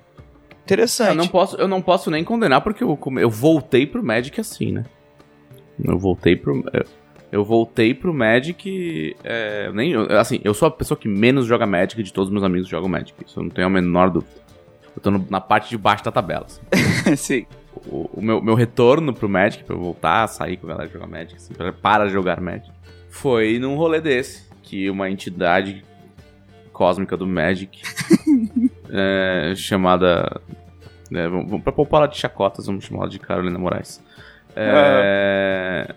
interessante. 0.63 1.09
Eu 1.09 1.15
não 1.15 1.28
posso, 1.28 1.55
eu 1.57 1.68
não 1.68 1.82
posso 1.82 2.11
nem 2.11 2.24
condenar 2.24 2.61
porque 2.61 2.84
eu, 2.84 2.97
eu 3.20 3.30
voltei 3.30 3.88
pro 3.88 4.03
Magic 4.03 4.39
assim, 4.39 4.72
né? 4.72 4.86
Eu 5.84 5.97
voltei 5.97 6.36
pro. 6.36 6.63
eu- 6.74 6.86
Eu 7.30 7.43
voltei 7.43 7.93
pro 7.93 8.13
Magic. 8.13 9.13
é, 9.24 9.70
nem, 9.74 9.93
assim, 10.18 10.39
eu 10.45 10.53
sou 10.53 10.68
a 10.70 10.72
pessoa 10.72 10.97
que 10.97 11.09
menos 11.09 11.45
joga 11.45 11.65
Magic 11.65 12.01
de 12.01 12.13
todos 12.13 12.30
os 12.30 12.32
meus 12.34 12.43
amigos 12.45 12.68
que 12.68 12.72
jogam 12.72 12.88
Magic. 12.88 13.13
Isso 13.26 13.38
eu 13.39 13.43
não 13.43 13.49
tenho 13.49 13.68
a 13.68 13.70
menor 13.70 14.09
dúvida. 14.09 14.32
Eu 14.95 15.01
tô 15.01 15.11
no- 15.11 15.26
na 15.30 15.41
parte 15.41 15.70
de 15.70 15.78
baixo 15.78 16.03
da 16.05 16.11
tabela. 16.11 16.45
assim. 16.45 17.15
Sim. 17.18 17.45
O, 17.88 18.09
o 18.13 18.22
meu, 18.22 18.41
meu 18.41 18.55
retorno 18.55 19.13
pro 19.13 19.28
Magic, 19.28 19.63
pra 19.65 19.76
eu 19.76 19.80
voltar 19.80 20.24
a 20.24 20.28
sair 20.28 20.55
com 20.57 20.68
a 20.68 20.70
galera 20.70 20.89
jogar 20.89 21.05
Magic, 21.05 21.36
assim, 21.36 21.53
para 21.82 22.07
jogar 22.07 22.39
Magic, 22.39 22.72
foi 23.09 23.59
num 23.59 23.76
rolê 23.76 23.99
desse. 23.99 24.47
Que 24.63 24.89
uma 24.89 25.09
entidade 25.09 25.84
cósmica 26.78 27.17
do 27.17 27.25
Magic, 27.25 27.82
é, 28.91 29.53
chamada. 29.55 30.39
É, 31.11 31.28
vamos, 31.28 31.49
vamos- 31.49 31.63
pra 31.63 31.71
poupar 31.73 32.01
ela 32.01 32.07
de 32.07 32.17
chacotas, 32.17 32.67
vamos 32.67 32.86
chamar 32.86 33.01
ela 33.03 33.09
de 33.09 33.17
Carolina 33.19 33.57
Moraes. 33.57 34.01
É, 34.55 35.93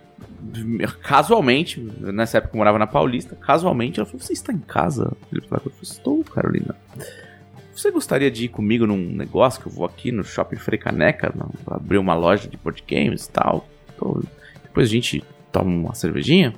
Casualmente, 1.02 1.80
nessa 2.00 2.38
época 2.38 2.54
eu 2.54 2.58
morava 2.58 2.78
na 2.78 2.86
Paulista, 2.86 3.36
casualmente 3.36 4.00
ela 4.00 4.06
falou: 4.06 4.20
Você 4.20 4.32
está 4.32 4.52
em 4.52 4.58
casa? 4.58 5.12
Eu 5.32 5.42
falei: 5.42 5.64
Estou, 5.82 6.24
Carolina. 6.24 6.74
Você 7.74 7.90
gostaria 7.90 8.30
de 8.30 8.44
ir 8.44 8.48
comigo 8.48 8.86
num 8.86 8.96
negócio 8.98 9.60
que 9.60 9.66
eu 9.68 9.72
vou 9.72 9.84
aqui 9.86 10.10
no 10.12 10.22
Shopping 10.24 10.56
Frei 10.56 10.78
Caneca, 10.78 11.32
não, 11.34 11.50
abrir 11.66 11.98
uma 11.98 12.14
loja 12.14 12.48
de 12.48 12.56
board 12.56 12.82
games 12.88 13.26
e 13.26 13.30
tal? 13.30 13.66
Depois 14.62 14.88
a 14.88 14.90
gente 14.90 15.22
toma 15.52 15.70
uma 15.70 15.94
cervejinha? 15.94 16.54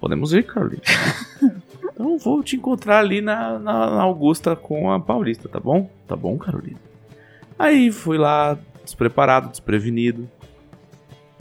Podemos 0.00 0.32
ir, 0.32 0.44
Carolina. 0.44 0.82
então 2.00 2.18
vou 2.18 2.42
te 2.42 2.56
encontrar 2.56 2.98
ali 2.98 3.20
na, 3.20 3.58
na- 3.58 3.90
na 3.90 4.02
Augusta 4.02 4.56
com 4.56 4.90
a 4.90 4.98
Paulista, 4.98 5.48
tá 5.48 5.60
bom? 5.60 5.90
Tá 6.06 6.16
bom, 6.16 6.36
Carolina. 6.38 6.78
Aí 7.58 7.90
fui 7.92 8.16
lá, 8.18 8.58
despreparado, 8.84 9.50
desprevenido, 9.50 10.28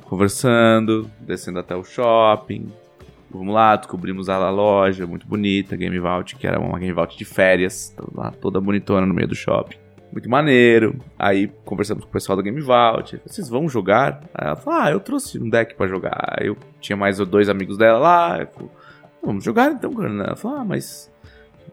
conversando, 0.05 1.10
descendo 1.20 1.60
até 1.60 1.76
o 1.76 1.84
shopping. 1.84 2.68
Vamos 3.32 3.53
lá, 3.53 3.76
descobrimos 3.76 4.28
a 4.28 4.49
loja 4.49 5.05
muito 5.05 5.28
bonita, 5.28 5.76
Game 5.76 5.97
Vault, 5.99 6.36
que 6.36 6.47
era 6.47 6.60
uma 6.60 6.80
Game 6.80 6.91
Vault 6.93 7.16
de 7.18 7.26
férias, 7.26 7.95
lá 8.16 8.32
toda 8.32 8.60
bonitona 8.60 9.05
no 9.05 9.14
meio 9.14 9.28
do 9.28 9.36
shopping. 9.36 9.78
Muito 10.12 10.28
maneiro. 10.28 10.99
Aí 11.20 11.47
conversamos 11.64 12.03
com 12.03 12.10
o 12.10 12.14
pessoal 12.14 12.36
da 12.36 12.41
Game 12.41 12.60
Vault. 12.60 13.22
Vocês 13.24 13.47
vão 13.47 13.70
jogar? 13.70 14.22
Aí 14.34 14.47
ela 14.47 14.55
falou: 14.55 14.80
Ah, 14.80 14.89
eu 14.89 14.99
trouxe 14.99 15.38
um 15.38 15.47
deck 15.47 15.76
pra 15.76 15.86
jogar. 15.88 16.38
Eu 16.41 16.57
tinha 16.82 16.97
mais 16.97 17.20
dois 17.20 17.47
amigos 17.47 17.78
dela 17.78 17.99
lá. 17.99 18.39
Eu 18.57 18.72
Vamos 19.24 19.43
jogar 19.43 19.72
então, 19.72 19.93
Carolina. 19.93 20.26
Ela 20.26 20.36
falou: 20.36 20.57
Ah, 20.57 20.65
mas. 20.65 21.11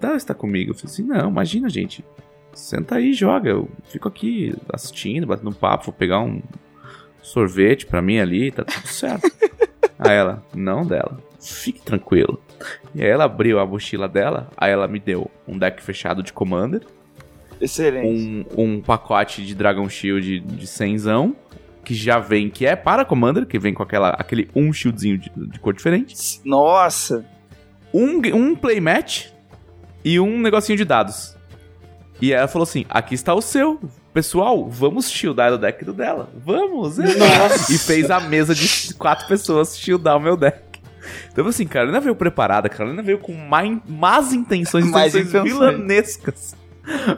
Ela 0.00 0.16
está 0.16 0.34
comigo. 0.34 0.72
Eu 0.72 0.74
falei 0.74 0.92
assim: 0.92 1.02
Não, 1.02 1.30
imagina, 1.30 1.68
gente. 1.68 2.04
Senta 2.52 2.96
aí 2.96 3.10
e 3.10 3.14
joga. 3.14 3.50
Eu 3.50 3.68
fico 3.88 4.08
aqui 4.08 4.54
assistindo, 4.72 5.26
batendo 5.26 5.50
um 5.50 5.54
papo. 5.54 5.86
Vou 5.86 5.94
pegar 5.94 6.20
um 6.20 6.42
sorvete 7.22 7.86
pra 7.86 8.00
mim 8.00 8.18
ali, 8.18 8.50
tá 8.50 8.64
tudo 8.64 8.86
certo. 8.86 9.30
aí 9.98 10.16
ela: 10.16 10.42
Não 10.54 10.86
dela. 10.86 11.18
Fique 11.40 11.82
tranquilo. 11.82 12.42
E 12.94 13.02
aí 13.02 13.08
ela 13.08 13.24
abriu 13.24 13.58
a 13.58 13.66
mochila 13.66 14.08
dela. 14.08 14.48
Aí 14.56 14.72
ela 14.72 14.88
me 14.88 14.98
deu 14.98 15.30
um 15.46 15.58
deck 15.58 15.82
fechado 15.82 16.22
de 16.22 16.32
Commander 16.32 16.82
Excelente. 17.60 18.06
um, 18.56 18.62
um 18.76 18.80
pacote 18.80 19.44
de 19.44 19.54
Dragon 19.54 19.88
Shield 19.88 20.40
de 20.40 20.66
100zão, 20.66 21.34
que 21.84 21.94
já 21.94 22.18
vem, 22.18 22.50
que 22.50 22.66
é 22.66 22.74
para 22.74 23.04
Commander, 23.04 23.46
que 23.46 23.58
vem 23.58 23.72
com 23.72 23.82
aquela, 23.82 24.10
aquele 24.10 24.48
um 24.54 24.72
shieldzinho 24.72 25.18
de, 25.18 25.30
de 25.30 25.58
cor 25.60 25.72
diferente. 25.72 26.14
Nossa. 26.44 27.24
Um, 27.96 28.20
um 28.34 28.54
playmatch 28.54 29.28
e 30.04 30.20
um 30.20 30.38
negocinho 30.40 30.76
de 30.76 30.84
dados. 30.84 31.36
E 32.20 32.32
ela 32.32 32.48
falou 32.48 32.64
assim: 32.64 32.84
aqui 32.88 33.14
está 33.14 33.34
o 33.34 33.42
seu. 33.42 33.80
Pessoal, 34.12 34.68
vamos 34.70 35.10
shieldar 35.10 35.52
o 35.52 35.58
deck 35.58 35.84
do 35.84 35.92
dela. 35.92 36.30
Vamos! 36.34 36.98
é." 36.98 37.14
Nossa. 37.14 37.72
E 37.72 37.78
fez 37.78 38.10
a 38.10 38.20
mesa 38.20 38.54
de 38.54 38.94
quatro 38.94 39.26
pessoas 39.26 39.78
shieldar 39.78 40.16
o 40.16 40.20
meu 40.20 40.36
deck. 40.36 40.64
Então, 41.30 41.46
assim, 41.46 41.66
Carolina 41.66 42.00
veio 42.00 42.16
preparada, 42.16 42.68
Carolina 42.68 43.02
veio 43.02 43.18
com 43.18 43.32
mai- 43.32 43.80
más 43.86 44.32
intenções, 44.32 44.86
Más 44.86 45.14
intenções 45.14 45.44
vilanescas 45.44 46.56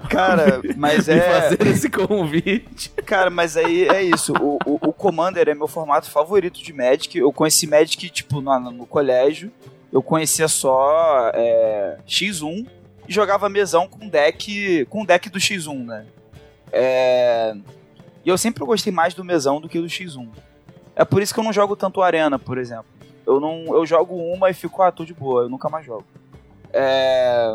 Cara, 0.08 0.60
mas 0.76 1.08
é. 1.08 1.20
fazer 1.20 1.66
esse 1.68 1.90
convite. 1.90 2.90
Cara, 3.04 3.30
mas 3.30 3.56
aí 3.56 3.86
é 3.88 4.02
isso. 4.02 4.32
O, 4.40 4.58
o, 4.64 4.88
o 4.88 4.92
Commander 4.92 5.48
é 5.48 5.54
meu 5.54 5.68
formato 5.68 6.10
favorito 6.10 6.62
de 6.62 6.72
Magic. 6.72 7.16
Eu 7.18 7.32
conheci 7.32 7.66
Magic, 7.66 8.08
tipo, 8.10 8.40
no, 8.40 8.58
no 8.70 8.86
colégio. 8.86 9.52
Eu 9.92 10.02
conhecia 10.02 10.48
só 10.48 11.30
é, 11.34 11.98
X1 12.06 12.66
e 13.08 13.12
jogava 13.12 13.48
mesão 13.48 13.88
com 13.88 14.08
deck. 14.08 14.86
Com 14.86 15.04
deck 15.04 15.30
do 15.30 15.38
X1, 15.38 15.84
né? 15.84 16.06
É, 16.72 17.54
E 18.24 18.28
eu 18.28 18.36
sempre 18.36 18.64
gostei 18.64 18.92
mais 18.92 19.14
do 19.14 19.24
mesão 19.24 19.60
do 19.60 19.68
que 19.68 19.80
do 19.80 19.86
X1. 19.86 20.28
É 20.94 21.04
por 21.04 21.22
isso 21.22 21.32
que 21.32 21.40
eu 21.40 21.44
não 21.44 21.52
jogo 21.52 21.76
tanto 21.76 22.02
Arena, 22.02 22.38
por 22.38 22.58
exemplo. 22.58 22.86
Eu 23.26 23.40
não. 23.40 23.64
Eu 23.74 23.86
jogo 23.86 24.14
uma 24.16 24.50
e 24.50 24.54
fico, 24.54 24.82
ah, 24.82 24.92
tô 24.92 25.04
de 25.04 25.14
boa, 25.14 25.42
eu 25.42 25.48
nunca 25.48 25.68
mais 25.68 25.86
jogo. 25.86 26.04
É 26.72 27.54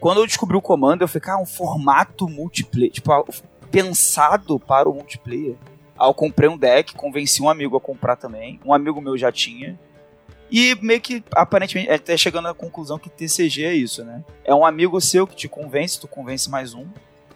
quando 0.00 0.20
eu 0.20 0.26
descobri 0.26 0.56
o 0.56 0.62
comando, 0.62 1.02
eu 1.02 1.08
falei, 1.08 1.22
cara, 1.22 1.42
um 1.42 1.46
formato 1.46 2.28
multiplayer, 2.28 2.92
tipo, 2.92 3.12
ah, 3.12 3.24
pensado 3.70 4.58
para 4.58 4.88
o 4.88 4.94
multiplayer. 4.94 5.56
Aí 5.98 6.08
eu 6.08 6.14
comprei 6.14 6.48
um 6.48 6.56
deck, 6.56 6.94
convenci 6.94 7.42
um 7.42 7.48
amigo 7.48 7.76
a 7.76 7.80
comprar 7.80 8.16
também, 8.16 8.60
um 8.64 8.72
amigo 8.72 9.00
meu 9.00 9.16
já 9.16 9.32
tinha. 9.32 9.78
E 10.50 10.76
meio 10.80 11.00
que, 11.00 11.22
aparentemente, 11.32 11.90
até 11.90 12.16
chegando 12.16 12.46
à 12.48 12.54
conclusão 12.54 12.98
que 12.98 13.08
TCG 13.10 13.64
é 13.64 13.74
isso, 13.74 14.04
né? 14.04 14.22
É 14.44 14.54
um 14.54 14.64
amigo 14.64 15.00
seu 15.00 15.26
que 15.26 15.34
te 15.34 15.48
convence, 15.48 15.98
tu 16.00 16.06
convence 16.06 16.48
mais 16.48 16.72
um. 16.74 16.86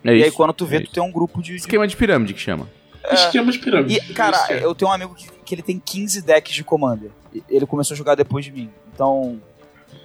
É 0.04 0.08
e 0.16 0.22
aí 0.22 0.28
isso, 0.28 0.36
quando 0.36 0.52
tu 0.52 0.64
vê, 0.64 0.76
é 0.76 0.80
tu 0.80 0.84
isso. 0.84 0.92
tem 0.92 1.02
um 1.02 1.10
grupo 1.10 1.42
de. 1.42 1.56
Esquema 1.56 1.86
de 1.86 1.96
pirâmide 1.96 2.32
que 2.34 2.40
chama. 2.40 2.68
Esquema 3.12 3.50
de 3.50 3.58
pirâmide. 3.58 3.96
E, 3.96 4.14
cara, 4.14 4.36
Isso 4.36 4.52
é. 4.52 4.64
eu 4.64 4.74
tenho 4.74 4.90
um 4.90 4.94
amigo 4.94 5.14
que, 5.14 5.26
que 5.44 5.54
ele 5.54 5.62
tem 5.62 5.78
15 5.78 6.22
decks 6.22 6.54
de 6.54 6.62
Commander. 6.62 7.10
Ele 7.48 7.66
começou 7.66 7.94
a 7.94 7.98
jogar 7.98 8.14
depois 8.14 8.44
de 8.44 8.52
mim. 8.52 8.70
Então. 8.94 9.40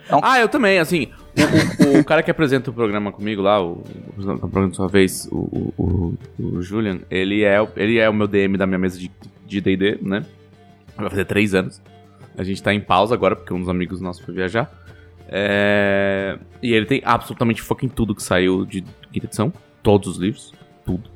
Ah, 0.10 0.40
eu 0.40 0.48
também, 0.48 0.80
assim. 0.80 1.10
O, 1.84 1.98
o- 1.98 2.00
o 2.00 2.06
cara 2.06 2.24
que 2.24 2.32
apresenta 2.32 2.70
o 2.70 2.74
programa 2.74 3.12
comigo 3.12 3.42
lá, 3.42 3.62
o, 3.62 3.84
o 4.18 4.38
programa 4.40 4.70
de 4.70 4.76
sua 4.76 4.88
vez, 4.88 5.28
o, 5.32 5.38
o, 5.38 5.74
o- 6.40 6.46
o 6.58 6.62
Julian, 6.62 7.02
ele 7.10 7.44
é, 7.44 7.62
o- 7.62 7.70
ele 7.76 7.98
é 8.00 8.10
o 8.10 8.14
meu 8.14 8.28
DM 8.28 8.58
da 8.58 8.66
minha 8.66 8.80
mesa 8.80 8.98
de 8.98 9.12
de 9.46 9.62
DD, 9.62 10.00
né? 10.02 10.26
Vai 10.98 11.10
fazer 11.10 11.26
três 11.26 11.54
anos. 11.54 11.80
A 12.38 12.44
gente 12.44 12.62
tá 12.62 12.74
em 12.74 12.82
pausa 12.82 13.14
agora, 13.14 13.36
porque 13.36 13.54
um 13.54 13.60
dos 13.60 13.70
amigos 13.70 14.02
nossos 14.02 14.24
foi 14.24 14.34
viajar. 14.34 14.72
É, 15.28 16.38
E 16.62 16.74
ele 16.74 16.86
tem 16.86 17.02
absolutamente 17.04 17.62
fucking 17.62 17.90
tudo 17.90 18.14
que 18.14 18.22
saiu 18.22 18.66
de 18.66 18.82
quinta 19.12 19.26
edição. 19.26 19.54
Todos 19.82 20.08
os 20.10 20.18
livros. 20.18 20.54
Tudo. 20.86 21.10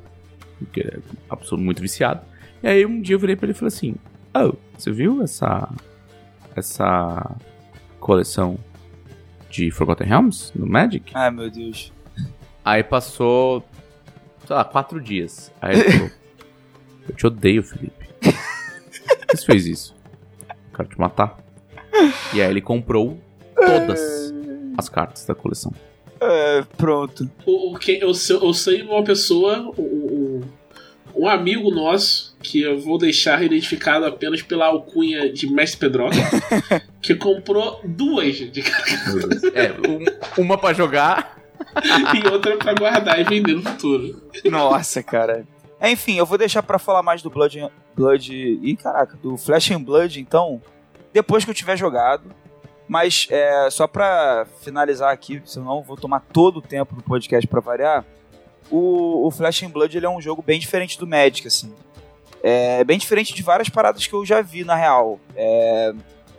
Porque 0.58 0.80
é 0.80 0.98
absolutamente 1.28 1.64
muito 1.64 1.82
viciado. 1.82 2.20
E 2.62 2.68
aí 2.68 2.84
um 2.86 3.00
dia 3.00 3.14
eu 3.14 3.18
virei 3.18 3.36
pra 3.36 3.46
ele 3.46 3.52
e 3.52 3.56
falei 3.56 3.68
assim: 3.68 3.94
Oh, 4.34 4.54
você 4.76 4.90
viu 4.90 5.22
essa. 5.22 5.68
Essa 6.56 7.36
coleção 8.00 8.58
de 9.48 9.70
Forgotten 9.70 10.06
Realms 10.06 10.52
no 10.54 10.66
Magic? 10.66 11.12
Ai, 11.14 11.30
meu 11.30 11.48
Deus. 11.50 11.92
Aí 12.64 12.82
passou, 12.82 13.64
sei 14.46 14.56
lá, 14.56 14.64
quatro 14.64 15.00
dias. 15.00 15.52
Aí 15.62 15.76
ele 15.78 15.90
falou: 15.92 16.10
Eu 17.08 17.14
te 17.14 17.26
odeio, 17.26 17.62
Felipe. 17.62 18.06
Por 18.20 19.26
que 19.26 19.36
você 19.36 19.46
fez 19.46 19.66
isso? 19.66 19.99
Quero 20.80 20.88
te 20.88 20.98
matar. 20.98 21.38
E 22.32 22.40
aí 22.40 22.50
ele 22.50 22.62
comprou 22.62 23.20
todas 23.54 24.32
as 24.78 24.88
cartas 24.88 25.26
da 25.26 25.34
coleção. 25.34 25.70
É, 26.18 26.64
pronto. 26.78 27.30
O, 27.44 27.74
o 27.74 27.78
que, 27.78 27.98
eu, 28.00 28.14
sei, 28.14 28.36
eu 28.36 28.54
sei 28.54 28.82
uma 28.82 29.04
pessoa, 29.04 29.70
o, 29.76 29.82
o, 29.82 30.44
um 31.14 31.28
amigo 31.28 31.70
nosso, 31.70 32.34
que 32.42 32.62
eu 32.62 32.78
vou 32.78 32.96
deixar 32.96 33.42
identificado 33.42 34.06
apenas 34.06 34.40
pela 34.40 34.66
alcunha 34.66 35.30
de 35.30 35.46
Mestre 35.50 35.80
Pedroca, 35.80 36.16
que 37.02 37.14
comprou 37.14 37.80
duas 37.84 38.36
de 38.36 38.62
É, 39.54 39.72
um, 39.86 40.42
uma 40.42 40.56
pra 40.56 40.72
jogar. 40.72 41.38
e 42.16 42.26
outra 42.26 42.56
pra 42.56 42.72
guardar 42.72 43.20
e 43.20 43.24
vender 43.24 43.52
no 43.52 43.62
futuro. 43.62 44.30
Nossa, 44.46 45.02
cara. 45.02 45.44
Enfim, 45.82 46.16
eu 46.16 46.26
vou 46.26 46.36
deixar 46.36 46.62
pra 46.62 46.78
falar 46.78 47.02
mais 47.02 47.22
do 47.22 47.30
Blood. 47.30 47.70
Blood. 47.94 48.32
Ih, 48.34 48.76
caraca, 48.76 49.16
do 49.16 49.36
Flash 49.36 49.70
and 49.70 49.82
Blood, 49.82 50.20
então. 50.20 50.60
Depois 51.12 51.44
que 51.44 51.50
eu 51.50 51.54
tiver 51.54 51.76
jogado. 51.76 52.34
Mas 52.86 53.28
é, 53.30 53.70
só 53.70 53.86
pra 53.86 54.46
finalizar 54.60 55.12
aqui, 55.12 55.40
senão 55.44 55.76
eu 55.76 55.82
vou 55.82 55.96
tomar 55.96 56.20
todo 56.32 56.56
o 56.56 56.62
tempo 56.62 56.96
do 56.96 57.02
podcast 57.02 57.46
pra 57.46 57.60
variar. 57.60 58.04
O, 58.68 59.26
o 59.26 59.30
Flash 59.30 59.62
and 59.62 59.70
Blood 59.70 59.96
ele 59.96 60.06
é 60.06 60.10
um 60.10 60.20
jogo 60.20 60.42
bem 60.42 60.58
diferente 60.58 60.98
do 60.98 61.06
Magic, 61.06 61.46
assim. 61.46 61.72
É 62.42 62.82
bem 62.82 62.98
diferente 62.98 63.32
de 63.32 63.42
várias 63.42 63.68
paradas 63.68 64.06
que 64.06 64.12
eu 64.12 64.26
já 64.26 64.42
vi, 64.42 64.64
na 64.64 64.74
real. 64.74 65.20
É, 65.36 65.92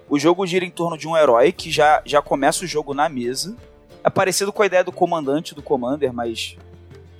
o 0.09 0.19
jogo 0.19 0.45
gira 0.45 0.65
em 0.65 0.69
torno 0.69 0.97
de 0.97 1.07
um 1.07 1.15
herói 1.15 1.53
que 1.53 1.71
já, 1.71 2.01
já 2.05 2.21
começa 2.21 2.65
o 2.65 2.67
jogo 2.67 2.93
na 2.93 3.07
mesa. 3.07 3.55
É 4.03 4.09
parecido 4.09 4.51
com 4.51 4.61
a 4.61 4.65
ideia 4.65 4.83
do 4.83 4.91
comandante 4.91 5.55
do 5.55 5.61
Commander, 5.61 6.11
mas. 6.11 6.57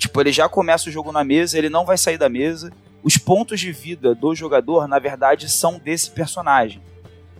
Tipo, 0.02 0.20
ele 0.20 0.32
já 0.32 0.49
começa 0.49 0.89
o 0.89 0.91
jogo 0.91 1.12
na 1.12 1.24
mesa, 1.24 1.60
ele 1.60 1.70
não 1.70 1.86
vai 1.86 1.95
sair 1.95 2.18
da 2.18 2.28
mesa. 2.28 2.74
Os 3.04 3.18
pontos 3.18 3.60
de 3.60 3.72
vida 3.72 4.16
do 4.16 4.34
jogador, 4.34 4.88
na 4.88 4.97
verdade, 4.97 5.47
são 5.47 5.78
desse 5.78 6.10
personagem. 6.10 6.82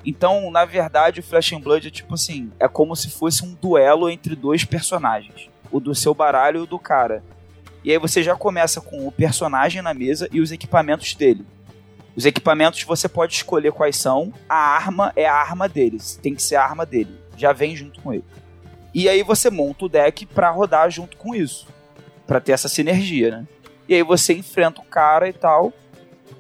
Então, 0.06 0.52
na 0.52 0.64
verdade, 0.64 1.22
o 1.22 1.24
Flash 1.24 1.54
and 1.54 1.62
Blood 1.62 1.88
é 1.88 1.90
tipo 1.90 2.14
assim: 2.14 2.52
é 2.60 2.68
como 2.68 2.96
se 2.96 3.10
fosse 3.10 3.44
um 3.44 3.56
duelo 3.60 4.08
entre 4.12 4.36
dois 4.36 4.64
personagens. 4.64 5.50
O 5.72 5.80
do 5.80 5.96
seu 5.96 6.14
baralho 6.14 6.60
e 6.60 6.62
o 6.62 6.68
do 6.68 6.78
cara. 6.78 7.24
E 7.84 7.90
aí 7.90 7.98
você 7.98 8.22
já 8.22 8.36
começa 8.36 8.80
com 8.80 9.08
o 9.08 9.12
personagem 9.12 9.82
na 9.82 9.96
mesa 9.96 10.30
e 10.32 10.40
os 10.40 10.52
equipamentos 10.52 11.16
dele. 11.16 11.44
Os 12.16 12.28
equipamentos 12.28 12.84
você 12.84 13.10
pode 13.10 13.34
escolher 13.34 13.72
quais 13.72 13.98
são. 13.98 14.32
A 14.48 14.76
arma 14.76 15.12
é 15.16 15.26
a 15.26 15.34
arma 15.34 15.68
deles. 15.68 16.20
Tem 16.22 16.36
que 16.36 16.44
ser 16.44 16.58
a 16.58 16.64
arma 16.64 16.86
dele. 16.86 17.20
Já 17.36 17.54
vem 17.54 17.76
junto 17.76 18.00
com 18.02 18.14
ele. 18.14 18.26
E 18.94 19.10
aí 19.10 19.24
você 19.24 19.50
monta 19.50 19.86
o 19.86 19.90
deck 19.90 20.28
para 20.28 20.52
rodar 20.52 20.92
junto 20.92 21.18
com 21.18 21.34
isso. 21.34 21.71
Para 22.32 22.40
ter 22.40 22.54
essa 22.54 22.70
sinergia, 22.70 23.30
né? 23.30 23.48
E 23.90 23.94
aí 23.94 24.04
você 24.04 24.34
enfrenta 24.34 24.80
o 24.80 24.86
cara 24.86 25.28
e 25.28 25.34
tal. 25.34 25.74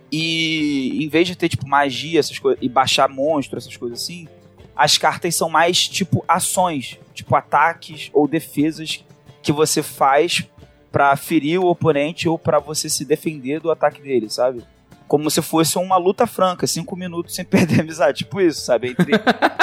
E 0.10 1.04
em 1.04 1.10
vez 1.10 1.28
de 1.28 1.36
ter 1.36 1.50
tipo 1.50 1.68
magia, 1.68 2.18
essas 2.18 2.40
coisas, 2.40 2.64
e 2.64 2.70
baixar 2.70 3.10
monstro, 3.10 3.58
essas 3.58 3.76
coisas 3.76 4.02
assim, 4.02 4.26
as 4.74 4.98
cartas 4.98 5.36
são 5.36 5.50
mais 5.50 5.90
tipo 5.90 6.24
ações, 6.30 6.98
tipo 7.14 7.36
ataques 7.36 8.10
ou 8.14 8.26
defesas 8.26 9.04
que 9.44 9.52
você 9.52 9.84
faz 9.84 10.48
para 10.94 11.14
ferir 11.18 11.60
o 11.60 11.68
oponente 11.68 12.30
ou 12.30 12.40
para 12.40 12.58
você 12.58 12.90
se 12.90 13.04
defender 13.04 13.60
do 13.60 13.70
ataque 13.70 14.02
dele, 14.02 14.30
sabe? 14.30 14.64
Como 15.10 15.30
se 15.30 15.42
fosse 15.42 15.78
uma 15.78 15.98
luta 15.98 16.26
franca, 16.26 16.66
cinco 16.66 16.96
minutos 16.96 17.36
sem 17.36 17.44
perder 17.44 17.82
amizade. 17.82 18.20
Tipo 18.20 18.40
isso, 18.40 18.62
sabe? 18.62 18.92
Entre, 18.92 19.12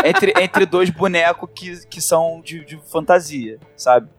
entre, 0.04 0.34
entre 0.42 0.66
dois 0.66 0.90
bonecos 0.90 1.48
que, 1.54 1.86
que 1.86 2.02
são 2.02 2.42
de, 2.44 2.66
de 2.66 2.78
fantasia, 2.86 3.58
sabe? 3.74 4.10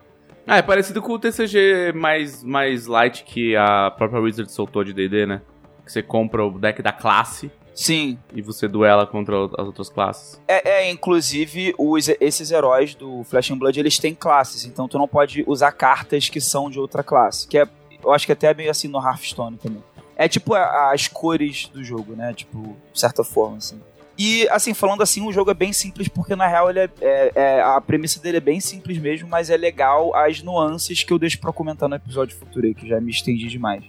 Ah, 0.49 0.57
é 0.57 0.61
parecido 0.61 1.01
com 1.01 1.13
o 1.13 1.19
TCG 1.19 1.93
mais, 1.93 2.43
mais 2.43 2.87
light 2.87 3.23
que 3.23 3.55
a 3.55 3.91
própria 3.91 4.19
Wizard 4.19 4.51
soltou 4.51 4.83
de 4.83 4.93
D&D, 4.93 5.25
né? 5.25 5.41
Que 5.85 5.91
você 5.91 6.01
compra 6.01 6.43
o 6.45 6.57
deck 6.59 6.81
da 6.81 6.91
classe 6.91 7.51
Sim. 7.73 8.17
e 8.33 8.41
você 8.41 8.67
duela 8.67 9.05
contra 9.07 9.35
as 9.45 9.65
outras 9.67 9.89
classes. 9.89 10.41
É, 10.47 10.69
é, 10.83 10.91
inclusive, 10.91 11.73
os, 11.77 12.09
esses 12.19 12.51
heróis 12.51 12.95
do 12.95 13.23
Flash 13.23 13.51
and 13.51 13.57
Blood, 13.57 13.79
eles 13.79 13.97
têm 13.99 14.13
classes, 14.15 14.65
então 14.65 14.87
tu 14.87 14.97
não 14.97 15.07
pode 15.07 15.43
usar 15.47 15.71
cartas 15.71 16.29
que 16.29 16.41
são 16.41 16.69
de 16.69 16.79
outra 16.79 17.03
classe. 17.03 17.47
Que 17.47 17.59
é, 17.59 17.67
eu 18.03 18.11
acho 18.11 18.25
que 18.25 18.31
até 18.31 18.47
é 18.47 18.53
meio 18.53 18.71
assim 18.71 18.87
no 18.87 18.99
Hearthstone 18.99 19.57
também. 19.57 19.83
É 20.15 20.27
tipo 20.27 20.53
a- 20.53 20.91
as 20.93 21.07
cores 21.07 21.67
do 21.67 21.83
jogo, 21.83 22.13
né? 22.15 22.33
Tipo, 22.33 22.75
de 22.91 22.99
certa 22.99 23.23
forma, 23.23 23.57
assim. 23.57 23.79
E, 24.21 24.45
assim, 24.49 24.73
falando 24.73 25.01
assim, 25.01 25.25
o 25.25 25.31
jogo 25.31 25.49
é 25.49 25.53
bem 25.53 25.71
simples, 25.71 26.09
porque 26.09 26.35
na 26.35 26.45
real 26.45 26.69
ele 26.69 26.79
é, 26.79 26.89
é- 26.99 27.31
é- 27.35 27.61
a 27.61 27.79
premissa 27.79 28.21
dele 28.21 28.35
é 28.35 28.41
bem 28.41 28.59
simples 28.59 28.97
mesmo, 28.97 29.29
mas 29.29 29.49
é 29.49 29.55
legal 29.55 30.13
as 30.13 30.43
nuances 30.43 31.05
que 31.05 31.13
eu 31.13 31.17
deixo 31.17 31.39
pra 31.39 31.53
comentar 31.53 31.87
no 31.87 31.95
episódio 31.95 32.35
futuro 32.35 32.65
aí, 32.65 32.75
que 32.75 32.85
já 32.85 32.99
me 32.99 33.11
estendi 33.11 33.47
demais. 33.47 33.81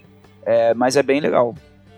É, 0.45 0.73
mas 0.73 0.95
é 0.95 1.03
bem 1.03 1.19
legal. 1.19 1.53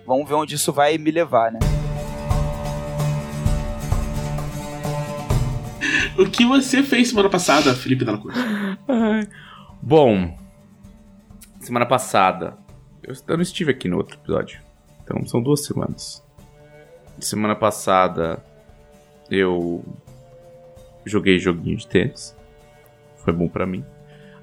Vamos 0.07 0.27
ver 0.27 0.33
onde 0.33 0.55
isso 0.55 0.73
vai 0.73 0.97
me 0.97 1.11
levar, 1.11 1.51
né? 1.51 1.59
O 6.17 6.25
que 6.27 6.43
você 6.43 6.81
fez 6.81 7.09
semana 7.09 7.29
passada, 7.29 7.75
Felipe 7.75 8.03
Della 8.03 8.17
Cruz? 8.19 8.35
Bom, 9.79 10.35
semana 11.59 11.85
passada, 11.85 12.57
eu, 13.03 13.13
eu 13.27 13.35
não 13.37 13.43
estive 13.43 13.69
aqui 13.71 13.87
no 13.87 13.97
outro 13.97 14.17
episódio, 14.17 14.59
então 15.03 15.23
são 15.27 15.41
duas 15.41 15.63
semanas. 15.65 16.23
Semana 17.19 17.55
passada 17.55 18.43
eu 19.29 19.83
joguei 21.05 21.39
joguinho 21.39 21.77
de 21.77 21.87
tênis, 21.87 22.35
foi 23.23 23.33
bom 23.33 23.47
pra 23.47 23.65
mim. 23.65 23.83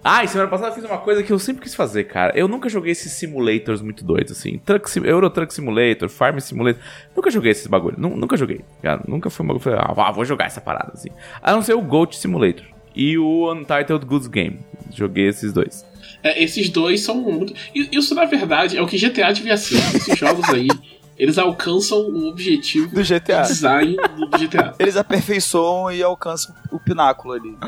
Ah, 0.03 0.25
e 0.25 0.29
semana 0.29 0.49
passada 0.49 0.71
eu 0.71 0.75
fiz 0.75 0.85
uma 0.85 0.97
coisa 0.97 1.23
que 1.23 1.31
eu 1.31 1.39
sempre 1.39 1.63
quis 1.63 1.75
fazer, 1.75 2.05
cara. 2.05 2.33
Eu 2.35 2.49
nunca 2.49 2.71
joguei 2.71 2.91
esses 2.93 3.13
simulators 3.13 3.83
muito 3.83 4.03
doidos, 4.03 4.33
assim. 4.33 4.57
Truck 4.59 4.89
Sim- 4.91 5.05
Euro 5.05 5.29
Truck 5.29 5.53
Simulator, 5.53 6.09
Farm 6.09 6.39
Simulator. 6.39 6.81
Nunca 7.15 7.31
joguei 7.31 7.51
esses 7.53 7.67
bagulho. 7.67 7.97
Nu- 7.99 8.17
Nunca 8.17 8.35
joguei, 8.35 8.63
cara. 8.83 9.03
Nunca 9.07 9.29
foi 9.29 9.45
um 9.45 9.49
bagulho. 9.49 9.63
Falei, 9.63 9.79
ah, 9.83 10.11
vou 10.11 10.25
jogar 10.25 10.47
essa 10.47 10.59
parada, 10.61 10.93
assim. 10.95 11.11
A 11.43 11.53
não 11.53 11.61
ser 11.61 11.75
o 11.75 11.83
Goat 11.83 12.17
Simulator 12.17 12.65
e 12.97 13.19
o 13.19 13.53
Untitled 13.53 14.07
Goods 14.07 14.27
Game. 14.29 14.61
Joguei 14.91 15.29
esses 15.29 15.53
dois. 15.53 15.85
É, 16.23 16.43
esses 16.43 16.71
dois 16.71 17.03
são 17.03 17.17
muito. 17.17 17.53
Isso, 17.75 18.15
na 18.15 18.25
verdade, 18.25 18.79
é 18.79 18.83
o 18.83 18.87
que 18.87 18.97
GTA 18.97 19.33
devia 19.33 19.59
ser. 19.59 19.77
Esses 19.95 20.19
jogos 20.19 20.49
aí, 20.49 20.69
eles 21.21 21.37
alcançam 21.37 21.99
o 21.99 22.29
objetivo 22.29 22.95
Do 22.95 23.03
GTA. 23.03 23.43
de 23.43 23.49
design 23.49 23.97
do 24.17 24.27
GTA. 24.39 24.75
Eles 24.81 24.97
aperfeiçoam 24.97 25.93
e 25.93 26.03
alcançam 26.03 26.55
o 26.73 26.81
pináculo 26.81 27.35
ali. 27.35 27.59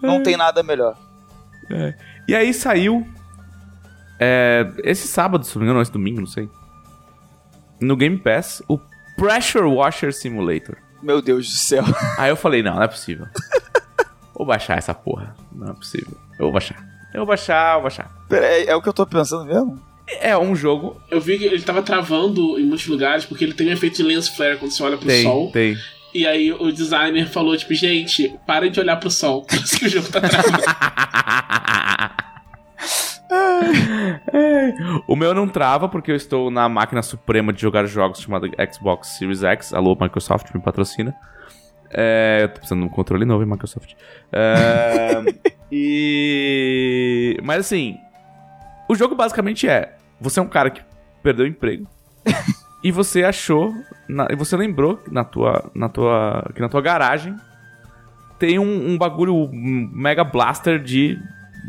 Não 0.00 0.22
tem 0.22 0.36
nada 0.36 0.62
melhor. 0.62 0.96
E 2.28 2.36
aí 2.36 2.54
saiu. 2.54 3.04
é, 4.20 4.70
esse 4.84 5.08
sábado, 5.08 5.44
se 5.44 5.56
não 5.56 5.62
me 5.62 5.64
engano, 5.66 5.78
ou 5.80 5.82
esse 5.82 5.90
domingo, 5.90 6.20
não 6.20 6.26
sei. 6.28 6.48
No 7.80 7.96
Game 7.96 8.16
Pass, 8.16 8.62
o 8.68 8.78
Pressure 9.16 9.64
Washer 9.66 10.14
Simulator. 10.14 10.76
Meu 11.02 11.20
Deus 11.20 11.48
do 11.48 11.52
céu. 11.52 11.82
Aí 12.16 12.30
eu 12.30 12.36
falei, 12.36 12.62
não, 12.62 12.76
não 12.76 12.82
é 12.84 12.88
possível. 12.88 13.26
Vou 14.32 14.46
baixar 14.46 14.78
essa 14.78 14.94
porra. 14.94 15.34
Não 15.52 15.70
é 15.70 15.74
possível. 15.74 16.16
Eu 16.38 16.46
vou 16.46 16.52
baixar. 16.52 16.76
Eu 17.12 17.20
vou 17.20 17.26
baixar, 17.26 17.70
eu 17.70 17.74
vou 17.74 17.82
baixar. 17.82 18.08
Pera, 18.28 18.46
é, 18.46 18.66
é 18.66 18.76
o 18.76 18.80
que 18.80 18.88
eu 18.88 18.92
tô 18.92 19.04
pensando 19.04 19.44
mesmo? 19.46 19.80
É 20.20 20.36
um 20.36 20.54
jogo. 20.54 21.00
Eu 21.10 21.20
vi 21.20 21.38
que 21.38 21.44
ele 21.44 21.62
tava 21.62 21.82
travando 21.82 22.58
em 22.58 22.64
muitos 22.64 22.86
lugares 22.86 23.24
porque 23.24 23.44
ele 23.44 23.54
tem 23.54 23.68
um 23.68 23.72
efeito 23.72 23.96
de 23.96 24.02
lens 24.02 24.28
flare 24.28 24.58
quando 24.58 24.70
você 24.70 24.82
olha 24.82 24.98
pro 24.98 25.06
Tem, 25.06 25.22
sol. 25.22 25.50
tem. 25.50 25.76
E 26.12 26.26
aí 26.26 26.52
o 26.52 26.70
designer 26.70 27.26
falou, 27.28 27.56
tipo, 27.56 27.74
gente, 27.74 28.32
para 28.46 28.70
de 28.70 28.78
olhar 28.78 28.96
pro 28.96 29.10
sol. 29.10 29.44
Parece 29.48 29.78
que 29.78 29.86
o 29.86 29.88
jogo 29.88 30.08
tá 30.10 30.20
travando. 30.20 30.62
o 35.08 35.16
meu 35.16 35.34
não 35.34 35.48
trava 35.48 35.88
porque 35.88 36.10
eu 36.10 36.16
estou 36.16 36.50
na 36.50 36.68
máquina 36.68 37.02
suprema 37.02 37.52
de 37.52 37.60
jogar 37.60 37.84
jogos 37.86 38.20
chamada 38.20 38.48
Xbox 38.72 39.18
Series 39.18 39.42
X. 39.42 39.72
Alô, 39.72 39.96
Microsoft, 40.00 40.52
me 40.54 40.60
patrocina. 40.60 41.14
É, 41.90 42.40
eu 42.42 42.48
tô 42.48 42.54
precisando 42.56 42.80
de 42.80 42.86
um 42.86 42.90
controle 42.90 43.24
novo 43.24 43.44
em 43.44 43.46
Microsoft. 43.46 43.92
É, 44.32 45.22
e. 45.70 47.38
Mas 47.42 47.60
assim, 47.60 47.96
o 48.88 48.94
jogo 48.94 49.14
basicamente 49.14 49.68
é: 49.68 49.96
você 50.20 50.40
é 50.40 50.42
um 50.42 50.48
cara 50.48 50.70
que 50.70 50.82
perdeu 51.22 51.44
o 51.44 51.48
emprego 51.48 51.86
e 52.82 52.90
você 52.92 53.24
achou, 53.24 53.72
na- 54.08 54.28
e 54.30 54.36
você 54.36 54.56
lembrou 54.56 54.96
que 54.98 55.12
na 55.12 55.24
tua, 55.24 55.70
na 55.74 55.88
tua, 55.88 56.50
que 56.54 56.60
na 56.60 56.68
tua 56.68 56.80
garagem 56.80 57.34
tem 58.38 58.58
um, 58.58 58.90
um 58.90 58.98
bagulho 58.98 59.34
um 59.34 59.90
mega 59.92 60.24
blaster 60.24 60.82
de 60.82 61.18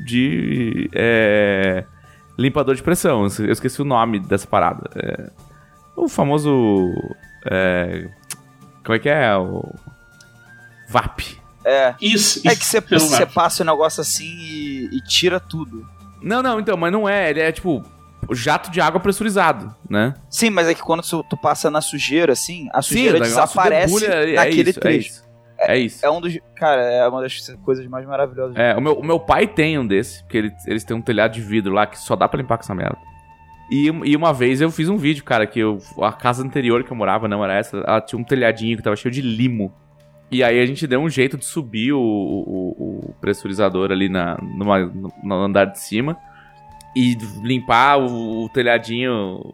de 0.05 0.89
é, 0.93 1.85
limpador 2.37 2.75
de 2.75 2.83
pressão. 2.83 3.25
Eu 3.39 3.51
esqueci 3.51 3.81
o 3.81 3.85
nome 3.85 4.19
dessa 4.19 4.45
parada. 4.45 4.89
É, 4.95 5.29
o 5.95 6.09
famoso. 6.09 6.91
é, 7.49 8.09
como 8.83 8.95
é 8.95 8.99
que 8.99 9.07
é? 9.07 9.35
O. 9.37 9.63
VAP. 10.89 11.37
É. 11.63 11.95
Isso, 12.01 12.47
É 12.47 12.51
isso. 12.51 12.81
que 12.81 12.99
você, 12.99 13.25
passa 13.25 13.63
o 13.63 13.65
negócio 13.65 14.01
assim 14.01 14.27
e, 14.27 14.89
e 14.97 15.01
tira 15.01 15.39
tudo. 15.39 15.87
Não, 16.25 16.41
não, 16.41 16.59
então, 16.59 16.75
mas 16.75 16.91
não 16.91 17.07
é. 17.07 17.29
Ele 17.29 17.39
é 17.39 17.51
tipo 17.51 17.83
jato 18.31 18.71
de 18.71 18.81
água 18.81 18.99
pressurizado, 18.99 19.73
né? 19.89 20.15
Sim, 20.29 20.49
mas 20.49 20.67
é 20.67 20.73
que 20.73 20.81
quando 20.81 21.03
tu, 21.03 21.23
tu 21.29 21.37
passa 21.37 21.69
na 21.69 21.79
sujeira, 21.79 22.33
assim, 22.33 22.67
a 22.73 22.81
Sim, 22.81 22.89
sujeira 22.95 23.19
negócio 23.19 23.35
desaparece 23.35 23.93
debulha, 23.93 24.13
é 24.31 24.35
naquele 24.35 24.69
isso, 24.71 24.79
é 24.79 24.81
trecho. 24.81 25.09
isso. 25.09 25.25
É 25.57 25.77
isso. 25.77 26.05
É 26.05 26.09
um 26.09 26.19
dos. 26.19 26.37
Cara, 26.55 26.81
é 26.81 27.07
uma 27.07 27.21
das 27.21 27.47
coisas 27.63 27.85
mais 27.87 28.05
maravilhosas. 28.05 28.55
É, 28.57 28.75
o 28.75 28.81
meu, 28.81 28.93
o 28.99 29.03
meu 29.05 29.19
pai 29.19 29.47
tem 29.47 29.77
um 29.79 29.85
desse, 29.87 30.21
porque 30.23 30.37
ele- 30.37 30.51
eles 30.67 30.83
têm 30.83 30.97
um 30.97 31.01
telhado 31.01 31.31
de 31.33 31.41
vidro 31.41 31.73
lá 31.73 31.85
que 31.85 31.97
só 31.97 32.15
dá 32.15 32.27
pra 32.27 32.37
limpar 32.41 32.57
com 32.57 32.63
essa 32.63 32.75
merda. 32.75 32.97
E, 33.71 33.85
e 34.03 34.15
uma 34.15 34.33
vez 34.33 34.59
eu 34.61 34.69
fiz 34.69 34.89
um 34.89 34.97
vídeo, 34.97 35.23
cara, 35.23 35.47
que 35.47 35.59
eu, 35.59 35.77
a 36.01 36.11
casa 36.11 36.43
anterior 36.43 36.83
que 36.83 36.91
eu 36.91 36.95
morava, 36.97 37.27
não 37.27 37.43
era 37.43 37.53
essa, 37.55 37.77
ela 37.77 38.01
tinha 38.01 38.19
um 38.19 38.23
telhadinho 38.23 38.75
que 38.77 38.83
tava 38.83 38.95
cheio 38.95 39.11
de 39.13 39.21
limo. 39.21 39.73
E 40.31 40.43
aí 40.43 40.59
a 40.59 40.65
gente 40.65 40.85
deu 40.87 40.99
um 40.99 41.09
jeito 41.09 41.37
de 41.37 41.45
subir 41.45 41.93
o, 41.93 41.99
o- 41.99 43.09
o 43.09 43.15
pressurizador 43.21 43.91
ali 43.91 44.09
na, 44.09 44.37
numa- 44.41 44.91
no 45.23 45.35
andar 45.35 45.65
de 45.65 45.79
cima. 45.79 46.17
e 46.95 47.15
limpar 47.43 47.97
o, 47.99 48.45
o 48.45 48.49
telhadinho 48.49 49.53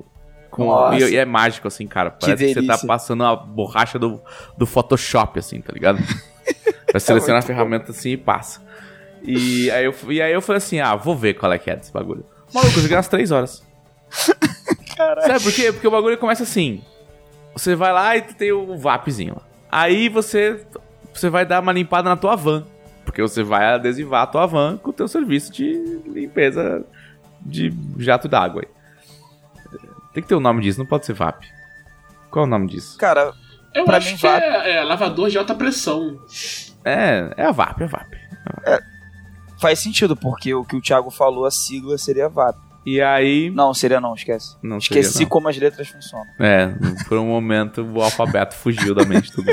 com. 0.49 0.93
E, 0.93 1.11
e 1.11 1.17
é 1.17 1.26
mágico, 1.26 1.67
assim, 1.67 1.88
cara. 1.88 2.11
Parece 2.11 2.45
que, 2.45 2.53
você 2.53 2.65
tá 2.67 2.78
passando 2.88 3.24
a 3.24 3.36
borracha 3.36 3.97
do, 3.99 4.22
do 4.57 4.65
Photoshop, 4.65 5.39
assim, 5.39 5.59
tá 5.61 5.74
ligado? 5.74 5.97
Vai 6.91 6.99
selecionar 6.99 7.38
a 7.38 7.39
muito 7.41 7.47
ferramenta 7.47 7.91
assim 7.91 8.11
e 8.11 8.17
passa. 8.17 8.61
E 9.24 9.69
aí, 9.72 9.86
eu, 9.86 9.95
e 10.09 10.22
aí 10.22 10.34
eu 10.34 10.41
falei 10.41 10.57
assim: 10.57 10.80
ah, 10.80 10.95
vou 10.95 11.15
ver 11.15 11.34
qual 11.36 11.51
é 11.51 11.57
que 11.57 11.69
é 11.69 11.76
desse 11.76 11.91
bagulho. 11.91 12.26
Maluco, 12.53 12.78
eu 12.78 12.82
joguei 12.82 12.97
umas 12.97 13.07
3 13.07 13.32
horas. 13.32 13.63
Caralho. 14.97 15.28
Sabe 15.28 15.43
por 15.43 15.53
quê? 15.53 15.72
Porque 15.72 15.88
o 15.88 15.91
bagulho 15.91 16.17
começa 16.17 16.43
assim. 16.43 16.82
Você 17.55 17.76
vai 17.76 17.91
lá 17.93 18.15
e 18.17 18.22
tem 18.22 18.51
o 18.51 18.78
VAPzinho 18.78 19.36
lá. 19.36 19.41
Aí 19.72 20.09
você, 20.09 20.65
você 21.13 21.30
vai 21.30 21.45
dar 21.45 21.61
uma 21.61 21.72
limpada 21.72 22.09
na 22.09 22.17
tua 22.17 22.36
van. 22.36 22.65
Porque 23.05 23.22
você 23.22 23.41
vai 23.43 23.65
adesivar 23.74 24.24
a 24.24 24.28
tua 24.28 24.45
van 24.45 24.78
com 24.78 24.89
o 24.89 24.93
teu 24.93 25.07
serviço 25.07 25.51
de 25.51 25.74
limpeza 26.07 26.86
de 27.41 27.74
jato 27.97 28.28
d'água. 28.28 28.61
aí. 28.63 29.80
Tem 30.13 30.22
que 30.22 30.28
ter 30.30 30.36
o 30.36 30.39
nome 30.41 30.61
disso, 30.61 30.78
não 30.80 30.86
pode 30.86 31.05
ser 31.05 31.13
VAP. 31.13 31.45
Qual 32.30 32.43
é 32.45 32.47
o 32.47 32.49
nome 32.49 32.67
disso? 32.67 32.97
Cara, 32.97 33.34
Eu 33.74 33.86
Pra 33.86 33.97
acho 33.97 34.09
mim, 34.11 34.15
que 34.17 34.22
VAP. 34.22 34.41
é, 34.43 34.76
é 34.78 34.84
lavador 34.84 35.30
de 35.30 35.38
alta 35.38 35.55
pressão. 35.55 36.19
É, 36.84 37.34
é 37.38 37.45
a 37.45 37.51
VAP, 37.51 37.82
é 37.82 37.84
a 37.86 37.88
VAP. 37.88 38.15
faz 39.59 39.80
sentido, 39.80 40.15
porque 40.15 40.53
o 40.53 40.63
que 40.65 40.76
o 40.76 40.82
Thiago 40.82 41.09
falou, 41.09 41.45
a 41.45 41.51
sigla 41.51 41.97
seria 41.97 42.28
VAP. 42.30 42.57
E 42.86 43.01
aí. 43.01 43.51
Não, 43.51 43.73
seria 43.73 44.01
não, 44.01 44.15
esquece. 44.15 44.57
Não 44.61 44.79
seria, 44.82 45.01
Esqueci 45.01 45.23
não. 45.23 45.29
como 45.29 45.47
as 45.47 45.57
letras 45.57 45.88
funcionam. 45.88 46.25
É, 46.39 46.73
por 47.07 47.17
um 47.17 47.27
momento 47.27 47.84
o 47.84 48.01
alfabeto 48.01 48.55
fugiu 48.55 48.95
da 48.95 49.05
mente 49.05 49.32
do. 49.36 49.43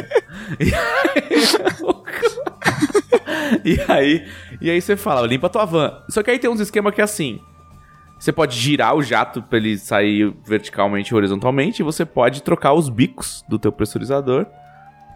E 3.65 3.81
aí, 3.81 3.81
e 3.89 3.93
aí, 3.93 4.29
e 4.61 4.71
aí 4.71 4.81
você 4.81 4.97
fala, 4.97 5.27
limpa 5.27 5.49
tua 5.49 5.65
van. 5.65 6.03
Só 6.09 6.23
que 6.23 6.31
aí 6.31 6.39
tem 6.39 6.51
uns 6.51 6.61
esquemas 6.61 6.95
que 6.95 7.01
é 7.01 7.05
assim. 7.05 7.41
Você 8.19 8.33
pode 8.33 8.59
girar 8.59 8.95
o 8.97 9.03
jato 9.03 9.43
pra 9.43 9.59
ele 9.59 9.79
sair 9.79 10.35
verticalmente 10.45 11.13
e 11.13 11.15
horizontalmente, 11.15 11.81
e 11.81 11.85
você 11.85 12.05
pode 12.05 12.43
trocar 12.43 12.73
os 12.73 12.89
bicos 12.89 13.45
do 13.49 13.59
teu 13.59 13.71
pressurizador 13.71 14.47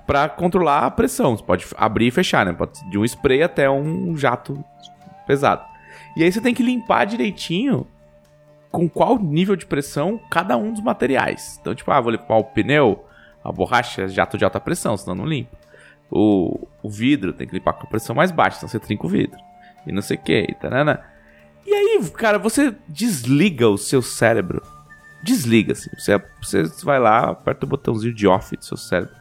pra 0.07 0.29
controlar 0.29 0.87
a 0.87 0.91
pressão. 0.91 1.37
Você 1.37 1.43
pode 1.43 1.67
abrir 1.77 2.07
e 2.07 2.11
fechar, 2.11 2.47
né? 2.47 2.53
Pode 2.53 2.79
de 2.91 2.99
um 2.99 3.05
spray 3.05 3.43
até 3.43 3.69
um 3.69 4.17
jato 4.17 4.63
pesado. 5.27 5.65
E 6.17 6.23
aí 6.23 6.31
você 6.31 6.41
tem 6.41 6.55
que 6.55 6.63
limpar 6.63 7.05
direitinho 7.07 7.87
com 8.73 8.89
qual 8.89 9.19
nível 9.19 9.55
de 9.55 9.67
pressão 9.67 10.19
cada 10.31 10.57
um 10.57 10.73
dos 10.73 10.83
materiais. 10.83 11.59
Então, 11.61 11.75
tipo, 11.75 11.91
ah, 11.93 12.01
vou 12.01 12.11
limpar 12.11 12.39
o 12.39 12.45
pneu, 12.45 13.05
a 13.45 13.53
borracha, 13.53 14.09
jato 14.09 14.39
de 14.39 14.45
alta 14.45 14.59
pressão, 14.59 14.97
senão 14.97 15.15
não 15.15 15.27
limpa. 15.27 15.57
O, 16.11 16.67
o 16.83 16.89
vidro 16.89 17.35
tem 17.35 17.47
que 17.47 17.55
limpar 17.55 17.75
com 17.75 17.87
a 17.87 17.91
pressão 17.91 18.17
mais 18.17 18.31
baixa, 18.31 18.59
senão 18.59 18.69
você 18.69 18.81
trinca 18.81 19.07
o 19.07 19.11
vidro. 19.11 19.39
E 19.87 19.93
não 19.93 20.01
sei 20.01 20.17
o 20.17 20.21
que, 20.21 20.47
e 20.49 20.55
tarana. 20.55 21.05
E 21.67 21.73
aí, 21.73 22.11
cara, 22.11 22.39
você 22.39 22.75
desliga 22.89 23.69
o 23.69 23.77
seu 23.77 24.01
cérebro. 24.01 24.63
Desliga, 25.23 25.73
assim. 25.73 25.91
Você, 25.97 26.21
você 26.43 26.85
vai 26.85 26.99
lá, 26.99 27.31
aperta 27.31 27.67
o 27.67 27.69
botãozinho 27.69 28.15
de 28.15 28.27
off 28.27 28.57
do 28.57 28.65
seu 28.65 28.77
cérebro. 28.77 29.15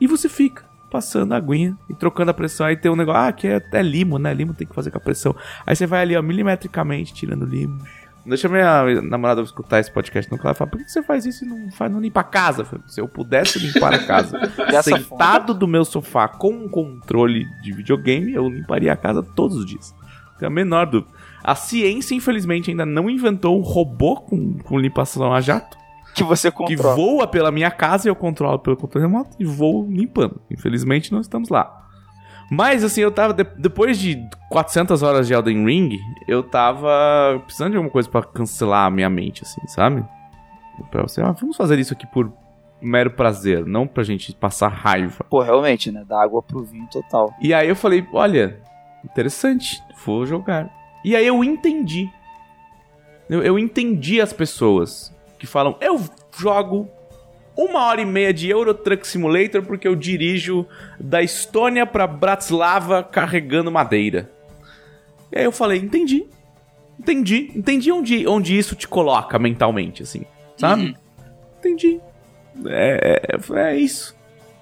E 0.00 0.06
você 0.06 0.28
fica 0.28 0.64
passando 0.90 1.32
a 1.32 1.36
aguinha 1.36 1.76
e 1.90 1.94
trocando 1.94 2.30
a 2.30 2.34
pressão. 2.34 2.66
Aí 2.66 2.76
tem 2.76 2.90
um 2.90 2.96
negócio, 2.96 3.20
ah, 3.20 3.32
que 3.32 3.46
é, 3.46 3.62
é 3.72 3.82
limo, 3.82 4.18
né? 4.18 4.32
Limo 4.32 4.54
tem 4.54 4.66
que 4.66 4.74
fazer 4.74 4.90
com 4.90 4.98
a 4.98 5.00
pressão. 5.00 5.34
Aí 5.66 5.76
você 5.76 5.86
vai 5.86 6.00
ali, 6.00 6.16
ó, 6.16 6.22
milimetricamente, 6.22 7.12
tirando 7.12 7.44
limo. 7.44 7.78
Deixa 8.26 8.48
minha 8.48 9.00
namorada 9.02 9.40
escutar 9.42 9.78
esse 9.78 9.90
podcast 9.90 10.30
nunca. 10.30 10.48
Ela 10.48 10.54
fala, 10.54 10.70
por 10.70 10.78
que 10.82 10.90
você 10.90 11.02
faz 11.02 11.24
isso 11.24 11.44
e 11.44 11.48
não, 11.48 11.70
faz, 11.70 11.90
não 11.92 12.00
limpa 12.00 12.20
a 12.20 12.24
casa? 12.24 12.62
Eu 12.62 12.66
falei, 12.66 12.84
Se 12.88 13.00
eu 13.00 13.08
pudesse 13.08 13.58
limpar 13.58 13.94
a 13.94 13.98
casa 14.04 14.38
sentado 14.82 15.54
do 15.54 15.68
meu 15.68 15.84
sofá 15.84 16.26
com 16.26 16.50
um 16.50 16.68
controle 16.68 17.46
de 17.62 17.72
videogame, 17.72 18.32
eu 18.34 18.48
limparia 18.48 18.92
a 18.92 18.96
casa 18.96 19.22
todos 19.22 19.56
os 19.56 19.64
dias. 19.64 19.94
Tem 20.38 20.46
a 20.46 20.50
menor 20.50 20.86
dúvida. 20.86 21.12
A 21.42 21.54
ciência, 21.54 22.14
infelizmente, 22.14 22.70
ainda 22.70 22.84
não 22.84 23.08
inventou 23.08 23.56
um 23.56 23.62
robô 23.62 24.16
com, 24.16 24.58
com 24.58 24.78
limpação 24.78 25.32
a 25.32 25.40
jato 25.40 25.78
Que 26.14 26.24
você 26.24 26.50
que 26.50 26.56
controla. 26.56 26.96
voa 26.96 27.26
pela 27.26 27.52
minha 27.52 27.70
casa 27.70 28.08
e 28.08 28.10
eu 28.10 28.16
controlo 28.16 28.58
pelo 28.58 28.76
controle 28.76 29.06
remoto 29.06 29.36
e 29.38 29.44
vou 29.44 29.86
limpando. 29.88 30.40
Infelizmente, 30.50 31.12
não 31.12 31.20
estamos 31.20 31.48
lá. 31.48 31.85
Mas, 32.50 32.84
assim, 32.84 33.00
eu 33.00 33.10
tava. 33.10 33.32
de- 33.34 33.44
depois 33.58 33.98
de 33.98 34.24
400 34.50 35.02
horas 35.02 35.26
de 35.26 35.34
Elden 35.34 35.64
Ring, 35.66 35.98
eu 36.28 36.42
tava 36.42 37.42
precisando 37.44 37.72
de 37.72 37.76
alguma 37.76 37.90
coisa 37.92 38.08
pra 38.08 38.22
cancelar 38.22 38.86
a 38.86 38.90
minha 38.90 39.10
mente, 39.10 39.42
assim, 39.42 39.66
sabe? 39.66 40.04
Pra 40.90 41.02
você, 41.02 41.20
ah, 41.20 41.32
vamos 41.32 41.56
fazer 41.56 41.78
isso 41.78 41.92
aqui 41.92 42.06
por 42.06 42.32
mero 42.80 43.10
prazer, 43.10 43.64
não 43.66 43.86
pra 43.86 44.04
gente 44.04 44.32
passar 44.34 44.68
raiva. 44.68 45.24
Pô, 45.28 45.40
realmente, 45.42 45.90
né? 45.90 46.04
Da 46.06 46.22
água 46.22 46.42
pro 46.42 46.62
vinho 46.62 46.86
total. 46.88 47.34
E 47.40 47.52
aí 47.54 47.68
eu 47.68 47.74
falei, 47.74 48.06
olha, 48.12 48.60
interessante, 49.04 49.82
vou 50.04 50.24
jogar. 50.26 50.70
E 51.04 51.16
aí 51.16 51.26
eu 51.26 51.42
entendi. 51.42 52.08
Eu, 53.28 53.42
eu 53.42 53.58
entendi 53.58 54.20
as 54.20 54.32
pessoas 54.32 55.12
que 55.38 55.46
falam, 55.46 55.76
eu 55.80 56.00
jogo 56.38 56.88
uma 57.56 57.84
hora 57.86 58.00
e 58.00 58.04
meia 58.04 58.32
de 58.34 58.48
Euro 58.50 58.74
Truck 58.74 59.06
Simulator 59.06 59.62
porque 59.62 59.88
eu 59.88 59.96
dirijo 59.96 60.66
da 61.00 61.22
Estônia 61.22 61.86
pra 61.86 62.06
Bratislava 62.06 63.02
carregando 63.02 63.70
madeira. 63.72 64.30
E 65.32 65.38
aí 65.38 65.44
eu 65.44 65.52
falei, 65.52 65.78
entendi. 65.80 66.26
Entendi. 66.98 67.50
Entendi 67.54 67.90
onde, 67.92 68.26
onde 68.26 68.56
isso 68.56 68.74
te 68.74 68.86
coloca 68.86 69.38
mentalmente, 69.38 70.02
assim. 70.02 70.24
Sabe? 70.56 70.96
Entendi. 71.58 72.00
É, 72.66 73.28
é, 73.28 73.58
é 73.72 73.76
isso. 73.76 74.14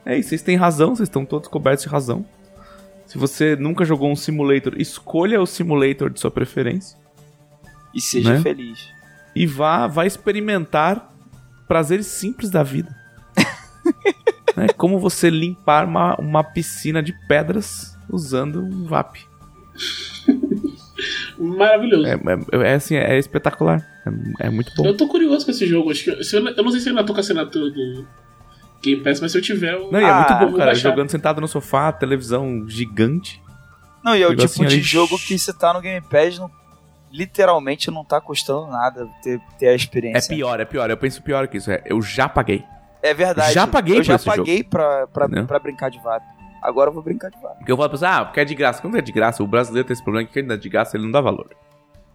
É 0.05 0.17
isso. 0.19 0.29
Vocês 0.31 0.43
têm 0.43 0.57
razão, 0.57 0.95
vocês 0.97 1.09
estão 1.09 1.25
todos 1.25 1.49
cobertos 1.49 1.85
de 1.85 1.91
razão. 1.91 2.25
Se 3.07 3.19
você 3.19 3.55
nunca 3.55 3.85
jogou 3.85 4.11
um 4.11 4.17
simulator, 4.17 4.75
escolha 4.81 5.41
o 5.41 5.47
simulator 5.47 6.11
de 6.11 6.19
sua 6.19 6.31
preferência 6.31 6.99
E 7.95 8.01
seja 8.01 8.33
Né? 8.35 8.41
feliz. 8.41 8.89
e 9.37 9.47
vá, 9.47 9.87
vá 9.87 10.07
experimentar 10.07 11.14
prazeres 11.67 12.07
simples 12.07 12.51
da 12.51 12.63
vida. 12.63 12.95
né? 14.57 14.69
Como 14.77 14.99
você 14.99 15.31
limpar 15.31 15.87
uma, 15.87 16.15
uma 16.17 16.45
piscina 16.45 17.03
de 17.03 17.13
pedras 17.27 17.97
usando 18.09 18.63
um 18.63 18.85
VAP. 18.85 19.19
Maravilhoso. 21.39 22.07
É, 22.07 22.15
é, 22.15 22.71
é 22.71 22.75
assim, 22.75 22.97
é 22.97 23.19
espetacular. 23.19 23.85
É, 24.41 24.47
é 24.47 24.51
muito 24.51 24.73
bom. 24.77 24.87
Eu 24.87 24.97
tô 24.97 25.09
curioso 25.09 25.45
com 25.45 25.51
esse 25.51 25.67
jogo. 25.67 25.91
Acho 25.91 26.05
que, 26.05 26.25
se 26.25 26.37
eu, 26.37 26.47
eu 26.47 26.63
não 26.63 26.71
sei 26.71 26.81
se 26.81 26.89
eu 26.89 26.93
ainda 26.93 27.05
tô 27.05 27.13
com 27.13 27.19
a 27.19 27.23
assinatura 27.23 27.71
do 27.71 28.07
Game 28.83 29.03
Pass, 29.03 29.21
mas 29.21 29.33
se 29.33 29.39
eu 29.39 29.43
tiver. 29.43 29.75
Eu... 29.75 29.91
Não, 29.91 30.01
e 30.01 30.05
é 30.05 30.09
Ah, 30.09 30.37
muito 30.39 30.53
bom, 30.53 30.59
cara. 30.59 30.75
Jogando 30.75 31.11
sentado 31.11 31.41
no 31.41 31.49
sofá, 31.49 31.91
televisão 31.93 32.65
gigante. 32.69 33.43
Não, 34.05 34.15
e 34.15 34.23
é 34.23 34.29
o 34.29 34.37
tipo 34.37 34.67
de 34.67 34.75
ali. 34.75 34.83
jogo 34.83 35.19
que 35.19 35.39
você 35.39 35.53
tá 35.53 35.73
no 35.73 35.81
Game 35.81 36.05
Pass, 36.09 36.39
não, 36.39 36.51
literalmente 37.15 37.91
não 37.91 38.05
tá 38.05 38.21
custando 38.21 38.67
nada 38.67 39.09
ter, 39.23 39.41
ter 39.59 39.69
a 39.69 39.73
É 39.73 39.77
experiência. 39.77 40.35
pior, 40.35 40.59
é 40.59 40.65
pior. 40.65 40.91
Eu 40.91 40.97
penso 40.97 41.23
pior 41.23 41.47
que 41.47 41.59
isso. 41.59 41.71
É, 41.71 41.81
eu 41.87 42.03
já 42.03 42.29
paguei. 42.29 42.65
É 43.01 43.15
verdade. 43.15 43.53
Já 43.53 43.67
paguei 43.67 43.99
Eu 43.99 44.03
já 44.03 44.17
esse 44.17 44.25
paguei 44.25 44.65
pra, 44.65 45.07
pra, 45.07 45.27
Entendeu? 45.27 45.47
pra 45.47 45.59
brincar 45.59 45.91
de 45.91 45.99
VAP. 46.01 46.23
Agora 46.61 46.89
eu 46.91 46.95
vou 46.95 47.03
brincar 47.03 47.31
de 47.31 47.39
VAP. 47.41 47.59
Porque 47.59 47.71
eu 47.71 47.77
falo 47.77 47.89
pra 47.89 47.99
você, 47.99 48.05
ah, 48.07 48.25
porque 48.25 48.41
é 48.41 48.45
de 48.45 48.55
graça. 48.55 48.81
Quando 48.83 48.97
é 48.99 49.01
de 49.01 49.13
graça, 49.13 49.43
o 49.43 49.47
brasileiro 49.47 49.87
tem 49.87 49.93
esse 49.93 50.03
problema 50.03 50.27
que 50.27 50.33
quem 50.33 50.47
dá 50.47 50.57
de 50.57 50.69
graça, 50.69 50.97
ele 50.97 51.05
não 51.05 51.13
dá 51.13 51.21
valor. 51.21 51.51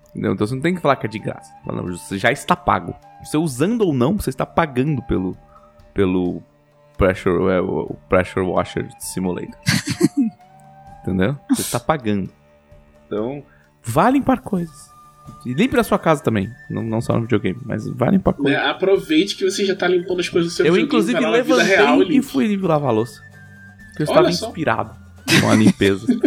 Entendeu? 0.09 0.33
Então 0.33 0.45
você 0.47 0.55
não 0.55 0.61
tem 0.61 0.75
que 0.75 0.81
falar 0.81 0.95
que 0.97 1.05
é 1.05 1.09
de 1.09 1.19
graça. 1.19 1.53
Não, 1.65 1.83
Você 1.85 2.17
já 2.17 2.31
está 2.31 2.55
pago. 2.55 2.93
Você 3.23 3.37
usando 3.37 3.81
ou 3.81 3.93
não, 3.93 4.17
você 4.17 4.31
está 4.31 4.45
pagando 4.45 5.01
pelo, 5.03 5.37
pelo 5.93 6.41
pressure, 6.97 7.51
é, 7.53 7.61
o 7.61 7.95
pressure 8.09 8.45
washer 8.45 8.89
simulator. 8.99 9.55
Entendeu? 11.03 11.37
Você 11.49 11.61
está 11.61 11.79
pagando. 11.79 12.29
Então, 13.05 13.43
vá 13.83 14.09
limpar 14.09 14.41
coisas. 14.41 14.88
E 15.45 15.53
limpe 15.53 15.75
na 15.75 15.83
sua 15.83 15.99
casa 15.99 16.23
também. 16.23 16.49
Não, 16.69 16.83
não 16.83 17.01
só 17.01 17.13
no 17.13 17.21
videogame, 17.21 17.59
mas 17.65 17.87
vá 17.87 18.09
limpar. 18.09 18.35
Né, 18.39 18.55
aproveite 18.55 19.35
que 19.35 19.49
você 19.49 19.65
já 19.65 19.75
tá 19.75 19.87
limpando 19.87 20.19
as 20.19 20.29
coisas 20.29 20.51
do 20.51 20.55
seu 20.55 20.65
Eu, 20.65 20.73
videogame, 20.73 20.87
inclusive, 20.87 21.19
vai 21.19 21.31
levantei 21.31 21.65
real 21.65 22.03
e 22.03 22.21
fui 22.21 22.57
lavar 22.57 22.89
a 22.89 22.93
louça. 22.93 23.21
Porque 23.89 24.03
eu 24.03 24.07
Olha 24.07 24.29
estava 24.29 24.31
só. 24.31 24.47
inspirado 24.47 24.95
com 25.41 25.49
a 25.49 25.55
limpeza. 25.55 26.05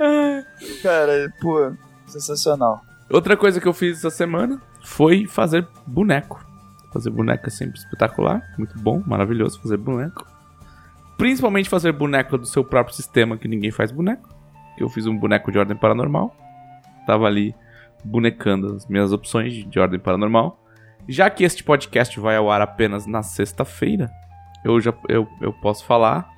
Cara, 0.82 1.32
pô, 1.40 1.72
sensacional. 2.06 2.82
Outra 3.10 3.36
coisa 3.36 3.60
que 3.60 3.68
eu 3.68 3.72
fiz 3.72 3.98
essa 3.98 4.10
semana 4.10 4.60
foi 4.82 5.26
fazer 5.26 5.66
boneco. 5.86 6.44
Fazer 6.92 7.10
boneco 7.10 7.46
é 7.46 7.50
sempre 7.50 7.78
espetacular, 7.78 8.42
muito 8.58 8.78
bom, 8.78 9.02
maravilhoso 9.06 9.60
fazer 9.60 9.76
boneco. 9.76 10.26
Principalmente 11.16 11.68
fazer 11.68 11.92
boneco 11.92 12.38
do 12.38 12.46
seu 12.46 12.64
próprio 12.64 12.96
sistema, 12.96 13.36
que 13.36 13.46
ninguém 13.46 13.70
faz 13.70 13.90
boneco. 13.90 14.28
Eu 14.78 14.88
fiz 14.88 15.06
um 15.06 15.16
boneco 15.16 15.50
de 15.52 15.58
ordem 15.58 15.76
paranormal. 15.76 16.34
Tava 17.06 17.26
ali 17.26 17.54
bonecando 18.04 18.74
as 18.76 18.86
minhas 18.86 19.12
opções 19.12 19.52
de- 19.52 19.64
de 19.64 19.78
ordem 19.78 19.98
paranormal. 20.00 20.58
Já 21.08 21.28
que 21.28 21.44
este 21.44 21.62
podcast 21.64 22.18
vai 22.20 22.36
ao 22.36 22.50
ar 22.50 22.60
apenas 22.60 23.06
na 23.06 23.22
sexta-feira, 23.22 24.10
eu 24.64 24.80
já 24.80 24.92
eu, 25.08 25.26
eu 25.40 25.52
posso 25.52 25.84
falar, 25.84 26.28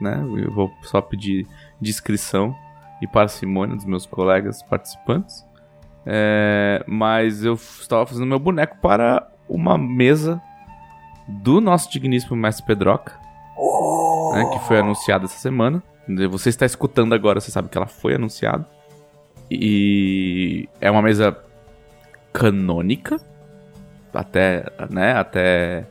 né? 0.00 0.22
Eu 0.44 0.50
vou 0.52 0.72
só 0.82 1.00
pedir 1.00 1.46
discrição 1.80 2.54
e 3.02 3.06
parcimônia 3.06 3.76
dos 3.76 3.84
meus 3.84 4.06
colegas 4.06 4.62
participantes. 4.62 5.44
É, 6.04 6.84
mas 6.86 7.44
eu 7.44 7.54
estava 7.54 8.06
fazendo 8.06 8.26
meu 8.26 8.38
boneco 8.38 8.76
para 8.80 9.26
uma 9.48 9.76
mesa 9.76 10.40
do 11.28 11.60
nosso 11.60 11.90
digníssimo 11.90 12.36
mestre 12.36 12.64
Pedroca, 12.64 13.18
Oh, 13.58 14.32
né, 14.34 14.44
que 14.52 14.58
foi 14.60 14.78
anunciada 14.78 15.24
essa 15.24 15.38
semana. 15.38 15.82
Você 16.30 16.48
está 16.48 16.64
escutando 16.64 17.14
agora, 17.14 17.40
você 17.40 17.50
sabe 17.50 17.68
que 17.68 17.76
ela 17.76 17.86
foi 17.86 18.14
anunciada. 18.14 18.66
E 19.50 20.68
é 20.80 20.90
uma 20.90 21.02
mesa 21.02 21.36
canônica. 22.32 23.16
Até, 24.12 24.64
né, 24.88 25.12
até 25.12 25.86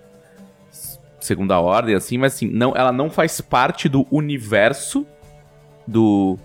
segunda 1.20 1.60
ordem, 1.60 1.96
assim, 1.96 2.18
mas 2.18 2.34
assim, 2.34 2.48
não, 2.48 2.74
ela 2.76 2.92
não 2.92 3.10
faz 3.10 3.40
parte 3.40 3.88
do 3.88 4.08
universo 4.12 5.06
do 5.86 6.38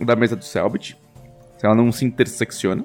da 0.00 0.14
mesa 0.14 0.36
do 0.36 0.44
Selbit. 0.44 0.96
Ela 1.62 1.74
não 1.74 1.90
se 1.90 2.04
intersecciona. 2.04 2.84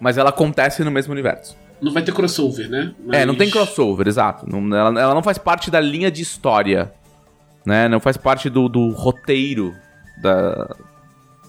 Mas 0.00 0.18
ela 0.18 0.30
acontece 0.30 0.82
no 0.82 0.90
mesmo 0.90 1.12
universo. 1.12 1.56
Não 1.80 1.92
vai 1.92 2.02
ter 2.02 2.12
crossover, 2.12 2.68
né? 2.68 2.94
Mas... 3.04 3.20
É, 3.20 3.26
não 3.26 3.34
tem 3.34 3.50
crossover, 3.50 4.08
exato. 4.08 4.48
Não, 4.48 4.76
ela, 4.76 5.00
ela, 5.00 5.14
não 5.14 5.22
faz 5.22 5.38
parte 5.38 5.70
da 5.70 5.80
linha 5.80 6.10
de 6.10 6.22
história. 6.22 6.92
Né? 7.64 7.88
Não 7.88 8.00
faz 8.00 8.16
parte 8.16 8.50
do, 8.50 8.68
do 8.68 8.88
roteiro 8.90 9.74
da. 10.20 10.74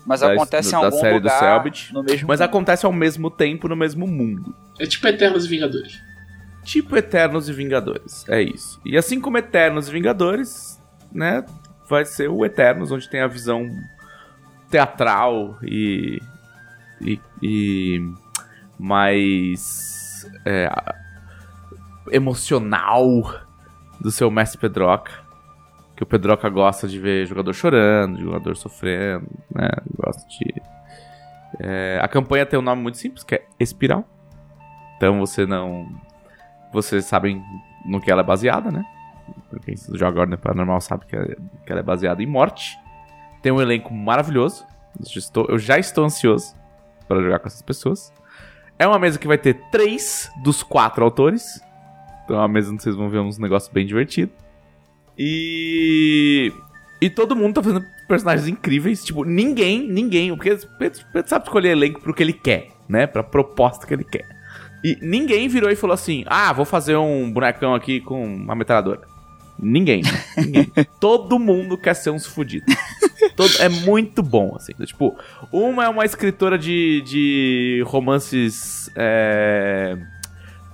Mas 0.05 0.21
da, 0.21 0.33
acontece 0.33 0.71
em 0.71 0.75
algum 0.75 0.89
da 0.89 0.97
série 0.97 1.15
lugar 1.15 1.33
do 1.33 1.39
Selbit, 1.39 1.93
no 1.93 2.03
mesmo 2.03 2.27
Mas 2.27 2.39
mundo. 2.39 2.45
acontece 2.45 2.85
ao 2.85 2.93
mesmo 2.93 3.31
tempo 3.31 3.67
no 3.67 3.75
mesmo 3.75 4.05
mundo. 4.07 4.55
É 4.79 4.85
tipo 4.85 5.07
Eternos 5.07 5.45
e 5.45 5.47
Vingadores. 5.47 5.99
Tipo 6.63 6.95
Eternos 6.95 7.49
e 7.49 7.53
Vingadores, 7.53 8.27
é 8.27 8.41
isso. 8.41 8.79
E 8.85 8.97
assim 8.97 9.19
como 9.19 9.37
Eternos 9.37 9.87
e 9.87 9.91
Vingadores, 9.91 10.81
né? 11.11 11.43
Vai 11.87 12.05
ser 12.05 12.29
o 12.29 12.43
Eternos, 12.45 12.91
onde 12.91 13.09
tem 13.09 13.21
a 13.21 13.27
visão 13.27 13.69
teatral 14.69 15.57
e. 15.63 16.19
e, 17.01 17.19
e 17.41 18.01
mais. 18.79 20.27
É, 20.45 20.69
emocional 22.11 23.41
do 23.99 24.11
seu 24.11 24.29
mestre 24.29 24.59
Pedroca. 24.59 25.11
Que 25.95 26.03
o 26.03 26.05
Pedroca 26.05 26.49
gosta 26.49 26.87
de 26.87 26.99
ver 26.99 27.25
jogador 27.25 27.53
chorando, 27.53 28.19
jogador 28.19 28.55
sofrendo, 28.55 29.27
né? 29.53 29.69
Gosta 29.95 30.27
de. 30.27 30.61
É, 31.59 31.99
a 32.01 32.07
campanha 32.07 32.45
tem 32.45 32.59
um 32.59 32.61
nome 32.61 32.81
muito 32.81 32.97
simples, 32.97 33.23
que 33.23 33.35
é 33.35 33.45
Espiral. 33.59 34.05
Então 34.97 35.19
você 35.19 35.45
não. 35.45 35.87
Vocês 36.73 37.05
sabem 37.05 37.41
no 37.85 38.01
que 38.01 38.11
ela 38.11 38.21
é 38.21 38.25
baseada, 38.25 38.71
né? 38.71 38.85
Quem 39.63 39.75
joga 39.93 40.21
Ordem 40.21 40.37
Paranormal 40.37 40.81
sabe 40.81 41.05
que, 41.05 41.15
é, 41.15 41.35
que 41.65 41.71
ela 41.71 41.79
é 41.79 41.83
baseada 41.83 42.21
em 42.21 42.27
morte. 42.27 42.77
Tem 43.41 43.51
um 43.51 43.61
elenco 43.61 43.93
maravilhoso. 43.93 44.65
Eu, 44.99 45.19
estou, 45.19 45.45
eu 45.49 45.57
já 45.57 45.77
estou 45.77 46.03
ansioso 46.03 46.55
para 47.07 47.21
jogar 47.21 47.39
com 47.39 47.47
essas 47.47 47.61
pessoas. 47.61 48.11
É 48.77 48.85
uma 48.87 48.99
mesa 48.99 49.17
que 49.17 49.27
vai 49.27 49.37
ter 49.37 49.53
três 49.71 50.29
dos 50.43 50.61
quatro 50.61 51.03
autores. 51.03 51.61
Então 52.23 52.35
é 52.35 52.39
uma 52.39 52.47
mesa 52.47 52.71
onde 52.71 52.83
vocês 52.83 52.95
vão 52.95 53.09
ver 53.09 53.19
uns 53.19 53.37
negócios 53.37 53.71
bem 53.71 53.85
divertidos. 53.85 54.35
E. 55.17 56.51
E 57.01 57.09
todo 57.09 57.35
mundo 57.35 57.55
tá 57.55 57.63
fazendo 57.63 57.85
personagens 58.07 58.47
incríveis. 58.47 59.03
Tipo, 59.03 59.23
ninguém, 59.23 59.87
ninguém. 59.87 60.33
Porque 60.33 60.57
Pedro, 60.79 61.05
Pedro 61.13 61.29
sabe 61.29 61.45
escolher 61.45 61.71
elenco 61.71 62.01
pro 62.01 62.13
que 62.13 62.23
ele 62.23 62.33
quer, 62.33 62.69
né? 62.87 63.05
Pra 63.05 63.23
proposta 63.23 63.85
que 63.85 63.93
ele 63.93 64.03
quer. 64.03 64.25
E 64.83 64.97
ninguém 65.01 65.47
virou 65.47 65.69
e 65.69 65.75
falou 65.75 65.93
assim: 65.93 66.23
Ah, 66.27 66.53
vou 66.53 66.65
fazer 66.65 66.95
um 66.95 67.31
bonecão 67.31 67.73
aqui 67.73 67.99
com 67.99 68.23
uma 68.23 68.55
metralhadora. 68.55 69.01
Ninguém. 69.57 70.03
ninguém. 70.37 70.71
Todo 70.99 71.39
mundo 71.39 71.77
quer 71.77 71.93
ser 71.93 72.09
uns 72.09 72.25
fudidos. 72.25 72.73
Todo, 73.35 73.51
é 73.59 73.69
muito 73.69 74.21
bom, 74.21 74.53
assim. 74.55 74.73
Tipo, 74.85 75.15
uma 75.51 75.85
é 75.85 75.89
uma 75.89 76.05
escritora 76.05 76.57
de, 76.57 77.01
de 77.05 77.83
romances 77.85 78.89
é, 78.95 79.97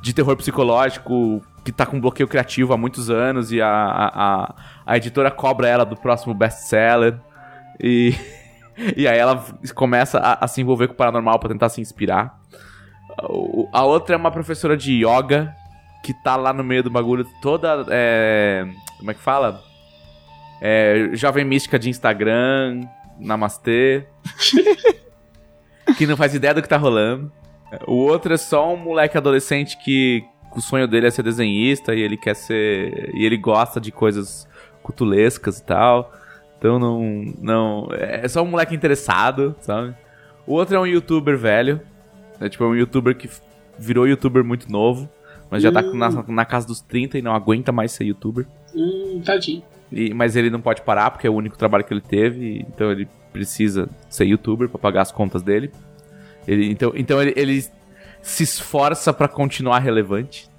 de 0.02 0.14
terror 0.14 0.36
psicológico 0.36 1.42
que 1.64 1.72
tá 1.72 1.86
com 1.86 2.00
bloqueio 2.00 2.28
criativo 2.28 2.74
há 2.74 2.78
muitos 2.78 3.10
anos 3.10 3.52
e 3.52 3.62
a, 3.62 3.70
a, 3.70 4.56
a 4.86 4.98
editora 4.98 5.30
cobra 5.30 5.68
ela 5.68 5.86
do 5.86 5.96
próximo 5.96 6.34
best-seller. 6.34 7.20
E, 7.80 8.16
e 8.98 9.08
aí 9.08 9.18
ela 9.18 9.44
começa 9.76 10.20
a, 10.20 10.46
a 10.46 10.48
se 10.48 10.62
envolver 10.62 10.88
com 10.88 10.94
o 10.94 10.98
paranormal 10.98 11.40
para 11.40 11.50
tentar 11.50 11.70
se 11.70 11.82
inspirar. 11.82 12.40
A 13.72 13.84
outra 13.84 14.16
é 14.16 14.18
uma 14.18 14.32
professora 14.32 14.76
de 14.76 15.06
yoga 15.06 15.54
que 16.04 16.14
tá 16.14 16.36
lá 16.36 16.52
no 16.52 16.64
meio 16.64 16.84
do 16.84 16.90
bagulho 16.90 17.26
toda. 17.42 17.86
É, 17.90 18.68
como 18.98 19.12
é 19.12 19.14
que 19.14 19.20
fala? 19.20 19.62
É, 20.62 21.10
jovem 21.14 21.46
mística 21.46 21.78
de 21.78 21.90
Instagram, 21.90 22.82
namastê. 23.20 24.08
que 25.98 26.08
não 26.08 26.18
faz 26.18 26.34
ideia 26.34 26.54
do 26.54 26.62
que 26.62 26.70
tá 26.70 26.78
rolando. 26.78 27.32
O 27.88 27.96
outro 27.96 28.34
é 28.34 28.38
só 28.38 28.74
um 28.74 28.78
moleque 28.78 29.18
adolescente 29.18 29.78
que 29.84 30.24
o 30.60 30.62
sonho 30.62 30.88
dele 30.88 31.08
é 31.08 31.12
ser 31.12 31.24
desenhista 31.24 31.94
e 31.94 32.02
ele 32.02 32.18
quer 32.18 32.36
ser. 32.36 33.12
e 33.14 33.26
ele 33.26 33.38
gosta 33.38 33.80
de 33.80 33.92
coisas 33.92 34.48
cutulescas 34.84 35.60
e 35.60 35.64
tal. 35.64 36.12
Então 36.58 36.78
não. 36.78 37.34
não 37.40 37.88
é 37.92 38.28
só 38.28 38.42
um 38.44 38.48
moleque 38.48 38.76
interessado, 38.76 39.56
sabe? 39.62 39.96
O 40.46 40.54
outro 40.54 40.76
é 40.76 40.80
um 40.80 40.86
youtuber 40.86 41.38
velho. 41.38 41.82
É 42.40 42.50
tipo 42.50 42.64
é 42.64 42.68
um 42.68 42.76
youtuber 42.76 43.16
que 43.16 43.30
virou 43.78 44.08
youtuber 44.08 44.44
muito 44.44 44.72
novo. 44.72 45.10
Mas 45.50 45.62
já 45.62 45.72
tá 45.72 45.82
na, 45.82 46.08
hum. 46.08 46.24
na, 46.30 46.46
casa 46.46 46.66
dos 46.66 46.80
30 46.80 47.18
e 47.18 47.22
não 47.22 47.34
aguenta 47.34 47.74
mais 47.74 47.92
ser 47.92 48.06
youtuber. 48.06 48.48
Hum, 48.74 49.22
tadinho. 49.26 49.62
E, 49.92 50.14
mas 50.14 50.38
ele 50.38 50.50
não 50.50 50.62
pode 50.62 50.82
parar 50.82 51.12
porque 51.12 51.28
é 51.28 51.30
o 51.30 51.34
único 51.34 51.58
trabalho 51.58 51.84
que 51.84 51.94
ele 51.94 52.00
teve, 52.00 52.66
então 52.70 52.90
ele 52.90 53.06
precisa 53.34 53.90
ser 54.10 54.24
youtuber 54.26 54.70
para 54.70 54.80
pagar 54.80 55.02
as 55.02 55.12
contas 55.12 55.44
dele. 55.44 55.70
Ele, 56.48 56.72
então 56.72 56.94
então 56.96 57.22
ele, 57.22 57.34
ele 57.36 57.66
se 58.22 58.44
esforça 58.44 59.14
para 59.14 59.28
continuar 59.28 59.80
relevante. 59.80 60.50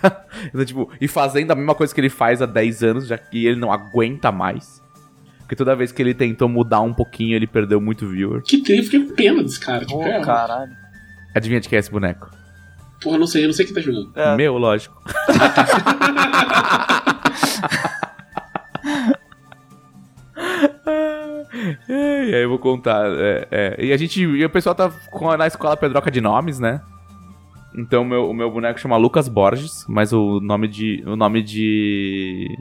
Tá 0.00 0.24
então, 0.52 0.64
tipo, 0.64 0.90
e 1.00 1.06
fazendo 1.06 1.52
a 1.52 1.54
mesma 1.54 1.74
coisa 1.74 1.94
que 1.94 2.00
ele 2.00 2.10
faz 2.10 2.42
há 2.42 2.46
10 2.46 2.82
anos, 2.82 3.06
já 3.06 3.16
que 3.16 3.46
ele 3.46 3.56
não 3.58 3.72
aguenta 3.72 4.32
mais. 4.32 4.82
Porque 5.40 5.56
toda 5.56 5.74
vez 5.74 5.92
que 5.92 6.00
ele 6.00 6.14
tentou 6.14 6.48
mudar 6.48 6.80
um 6.80 6.94
pouquinho, 6.94 7.34
ele 7.34 7.46
perdeu 7.46 7.80
muito 7.80 8.06
viewer. 8.06 8.42
Que 8.42 8.62
triste, 8.62 8.84
fiquei 8.90 9.06
com 9.06 9.14
pena 9.14 9.42
desse 9.42 9.58
cara. 9.58 9.84
Tipo, 9.84 9.98
oh, 9.98 10.22
caralho. 10.22 10.72
Adivinha 11.34 11.60
de 11.60 11.68
quem 11.68 11.76
é 11.76 11.80
esse 11.80 11.90
boneco? 11.90 12.30
Porra, 13.00 13.18
não 13.18 13.26
sei, 13.26 13.44
eu 13.44 13.46
não 13.48 13.54
sei 13.54 13.64
quem 13.64 13.74
tá 13.74 13.80
jogando. 13.80 14.12
É. 14.14 14.36
Meu, 14.36 14.56
lógico. 14.58 15.02
e 22.30 22.34
aí 22.34 22.42
eu 22.42 22.48
vou 22.48 22.58
contar. 22.58 23.06
É, 23.06 23.48
é. 23.50 23.84
E 23.86 23.92
a 23.92 23.96
gente. 23.96 24.20
E 24.20 24.44
o 24.44 24.50
pessoal 24.50 24.74
tá 24.74 24.90
com, 25.10 25.36
na 25.36 25.46
escola 25.46 25.76
Pedroca 25.76 26.10
de 26.10 26.20
nomes, 26.20 26.60
né? 26.60 26.80
Então 27.76 28.04
meu, 28.04 28.30
o 28.30 28.34
meu 28.34 28.50
boneco 28.50 28.78
chama 28.78 28.96
Lucas 28.96 29.28
Borges, 29.28 29.84
mas 29.88 30.12
o 30.12 30.40
nome 30.40 30.68
de. 30.68 31.02
O 31.06 31.16
nome 31.16 31.42
de. 31.42 32.56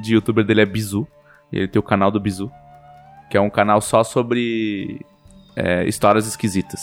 De 0.00 0.14
youtuber 0.14 0.44
dele 0.44 0.62
é 0.62 0.66
Bizu. 0.66 1.06
Ele 1.52 1.68
tem 1.68 1.80
o 1.80 1.82
canal 1.82 2.10
do 2.10 2.20
Bizu. 2.20 2.50
Que 3.30 3.36
é 3.36 3.40
um 3.40 3.50
canal 3.50 3.80
só 3.80 4.04
sobre 4.04 5.00
é, 5.56 5.84
histórias 5.84 6.26
esquisitas. 6.26 6.80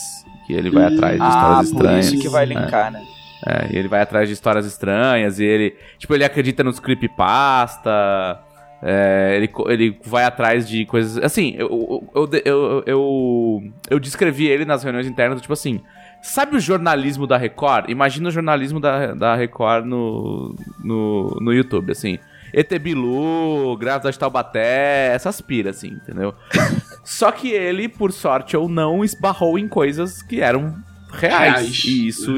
Que 0.48 0.54
ele 0.54 0.72
vai 0.72 0.86
atrás 0.86 1.20
de 1.20 1.28
histórias 1.28 1.60
ah, 1.60 1.64
estranhas. 1.64 2.08
Por 2.08 2.16
isso 2.16 2.24
que 2.24 2.30
vai 2.30 2.46
linkar, 2.46 2.92
né? 2.92 3.04
É, 3.46 3.74
e 3.74 3.78
ele 3.78 3.88
vai 3.88 4.02
atrás 4.02 4.28
de 4.28 4.34
histórias 4.34 4.66
estranhas, 4.66 5.40
e 5.40 5.46
ele. 5.46 5.76
Tipo, 5.98 6.16
ele 6.16 6.24
acredita 6.24 6.64
nos 6.64 6.80
creepypasta. 6.80 8.40
É, 8.82 9.34
ele, 9.36 9.52
ele 9.68 10.00
vai 10.06 10.24
atrás 10.24 10.68
de 10.68 10.86
coisas. 10.86 11.22
Assim, 11.24 11.54
eu, 11.58 12.10
eu, 12.16 12.30
eu, 12.46 12.84
eu, 12.86 13.64
eu 13.90 14.00
descrevi 14.00 14.48
ele 14.48 14.66
nas 14.66 14.84
reuniões 14.84 15.08
internas, 15.08 15.42
tipo 15.42 15.54
assim. 15.54 15.82
Sabe 16.22 16.58
o 16.58 16.60
jornalismo 16.60 17.26
da 17.26 17.38
Record? 17.38 17.90
Imagina 17.90 18.28
o 18.28 18.32
jornalismo 18.32 18.80
da, 18.80 19.14
da 19.14 19.36
Record 19.36 19.86
no, 19.86 20.54
no, 20.84 21.38
no 21.42 21.54
YouTube, 21.54 21.92
assim. 21.92 22.20
ET 22.54 22.78
Bilu, 22.80 23.78
Grávida 23.78 24.12
de 24.12 24.20
Taubaté, 24.20 25.14
essas 25.14 25.40
piras, 25.40 25.78
assim, 25.78 25.90
entendeu? 25.90 26.34
Só 27.04 27.32
que 27.32 27.50
ele, 27.50 27.88
por 27.88 28.12
sorte 28.12 28.58
ou 28.58 28.68
não, 28.68 29.04
esbarrou 29.04 29.58
em 29.58 29.68
coisas 29.68 30.22
que 30.22 30.42
eram 30.42 30.76
reais. 31.12 31.54
reais. 31.54 31.84
E 31.86 32.08
isso 32.08 32.38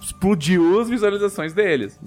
explodiu 0.00 0.80
as 0.80 0.88
visualizações 0.88 1.52
deles. 1.52 1.98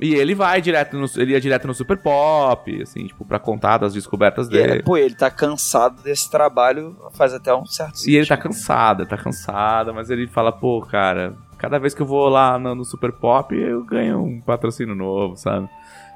E 0.00 0.14
ele 0.14 0.34
vai 0.34 0.62
direto 0.62 0.96
no, 0.96 1.06
ele 1.16 1.32
ia 1.32 1.40
direto 1.40 1.66
no 1.66 1.74
Super 1.74 1.98
Pop, 1.98 2.82
assim, 2.82 3.06
tipo, 3.06 3.24
pra 3.24 3.38
contar 3.38 3.78
das 3.78 3.92
descobertas 3.92 4.46
e 4.48 4.50
dele. 4.50 4.72
Ele, 4.72 4.82
pô, 4.82 4.96
ele 4.96 5.14
tá 5.14 5.30
cansado 5.30 6.02
desse 6.02 6.30
trabalho 6.30 6.96
faz 7.12 7.34
até 7.34 7.54
um 7.54 7.66
certo 7.66 7.98
sentido. 7.98 8.12
E 8.12 8.16
ele 8.16 8.26
tá 8.26 8.36
cansado, 8.36 9.06
tá 9.06 9.18
cansado, 9.18 9.92
mas 9.92 10.08
ele 10.08 10.26
fala, 10.26 10.50
pô, 10.50 10.80
cara, 10.80 11.36
cada 11.58 11.78
vez 11.78 11.92
que 11.92 12.00
eu 12.00 12.06
vou 12.06 12.28
lá 12.28 12.58
no, 12.58 12.74
no 12.74 12.84
Super 12.84 13.12
Pop, 13.12 13.54
eu 13.54 13.84
ganho 13.84 14.22
um 14.22 14.40
patrocínio 14.40 14.94
novo, 14.94 15.36
sabe? 15.36 15.68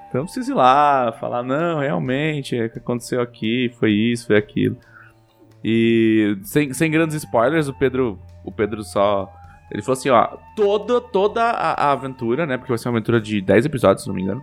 Então 0.08 0.22
eu 0.22 0.24
preciso 0.24 0.52
ir 0.52 0.54
lá, 0.54 1.12
falar, 1.20 1.42
não, 1.42 1.80
realmente, 1.80 2.58
o 2.58 2.70
que 2.70 2.78
aconteceu 2.78 3.20
aqui, 3.20 3.70
foi 3.78 3.90
isso, 3.90 4.28
foi 4.28 4.38
aquilo. 4.38 4.78
E 5.62 6.38
sem, 6.42 6.72
sem 6.72 6.90
grandes 6.90 7.16
spoilers, 7.16 7.68
o 7.68 7.74
Pedro, 7.74 8.18
o 8.44 8.52
Pedro 8.52 8.82
só 8.82 9.30
ele 9.74 9.82
falou 9.82 9.98
assim, 9.98 10.08
ó, 10.08 10.36
toda, 10.54 11.00
toda 11.00 11.42
a, 11.42 11.88
a, 11.88 11.92
aventura, 11.92 12.46
né? 12.46 12.56
Porque 12.56 12.70
vai 12.70 12.78
ser 12.78 12.88
uma 12.88 12.96
aventura 12.96 13.20
de 13.20 13.40
10 13.40 13.66
episódios, 13.66 14.04
se 14.04 14.08
não 14.08 14.14
me 14.14 14.22
engano. 14.22 14.42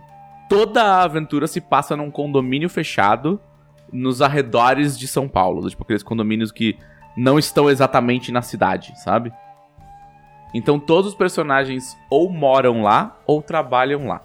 Toda 0.49 0.83
a 0.83 1.03
aventura 1.03 1.47
se 1.47 1.61
passa 1.61 1.95
num 1.95 2.11
condomínio 2.11 2.69
fechado 2.69 3.39
nos 3.93 4.21
arredores 4.21 4.99
de 4.99 5.07
São 5.07 5.29
Paulo. 5.29 5.69
Tipo, 5.69 5.83
aqueles 5.83 6.03
condomínios 6.03 6.51
que 6.51 6.77
não 7.15 7.39
estão 7.39 7.69
exatamente 7.69 8.29
na 8.29 8.41
cidade, 8.41 8.91
sabe? 9.01 9.31
Então 10.53 10.77
todos 10.77 11.11
os 11.11 11.17
personagens 11.17 11.97
ou 12.09 12.29
moram 12.29 12.81
lá 12.81 13.17
ou 13.25 13.41
trabalham 13.41 14.07
lá. 14.07 14.21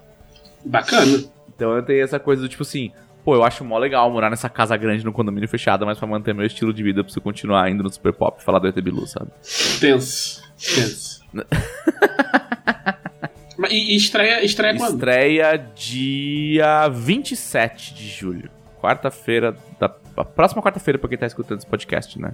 Bacana. 0.64 1.22
Então 1.54 1.80
tem 1.82 2.00
essa 2.00 2.18
coisa 2.18 2.42
do 2.42 2.48
tipo 2.48 2.64
assim, 2.64 2.90
pô, 3.24 3.36
eu 3.36 3.44
acho 3.44 3.64
mó 3.64 3.78
legal 3.78 4.10
morar 4.10 4.28
nessa 4.28 4.48
casa 4.48 4.76
grande 4.76 5.04
no 5.04 5.12
condomínio 5.12 5.48
fechado, 5.48 5.86
mas 5.86 5.98
pra 5.98 6.08
manter 6.08 6.34
meu 6.34 6.44
estilo 6.44 6.72
de 6.72 6.82
vida 6.82 6.98
eu 6.98 7.04
preciso 7.04 7.22
continuar 7.22 7.70
indo 7.70 7.84
no 7.84 7.90
Super 7.90 8.12
Pop 8.12 8.40
e 8.40 8.44
falar 8.44 8.58
do 8.58 8.66
ET 8.66 8.74
Bilu, 8.80 9.06
sabe? 9.06 9.30
Tenso. 9.78 10.45
Mas, 13.58 13.72
e, 13.72 13.92
e 13.92 13.96
estreia, 13.96 14.44
estreia 14.44 14.76
quando? 14.76 14.94
Estreia 14.94 15.56
dia 15.74 16.88
27 16.88 17.94
de 17.94 18.08
julho. 18.08 18.50
Quarta-feira, 18.80 19.56
da 19.80 19.94
a 20.16 20.24
próxima 20.24 20.62
quarta-feira 20.62 20.98
pra 20.98 21.08
quem 21.08 21.18
tá 21.18 21.26
escutando 21.26 21.58
esse 21.58 21.66
podcast, 21.66 22.18
né? 22.20 22.32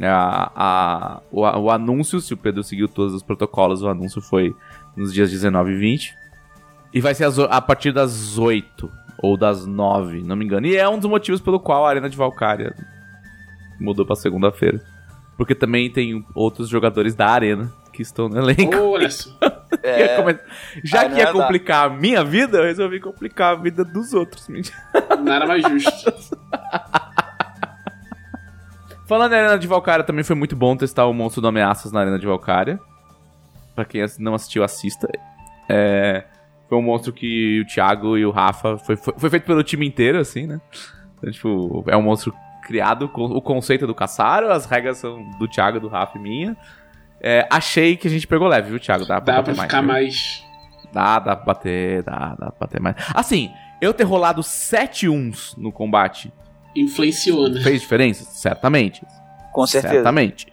É, 0.00 0.06
A, 0.08 0.50
a, 0.56 1.20
o, 1.30 1.40
o 1.42 1.70
anúncio, 1.70 2.20
se 2.20 2.34
o 2.34 2.36
Pedro 2.36 2.62
seguiu 2.64 2.88
todos 2.88 3.14
os 3.14 3.22
protocolos, 3.22 3.82
o 3.82 3.88
anúncio 3.88 4.20
foi 4.20 4.52
nos 4.96 5.12
dias 5.12 5.30
19 5.30 5.72
e 5.72 5.76
20. 5.76 6.14
E 6.92 7.00
vai 7.00 7.14
ser 7.14 7.26
o- 7.28 7.44
a 7.44 7.60
partir 7.60 7.92
das 7.92 8.38
8 8.38 8.90
ou 9.18 9.36
das 9.36 9.66
9, 9.66 10.22
não 10.22 10.34
me 10.36 10.44
engano. 10.44 10.66
E 10.66 10.76
é 10.76 10.88
um 10.88 10.98
dos 10.98 11.08
motivos 11.10 11.40
pelo 11.40 11.60
qual 11.60 11.84
a 11.86 11.90
Arena 11.90 12.08
de 12.08 12.16
Valkyria 12.16 12.74
mudou 13.80 14.04
pra 14.06 14.16
segunda-feira. 14.16 14.80
Porque 15.36 15.54
também 15.54 15.90
tem 15.90 16.24
outros 16.34 16.68
jogadores 16.68 17.14
da 17.14 17.28
Arena 17.28 17.72
que 17.92 18.02
estão 18.02 18.28
no 18.28 18.38
elenco. 18.38 18.76
Olha 18.76 19.10
só. 19.10 19.30
É, 19.82 20.16
Já 20.82 21.00
aí 21.02 21.08
que 21.08 21.12
não 21.12 21.18
ia 21.18 21.32
complicar 21.32 21.86
a 21.86 21.90
minha 21.90 22.24
vida, 22.24 22.56
eu 22.56 22.64
resolvi 22.64 23.00
complicar 23.00 23.52
a 23.52 23.54
vida 23.54 23.84
dos 23.84 24.14
outros. 24.14 24.48
Nada 25.22 25.44
mais 25.46 25.62
justo. 25.62 26.38
Falando 29.04 29.32
em 29.34 29.36
Arena 29.36 29.58
de 29.58 29.66
Valkyria, 29.66 30.02
também 30.02 30.24
foi 30.24 30.34
muito 30.34 30.56
bom 30.56 30.74
testar 30.74 31.04
o 31.04 31.12
Monstro 31.12 31.42
do 31.42 31.48
Ameaças 31.48 31.92
na 31.92 32.00
Arena 32.00 32.18
de 32.18 32.26
Valkyria. 32.26 32.80
Pra 33.74 33.84
quem 33.84 34.02
não 34.18 34.34
assistiu, 34.34 34.64
assista. 34.64 35.06
É, 35.68 36.24
foi 36.68 36.78
um 36.78 36.82
monstro 36.82 37.12
que 37.12 37.60
o 37.60 37.66
Thiago 37.66 38.16
e 38.16 38.24
o 38.24 38.30
Rafa... 38.30 38.78
Foi, 38.78 38.96
foi, 38.96 39.12
foi 39.18 39.28
feito 39.28 39.44
pelo 39.44 39.62
time 39.62 39.86
inteiro, 39.86 40.18
assim, 40.18 40.46
né? 40.46 40.60
Então, 41.18 41.30
tipo, 41.30 41.84
é 41.88 41.96
um 41.96 42.02
monstro 42.02 42.32
criado 42.64 43.08
com 43.08 43.24
o 43.24 43.40
conceito 43.42 43.86
do 43.86 43.94
Caçaro, 43.94 44.50
as 44.50 44.66
regras 44.66 44.98
são 44.98 45.22
do 45.38 45.46
Thiago, 45.46 45.78
do 45.78 45.88
Rafa 45.88 46.18
e 46.18 46.20
minha. 46.20 46.56
É, 47.20 47.46
achei 47.50 47.96
que 47.96 48.06
a 48.08 48.10
gente 48.10 48.26
pegou 48.26 48.48
leve, 48.48 48.70
viu, 48.70 48.80
Thiago? 48.80 49.06
Dá 49.06 49.20
pra 49.20 49.34
Dá 49.34 49.40
bater 49.42 49.54
pra 49.54 49.64
ficar 49.64 49.80
viu? 49.80 49.88
mais. 49.88 50.44
Dá, 50.92 51.18
dá 51.18 51.36
pra 51.36 51.44
bater, 51.46 52.02
dá, 52.02 52.36
dá 52.38 52.50
pra 52.50 52.54
bater 52.66 52.80
mais. 52.80 52.96
Assim, 53.14 53.50
eu 53.80 53.92
ter 53.94 54.04
rolado 54.04 54.42
7 54.42 55.08
uns 55.08 55.54
no 55.56 55.72
combate 55.72 56.32
Influenciou, 56.76 57.48
né? 57.48 57.60
fez 57.62 57.80
diferença? 57.80 58.24
Certamente. 58.24 59.02
com 59.52 59.66
certeza. 59.66 59.94
Certamente. 59.94 60.46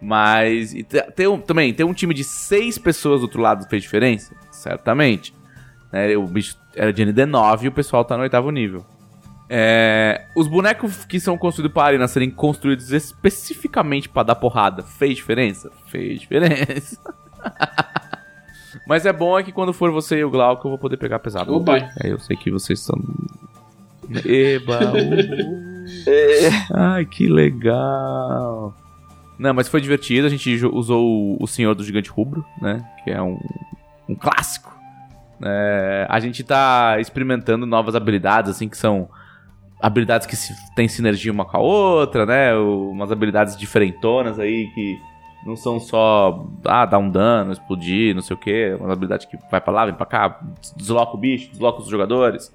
Mas 0.00 0.74
e 0.74 0.82
te- 0.82 1.02
ter 1.12 1.28
um, 1.28 1.38
também, 1.38 1.72
ter 1.72 1.84
um 1.84 1.94
time 1.94 2.12
de 2.12 2.24
seis 2.24 2.76
pessoas 2.78 3.20
do 3.20 3.24
outro 3.24 3.40
lado 3.40 3.68
fez 3.68 3.82
diferença? 3.82 4.34
Certamente. 4.50 5.32
Né, 5.92 6.16
o 6.16 6.26
bicho 6.26 6.56
era 6.74 6.92
de 6.92 7.04
ND9 7.04 7.62
e 7.64 7.68
o 7.68 7.72
pessoal 7.72 8.04
tá 8.04 8.16
no 8.16 8.22
oitavo 8.24 8.50
nível. 8.50 8.84
É, 9.54 10.24
os 10.34 10.48
bonecos 10.48 11.04
que 11.04 11.20
são 11.20 11.36
construídos 11.36 11.74
para 11.74 11.88
arena 11.88 12.08
serem 12.08 12.30
construídos 12.30 12.90
especificamente 12.90 14.08
pra 14.08 14.22
dar 14.22 14.34
porrada, 14.36 14.82
fez 14.82 15.16
diferença? 15.16 15.70
Fez 15.88 16.20
diferença. 16.22 16.98
Mas 18.88 19.04
é 19.04 19.12
bom 19.12 19.38
é 19.38 19.42
que 19.42 19.52
quando 19.52 19.74
for 19.74 19.90
você 19.90 20.20
e 20.20 20.24
o 20.24 20.30
Glauco, 20.30 20.66
eu 20.66 20.70
vou 20.70 20.78
poder 20.78 20.96
pegar 20.96 21.18
pesado. 21.18 21.60
Boy. 21.60 21.84
É, 22.02 22.10
eu 22.10 22.18
sei 22.18 22.34
que 22.34 22.50
vocês 22.50 22.80
são. 22.80 22.98
Eba! 24.24 24.78
uh. 24.96 26.74
Ai, 26.74 27.04
que 27.04 27.28
legal. 27.28 28.74
Não, 29.38 29.52
mas 29.52 29.68
foi 29.68 29.82
divertido. 29.82 30.26
A 30.26 30.30
gente 30.30 30.64
usou 30.66 31.04
o- 31.04 31.36
o 31.42 31.46
Senhor 31.46 31.74
do 31.74 31.84
Gigante 31.84 32.08
Rubro, 32.08 32.42
né? 32.60 32.82
Que 33.04 33.10
é 33.10 33.20
um, 33.20 33.38
um 34.08 34.14
clássico. 34.14 34.72
É, 35.44 36.06
a 36.08 36.18
gente 36.20 36.42
tá 36.42 36.96
experimentando 36.98 37.66
novas 37.66 37.94
habilidades, 37.94 38.50
assim, 38.50 38.68
que 38.68 38.78
são 38.78 39.08
habilidades 39.82 40.26
que 40.26 40.36
se, 40.36 40.54
têm 40.74 40.86
sinergia 40.86 41.32
uma 41.32 41.44
com 41.44 41.56
a 41.56 41.60
outra, 41.60 42.24
né? 42.24 42.54
Umas 42.54 43.10
habilidades 43.10 43.56
diferentonas 43.56 44.38
aí 44.38 44.68
que 44.68 44.96
não 45.44 45.56
são 45.56 45.80
só, 45.80 46.46
ah, 46.64 46.86
dar 46.86 46.98
um 46.98 47.10
dano, 47.10 47.52
explodir, 47.52 48.14
não 48.14 48.22
sei 48.22 48.34
o 48.34 48.38
quê. 48.38 48.76
Uma 48.78 48.92
habilidade 48.92 49.26
que 49.26 49.36
vai 49.50 49.60
pra 49.60 49.72
lá, 49.72 49.84
vem 49.84 49.94
pra 49.94 50.06
cá, 50.06 50.40
desloca 50.76 51.16
o 51.16 51.18
bicho, 51.18 51.50
desloca 51.50 51.80
os 51.80 51.88
jogadores, 51.88 52.52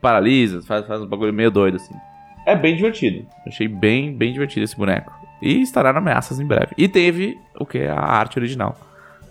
paralisa, 0.00 0.62
faz, 0.62 0.86
faz 0.86 1.02
um 1.02 1.06
bagulho 1.06 1.34
meio 1.34 1.50
doido, 1.50 1.76
assim. 1.76 1.94
É 2.46 2.54
bem 2.54 2.76
divertido. 2.76 3.26
Achei 3.46 3.66
bem, 3.66 4.14
bem 4.14 4.32
divertido 4.32 4.64
esse 4.64 4.76
boneco. 4.76 5.12
E 5.42 5.60
estará 5.60 5.92
na 5.92 5.98
Ameaças 5.98 6.40
em 6.40 6.46
breve. 6.46 6.72
E 6.78 6.88
teve 6.88 7.36
o 7.58 7.66
que? 7.66 7.82
A 7.82 8.00
arte 8.00 8.38
original. 8.38 8.76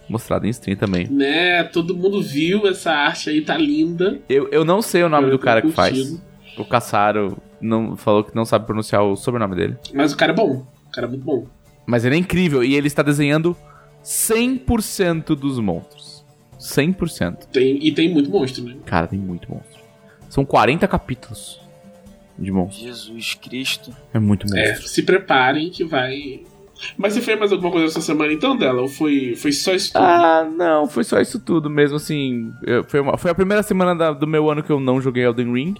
Mostrada 0.09 0.45
em 0.45 0.49
stream 0.49 0.77
também. 0.77 1.07
Né? 1.07 1.63
Todo 1.63 1.95
mundo 1.95 2.21
viu 2.21 2.67
essa 2.67 2.91
arte 2.91 3.29
aí, 3.29 3.41
tá 3.41 3.57
linda. 3.57 4.19
Eu, 4.29 4.47
eu 4.51 4.63
não 4.63 4.81
sei 4.81 5.03
o 5.03 5.09
nome 5.09 5.27
Eu 5.27 5.31
do 5.31 5.39
cara 5.39 5.61
que 5.61 5.71
faz. 5.71 6.21
O 6.57 6.65
Caçaro 6.65 7.37
não, 7.61 7.95
falou 7.95 8.23
que 8.23 8.35
não 8.35 8.45
sabe 8.45 8.65
pronunciar 8.65 9.03
o 9.03 9.15
sobrenome 9.15 9.55
dele. 9.55 9.77
Mas 9.93 10.13
o 10.13 10.17
cara 10.17 10.31
é 10.31 10.35
bom. 10.35 10.65
O 10.87 10.91
cara 10.91 11.07
é 11.07 11.09
muito 11.09 11.23
bom. 11.23 11.45
Mas 11.85 12.03
ele 12.05 12.15
é 12.15 12.17
incrível 12.17 12.63
e 12.63 12.75
ele 12.75 12.87
está 12.87 13.01
desenhando 13.03 13.55
100% 14.03 15.35
dos 15.35 15.59
monstros. 15.59 16.25
100%. 16.59 17.45
Tem, 17.51 17.77
e 17.85 17.91
tem 17.91 18.11
muito 18.11 18.29
monstro, 18.29 18.63
né? 18.63 18.75
Cara, 18.85 19.07
tem 19.07 19.19
muito 19.19 19.49
monstro. 19.51 19.79
São 20.29 20.43
40 20.43 20.87
capítulos 20.87 21.61
de 22.37 22.51
monstros. 22.51 22.83
Jesus 22.83 23.33
Cristo. 23.35 23.95
É 24.13 24.19
muito 24.19 24.43
monstro. 24.45 24.59
É, 24.61 24.75
se 24.75 25.03
preparem 25.03 25.69
que 25.69 25.83
vai. 25.83 26.41
Mas 26.97 27.13
você 27.13 27.21
fez 27.21 27.39
mais 27.39 27.51
alguma 27.51 27.71
coisa 27.71 27.87
essa 27.87 28.01
semana 28.01 28.31
então 28.33 28.55
dela? 28.55 28.81
Ou 28.81 28.87
foi, 28.87 29.35
foi 29.35 29.51
só 29.51 29.73
isso 29.73 29.93
tudo? 29.93 30.03
Ah, 30.03 30.47
não, 30.55 30.87
foi 30.87 31.03
só 31.03 31.19
isso 31.19 31.39
tudo 31.39 31.69
mesmo, 31.69 31.95
assim. 31.97 32.51
eu- 32.65 32.83
foi, 32.83 32.99
uma- 32.99 33.17
foi 33.17 33.31
a 33.31 33.35
primeira 33.35 33.63
semana 33.63 33.95
da- 33.95 34.11
do 34.13 34.27
meu 34.27 34.49
ano 34.51 34.61
que 34.61 34.71
eu 34.71 34.79
não 34.79 35.01
joguei 35.01 35.23
Elden 35.25 35.51
Ring, 35.53 35.75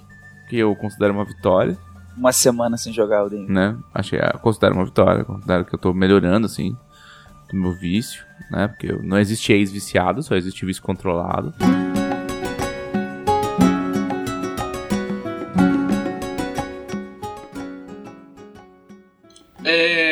que 0.47 0.57
eu 0.57 0.75
considero 0.75 1.13
uma 1.13 1.25
vitória, 1.25 1.77
Uma 2.17 2.31
semana 2.31 2.77
sem 2.77 2.91
jogar 2.93 3.23
o 3.23 3.27
Ring. 3.27 3.45
né? 3.47 3.77
Achei, 3.93 4.19
eu 4.19 4.39
considero 4.39 4.75
uma 4.75 4.85
vitória, 4.85 5.23
considero 5.23 5.65
que 5.65 5.75
eu 5.75 5.79
tô 5.79 5.93
melhorando, 5.93 6.45
assim, 6.45 6.75
do 7.51 7.55
meu 7.57 7.73
vício, 7.73 8.25
né? 8.51 8.67
Porque 8.67 8.91
não 9.03 9.17
existe 9.17 9.53
ex-viciado, 9.53 10.23
só 10.23 10.35
existe 10.35 10.65
vício 10.65 10.81
controlado. 10.81 11.53
É. 19.63 20.06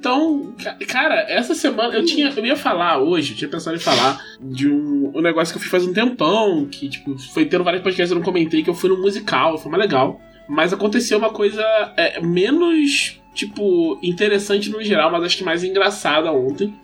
Então, 0.00 0.54
ca- 0.62 0.76
cara, 0.88 1.26
essa 1.28 1.54
semana 1.54 1.94
eu 1.94 2.02
tinha. 2.06 2.30
Eu 2.34 2.46
ia 2.46 2.56
falar 2.56 2.98
hoje, 2.98 3.32
eu 3.32 3.36
tinha 3.36 3.50
pensado 3.50 3.76
em 3.76 3.80
falar 3.80 4.18
de 4.40 4.66
um, 4.66 5.12
um 5.14 5.20
negócio 5.20 5.52
que 5.52 5.58
eu 5.58 5.62
fiz 5.62 5.70
faz 5.70 5.86
um 5.86 5.92
tempão, 5.92 6.64
que, 6.64 6.88
tipo, 6.88 7.18
foi 7.18 7.44
tendo 7.44 7.62
vários 7.62 7.82
podcasts 7.82 8.08
que 8.10 8.14
eu 8.14 8.18
não 8.18 8.24
comentei, 8.24 8.62
que 8.62 8.70
eu 8.70 8.74
fui 8.74 8.88
num 8.88 8.98
musical, 9.00 9.58
foi 9.58 9.70
mais 9.70 9.82
legal. 9.82 10.18
Mas 10.48 10.72
aconteceu 10.72 11.18
uma 11.18 11.28
coisa 11.28 11.62
é, 11.98 12.18
menos, 12.18 13.20
tipo, 13.34 13.98
interessante 14.02 14.70
no 14.70 14.82
geral, 14.82 15.10
mas 15.12 15.22
acho 15.22 15.36
que 15.36 15.44
mais 15.44 15.62
engraçada 15.62 16.32
ontem. 16.32 16.74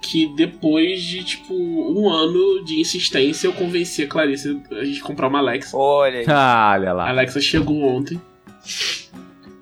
Que 0.00 0.32
depois 0.34 1.02
de, 1.02 1.24
tipo, 1.24 1.52
um 1.52 2.08
ano 2.08 2.64
de 2.64 2.80
insistência, 2.80 3.48
eu 3.48 3.52
convenci 3.52 4.04
a 4.04 4.06
Clarice 4.06 4.62
a 4.70 4.84
gente 4.84 5.02
comprar 5.02 5.26
uma 5.26 5.40
Alexa. 5.40 5.76
Olha 5.76 6.20
aí. 6.20 6.24
Ah, 6.28 6.70
olha 6.78 6.90
A 6.90 6.94
lá. 6.94 7.08
Alexa 7.10 7.40
chegou 7.40 7.82
ontem. 7.82 8.18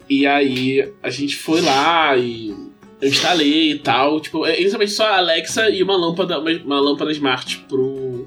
E 0.08 0.26
aí 0.26 0.92
a 1.02 1.10
gente 1.10 1.36
foi 1.36 1.60
lá 1.60 2.16
e 2.16 2.54
eu 3.00 3.08
instalei 3.08 3.72
e 3.72 3.78
tal. 3.78 4.20
Tipo, 4.20 4.46
é 4.46 4.60
inicialmente 4.60 4.92
só 4.92 5.06
a 5.06 5.18
Alexa 5.18 5.68
e 5.70 5.82
uma 5.82 5.96
lâmpada, 5.96 6.38
uma, 6.38 6.80
lâmpada 6.80 7.12
smart 7.12 7.58
pro, 7.68 8.24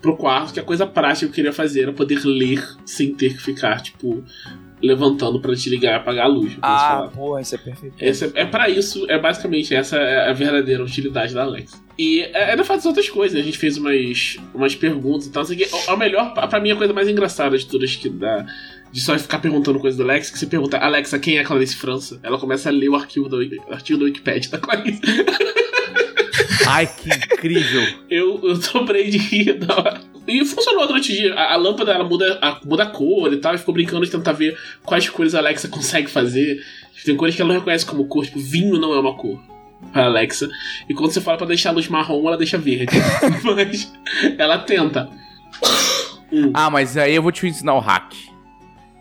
pro 0.00 0.16
quarto, 0.16 0.52
que 0.52 0.60
a 0.60 0.64
coisa 0.64 0.86
prática 0.86 1.26
que 1.26 1.32
eu 1.32 1.34
queria 1.34 1.52
fazer 1.52 1.82
era 1.82 1.92
poder 1.92 2.24
ler 2.24 2.62
sem 2.84 3.14
ter 3.14 3.34
que 3.34 3.42
ficar, 3.42 3.80
tipo, 3.80 4.24
levantando 4.82 5.40
pra 5.40 5.54
te 5.54 5.68
ligar 5.68 5.92
e 5.92 5.94
apagar 5.96 6.26
a 6.26 6.28
luz. 6.28 6.56
Ah, 6.62 7.08
porra, 7.12 7.40
isso 7.40 7.54
é 7.54 7.58
perfeito. 7.58 7.94
Esse 8.00 8.24
é, 8.26 8.30
é 8.34 8.46
para 8.46 8.68
isso, 8.68 9.10
é 9.10 9.18
basicamente 9.18 9.74
essa 9.74 9.96
é 9.96 10.30
a 10.30 10.32
verdadeira 10.32 10.82
utilidade 10.82 11.34
da 11.34 11.42
Alexa. 11.42 11.78
E 11.98 12.20
é, 12.20 12.50
ainda 12.50 12.64
faz 12.64 12.86
outras 12.86 13.08
coisas, 13.08 13.40
a 13.40 13.42
gente 13.42 13.58
fez 13.58 13.76
umas, 13.76 14.36
umas 14.54 14.74
perguntas 14.76 15.26
e 15.26 15.32
tal. 15.32 15.42
Aqui, 15.42 15.66
a 15.88 15.96
melhor, 15.96 16.32
pra 16.32 16.60
mim, 16.60 16.70
a 16.70 16.76
coisa 16.76 16.92
mais 16.92 17.08
engraçada 17.08 17.58
de 17.58 17.66
todas 17.66 17.96
que 17.96 18.08
dá. 18.08 18.46
De 18.90 19.00
só 19.00 19.18
ficar 19.18 19.38
perguntando 19.38 19.78
coisa 19.78 19.96
do 19.96 20.02
Alexa, 20.02 20.32
que 20.32 20.38
você 20.38 20.46
pergunta, 20.46 20.78
Alexa, 20.78 21.18
quem 21.18 21.38
é 21.38 21.44
Clarice 21.44 21.76
França? 21.76 22.18
Ela 22.22 22.38
começa 22.38 22.68
a 22.68 22.72
ler 22.72 22.88
o 22.88 22.96
arquivo 22.96 23.28
do, 23.28 23.36
o 23.36 23.72
artigo 23.72 23.98
do 23.98 24.06
Wikipedia 24.06 24.50
da 24.50 24.58
Clarice. 24.58 25.00
Ai, 26.66 26.86
que 26.86 27.08
incrível. 27.08 27.82
Eu, 28.10 28.40
eu 28.42 28.58
dobrei 28.58 29.10
de 29.10 29.16
rir 29.18 29.54
da 29.54 29.74
hora. 29.74 30.00
E 30.26 30.44
funcionou 30.44 30.86
durante 30.86 31.10
o 31.10 31.14
dia. 31.14 31.34
A, 31.34 31.54
a 31.54 31.56
lâmpada 31.56 31.92
ela 31.92 32.04
muda, 32.04 32.38
a, 32.42 32.60
muda 32.64 32.82
a 32.82 32.86
cor 32.86 33.32
e 33.32 33.38
tal. 33.38 33.54
E 33.54 33.58
ficou 33.58 33.72
brincando 33.72 34.04
de 34.04 34.10
tentar 34.10 34.32
ver 34.32 34.58
quais 34.84 35.08
cores 35.08 35.34
a 35.34 35.38
Alexa 35.38 35.68
consegue 35.68 36.10
fazer. 36.10 36.62
Tem 37.04 37.16
cores 37.16 37.34
que 37.34 37.40
ela 37.40 37.52
não 37.52 37.58
reconhece 37.58 37.86
como 37.86 38.06
cor. 38.06 38.26
Tipo, 38.26 38.38
vinho 38.38 38.78
não 38.78 38.92
é 38.92 39.00
uma 39.00 39.16
cor 39.16 39.40
pra 39.92 40.04
Alexa. 40.04 40.48
E 40.88 40.92
quando 40.92 41.10
você 41.10 41.20
fala 41.20 41.38
pra 41.38 41.46
deixar 41.46 41.70
a 41.70 41.72
luz 41.72 41.88
marrom, 41.88 42.26
ela 42.28 42.36
deixa 42.36 42.58
verde. 42.58 42.96
Mas 43.42 43.92
ela 44.36 44.58
tenta. 44.58 45.08
Hum. 46.30 46.50
Ah, 46.52 46.68
mas 46.68 46.94
aí 46.98 47.14
eu 47.14 47.22
vou 47.22 47.32
te 47.32 47.46
ensinar 47.46 47.74
o 47.74 47.80
hack. 47.80 48.12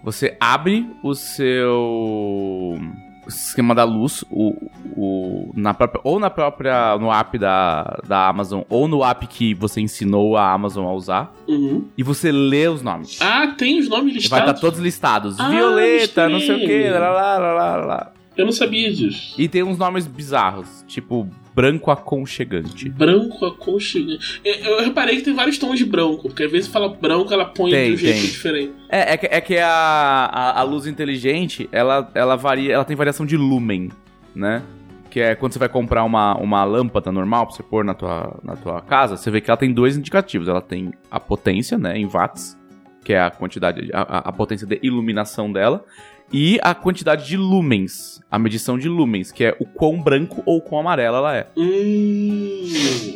Você 0.08 0.38
abre 0.40 0.90
o 1.04 1.14
seu 1.14 2.80
esquema 3.28 3.76
da 3.76 3.84
luz, 3.84 4.24
o, 4.32 4.56
o, 4.96 5.52
na 5.54 5.74
própria, 5.74 6.00
ou 6.02 6.18
na 6.18 6.30
própria, 6.30 6.98
no 6.98 7.12
app 7.12 7.38
da, 7.38 8.00
da 8.08 8.30
Amazon, 8.30 8.62
ou 8.70 8.88
no 8.88 9.04
app 9.04 9.28
que 9.28 9.54
você 9.54 9.82
ensinou 9.82 10.38
a 10.38 10.50
Amazon 10.54 10.86
a 10.88 10.94
usar, 10.94 11.34
Uhum. 11.46 11.90
e 11.98 12.04
você 12.04 12.32
lê 12.32 12.70
os 12.70 12.82
nomes. 12.82 13.20
Ah, 13.22 13.48
tem 13.58 13.80
os 13.80 13.90
nomes 13.90 14.12
E 14.14 14.30
vai 14.30 14.40
listados? 14.40 14.48
estar 14.50 14.62
todos 14.62 14.80
listados. 14.80 15.40
Ah, 15.42 15.50
Violeta, 15.50 16.30
não 16.30 16.40
sei 16.40 16.56
o 16.56 16.60
que, 16.66 16.90
lá, 16.90 17.00
lá, 17.10 17.38
lá, 17.38 17.54
lá, 17.54 17.76
lá. 17.76 18.12
Eu 18.38 18.46
não 18.46 18.54
sabia 18.54 18.94
disso. 18.94 19.36
E 19.38 19.50
tem 19.50 19.62
uns 19.62 19.78
nomes 19.78 20.08
bizarros, 20.08 20.86
tipo 20.88 21.28
branco 21.58 21.90
aconchegante. 21.90 22.88
Branco 22.90 23.44
aconchegante. 23.46 24.40
Eu, 24.46 24.54
eu 24.54 24.84
reparei 24.84 25.16
que 25.18 25.24
tem 25.24 25.34
vários 25.34 25.58
tons 25.58 25.80
de 25.80 25.86
branco, 25.86 26.24
porque 26.30 26.44
às 26.44 26.52
vezes 26.52 26.68
fala 26.70 26.88
branco, 26.90 27.34
ela 27.34 27.46
põe 27.46 27.72
Tem, 27.72 27.88
de 27.90 27.94
um 27.96 27.98
jeito 27.98 28.20
tem. 28.22 28.26
diferente. 28.30 28.74
É, 28.90 29.14
é 29.14 29.18
que, 29.18 29.26
é 29.26 29.42
que 29.42 29.58
a, 29.58 29.68
a, 29.68 30.60
a 30.60 30.64
luz 30.64 30.86
inteligente, 30.86 31.68
ela, 31.72 32.12
ela 32.14 32.36
varia, 32.36 32.74
ela 32.74 32.86
tem 32.86 32.96
variação 32.96 33.26
de 33.26 33.36
lumen, 33.36 33.90
né? 34.36 34.62
Que 35.10 35.20
é 35.22 35.34
quando 35.36 35.54
você 35.54 35.60
vai 35.60 35.70
comprar 35.70 36.04
uma, 36.04 36.36
uma 36.38 36.64
lâmpada 36.64 37.12
normal 37.12 37.48
pra 37.48 37.56
você 37.56 37.64
pôr 37.64 37.84
na 37.84 37.96
tua, 37.96 38.40
na 38.44 38.56
tua 38.56 38.82
casa, 38.82 39.18
você 39.18 39.32
vê 39.32 39.42
que 39.42 39.50
ela 39.50 39.58
tem 39.58 39.74
dois 39.74 39.98
indicativos. 39.98 40.48
Ela 40.48 40.62
tem 40.62 40.92
a 41.10 41.20
potência, 41.20 41.76
né, 41.78 41.98
em 41.98 42.06
watts, 42.06 42.56
que 43.04 43.14
é 43.14 43.22
a 43.22 43.32
quantidade, 43.32 43.90
a, 43.94 44.02
a- 44.02 44.30
a 44.30 44.32
potência 44.32 44.68
de 44.68 44.80
iluminação 44.84 45.52
dela, 45.52 45.84
e 46.32 46.60
a 46.62 46.76
quantidade 46.76 47.26
de 47.26 47.38
lumens, 47.38 48.22
a 48.30 48.38
medição 48.38 48.78
de 48.78 48.90
lumens, 48.90 49.32
que 49.32 49.44
é 49.46 49.56
o 49.60 49.66
quão 49.66 50.02
branco 50.02 50.44
ou 50.46 50.62
quão 50.62 50.82
amarela 50.82 51.18
ela 51.20 51.36
é. 51.38 51.48
Hum. 51.58 52.64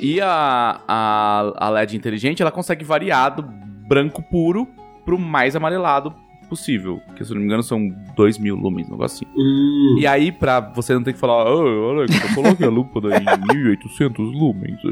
E 0.02 0.20
a, 0.22 0.80
a, 0.88 1.54
a 1.58 1.70
LED 1.70 1.98
inteligente, 1.98 2.42
ela 2.42 2.52
consegue 2.52 2.84
variar 2.86 3.36
do 3.36 3.44
branco 3.88 4.22
puro 4.24 4.68
pro 5.06 5.20
mais 5.20 5.56
amarelado 5.56 6.14
possível. 6.48 7.02
Que, 7.16 7.24
se 7.24 7.32
eu 7.32 7.36
não 7.36 7.42
me 7.42 7.48
engano, 7.48 7.64
são 7.64 7.88
2 8.16 8.38
mil 8.38 8.56
lumens, 8.56 8.88
um 8.88 8.92
negócio 8.92 9.26
assim. 9.26 9.40
Hum. 9.40 9.98
E 10.00 10.06
aí, 10.08 10.32
pra 10.32 10.60
você 10.60 10.94
não 10.94 11.02
ter 11.04 11.14
que 11.14 11.20
falar, 11.20 11.46
"Ô, 11.50 11.90
olha, 11.90 12.02
eu 12.12 12.36
coloquei 12.36 12.66
a 12.66 12.70
lâmpada 12.70 13.10
em 13.18 13.24
1800 13.56 14.18
lumens. 14.34 14.80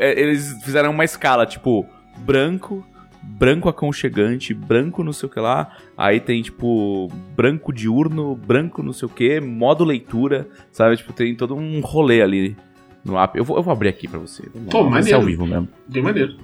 É, 0.00 0.20
Eles 0.20 0.62
fizeram 0.64 0.90
uma 0.90 1.04
escala, 1.04 1.44
tipo, 1.46 1.86
branco, 2.18 2.84
branco 3.22 3.68
aconchegante, 3.68 4.52
branco 4.52 5.02
não 5.04 5.12
sei 5.12 5.28
o 5.28 5.32
que 5.32 5.40
lá. 5.40 5.76
Aí 5.96 6.20
tem, 6.20 6.42
tipo, 6.42 7.08
branco 7.36 7.72
diurno, 7.72 8.34
branco 8.36 8.82
não 8.82 8.92
sei 8.92 9.06
o 9.06 9.10
que, 9.10 9.40
modo 9.40 9.84
leitura, 9.84 10.48
sabe? 10.70 10.96
Tipo, 10.96 11.12
tem 11.12 11.34
todo 11.34 11.54
um 11.54 11.80
rolê 11.80 12.22
ali 12.22 12.56
no 13.04 13.18
app. 13.18 13.36
Eu 13.38 13.44
vou, 13.44 13.56
eu 13.56 13.62
vou 13.62 13.72
abrir 13.72 13.88
aqui 13.88 14.06
pra 14.08 14.18
você. 14.18 14.42
Pô, 14.70 14.82
Vamos 14.84 14.94
ver 14.94 15.02
se 15.04 15.10
é 15.10 15.14
ao 15.14 15.20
maneiro. 15.20 15.40
vivo 15.42 15.46
mesmo. 15.50 15.68
Bem 15.88 16.02
maneiro. 16.02 16.36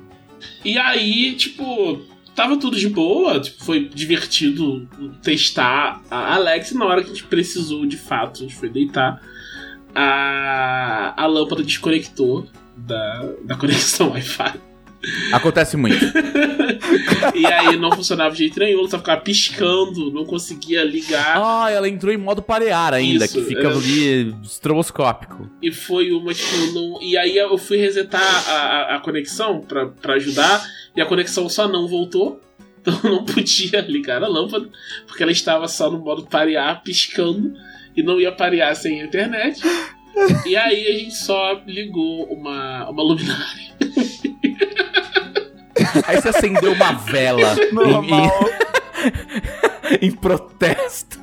E 0.64 0.78
aí, 0.78 1.34
tipo, 1.34 2.00
tava 2.34 2.56
tudo 2.56 2.76
de 2.76 2.88
boa, 2.88 3.40
tipo, 3.40 3.64
foi 3.64 3.88
divertido 3.88 4.88
testar 5.22 6.00
a 6.10 6.34
Alex 6.34 6.72
na 6.72 6.84
hora 6.84 7.02
que 7.02 7.10
a 7.10 7.12
gente 7.12 7.24
precisou 7.24 7.84
de 7.86 7.96
fato, 7.96 8.38
a 8.38 8.42
gente 8.42 8.54
foi 8.54 8.68
deitar. 8.68 9.20
A, 9.94 11.14
a 11.16 11.26
lâmpada 11.26 11.62
desconectou 11.62 12.46
da, 12.76 13.32
da 13.44 13.56
conexão 13.58 14.10
Wi-Fi. 14.10 14.67
Acontece 15.32 15.76
muito. 15.76 15.98
E 17.34 17.46
aí 17.46 17.76
não 17.76 17.90
funcionava 17.92 18.32
de 18.32 18.38
jeito 18.38 18.58
nenhum, 18.58 18.86
só 18.88 18.98
ficava 18.98 19.20
piscando, 19.20 20.10
não 20.12 20.24
conseguia 20.24 20.84
ligar. 20.84 21.36
Ah, 21.36 21.70
ela 21.70 21.88
entrou 21.88 22.12
em 22.12 22.16
modo 22.16 22.42
parear 22.42 22.94
ainda, 22.94 23.24
Isso, 23.24 23.34
que 23.34 23.42
fica 23.42 23.68
é. 23.68 23.72
ali 23.72 24.34
estroboscópico. 24.42 25.48
E 25.62 25.70
foi 25.70 26.10
uma, 26.10 26.32
tipo, 26.34 26.72
não... 26.72 27.02
E 27.02 27.16
aí 27.16 27.36
eu 27.36 27.56
fui 27.56 27.76
resetar 27.76 28.20
a, 28.20 28.52
a, 28.52 28.96
a 28.96 29.00
conexão 29.00 29.60
pra, 29.60 29.86
pra 29.86 30.14
ajudar, 30.14 30.64
e 30.96 31.00
a 31.00 31.06
conexão 31.06 31.48
só 31.48 31.68
não 31.68 31.86
voltou. 31.86 32.40
Então 32.80 33.00
eu 33.02 33.10
não 33.10 33.24
podia 33.24 33.80
ligar 33.80 34.22
a 34.22 34.28
lâmpada, 34.28 34.70
porque 35.06 35.22
ela 35.22 35.32
estava 35.32 35.66
só 35.66 35.90
no 35.90 35.98
modo 35.98 36.26
parear, 36.26 36.80
piscando, 36.82 37.52
e 37.94 38.02
não 38.02 38.20
ia 38.20 38.32
parear 38.32 38.74
sem 38.76 39.02
a 39.02 39.04
internet. 39.04 39.60
E 40.46 40.56
aí 40.56 40.88
a 40.88 40.98
gente 40.98 41.14
só 41.14 41.62
ligou 41.64 42.24
uma, 42.24 42.88
uma 42.90 43.02
luminária. 43.04 43.67
Aí 46.06 46.20
você 46.20 46.28
acendeu 46.28 46.72
uma 46.72 46.92
vela 46.92 47.54
em, 48.00 48.10
em- 50.02 50.06
em 50.08 50.10
protesto. 50.12 51.18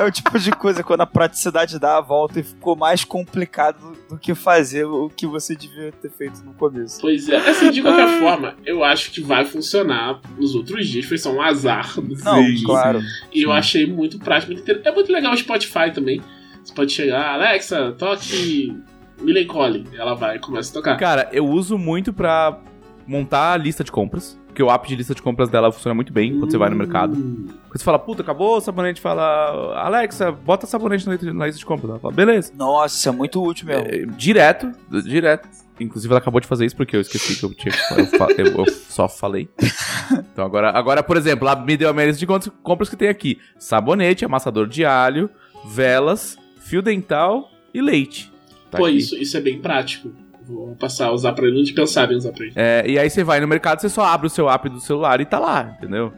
É 0.00 0.04
o 0.04 0.10
tipo 0.10 0.36
de 0.36 0.50
coisa 0.50 0.82
quando 0.82 1.02
a 1.02 1.06
praticidade 1.06 1.78
dá 1.78 1.98
a 1.98 2.00
volta 2.00 2.40
e 2.40 2.42
ficou 2.42 2.74
mais 2.74 3.04
complicado 3.04 3.96
do 4.08 4.18
que 4.18 4.34
fazer 4.34 4.84
o 4.84 5.08
que 5.08 5.28
você 5.28 5.54
devia 5.54 5.92
ter 5.92 6.10
feito 6.10 6.42
no 6.44 6.52
começo. 6.54 7.00
Pois 7.00 7.28
é, 7.28 7.36
assim, 7.36 7.70
de 7.70 7.80
qualquer 7.82 8.18
forma, 8.18 8.56
eu 8.66 8.82
acho 8.82 9.12
que 9.12 9.20
vai 9.20 9.44
funcionar 9.44 10.20
nos 10.36 10.56
outros 10.56 10.88
dias. 10.88 11.04
Foi 11.04 11.16
só 11.18 11.30
um 11.30 11.40
azar. 11.40 11.94
Não, 12.24 12.42
Sim. 12.44 12.64
claro. 12.64 13.00
E 13.32 13.42
eu 13.42 13.52
achei 13.52 13.86
muito 13.86 14.18
prático. 14.18 14.52
muito 14.52 14.68
É 14.84 14.90
muito 14.90 15.12
legal 15.12 15.32
o 15.32 15.36
Spotify 15.36 15.92
também. 15.94 16.20
Você 16.64 16.74
pode 16.74 16.92
chegar, 16.92 17.34
Alexa, 17.34 17.92
toque 17.92 18.76
Millen 19.20 19.46
Collin. 19.46 19.84
Ela 19.96 20.14
vai 20.14 20.34
e 20.36 20.38
começa 20.40 20.70
a 20.70 20.74
tocar. 20.74 20.96
Cara, 20.96 21.28
eu 21.32 21.46
uso 21.46 21.78
muito 21.78 22.12
pra 22.12 22.58
montar 23.06 23.52
a 23.52 23.56
lista 23.56 23.82
de 23.84 23.90
compras. 23.92 24.38
Porque 24.46 24.62
o 24.62 24.70
app 24.70 24.86
de 24.86 24.94
lista 24.96 25.14
de 25.14 25.22
compras 25.22 25.48
dela 25.48 25.72
funciona 25.72 25.94
muito 25.94 26.12
bem 26.12 26.38
quando 26.38 26.50
você 26.50 26.58
vai 26.58 26.68
no 26.68 26.76
mercado. 26.76 27.16
Hum. 27.16 27.46
Quando 27.48 27.78
você 27.78 27.82
fala, 27.84 27.98
puta, 27.98 28.20
acabou 28.20 28.58
o 28.58 28.60
sabonete, 28.60 29.00
fala, 29.00 29.74
Alexa, 29.82 30.30
bota 30.30 30.66
sabonete 30.66 31.06
na 31.06 31.12
lista, 31.12 31.32
na 31.32 31.46
lista 31.46 31.58
de 31.58 31.64
compras. 31.64 31.88
Ela 31.90 31.98
fala, 31.98 32.12
beleza. 32.12 32.52
Nossa, 32.54 32.94
isso 32.94 33.08
é 33.08 33.12
muito 33.12 33.42
útil 33.42 33.66
mesmo. 33.66 33.86
É, 33.86 34.04
direto, 34.14 34.70
direto. 35.04 35.48
Inclusive, 35.80 36.12
ela 36.12 36.18
acabou 36.20 36.38
de 36.38 36.46
fazer 36.46 36.66
isso 36.66 36.76
porque 36.76 36.94
eu 36.94 37.00
esqueci 37.00 37.34
que 37.38 37.44
eu 37.46 37.54
tinha. 37.54 37.74
Eu, 37.96 38.06
fa- 38.06 38.28
eu- 38.36 38.46
eu 38.58 38.66
só 38.70 39.08
falei. 39.08 39.48
Então, 40.32 40.44
agora, 40.44 40.70
agora, 40.70 41.02
por 41.02 41.16
exemplo, 41.16 41.48
ela 41.48 41.58
me 41.58 41.74
deu 41.74 41.88
a 41.88 41.92
minha 41.94 42.04
lista 42.06 42.20
de 42.20 42.26
compras- 42.26 42.52
compras 42.62 42.88
que 42.90 42.96
tem 42.96 43.08
aqui: 43.08 43.38
sabonete, 43.58 44.24
amassador 44.26 44.66
de 44.68 44.84
alho, 44.84 45.30
velas, 45.64 46.36
fio 46.60 46.82
dental 46.82 47.48
e 47.72 47.80
leite. 47.80 48.30
Tá 48.70 48.76
Pô, 48.78 48.84
aqui. 48.84 48.96
isso, 48.98 49.16
isso 49.16 49.34
é 49.36 49.40
bem 49.40 49.58
prático. 49.60 50.10
Vou 50.52 50.76
passar 50.76 51.06
a 51.06 51.12
usar 51.12 51.32
pra 51.32 51.46
ele, 51.46 51.56
não 51.56 51.62
de 51.64 51.72
pensar 51.72 52.10
em 52.12 52.16
usar 52.16 52.32
pra 52.32 52.44
ele. 52.44 52.52
É, 52.56 52.84
e 52.86 52.98
aí 52.98 53.08
você 53.08 53.24
vai 53.24 53.40
no 53.40 53.48
mercado, 53.48 53.80
você 53.80 53.88
só 53.88 54.04
abre 54.04 54.26
o 54.26 54.30
seu 54.30 54.48
app 54.50 54.68
do 54.68 54.80
celular 54.80 55.20
e 55.20 55.24
tá 55.24 55.38
lá, 55.38 55.74
entendeu? 55.78 56.12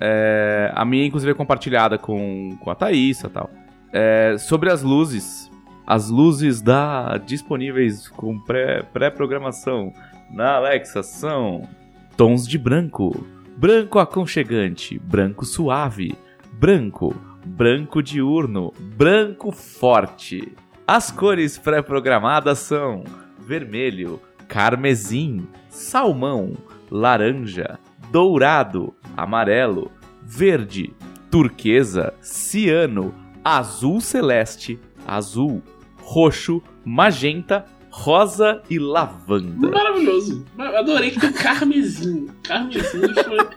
É, 0.00 0.70
a 0.74 0.84
minha, 0.84 1.04
inclusive, 1.06 1.32
é 1.32 1.34
compartilhada 1.34 1.98
com, 1.98 2.56
com 2.60 2.70
a 2.70 2.74
Thaís 2.74 3.20
e 3.22 3.28
tal. 3.28 3.50
É, 3.92 4.36
sobre 4.38 4.70
as 4.70 4.82
luzes, 4.82 5.50
as 5.86 6.08
luzes 6.08 6.62
da 6.62 7.18
disponíveis 7.18 8.08
com 8.08 8.38
pré- 8.38 8.82
pré-programação 8.92 9.92
na 10.32 10.54
Alexa 10.54 11.02
são 11.02 11.68
tons 12.16 12.46
de 12.46 12.56
branco, 12.56 13.26
branco 13.56 13.98
aconchegante, 13.98 14.98
branco 14.98 15.44
suave, 15.44 16.16
branco, 16.52 17.14
branco 17.44 18.02
diurno, 18.02 18.72
branco 18.96 19.50
forte. 19.50 20.52
As 20.86 21.10
cores 21.10 21.58
pré-programadas 21.58 22.58
são 22.60 23.04
vermelho, 23.50 24.20
carmesim, 24.46 25.48
salmão, 25.68 26.52
laranja, 26.88 27.80
dourado, 28.12 28.94
amarelo, 29.16 29.90
verde, 30.22 30.94
turquesa, 31.32 32.14
ciano, 32.20 33.12
azul 33.44 34.00
celeste, 34.00 34.78
azul, 35.04 35.60
roxo, 36.00 36.62
magenta, 36.84 37.66
rosa 37.90 38.62
e 38.70 38.78
lavanda. 38.78 39.68
Maravilhoso. 39.68 40.46
Adorei 40.56 41.10
que 41.10 41.18
tem 41.18 41.32
carmesim. 41.32 42.28
Carmesim 42.44 43.00
foi. 43.24 43.48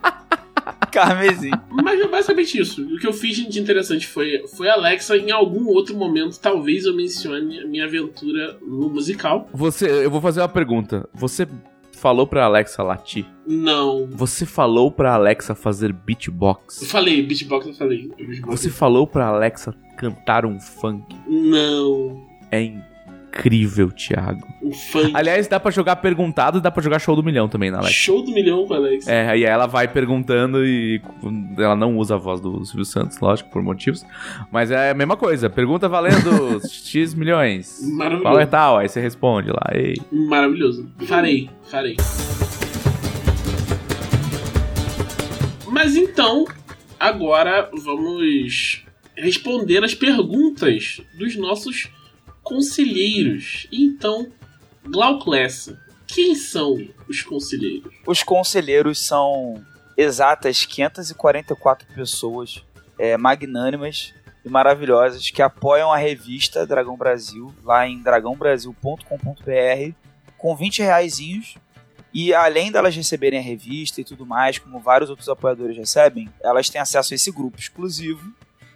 Carmesim. 0.94 1.49
Mas 1.72 1.99
é 1.99 2.07
basicamente 2.07 2.60
isso. 2.60 2.82
O 2.84 2.99
que 2.99 3.07
eu 3.07 3.14
fiz 3.14 3.36
de 3.38 3.60
interessante 3.60 4.06
foi, 4.07 4.45
foi 4.56 4.70
Alexa. 4.70 5.18
Em 5.18 5.32
algum 5.32 5.65
outro 5.68 5.95
momento, 5.98 6.40
talvez 6.40 6.86
eu 6.86 6.95
mencione 6.95 7.60
a 7.60 7.65
minha 7.68 7.86
aventura 7.86 8.57
no 8.61 8.90
musical. 8.90 9.49
Você, 9.53 10.06
eu 10.06 10.11
vou 10.11 10.22
fazer 10.22 10.41
uma 10.41 10.49
pergunta. 10.49 11.10
Você 11.14 11.48
falou 11.94 12.28
pra 12.28 12.45
Alexa 12.45 12.84
latir? 12.84 13.26
Não. 13.48 14.07
Você 14.11 14.45
falou 14.45 14.91
pra 14.91 15.14
Alexa 15.15 15.56
fazer 15.56 15.90
Eu 15.90 15.94
beatbox? 15.94 16.84
falei, 16.86 17.22
beatbox 17.24 17.68
eu 17.68 17.74
falei. 17.74 18.10
Beatbox. 18.18 18.60
Você 18.61 18.70
falou 18.70 19.07
pra 19.07 19.28
Alexa 19.28 19.74
cantar 19.98 20.45
um 20.45 20.60
funk? 20.60 21.15
Não. 21.28 22.24
É 22.52 22.61
incrível, 22.61 22.93
Thiago. 23.91 24.47
Um 24.61 24.72
funk. 24.72 25.11
Aliás, 25.14 25.47
dá 25.47 25.60
pra 25.60 25.72
jogar 25.72 25.97
perguntado 25.97 26.60
e 26.60 26.61
dá 26.61 26.69
pra 26.69 26.81
jogar 26.81 26.99
show 26.99 27.15
do 27.15 27.23
milhão 27.23 27.49
também 27.49 27.72
na 27.72 27.80
Alexa. 27.80 27.93
Show 27.93 28.23
do 28.23 28.31
milhão 28.31 28.65
com 28.65 28.73
a 28.73 28.77
Alexa. 28.77 29.11
É, 29.11 29.30
aí 29.30 29.43
ela 29.43 29.65
vai 29.65 29.88
perguntando 29.88 30.65
e 30.65 31.01
ela 31.57 31.76
não 31.76 31.97
usa 31.97 32.15
a 32.15 32.18
voz 32.18 32.39
do 32.39 32.64
Silvio 32.65 32.85
Santos, 32.85 33.19
lógico, 33.19 33.49
por 33.49 33.61
motivos. 33.61 34.05
Mas 34.51 34.72
é 34.72 34.91
a 34.91 34.93
mesma 34.93 35.18
coisa. 35.18 35.49
Pergunta 35.49 35.89
valendo 35.89 36.61
X 36.68 37.14
milhões. 37.14 37.80
Maravilhoso. 37.81 38.23
Qual 38.23 38.39
é 38.39 38.45
tal? 38.45 38.77
Aí 38.77 38.88
você 38.88 39.01
responde 39.01 39.49
lá. 39.49 39.72
Ei. 39.73 39.95
Maravilhoso. 40.11 40.89
Farei, 41.07 41.49
farei. 41.64 41.97
Mas 45.68 45.95
então, 45.95 46.45
agora 46.99 47.69
vamos 47.84 48.84
responder 49.18 49.84
as 49.84 49.93
perguntas 49.95 51.01
dos 51.18 51.35
nossos 51.35 51.89
conselheiros. 52.44 53.68
Então, 53.72 54.28
Glauclessa, 54.86 55.82
quem 56.06 56.36
são 56.36 56.78
os 57.07 57.22
conselheiros? 57.22 57.94
Os 58.06 58.22
conselheiros 58.22 58.99
são 58.99 59.64
exatas 59.98 60.65
544 60.65 61.88
pessoas 61.94 62.64
é, 62.99 63.18
magnânimas 63.18 64.14
e 64.44 64.49
maravilhosas 64.49 65.30
que 65.32 65.41
apoiam 65.41 65.91
a 65.91 65.98
revista 65.98 66.68
Dragão 66.68 66.98
Brasil 66.98 67.53
lá 67.64 67.88
em 67.88 68.02
dragãobrasil.com.br 68.02 69.95
com 70.38 70.56
20 70.56 70.82
reaisinhos 70.82 71.56
e 72.14 72.34
além 72.34 72.72
delas 72.72 72.95
receberem 72.95 73.40
a 73.40 73.41
revista 73.41 73.99
e 73.99 74.03
tudo 74.03 74.26
mais, 74.26 74.60
como 74.60 74.80
vários 74.80 75.10
outros 75.10 75.28
apoiadores 75.28 75.76
recebem, 75.76 76.30
elas 76.44 76.70
têm 76.70 76.80
acesso 76.80 77.14
a 77.14 77.15
esse 77.15 77.32
grupo 77.32 77.60
exclusivo, 77.60 78.32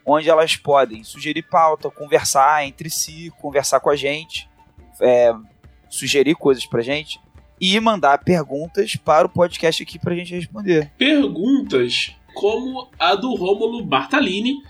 onde 0.07 0.29
elas 0.29 0.55
podem 0.55 1.03
sugerir 1.03 1.41
pauta, 1.41 1.91
conversar 1.91 2.65
entre 2.65 2.89
si, 2.89 3.29
conversar 3.41 3.81
com 3.81 3.89
a 3.89 3.95
gente, 3.95 4.49
é, 5.01 5.35
sugerir 5.89 6.35
coisas 6.35 6.65
pra 6.65 6.81
gente 6.81 7.19
e 7.59 7.77
mandar 7.79 8.23
perguntas 8.23 8.95
para 8.95 9.27
o 9.27 9.29
podcast 9.29 9.83
aqui 9.83 9.99
pra 9.99 10.15
gente 10.15 10.33
responder. 10.33 10.91
Perguntas 10.97 12.15
como 12.33 12.87
a 12.97 13.15
do 13.15 13.35
Rômulo 13.35 13.83
Bartalini, 13.83 14.61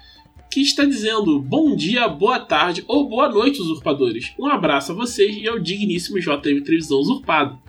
que 0.49 0.61
está 0.61 0.85
dizendo 0.85 1.39
bom 1.39 1.75
dia, 1.75 2.07
boa 2.07 2.39
tarde 2.39 2.83
ou 2.87 3.07
boa 3.07 3.29
noite, 3.29 3.61
usurpadores. 3.61 4.33
Um 4.39 4.47
abraço 4.47 4.91
a 4.91 4.95
vocês 4.95 5.35
e 5.35 5.47
ao 5.47 5.59
digníssimo 5.59 6.19
JM 6.19 6.63
Televisão 6.63 6.99
Usurpado. 6.99 7.59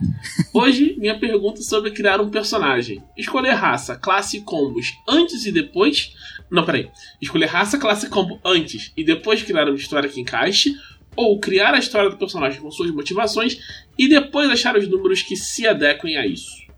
Hoje, 0.55 0.95
minha 0.99 1.19
pergunta 1.19 1.61
é 1.61 1.65
sobre 1.65 1.91
criar 1.91 2.21
um 2.21 2.31
personagem. 2.31 3.03
Escolher 3.17 3.55
raça, 3.55 3.97
classe 3.97 4.39
e 4.39 4.41
combos 4.41 4.95
antes 5.07 5.45
e 5.45 5.53
depois. 5.53 6.15
Não, 6.51 6.65
peraí. 6.65 6.91
Escolher 7.21 7.47
raça, 7.47 7.79
classe 7.79 8.07
e 8.07 8.09
combo 8.09 8.41
antes 8.45 8.93
e 8.97 9.05
depois 9.05 9.43
criar 9.43 9.69
uma 9.69 9.77
história 9.77 10.09
que 10.09 10.21
encaixe. 10.21 10.75
Ou 11.17 11.41
criar 11.41 11.75
a 11.75 11.79
história 11.79 12.11
do 12.11 12.17
personagem 12.17 12.61
com 12.61 12.71
suas 12.71 12.93
motivações 12.93 13.59
e 13.99 14.09
depois 14.09 14.49
achar 14.51 14.77
os 14.77 14.87
números 14.87 15.21
que 15.21 15.37
se 15.37 15.67
adequem 15.67 16.17
a 16.17 16.25
isso. 16.25 16.69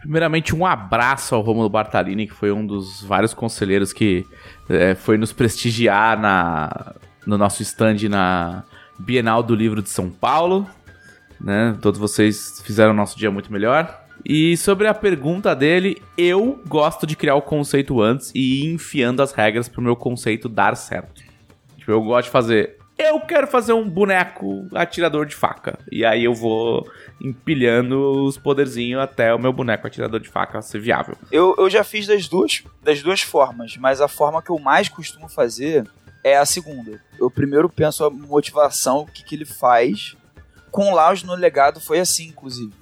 Primeiramente, 0.00 0.54
um 0.54 0.66
abraço 0.66 1.34
ao 1.34 1.40
Romulo 1.40 1.68
Bartalini, 1.68 2.26
que 2.26 2.34
foi 2.34 2.52
um 2.52 2.66
dos 2.66 3.02
vários 3.02 3.32
conselheiros 3.32 3.92
que 3.92 4.24
é, 4.68 4.94
foi 4.94 5.16
nos 5.16 5.32
prestigiar 5.32 6.20
na, 6.20 6.94
no 7.26 7.38
nosso 7.38 7.62
stand 7.62 8.08
na 8.08 8.64
Bienal 8.98 9.42
do 9.42 9.54
Livro 9.54 9.82
de 9.82 9.88
São 9.88 10.10
Paulo. 10.10 10.68
Né? 11.40 11.76
Todos 11.80 11.98
vocês 11.98 12.62
fizeram 12.64 12.92
o 12.92 12.96
nosso 12.96 13.18
dia 13.18 13.30
muito 13.30 13.52
melhor. 13.52 13.98
E 14.24 14.56
sobre 14.56 14.86
a 14.86 14.94
pergunta 14.94 15.54
dele, 15.54 16.00
eu 16.16 16.62
gosto 16.68 17.06
de 17.06 17.16
criar 17.16 17.34
o 17.34 17.42
conceito 17.42 18.00
antes 18.00 18.30
e 18.34 18.64
ir 18.64 18.74
enfiando 18.74 19.22
as 19.22 19.32
regras 19.32 19.68
para 19.68 19.80
o 19.80 19.84
meu 19.84 19.96
conceito 19.96 20.48
dar 20.48 20.76
certo. 20.76 21.22
Tipo, 21.76 21.92
eu 21.92 22.02
gosto 22.02 22.26
de 22.26 22.30
fazer. 22.30 22.78
Eu 22.98 23.18
quero 23.20 23.46
fazer 23.46 23.72
um 23.72 23.88
boneco 23.88 24.66
atirador 24.74 25.24
de 25.24 25.34
faca. 25.34 25.78
E 25.90 26.04
aí 26.04 26.22
eu 26.22 26.34
vou 26.34 26.86
empilhando 27.20 28.24
os 28.24 28.36
poderzinhos 28.36 29.00
até 29.00 29.34
o 29.34 29.38
meu 29.38 29.52
boneco 29.52 29.86
atirador 29.86 30.20
de 30.20 30.28
faca 30.28 30.60
ser 30.60 30.80
viável. 30.80 31.16
Eu, 31.32 31.54
eu 31.56 31.70
já 31.70 31.82
fiz 31.82 32.06
das 32.06 32.28
duas, 32.28 32.62
das 32.82 33.02
duas 33.02 33.22
formas, 33.22 33.76
mas 33.78 34.02
a 34.02 34.08
forma 34.08 34.42
que 34.42 34.50
eu 34.50 34.58
mais 34.58 34.88
costumo 34.90 35.28
fazer 35.28 35.88
é 36.22 36.36
a 36.36 36.44
segunda. 36.44 37.02
Eu 37.18 37.30
primeiro 37.30 37.70
penso 37.70 38.04
a 38.04 38.10
motivação, 38.10 39.00
o 39.00 39.06
que, 39.06 39.24
que 39.24 39.34
ele 39.34 39.46
faz. 39.46 40.14
Com 40.70 40.92
o 40.92 40.94
Laos 40.94 41.22
no 41.22 41.34
legado 41.34 41.80
foi 41.80 41.98
assim, 41.98 42.28
inclusive. 42.28 42.79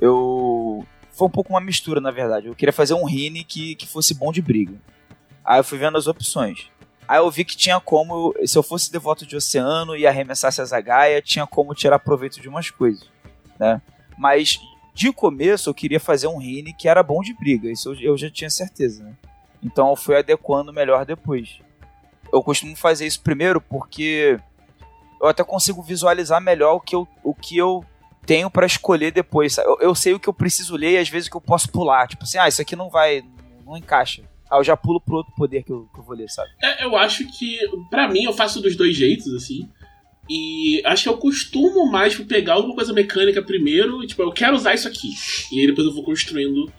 Eu. 0.00 0.86
Foi 1.12 1.28
um 1.28 1.30
pouco 1.30 1.52
uma 1.52 1.60
mistura, 1.60 2.00
na 2.00 2.10
verdade. 2.10 2.46
Eu 2.46 2.54
queria 2.54 2.72
fazer 2.72 2.94
um 2.94 3.04
Rine 3.04 3.44
que, 3.44 3.74
que 3.74 3.86
fosse 3.86 4.14
bom 4.14 4.32
de 4.32 4.40
briga. 4.40 4.74
Aí 5.44 5.58
eu 5.58 5.64
fui 5.64 5.78
vendo 5.78 5.98
as 5.98 6.06
opções. 6.06 6.70
Aí 7.06 7.18
eu 7.18 7.30
vi 7.30 7.44
que 7.44 7.56
tinha 7.56 7.80
como, 7.80 8.32
se 8.46 8.56
eu 8.56 8.62
fosse 8.62 8.90
devoto 8.90 9.26
de 9.26 9.36
oceano 9.36 9.96
e 9.96 10.06
arremessasse 10.06 10.60
a 10.60 10.64
Zagaia, 10.64 11.20
tinha 11.20 11.46
como 11.46 11.74
tirar 11.74 11.98
proveito 11.98 12.40
de 12.40 12.48
umas 12.48 12.70
coisas 12.70 13.08
né? 13.60 13.82
Mas 14.16 14.58
de 14.94 15.12
começo 15.12 15.68
eu 15.68 15.74
queria 15.74 16.00
fazer 16.00 16.26
um 16.26 16.38
Rine 16.38 16.72
que 16.72 16.88
era 16.88 17.02
bom 17.02 17.20
de 17.20 17.34
briga, 17.34 17.70
isso 17.70 17.94
eu, 18.00 18.16
já 18.16 18.30
tinha 18.30 18.48
certeza, 18.48 19.04
né? 19.04 19.12
Então 19.62 19.90
eu 19.90 19.96
fui 19.96 20.16
adequando 20.16 20.72
melhor 20.72 21.04
depois. 21.04 21.60
Eu 22.32 22.42
costumo 22.42 22.74
fazer 22.74 23.06
isso 23.06 23.20
primeiro 23.20 23.60
porque 23.60 24.40
eu 25.20 25.28
até 25.28 25.44
consigo 25.44 25.82
visualizar 25.82 26.40
melhor 26.40 26.76
o 26.76 26.80
que 26.80 26.96
eu, 26.96 27.06
o 27.22 27.34
que 27.34 27.58
eu 27.58 27.84
tenho 28.26 28.50
para 28.50 28.66
escolher 28.66 29.10
depois. 29.10 29.58
Eu, 29.58 29.78
eu, 29.80 29.94
sei 29.94 30.12
o 30.12 30.20
que 30.20 30.28
eu 30.28 30.32
preciso 30.32 30.76
ler 30.76 30.92
e 30.92 30.98
às 30.98 31.08
vezes 31.08 31.28
o 31.28 31.30
que 31.30 31.36
eu 31.36 31.40
posso 31.40 31.70
pular. 31.70 32.06
Tipo 32.06 32.24
assim, 32.24 32.38
ah, 32.38 32.48
isso 32.48 32.62
aqui 32.62 32.76
não 32.76 32.88
vai, 32.88 33.22
não 33.64 33.76
encaixa. 33.76 34.22
Ah, 34.50 34.58
eu 34.58 34.64
já 34.64 34.76
pulo 34.76 35.00
pro 35.00 35.16
outro 35.16 35.32
poder 35.36 35.62
que 35.62 35.70
eu, 35.70 35.88
que 35.92 36.00
eu 36.00 36.04
vou 36.04 36.16
ler, 36.16 36.28
sabe? 36.28 36.50
É, 36.62 36.84
eu 36.84 36.96
acho 36.96 37.24
que, 37.38 37.58
para 37.88 38.08
mim, 38.08 38.24
eu 38.24 38.32
faço 38.32 38.60
dos 38.60 38.76
dois 38.76 38.96
jeitos, 38.96 39.32
assim. 39.34 39.68
E 40.28 40.82
acho 40.84 41.04
que 41.04 41.08
eu 41.08 41.18
costumo 41.18 41.90
mais 41.90 42.14
pegar 42.16 42.54
alguma 42.54 42.74
coisa 42.74 42.92
mecânica 42.92 43.42
primeiro, 43.42 44.02
e, 44.02 44.06
tipo, 44.06 44.22
eu 44.22 44.32
quero 44.32 44.56
usar 44.56 44.74
isso 44.74 44.88
aqui. 44.88 45.10
E 45.52 45.60
aí 45.60 45.66
depois 45.66 45.86
eu 45.86 45.94
vou 45.94 46.04
construindo 46.04 46.72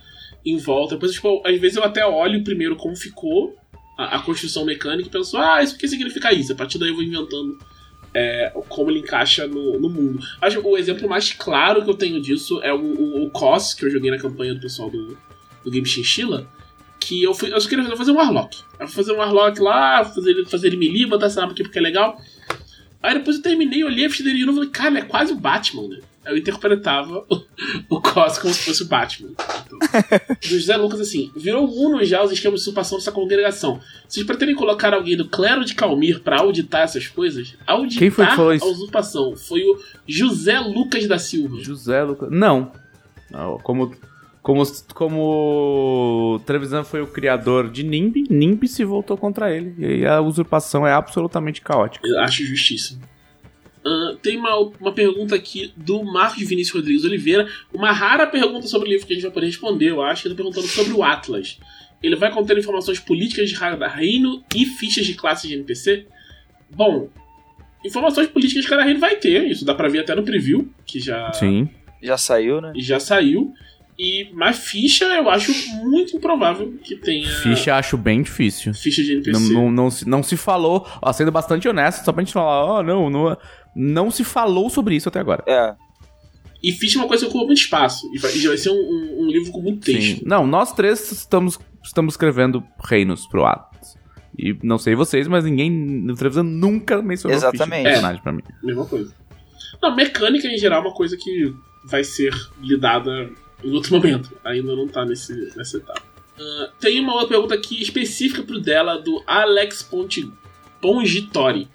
em 0.45 0.57
volta. 0.57 0.95
Depois, 0.95 1.13
tipo, 1.13 1.41
às 1.45 1.59
vezes 1.59 1.77
eu 1.77 1.83
até 1.83 2.05
olho 2.05 2.43
primeiro 2.43 2.75
como 2.75 2.95
ficou 2.95 3.55
a, 3.97 4.17
a 4.17 4.19
construção 4.19 4.65
mecânica 4.65 5.07
e 5.07 5.11
penso, 5.11 5.37
ah, 5.37 5.63
isso 5.63 5.75
aqui 5.75 5.87
significa 5.87 6.33
isso. 6.33 6.51
A 6.51 6.55
partir 6.55 6.77
daí 6.77 6.89
eu 6.89 6.95
vou 6.95 7.03
inventando 7.03 7.57
é, 8.13 8.51
como 8.69 8.91
ele 8.91 8.99
encaixa 8.99 9.47
no, 9.47 9.79
no 9.79 9.89
mundo. 9.89 10.19
Acho 10.41 10.61
que 10.61 10.67
o 10.67 10.77
exemplo 10.77 11.07
mais 11.07 11.31
claro 11.33 11.83
que 11.83 11.89
eu 11.89 11.95
tenho 11.95 12.21
disso 12.21 12.61
é 12.63 12.73
o, 12.73 12.79
o, 12.79 13.25
o 13.25 13.29
COS, 13.29 13.73
que 13.73 13.85
eu 13.85 13.89
joguei 13.89 14.11
na 14.11 14.17
campanha 14.17 14.53
do 14.53 14.61
pessoal 14.61 14.89
do, 14.89 15.17
do 15.63 15.71
Game 15.71 15.85
Chinchilla. 15.85 16.47
Que 16.99 17.23
eu, 17.23 17.33
fui, 17.33 17.51
eu 17.51 17.59
só 17.59 17.67
queria 17.67 17.95
fazer 17.95 18.11
um 18.11 18.15
Warlock. 18.15 18.59
Eu 18.79 18.87
fui 18.87 19.03
fazer 19.03 19.13
um 19.13 19.17
Warlock 19.17 19.59
lá, 19.59 20.05
fazer, 20.05 20.45
fazer 20.45 20.67
ele 20.67 20.77
melee, 20.77 21.07
botar 21.07 21.27
essa 21.27 21.41
arma 21.41 21.53
aqui 21.53 21.63
porque 21.63 21.79
é 21.79 21.81
legal. 21.81 22.21
Aí 23.01 23.15
depois 23.15 23.37
eu 23.37 23.41
terminei, 23.41 23.83
olhei 23.83 24.05
a 24.05 24.09
ficha 24.09 24.23
de 24.23 24.45
novo 24.45 24.63
e 24.63 24.67
falei, 24.67 24.69
cara, 24.69 24.99
é 24.99 25.09
quase 25.09 25.33
o 25.33 25.35
Batman, 25.35 25.87
né? 25.87 25.99
Eu 26.25 26.37
interpretava 26.37 27.25
o, 27.29 27.95
o 27.95 28.01
Cos 28.01 28.37
como 28.37 28.53
se 28.53 28.63
fosse 28.63 28.83
o 28.83 28.87
Batman. 28.87 29.31
Então, 29.65 29.79
do 30.39 30.47
José 30.47 30.77
Lucas, 30.77 30.99
assim, 30.99 31.31
virou 31.35 31.67
uno 31.67 32.03
já 32.03 32.23
os 32.23 32.31
esquemas 32.31 32.59
de 32.59 32.69
usurpação 32.69 32.97
dessa 32.97 33.11
congregação. 33.11 33.79
Vocês 34.07 34.25
pretendem 34.25 34.55
colocar 34.55 34.93
alguém 34.93 35.17
do 35.17 35.27
clero 35.27 35.65
de 35.65 35.73
Calmir 35.73 36.19
para 36.21 36.41
auditar 36.41 36.81
essas 36.81 37.07
coisas? 37.07 37.55
Auditar 37.65 37.99
Quem 37.99 38.09
foi 38.11 38.27
que 38.27 38.35
falou 38.35 38.53
isso? 38.53 38.65
a 38.65 38.69
usurpação. 38.69 39.35
Foi 39.35 39.61
o 39.61 39.79
José 40.07 40.59
Lucas 40.59 41.07
da 41.07 41.17
Silva. 41.17 41.57
José 41.59 42.03
Lucas. 42.03 42.29
Não. 42.31 42.71
Não 43.31 43.57
como 43.59 43.91
como, 44.41 44.63
como 44.95 46.41
Trevisan 46.45 46.83
foi 46.83 47.01
o 47.01 47.07
criador 47.07 47.69
de 47.69 47.83
NIMB, 47.83 48.23
NIMB 48.29 48.67
se 48.67 48.83
voltou 48.83 49.15
contra 49.15 49.55
ele. 49.55 49.75
E 49.77 50.05
a 50.05 50.19
usurpação 50.19 50.85
é 50.85 50.91
absolutamente 50.91 51.61
caótica. 51.61 52.07
Eu 52.07 52.19
acho 52.19 52.43
justíssimo. 52.43 53.01
Uh, 53.85 54.15
tem 54.17 54.37
uma, 54.37 54.55
uma 54.79 54.91
pergunta 54.91 55.35
aqui 55.35 55.73
do 55.75 56.03
Marcos 56.03 56.47
Vinícius 56.47 56.75
Rodrigues 56.75 57.03
Oliveira. 57.03 57.47
Uma 57.73 57.91
rara 57.91 58.27
pergunta 58.27 58.67
sobre 58.67 58.89
o 58.89 58.91
livro 58.91 59.07
que 59.07 59.13
a 59.13 59.15
gente 59.15 59.23
vai 59.23 59.31
poder 59.31 59.47
responder, 59.47 59.89
eu 59.89 60.01
acho. 60.01 60.27
Ele 60.27 60.33
está 60.33 60.43
perguntando 60.43 60.67
sobre 60.67 60.93
o 60.93 61.03
Atlas. 61.03 61.57
Ele 62.01 62.15
vai 62.15 62.31
conter 62.31 62.57
informações 62.57 62.99
políticas 62.99 63.49
de 63.49 63.57
cada 63.57 63.87
reino 63.87 64.43
e 64.55 64.65
fichas 64.65 65.05
de 65.05 65.13
classes 65.13 65.49
de 65.49 65.55
NPC? 65.55 66.05
Bom, 66.69 67.09
informações 67.83 68.27
políticas 68.27 68.63
de 68.63 68.69
cada 68.69 68.83
reino 68.83 68.99
vai 68.99 69.15
ter. 69.15 69.47
Isso 69.47 69.65
dá 69.65 69.73
pra 69.73 69.87
ver 69.87 69.99
até 69.99 70.15
no 70.15 70.23
preview, 70.23 70.69
que 70.85 70.99
já. 70.99 71.31
Sim. 71.33 71.69
Já 72.01 72.17
saiu, 72.17 72.61
né? 72.61 72.73
Já 72.77 72.99
saiu. 72.99 73.53
E, 73.99 74.29
mas 74.33 74.57
ficha 74.57 75.05
eu 75.05 75.29
acho 75.29 75.53
muito 75.83 76.17
improvável 76.17 76.73
que 76.83 76.95
tenha. 76.95 77.27
Ficha 77.27 77.75
acho 77.75 77.95
bem 77.97 78.23
difícil. 78.23 78.73
Ficha 78.73 79.03
de 79.03 79.13
NPC. 79.13 79.31
Não, 79.31 79.41
não, 79.41 79.71
não, 79.71 79.91
se, 79.91 80.09
não 80.09 80.23
se 80.23 80.35
falou, 80.35 80.87
ó, 80.99 81.13
sendo 81.13 81.31
bastante 81.31 81.67
honesto, 81.67 82.03
só 82.03 82.11
pra 82.11 82.23
gente 82.23 82.33
falar, 82.33 82.65
ó, 82.65 82.79
oh, 82.79 82.83
não, 82.83 83.11
não, 83.11 83.37
não 83.75 84.11
se 84.11 84.23
falou 84.23 84.69
sobre 84.69 84.95
isso 84.95 85.09
até 85.09 85.19
agora. 85.19 85.43
É. 85.47 85.75
E 86.63 86.71
ficha 86.71 86.99
é 86.99 87.01
uma 87.01 87.07
coisa 87.07 87.25
que 87.25 87.29
ocupa 87.29 87.45
muito 87.45 87.59
espaço. 87.59 88.07
E 88.13 88.19
vai, 88.19 88.31
vai 88.31 88.57
ser 88.57 88.69
um, 88.69 88.75
um, 88.75 89.23
um, 89.23 89.27
livro 89.27 89.51
com 89.51 89.61
muito 89.61 89.85
texto. 89.85 90.19
Sim. 90.19 90.23
Não, 90.25 90.45
nós 90.45 90.73
três 90.73 91.11
estamos, 91.11 91.57
estamos 91.83 92.13
escrevendo 92.13 92.63
reinos 92.83 93.25
pro 93.27 93.45
Atlas. 93.45 93.97
E 94.37 94.55
não 94.63 94.77
sei 94.77 94.95
vocês, 94.95 95.27
mas 95.27 95.43
ninguém 95.43 95.71
no 95.71 96.15
Trevisan 96.15 96.43
nunca 96.43 97.01
mencionou 97.01 97.35
Exatamente. 97.35 97.83
personagem 97.83 98.19
é, 98.19 98.23
pra 98.23 98.31
mim. 98.31 98.43
Mesma 98.63 98.85
coisa. 98.85 99.13
Não, 99.81 99.95
mecânica 99.95 100.47
em 100.47 100.57
geral 100.57 100.83
é 100.83 100.87
uma 100.87 100.93
coisa 100.93 101.17
que 101.17 101.53
vai 101.83 102.03
ser 102.03 102.33
lidada 102.61 103.29
em 103.63 103.71
outro 103.71 103.93
momento. 103.95 104.31
Ainda 104.43 104.75
não 104.75 104.87
tá 104.87 105.03
nesse, 105.03 105.33
nessa 105.55 105.77
etapa. 105.77 106.03
Uh, 106.39 106.71
tem 106.79 106.99
uma 106.99 107.13
outra 107.13 107.29
pergunta 107.29 107.55
aqui 107.55 107.81
específica 107.81 108.43
pro 108.43 108.59
dela, 108.59 108.97
do 108.97 109.23
Alex 109.27 109.83
Ponte, 109.83 110.31
Pongitori. 110.81 111.67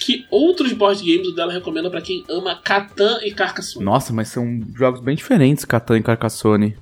Que 0.00 0.26
outros 0.30 0.72
board 0.72 1.02
games 1.02 1.28
o 1.28 1.34
dela 1.34 1.52
recomenda 1.52 1.90
para 1.90 2.00
quem 2.00 2.24
ama 2.28 2.54
Catan 2.54 3.18
e 3.22 3.32
Carcassonne? 3.32 3.84
Nossa, 3.84 4.12
mas 4.12 4.28
são 4.28 4.60
jogos 4.74 5.00
bem 5.00 5.16
diferentes, 5.16 5.64
Catan 5.64 5.98
e 5.98 6.02
Carcassonne. 6.02 6.76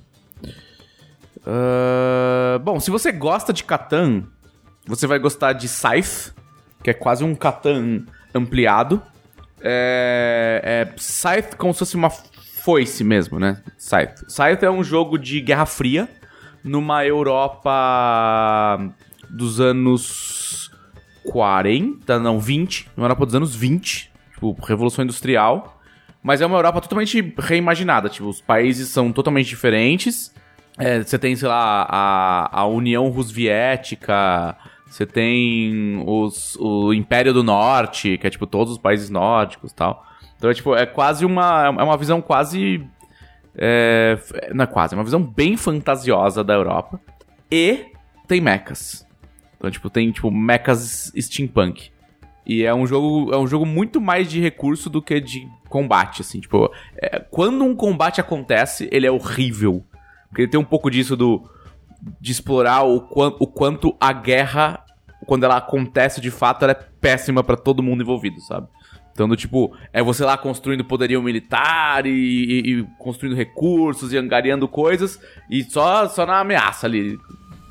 Uh, 1.39 2.59
bom, 2.59 2.79
se 2.79 2.89
você 2.89 3.11
gosta 3.11 3.51
de 3.51 3.63
Catan, 3.63 4.23
você 4.85 5.07
vai 5.07 5.19
gostar 5.19 5.53
de 5.53 5.67
Scythe, 5.67 6.31
que 6.83 6.89
é 6.89 6.93
quase 6.93 7.23
um 7.23 7.35
Catan 7.35 8.05
ampliado. 8.33 9.01
É, 9.61 10.87
é 10.91 10.99
Scythe 10.99 11.55
como 11.57 11.73
se 11.73 11.79
fosse 11.79 11.95
uma 11.95 12.09
foice 12.09 13.03
mesmo, 13.03 13.39
né? 13.39 13.61
Scythe. 13.77 14.25
Scythe 14.29 14.63
é 14.63 14.71
um 14.71 14.83
jogo 14.83 15.17
de 15.17 15.41
Guerra 15.41 15.65
Fria 15.65 16.07
numa 16.63 17.05
Europa 17.05 18.79
dos 19.29 19.59
anos 19.59 20.62
40, 21.25 22.19
não, 22.19 22.39
20, 22.39 22.89
numa 22.95 23.05
Europa 23.05 23.25
dos 23.25 23.35
anos 23.35 23.55
20, 23.55 24.11
tipo, 24.33 24.55
Revolução 24.65 25.03
Industrial. 25.03 25.79
Mas 26.21 26.39
é 26.39 26.45
uma 26.45 26.57
Europa 26.57 26.79
totalmente 26.79 27.33
reimaginada, 27.37 28.07
tipo, 28.07 28.29
os 28.29 28.39
países 28.39 28.89
são 28.89 29.11
totalmente 29.11 29.47
diferentes. 29.47 30.33
É, 30.77 31.03
você 31.03 31.19
tem, 31.19 31.35
sei 31.35 31.47
lá, 31.47 31.85
a, 31.89 32.59
a 32.61 32.65
União 32.65 33.09
Rusviética, 33.09 34.55
Você 34.87 35.05
tem 35.05 36.03
os, 36.07 36.55
o 36.59 36.93
Império 36.93 37.33
do 37.33 37.43
Norte, 37.43 38.17
que 38.17 38.25
é 38.25 38.29
tipo 38.29 38.47
todos 38.47 38.73
os 38.73 38.79
países 38.79 39.09
nórdicos 39.09 39.71
e 39.71 39.75
tal. 39.75 40.05
Então 40.37 40.49
é 40.49 40.53
tipo, 40.53 40.75
é 40.75 40.85
quase 40.85 41.25
uma. 41.25 41.65
É 41.65 41.83
uma 41.83 41.97
visão 41.97 42.21
quase. 42.21 42.85
É, 43.55 44.17
não 44.53 44.63
é 44.63 44.67
quase, 44.67 44.95
é 44.95 44.97
uma 44.97 45.03
visão 45.03 45.21
bem 45.21 45.55
fantasiosa 45.57 46.43
da 46.43 46.53
Europa. 46.53 46.99
E 47.51 47.91
tem 48.27 48.41
mechas. 48.41 49.02
Então, 49.63 49.71
tipo, 49.71 49.89
tem 49.89 50.11
tipo 50.11 50.29
mechas 50.29 51.09
steampunk. 51.17 51.89
E 52.45 52.63
é 52.63 52.75
um 52.75 52.85
jogo, 52.85 53.33
é 53.33 53.37
um 53.37 53.47
jogo 53.47 53.65
muito 53.65 54.01
mais 54.01 54.29
de 54.29 54.41
recurso 54.41 54.89
do 54.89 55.01
que 55.01 55.21
de 55.21 55.47
combate, 55.69 56.21
assim. 56.21 56.41
Tipo, 56.41 56.69
é, 57.01 57.17
quando 57.19 57.63
um 57.63 57.73
combate 57.73 58.19
acontece, 58.19 58.89
ele 58.91 59.07
é 59.07 59.11
horrível. 59.11 59.81
Porque 60.27 60.41
ele 60.41 60.51
tem 60.51 60.59
um 60.59 60.65
pouco 60.65 60.91
disso 60.91 61.15
do 61.15 61.49
de 62.19 62.33
explorar 62.33 62.83
o, 62.83 63.07
o 63.39 63.47
quanto 63.47 63.95
a 64.01 64.11
guerra, 64.11 64.83
quando 65.25 65.45
ela 65.45 65.55
acontece 65.55 66.19
de 66.19 66.29
fato, 66.29 66.63
ela 66.63 66.73
é 66.73 66.85
péssima 66.99 67.41
para 67.41 67.55
todo 67.55 67.81
mundo 67.81 68.03
envolvido, 68.03 68.41
sabe? 68.41 68.67
Então, 69.13 69.33
tipo, 69.37 69.73
é 69.93 70.03
você 70.03 70.25
lá 70.25 70.37
construindo 70.37 70.83
poderio 70.83 71.23
militar 71.23 72.05
e, 72.05 72.09
e, 72.09 72.79
e, 72.79 72.87
construindo 72.99 73.37
recursos 73.37 74.11
e 74.11 74.17
angariando 74.17 74.67
coisas 74.67 75.17
e 75.49 75.63
só, 75.63 76.09
só 76.09 76.25
na 76.25 76.39
ameaça 76.39 76.87
ali. 76.87 77.17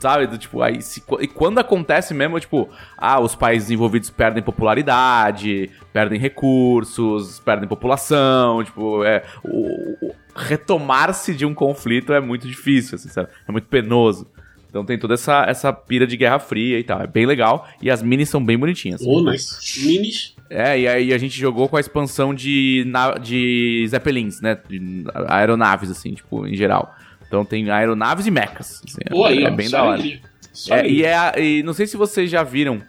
Sabe? 0.02 0.26
Do, 0.26 0.36
tipo, 0.36 0.60
aí 0.60 0.82
se, 0.82 1.00
e 1.20 1.28
quando 1.28 1.60
acontece 1.60 2.12
mesmo, 2.12 2.40
tipo, 2.40 2.68
ah, 2.98 3.20
os 3.20 3.36
países 3.36 3.70
envolvidos 3.70 4.10
perdem 4.10 4.42
popularidade, 4.42 5.70
perdem 5.92 6.18
recursos, 6.18 7.38
perdem 7.38 7.68
população, 7.68 8.64
tipo, 8.64 9.04
é. 9.04 9.22
O, 9.44 10.08
o 10.08 10.14
retomar-se 10.34 11.34
de 11.34 11.46
um 11.46 11.54
conflito 11.54 12.12
é 12.12 12.20
muito 12.20 12.48
difícil, 12.48 12.96
assim, 12.96 13.08
sabe? 13.08 13.28
É 13.46 13.52
muito 13.52 13.68
penoso. 13.68 14.26
Então 14.68 14.84
tem 14.84 14.98
toda 14.98 15.14
essa, 15.14 15.44
essa 15.46 15.72
pira 15.72 16.04
de 16.04 16.16
Guerra 16.16 16.40
Fria 16.40 16.80
e 16.80 16.82
tal. 16.82 17.00
É 17.00 17.06
bem 17.06 17.26
legal. 17.26 17.68
E 17.80 17.88
as 17.88 18.02
minis 18.02 18.28
são 18.28 18.44
bem 18.44 18.58
bonitinhas. 18.58 19.02
Oh, 19.06 19.22
nice. 19.22 19.86
Minis. 19.86 20.34
É, 20.50 20.80
e 20.80 20.88
aí 20.88 21.12
a 21.12 21.18
gente 21.18 21.38
jogou 21.38 21.68
com 21.68 21.76
a 21.76 21.80
expansão 21.80 22.34
de, 22.34 22.84
de 23.20 23.86
Zeppelins, 23.86 24.40
né? 24.40 24.58
De 24.68 25.04
aeronaves, 25.28 25.90
assim, 25.90 26.14
tipo, 26.14 26.44
em 26.44 26.56
geral. 26.56 26.92
Então 27.32 27.46
tem 27.46 27.70
aeronaves 27.70 28.26
e 28.26 28.30
mechas. 28.30 28.82
Assim, 28.86 28.98
Pô, 29.08 29.26
é, 29.26 29.30
aí, 29.30 29.44
é 29.44 29.48
ó, 29.48 29.50
bem 29.52 29.66
só 29.66 29.78
da 29.78 29.84
hora. 29.84 30.02
aí. 30.02 30.20
É, 30.68 30.74
aí. 30.74 30.92
e, 30.92 31.02
é, 31.02 31.42
e 31.42 31.62
não 31.62 31.72
sei 31.72 31.86
se 31.86 31.96
vocês 31.96 32.30
já 32.30 32.42
viram, 32.42 32.82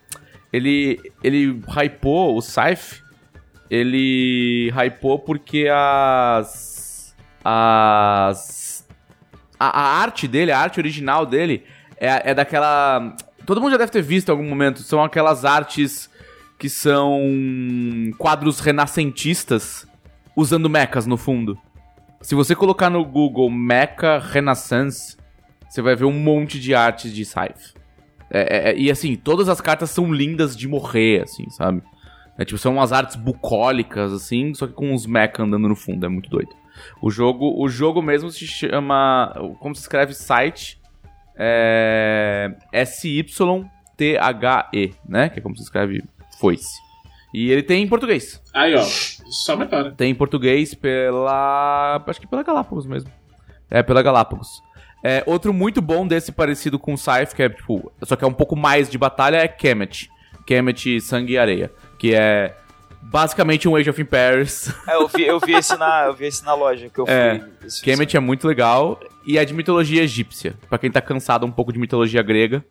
ele, 0.52 1.00
ele 1.24 1.62
hypou, 1.66 2.36
o 2.36 2.42
Scythe, 2.42 3.02
ele 3.70 4.70
hypou 4.76 5.20
porque 5.20 5.70
as. 5.72 7.16
As. 7.42 8.86
A, 9.58 9.68
a 9.80 10.02
arte 10.02 10.28
dele, 10.28 10.52
a 10.52 10.60
arte 10.60 10.78
original 10.78 11.26
dele, 11.26 11.64
é, 11.96 12.32
é 12.32 12.34
daquela. 12.34 13.16
Todo 13.46 13.62
mundo 13.62 13.72
já 13.72 13.78
deve 13.78 13.94
ter 13.94 14.02
visto 14.02 14.28
em 14.28 14.32
algum 14.32 14.44
momento, 14.44 14.82
são 14.82 15.02
aquelas 15.02 15.46
artes 15.46 16.10
que 16.60 16.68
são 16.68 17.22
quadros 18.18 18.60
renascentistas 18.60 19.88
usando 20.36 20.70
mechas 20.70 21.06
no 21.06 21.16
fundo. 21.16 21.58
Se 22.24 22.34
você 22.36 22.56
colocar 22.56 22.90
no 22.90 23.04
Google 23.04 23.50
Mecha 23.50 24.18
Renaissance, 24.18 25.18
você 25.70 25.82
vai 25.82 25.94
ver 25.94 26.06
um 26.06 26.18
monte 26.18 26.58
de 26.58 26.74
artes 26.74 27.14
de 27.14 27.26
Scythe. 27.26 27.74
É, 28.32 28.72
é, 28.72 28.78
e 28.78 28.90
assim, 28.90 29.18
todas 29.18 29.50
as 29.50 29.60
cartas 29.60 29.90
são 29.90 30.12
lindas 30.12 30.56
de 30.56 30.66
morrer, 30.66 31.24
assim, 31.24 31.50
sabe? 31.50 31.84
É, 32.38 32.46
tipo, 32.46 32.58
são 32.58 32.76
umas 32.76 32.94
artes 32.94 33.18
bucólicas, 33.18 34.14
assim, 34.14 34.54
só 34.54 34.66
que 34.66 34.74
com 34.74 34.94
uns 34.94 35.06
mecha 35.06 35.44
andando 35.44 35.68
no 35.68 35.76
fundo, 35.76 36.06
é 36.06 36.10
muito 36.10 36.30
doido. 36.30 36.56
O 37.02 37.12
jogo, 37.12 37.62
o 37.62 37.68
jogo 37.68 38.02
mesmo 38.02 38.32
se 38.32 38.48
chama. 38.48 39.34
Como 39.60 39.76
se 39.76 39.82
escreve 39.82 40.14
site? 40.14 40.82
É. 41.36 42.56
S-Y-T-H-E, 42.72 43.34
né? 45.08 45.28
Que 45.30 45.40
é 45.40 45.42
como 45.42 45.58
se 45.58 45.64
escreve 45.64 46.02
foice. 46.40 46.82
E 47.34 47.52
ele 47.52 47.64
tem 47.64 47.84
em 47.84 47.88
português. 47.88 48.42
Aí, 48.54 48.74
ó. 48.76 48.84
Só 49.34 49.56
melhora. 49.56 49.92
Tem 49.92 50.12
em 50.12 50.16
português 50.16 50.74
pela. 50.76 52.02
Acho 52.06 52.22
que 52.22 52.28
pela 52.28 52.44
Galápagos 52.44 52.86
mesmo. 52.86 53.12
É, 53.70 53.82
pela 53.82 54.02
Galápagos. 54.02 54.62
É, 55.04 55.24
outro 55.26 55.52
muito 55.54 55.82
bom 55.82 56.08
desse 56.08 56.32
parecido 56.32 56.80
com 56.80 56.94
o 56.94 56.98
Scythe, 56.98 57.36
que 57.36 57.44
é 57.44 57.50
tipo. 57.50 57.92
Só 58.04 58.16
que 58.16 58.24
é 58.24 58.28
um 58.28 58.34
pouco 58.34 58.56
mais 58.56 58.90
de 58.90 58.98
batalha, 58.98 59.38
é 59.38 59.48
Kemet. 59.48 60.10
Kemet 60.46 61.02
Sangue 61.02 61.34
e 61.34 61.38
Areia. 61.38 61.72
Que 61.98 62.14
é 62.14 62.56
basicamente 63.02 63.68
um 63.68 63.76
Age 63.76 63.90
of 63.90 64.02
Empires. 64.02 64.74
É, 64.88 64.96
eu 64.96 65.08
vi, 65.08 65.24
eu 65.24 65.40
vi 65.40 65.54
esse 65.54 65.76
na, 65.78 66.06
eu 66.06 66.14
vi 66.14 66.26
esse 66.26 66.46
na 66.46 66.54
loja 66.54 66.90
que 66.90 67.00
eu 67.00 67.06
fui. 67.06 67.14
É, 67.14 67.42
Esse 67.66 67.82
Kemet 67.82 68.16
é 68.16 68.20
muito 68.20 68.48
legal. 68.48 69.00
E 69.26 69.38
é 69.38 69.46
de 69.46 69.54
mitologia 69.54 70.04
egípcia. 70.04 70.54
Pra 70.70 70.78
quem 70.78 70.92
tá 70.92 71.02
cansado 71.02 71.46
um 71.46 71.52
pouco 71.52 71.72
de 71.74 71.80
mitologia 71.80 72.22
grega, 72.22 72.64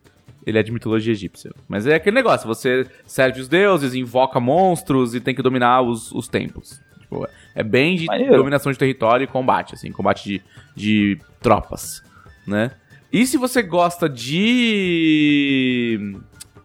ele 0.45 0.57
é 0.57 0.63
de 0.63 0.71
mitologia 0.71 1.11
egípcia. 1.11 1.51
Mas 1.67 1.87
é 1.87 1.95
aquele 1.95 2.15
negócio: 2.15 2.47
você 2.47 2.85
serve 3.05 3.41
os 3.41 3.47
deuses, 3.47 3.93
invoca 3.93 4.39
monstros 4.39 5.15
e 5.15 5.19
tem 5.19 5.33
que 5.33 5.41
dominar 5.41 5.81
os, 5.81 6.11
os 6.11 6.27
templos. 6.27 6.81
Tipo, 6.99 7.27
é 7.55 7.63
bem 7.63 7.95
de 7.95 8.05
Maneiro. 8.05 8.37
dominação 8.37 8.71
de 8.71 8.77
território 8.77 9.23
e 9.23 9.27
combate, 9.27 9.75
assim, 9.75 9.91
combate 9.91 10.23
de, 10.23 10.41
de 10.75 11.19
tropas, 11.39 12.03
né? 12.45 12.71
E 13.11 13.25
se 13.27 13.37
você 13.37 13.61
gosta 13.61 14.09
de. 14.09 16.17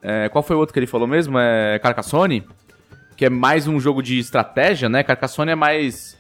é, 0.03 0.29
qual 0.31 0.43
foi 0.43 0.57
o 0.57 0.59
outro 0.59 0.73
que 0.73 0.79
ele 0.79 0.87
falou 0.87 1.07
mesmo? 1.07 1.39
É 1.39 1.79
Carcassonne? 1.79 2.45
Que 3.17 3.27
é 3.27 3.31
mais 3.31 3.67
um 3.67 3.79
jogo 3.79 4.03
de 4.03 4.19
estratégia, 4.19 4.89
né? 4.89 5.03
Carcassonne 5.03 5.53
é 5.53 5.55
mais. 5.55 6.17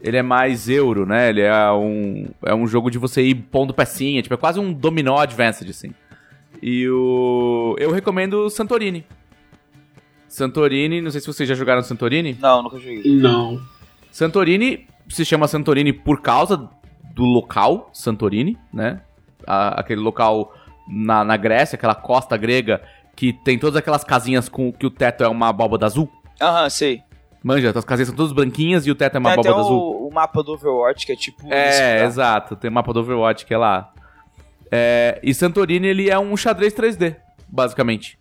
Ele 0.00 0.16
é 0.16 0.22
mais 0.22 0.68
euro, 0.68 1.06
né? 1.06 1.30
Ele 1.30 1.40
é 1.40 1.72
um, 1.72 2.26
é 2.44 2.54
um 2.54 2.66
jogo 2.66 2.90
de 2.90 2.98
você 2.98 3.22
ir 3.22 3.34
pondo 3.34 3.72
pecinha, 3.72 4.22
tipo, 4.22 4.34
é 4.34 4.36
quase 4.36 4.58
um 4.58 4.72
dominó 4.72 5.18
advanced, 5.18 5.68
assim. 5.68 5.92
E 6.62 6.88
o. 6.88 7.74
Eu 7.78 7.90
recomendo 7.90 8.48
Santorini. 8.48 9.04
Santorini, 10.28 11.00
não 11.00 11.10
sei 11.10 11.20
se 11.20 11.26
vocês 11.26 11.48
já 11.48 11.54
jogaram 11.54 11.82
Santorini. 11.82 12.36
Não, 12.40 12.62
nunca 12.62 12.78
joguei. 12.78 13.02
Não. 13.04 13.60
Santorini 14.10 14.86
se 15.08 15.24
chama 15.24 15.46
Santorini 15.48 15.92
por 15.92 16.20
causa 16.22 16.68
do 17.14 17.24
local 17.24 17.90
Santorini, 17.92 18.56
né? 18.72 19.00
A- 19.46 19.80
aquele 19.80 20.00
local 20.00 20.54
na, 20.88 21.24
na 21.24 21.36
Grécia, 21.36 21.76
aquela 21.76 21.94
costa 21.94 22.36
grega 22.36 22.80
que 23.14 23.32
tem 23.32 23.58
todas 23.58 23.76
aquelas 23.76 24.04
casinhas 24.04 24.48
com 24.48 24.72
que 24.72 24.86
o 24.86 24.90
teto 24.90 25.22
é 25.22 25.28
uma 25.28 25.48
abóbada 25.48 25.84
azul. 25.84 26.08
Aham, 26.40 26.70
sei. 26.70 27.02
Manja, 27.44 27.72
as 27.76 27.84
casinhas 27.84 28.08
são 28.08 28.16
todas 28.16 28.32
branquinhas 28.32 28.86
e 28.86 28.90
o 28.90 28.94
teto 28.94 29.16
é 29.16 29.18
uma 29.18 29.30
Tem 29.32 29.40
até 29.40 29.48
abóbada 29.48 29.66
azul. 29.68 29.80
o, 30.04 30.08
o 30.08 30.14
mapa 30.14 30.42
do 30.42 30.52
Overwatch, 30.52 31.04
que 31.04 31.12
é 31.12 31.16
tipo. 31.16 31.42
isso, 31.44 31.52
É, 31.52 31.98
tá? 31.98 32.04
exato. 32.06 32.56
Tem 32.56 32.70
o 32.70 32.72
mapa 32.72 32.92
do 32.92 33.00
Overwatch 33.00 33.44
que 33.44 33.52
é 33.52 33.58
lá. 33.58 33.92
É, 34.74 35.20
e 35.22 35.34
Santorini, 35.34 35.86
ele 35.86 36.08
é 36.08 36.18
um 36.18 36.34
xadrez 36.34 36.72
3D, 36.72 37.14
basicamente. 37.46 38.18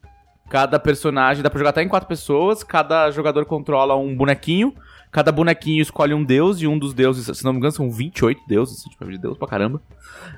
Cada 0.50 0.78
personagem, 0.78 1.42
dá 1.42 1.50
pra 1.50 1.58
jogar 1.58 1.70
até 1.70 1.82
em 1.82 1.88
quatro 1.88 2.10
pessoas, 2.10 2.62
cada 2.62 3.10
jogador 3.10 3.46
controla 3.46 3.96
um 3.96 4.14
bonequinho, 4.14 4.76
cada 5.10 5.32
bonequinho 5.32 5.82
escolhe 5.82 6.14
um 6.14 6.22
deus, 6.26 6.62
e 6.62 6.68
um 6.68 6.78
dos 6.78 6.94
deuses, 6.94 7.38
se 7.38 7.46
não 7.46 7.54
me 7.54 7.60
engano, 7.60 7.72
são 7.72 7.90
28 7.90 8.42
deuses, 8.50 8.84
tipo, 8.84 9.06
de 9.10 9.18
deus 9.18 9.38
pra 9.38 9.48
caramba. 9.48 9.82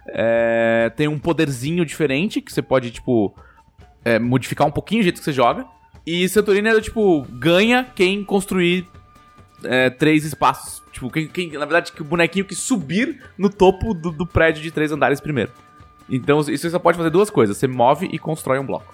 É, 0.07 0.91
tem 0.95 1.07
um 1.07 1.17
poderzinho 1.17 1.83
diferente, 1.83 2.41
que 2.41 2.53
você 2.53 2.61
pode, 2.61 2.91
tipo, 2.91 3.33
é, 4.05 4.19
modificar 4.19 4.67
um 4.67 4.71
pouquinho 4.71 5.01
o 5.01 5.03
jeito 5.03 5.17
que 5.17 5.23
você 5.25 5.33
joga. 5.33 5.65
E 6.05 6.29
Santorini 6.29 6.67
é, 6.69 6.79
tipo, 6.79 7.23
ganha 7.31 7.83
quem 7.95 8.23
construir 8.23 8.85
é, 9.63 9.89
três 9.89 10.25
espaços. 10.25 10.83
Tipo, 10.91 11.09
quem, 11.09 11.27
quem- 11.27 11.51
na 11.53 11.65
verdade, 11.65 11.91
que 11.91 12.01
o 12.03 12.05
bonequinho 12.05 12.45
que 12.45 12.53
subir 12.53 13.19
no 13.35 13.49
topo 13.49 13.95
do, 13.95 14.11
do 14.11 14.27
prédio 14.27 14.61
de 14.61 14.69
três 14.69 14.91
andares 14.91 15.19
primeiro. 15.19 15.51
Então, 16.09 16.39
isso 16.41 16.57
você 16.57 16.69
só 16.69 16.79
pode 16.79 16.97
fazer 16.97 17.09
duas 17.09 17.29
coisas: 17.29 17.57
você 17.57 17.67
move 17.67 18.07
e 18.11 18.19
constrói 18.19 18.59
um 18.59 18.65
bloco. 18.65 18.93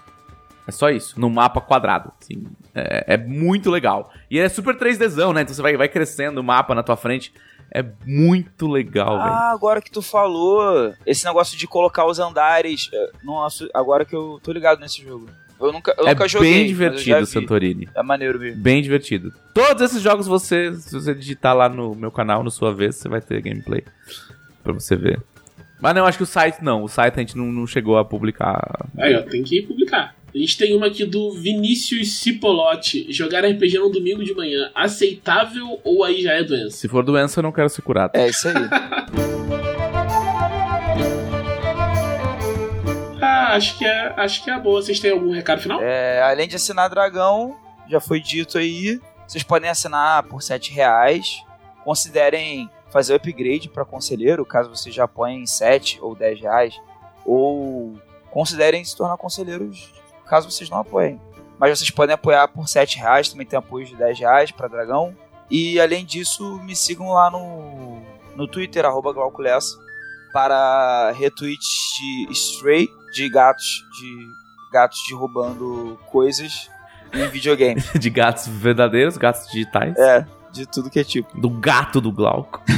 É 0.68 0.72
só 0.72 0.90
isso, 0.91 1.19
num 1.19 1.30
mapa 1.31 1.60
quadrado. 1.60 2.11
assim. 2.22 2.44
é, 2.76 3.15
é 3.15 3.18
muito 3.18 3.72
legal. 3.72 4.11
E 4.30 4.38
ele 4.38 4.45
é 4.45 4.49
super 4.49 4.76
3Dzão, 4.76 5.34
né? 5.34 5.41
Então 5.41 5.53
você 5.56 5.61
vai, 5.64 5.76
vai 5.76 5.90
crescendo 5.90 6.41
o 6.41 6.44
mapa 6.44 6.76
na 6.76 6.84
tua 6.84 6.95
frente. 6.95 7.34
É 7.73 7.84
muito 8.06 8.68
legal, 8.68 9.18
velho. 9.18 9.31
Ah, 9.31 9.52
agora 9.52 9.81
que 9.81 9.91
tu 9.91 10.02
falou, 10.02 10.94
esse 11.06 11.26
negócio 11.26 11.57
de 11.57 11.68
colocar 11.68 12.06
os 12.06 12.19
andares. 12.19 12.90
é, 12.94 13.10
Nossa, 13.23 13.68
agora 13.73 14.06
que 14.06 14.15
eu 14.15 14.40
tô 14.44 14.52
ligado 14.52 14.80
nesse 14.80 15.03
jogo. 15.03 15.27
Eu 15.60 15.73
nunca, 15.73 15.94
eu 15.98 16.07
É 16.07 16.11
nunca 16.14 16.27
joguei. 16.27 16.52
bem 16.52 16.61
eu 16.61 16.68
já 16.68 16.73
divertido. 16.73 17.26
Santorini. 17.26 17.90
É 17.94 18.02
maneiro 18.03 18.40
mesmo. 18.40 18.61
Bem 18.61 18.81
divertido. 18.81 19.34
Todos 19.53 19.81
esses 19.84 20.02
jogos 20.02 20.26
você, 20.27 20.73
se 20.76 20.94
você 20.94 21.14
digitar 21.14 21.56
lá 21.56 21.68
no 21.68 21.94
meu 21.95 22.11
canal, 22.11 22.44
no 22.44 22.49
sua 22.52 22.73
vez, 22.73 22.95
você 22.95 23.10
vai 23.10 23.22
ter 23.22 23.41
gameplay 23.41 23.84
pra 24.64 24.72
você 24.72 24.95
ver. 24.95 25.22
Mas 25.82 25.96
não, 25.96 26.06
acho 26.06 26.18
que 26.18 26.24
o 26.24 26.28
site 26.28 26.62
não. 26.62 26.84
O 26.84 26.90
site 26.90 27.16
a 27.16 27.20
gente 27.20 27.38
não, 27.38 27.46
não 27.46 27.66
chegou 27.66 27.98
a 27.98 28.06
publicar. 28.06 28.88
Aí, 28.98 29.16
ó, 29.16 29.22
tem 29.22 29.44
que 29.44 29.62
publicar. 29.62 30.16
A 30.34 30.38
gente 30.38 30.58
tem 30.58 30.76
uma 30.76 30.88
aqui 30.88 31.06
do 31.06 31.32
Vinícius 31.32 32.20
Cipolotti. 32.20 33.12
Jogar 33.12 33.46
RPG 33.46 33.80
no 33.80 33.90
domingo 33.90 34.24
de 34.24 34.34
manhã, 34.34 34.70
aceitável 34.76 35.80
ou 35.84 36.04
aí 36.04 36.22
já 36.22 36.34
é 36.34 36.44
doença? 36.44 36.78
Se 36.78 36.88
for 36.88 37.04
doença, 37.04 37.40
eu 37.40 37.44
não 37.44 37.52
quero 37.52 37.70
ser 37.70 37.82
curado. 37.82 38.12
É 38.14 38.30
isso 38.30 38.48
aí. 38.48 38.56
Ah, 43.22 43.56
acho 43.56 43.78
que 43.78 43.86
é, 43.86 44.14
acho 44.16 44.44
que 44.44 44.50
é 44.50 44.58
boa. 44.58 44.82
Vocês 44.82 45.00
têm 45.00 45.12
algum 45.12 45.32
recado 45.32 45.62
final? 45.62 45.82
É, 45.82 46.22
além 46.22 46.48
de 46.48 46.56
assinar 46.56 46.90
Dragão, 46.90 47.58
já 47.90 48.00
foi 48.00 48.22
dito 48.22 48.58
aí, 48.58 49.00
vocês 49.28 49.44
podem 49.44 49.70
assinar 49.70 50.24
por 50.24 50.42
7 50.42 50.72
reais. 50.72 51.44
Considerem 51.84 52.70
fazer 52.91 53.14
o 53.14 53.16
upgrade 53.16 53.70
para 53.70 53.86
conselheiro, 53.86 54.45
caso 54.45 54.70
você 54.70 54.91
já 54.91 55.03
apoie 55.03 55.34
em 55.34 55.45
7 55.45 55.99
ou 56.02 56.16
10 56.16 56.41
reais. 56.41 56.82
Ou 57.26 57.99
considerem 58.32 58.84
se 58.84 58.95
tornar 58.95 59.18
conselheiros 59.18 59.91
caso 60.30 60.49
vocês 60.49 60.70
não 60.70 60.78
apoiem. 60.78 61.20
Mas 61.57 61.78
vocês 61.78 61.90
podem 61.90 62.14
apoiar 62.14 62.48
por 62.48 62.70
7 62.70 62.99
reais, 62.99 63.30
também 63.30 63.45
tem 63.45 63.57
apoio 63.57 63.86
de 63.86 63.95
10 63.95 64.20
reais 64.20 64.52
para 64.52 64.68
Dragão. 64.68 65.16
E 65.49 65.80
além 65.80 66.06
disso, 66.06 66.60
me 66.64 66.76
sigam 66.76 67.10
lá 67.10 67.30
no, 67.30 68.02
no 68.36 68.48
Twitter, 68.48 68.86
arroba 68.86 69.11
Glauculessa, 69.11 69.76
para 70.32 71.11
retweets 71.11 71.68
de 71.99 72.32
Stray, 72.32 72.88
de 73.11 73.28
gatos, 73.30 73.84
de 73.99 74.28
gatos 74.72 74.99
de 75.07 75.16
roubando 75.16 75.99
coisas 76.06 76.70
em 77.11 77.28
videogame. 77.28 77.82
de 77.99 78.10
gatos 78.10 78.48
verdadeiros, 78.48 79.18
gatos 79.18 79.48
digitais. 79.48 79.98
É, 79.98 80.26
de 80.60 80.68
tudo 80.68 80.90
que 80.90 80.99
é 80.99 81.03
tipo. 81.03 81.40
Do 81.40 81.49
gato 81.49 81.99
do 81.99 82.11
Glauco. 82.11 82.61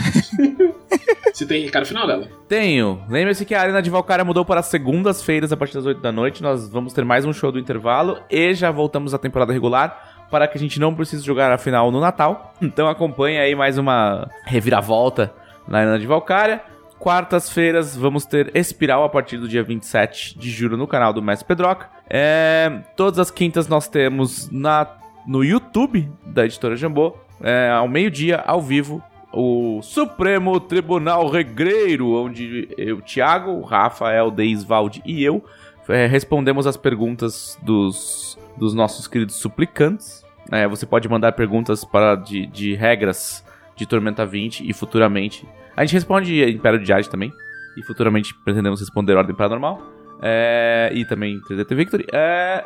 Você 1.33 1.45
tem 1.45 1.63
recado 1.63 1.85
final 1.85 2.05
dela? 2.05 2.27
Tenho. 2.47 3.01
Lembre-se 3.09 3.45
que 3.45 3.55
a 3.55 3.61
Arena 3.61 3.81
de 3.81 3.89
Valkyria 3.89 4.23
mudou 4.23 4.45
para 4.45 4.61
segundas-feiras 4.61 5.51
a 5.51 5.57
partir 5.57 5.73
das 5.75 5.85
8 5.85 6.01
da 6.01 6.11
noite. 6.11 6.43
Nós 6.43 6.69
vamos 6.69 6.93
ter 6.93 7.05
mais 7.05 7.25
um 7.25 7.33
show 7.33 7.51
do 7.51 7.59
intervalo 7.59 8.19
e 8.29 8.53
já 8.53 8.69
voltamos 8.69 9.13
à 9.13 9.17
temporada 9.17 9.53
regular 9.53 10.27
para 10.29 10.47
que 10.47 10.57
a 10.57 10.61
gente 10.61 10.79
não 10.79 10.93
precise 10.93 11.23
jogar 11.23 11.51
a 11.51 11.57
final 11.57 11.91
no 11.91 11.99
Natal. 11.99 12.53
Então 12.61 12.87
acompanhe 12.87 13.39
aí 13.39 13.55
mais 13.55 13.77
uma 13.77 14.29
reviravolta 14.45 15.33
na 15.67 15.79
Arena 15.79 15.99
de 15.99 16.05
Valkyria. 16.05 16.61
Quartas-feiras 16.99 17.97
vamos 17.97 18.25
ter 18.25 18.55
Espiral 18.55 19.03
a 19.03 19.09
partir 19.09 19.37
do 19.37 19.47
dia 19.47 19.63
27 19.63 20.37
de 20.37 20.51
julho 20.51 20.77
no 20.77 20.85
canal 20.85 21.11
do 21.11 21.21
Mestre 21.21 21.47
Pedroca. 21.47 21.89
É, 22.07 22.81
todas 22.95 23.17
as 23.17 23.31
quintas 23.31 23.67
nós 23.67 23.87
temos 23.87 24.49
na, 24.51 24.87
no 25.25 25.43
YouTube 25.43 26.07
da 26.23 26.45
editora 26.45 26.75
Jambô, 26.75 27.15
é, 27.43 27.69
ao 27.69 27.87
meio-dia, 27.87 28.43
ao 28.45 28.61
vivo, 28.61 29.03
o 29.33 29.81
Supremo 29.81 30.59
Tribunal 30.59 31.29
Regreiro, 31.29 32.11
onde 32.11 32.69
eu, 32.77 33.01
Thiago, 33.01 33.61
Rafael, 33.61 34.29
Deisvalde 34.29 35.01
e 35.05 35.23
eu 35.23 35.43
é, 35.91 36.05
respondemos 36.05 36.65
as 36.65 36.77
perguntas 36.77 37.57
dos, 37.61 38.37
dos 38.57 38.73
nossos 38.73 39.07
queridos 39.07 39.35
suplicantes. 39.35 40.23
É, 40.51 40.67
você 40.67 40.85
pode 40.85 41.07
mandar 41.07 41.33
perguntas 41.33 41.83
para 41.83 42.15
de, 42.15 42.45
de 42.47 42.73
regras 42.75 43.45
de 43.75 43.85
Tormenta 43.85 44.25
20 44.25 44.67
e 44.67 44.73
futuramente. 44.73 45.47
A 45.75 45.83
gente 45.83 45.93
responde 45.93 46.43
Império 46.49 46.79
de 46.79 46.85
Jade 46.85 47.09
também. 47.09 47.31
E 47.77 47.81
futuramente 47.83 48.33
pretendemos 48.43 48.81
responder 48.81 49.15
Ordem 49.15 49.35
Paranormal. 49.35 49.81
É, 50.21 50.91
e 50.93 51.05
também 51.05 51.39
3DT 51.49 51.75
Victory. 51.75 52.05
É, 52.11 52.65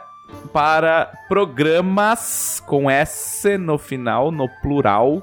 para 0.52 1.12
programas 1.28 2.62
com 2.66 2.90
S 2.90 3.58
no 3.58 3.78
final, 3.78 4.32
no 4.32 4.48
plural. 4.62 5.22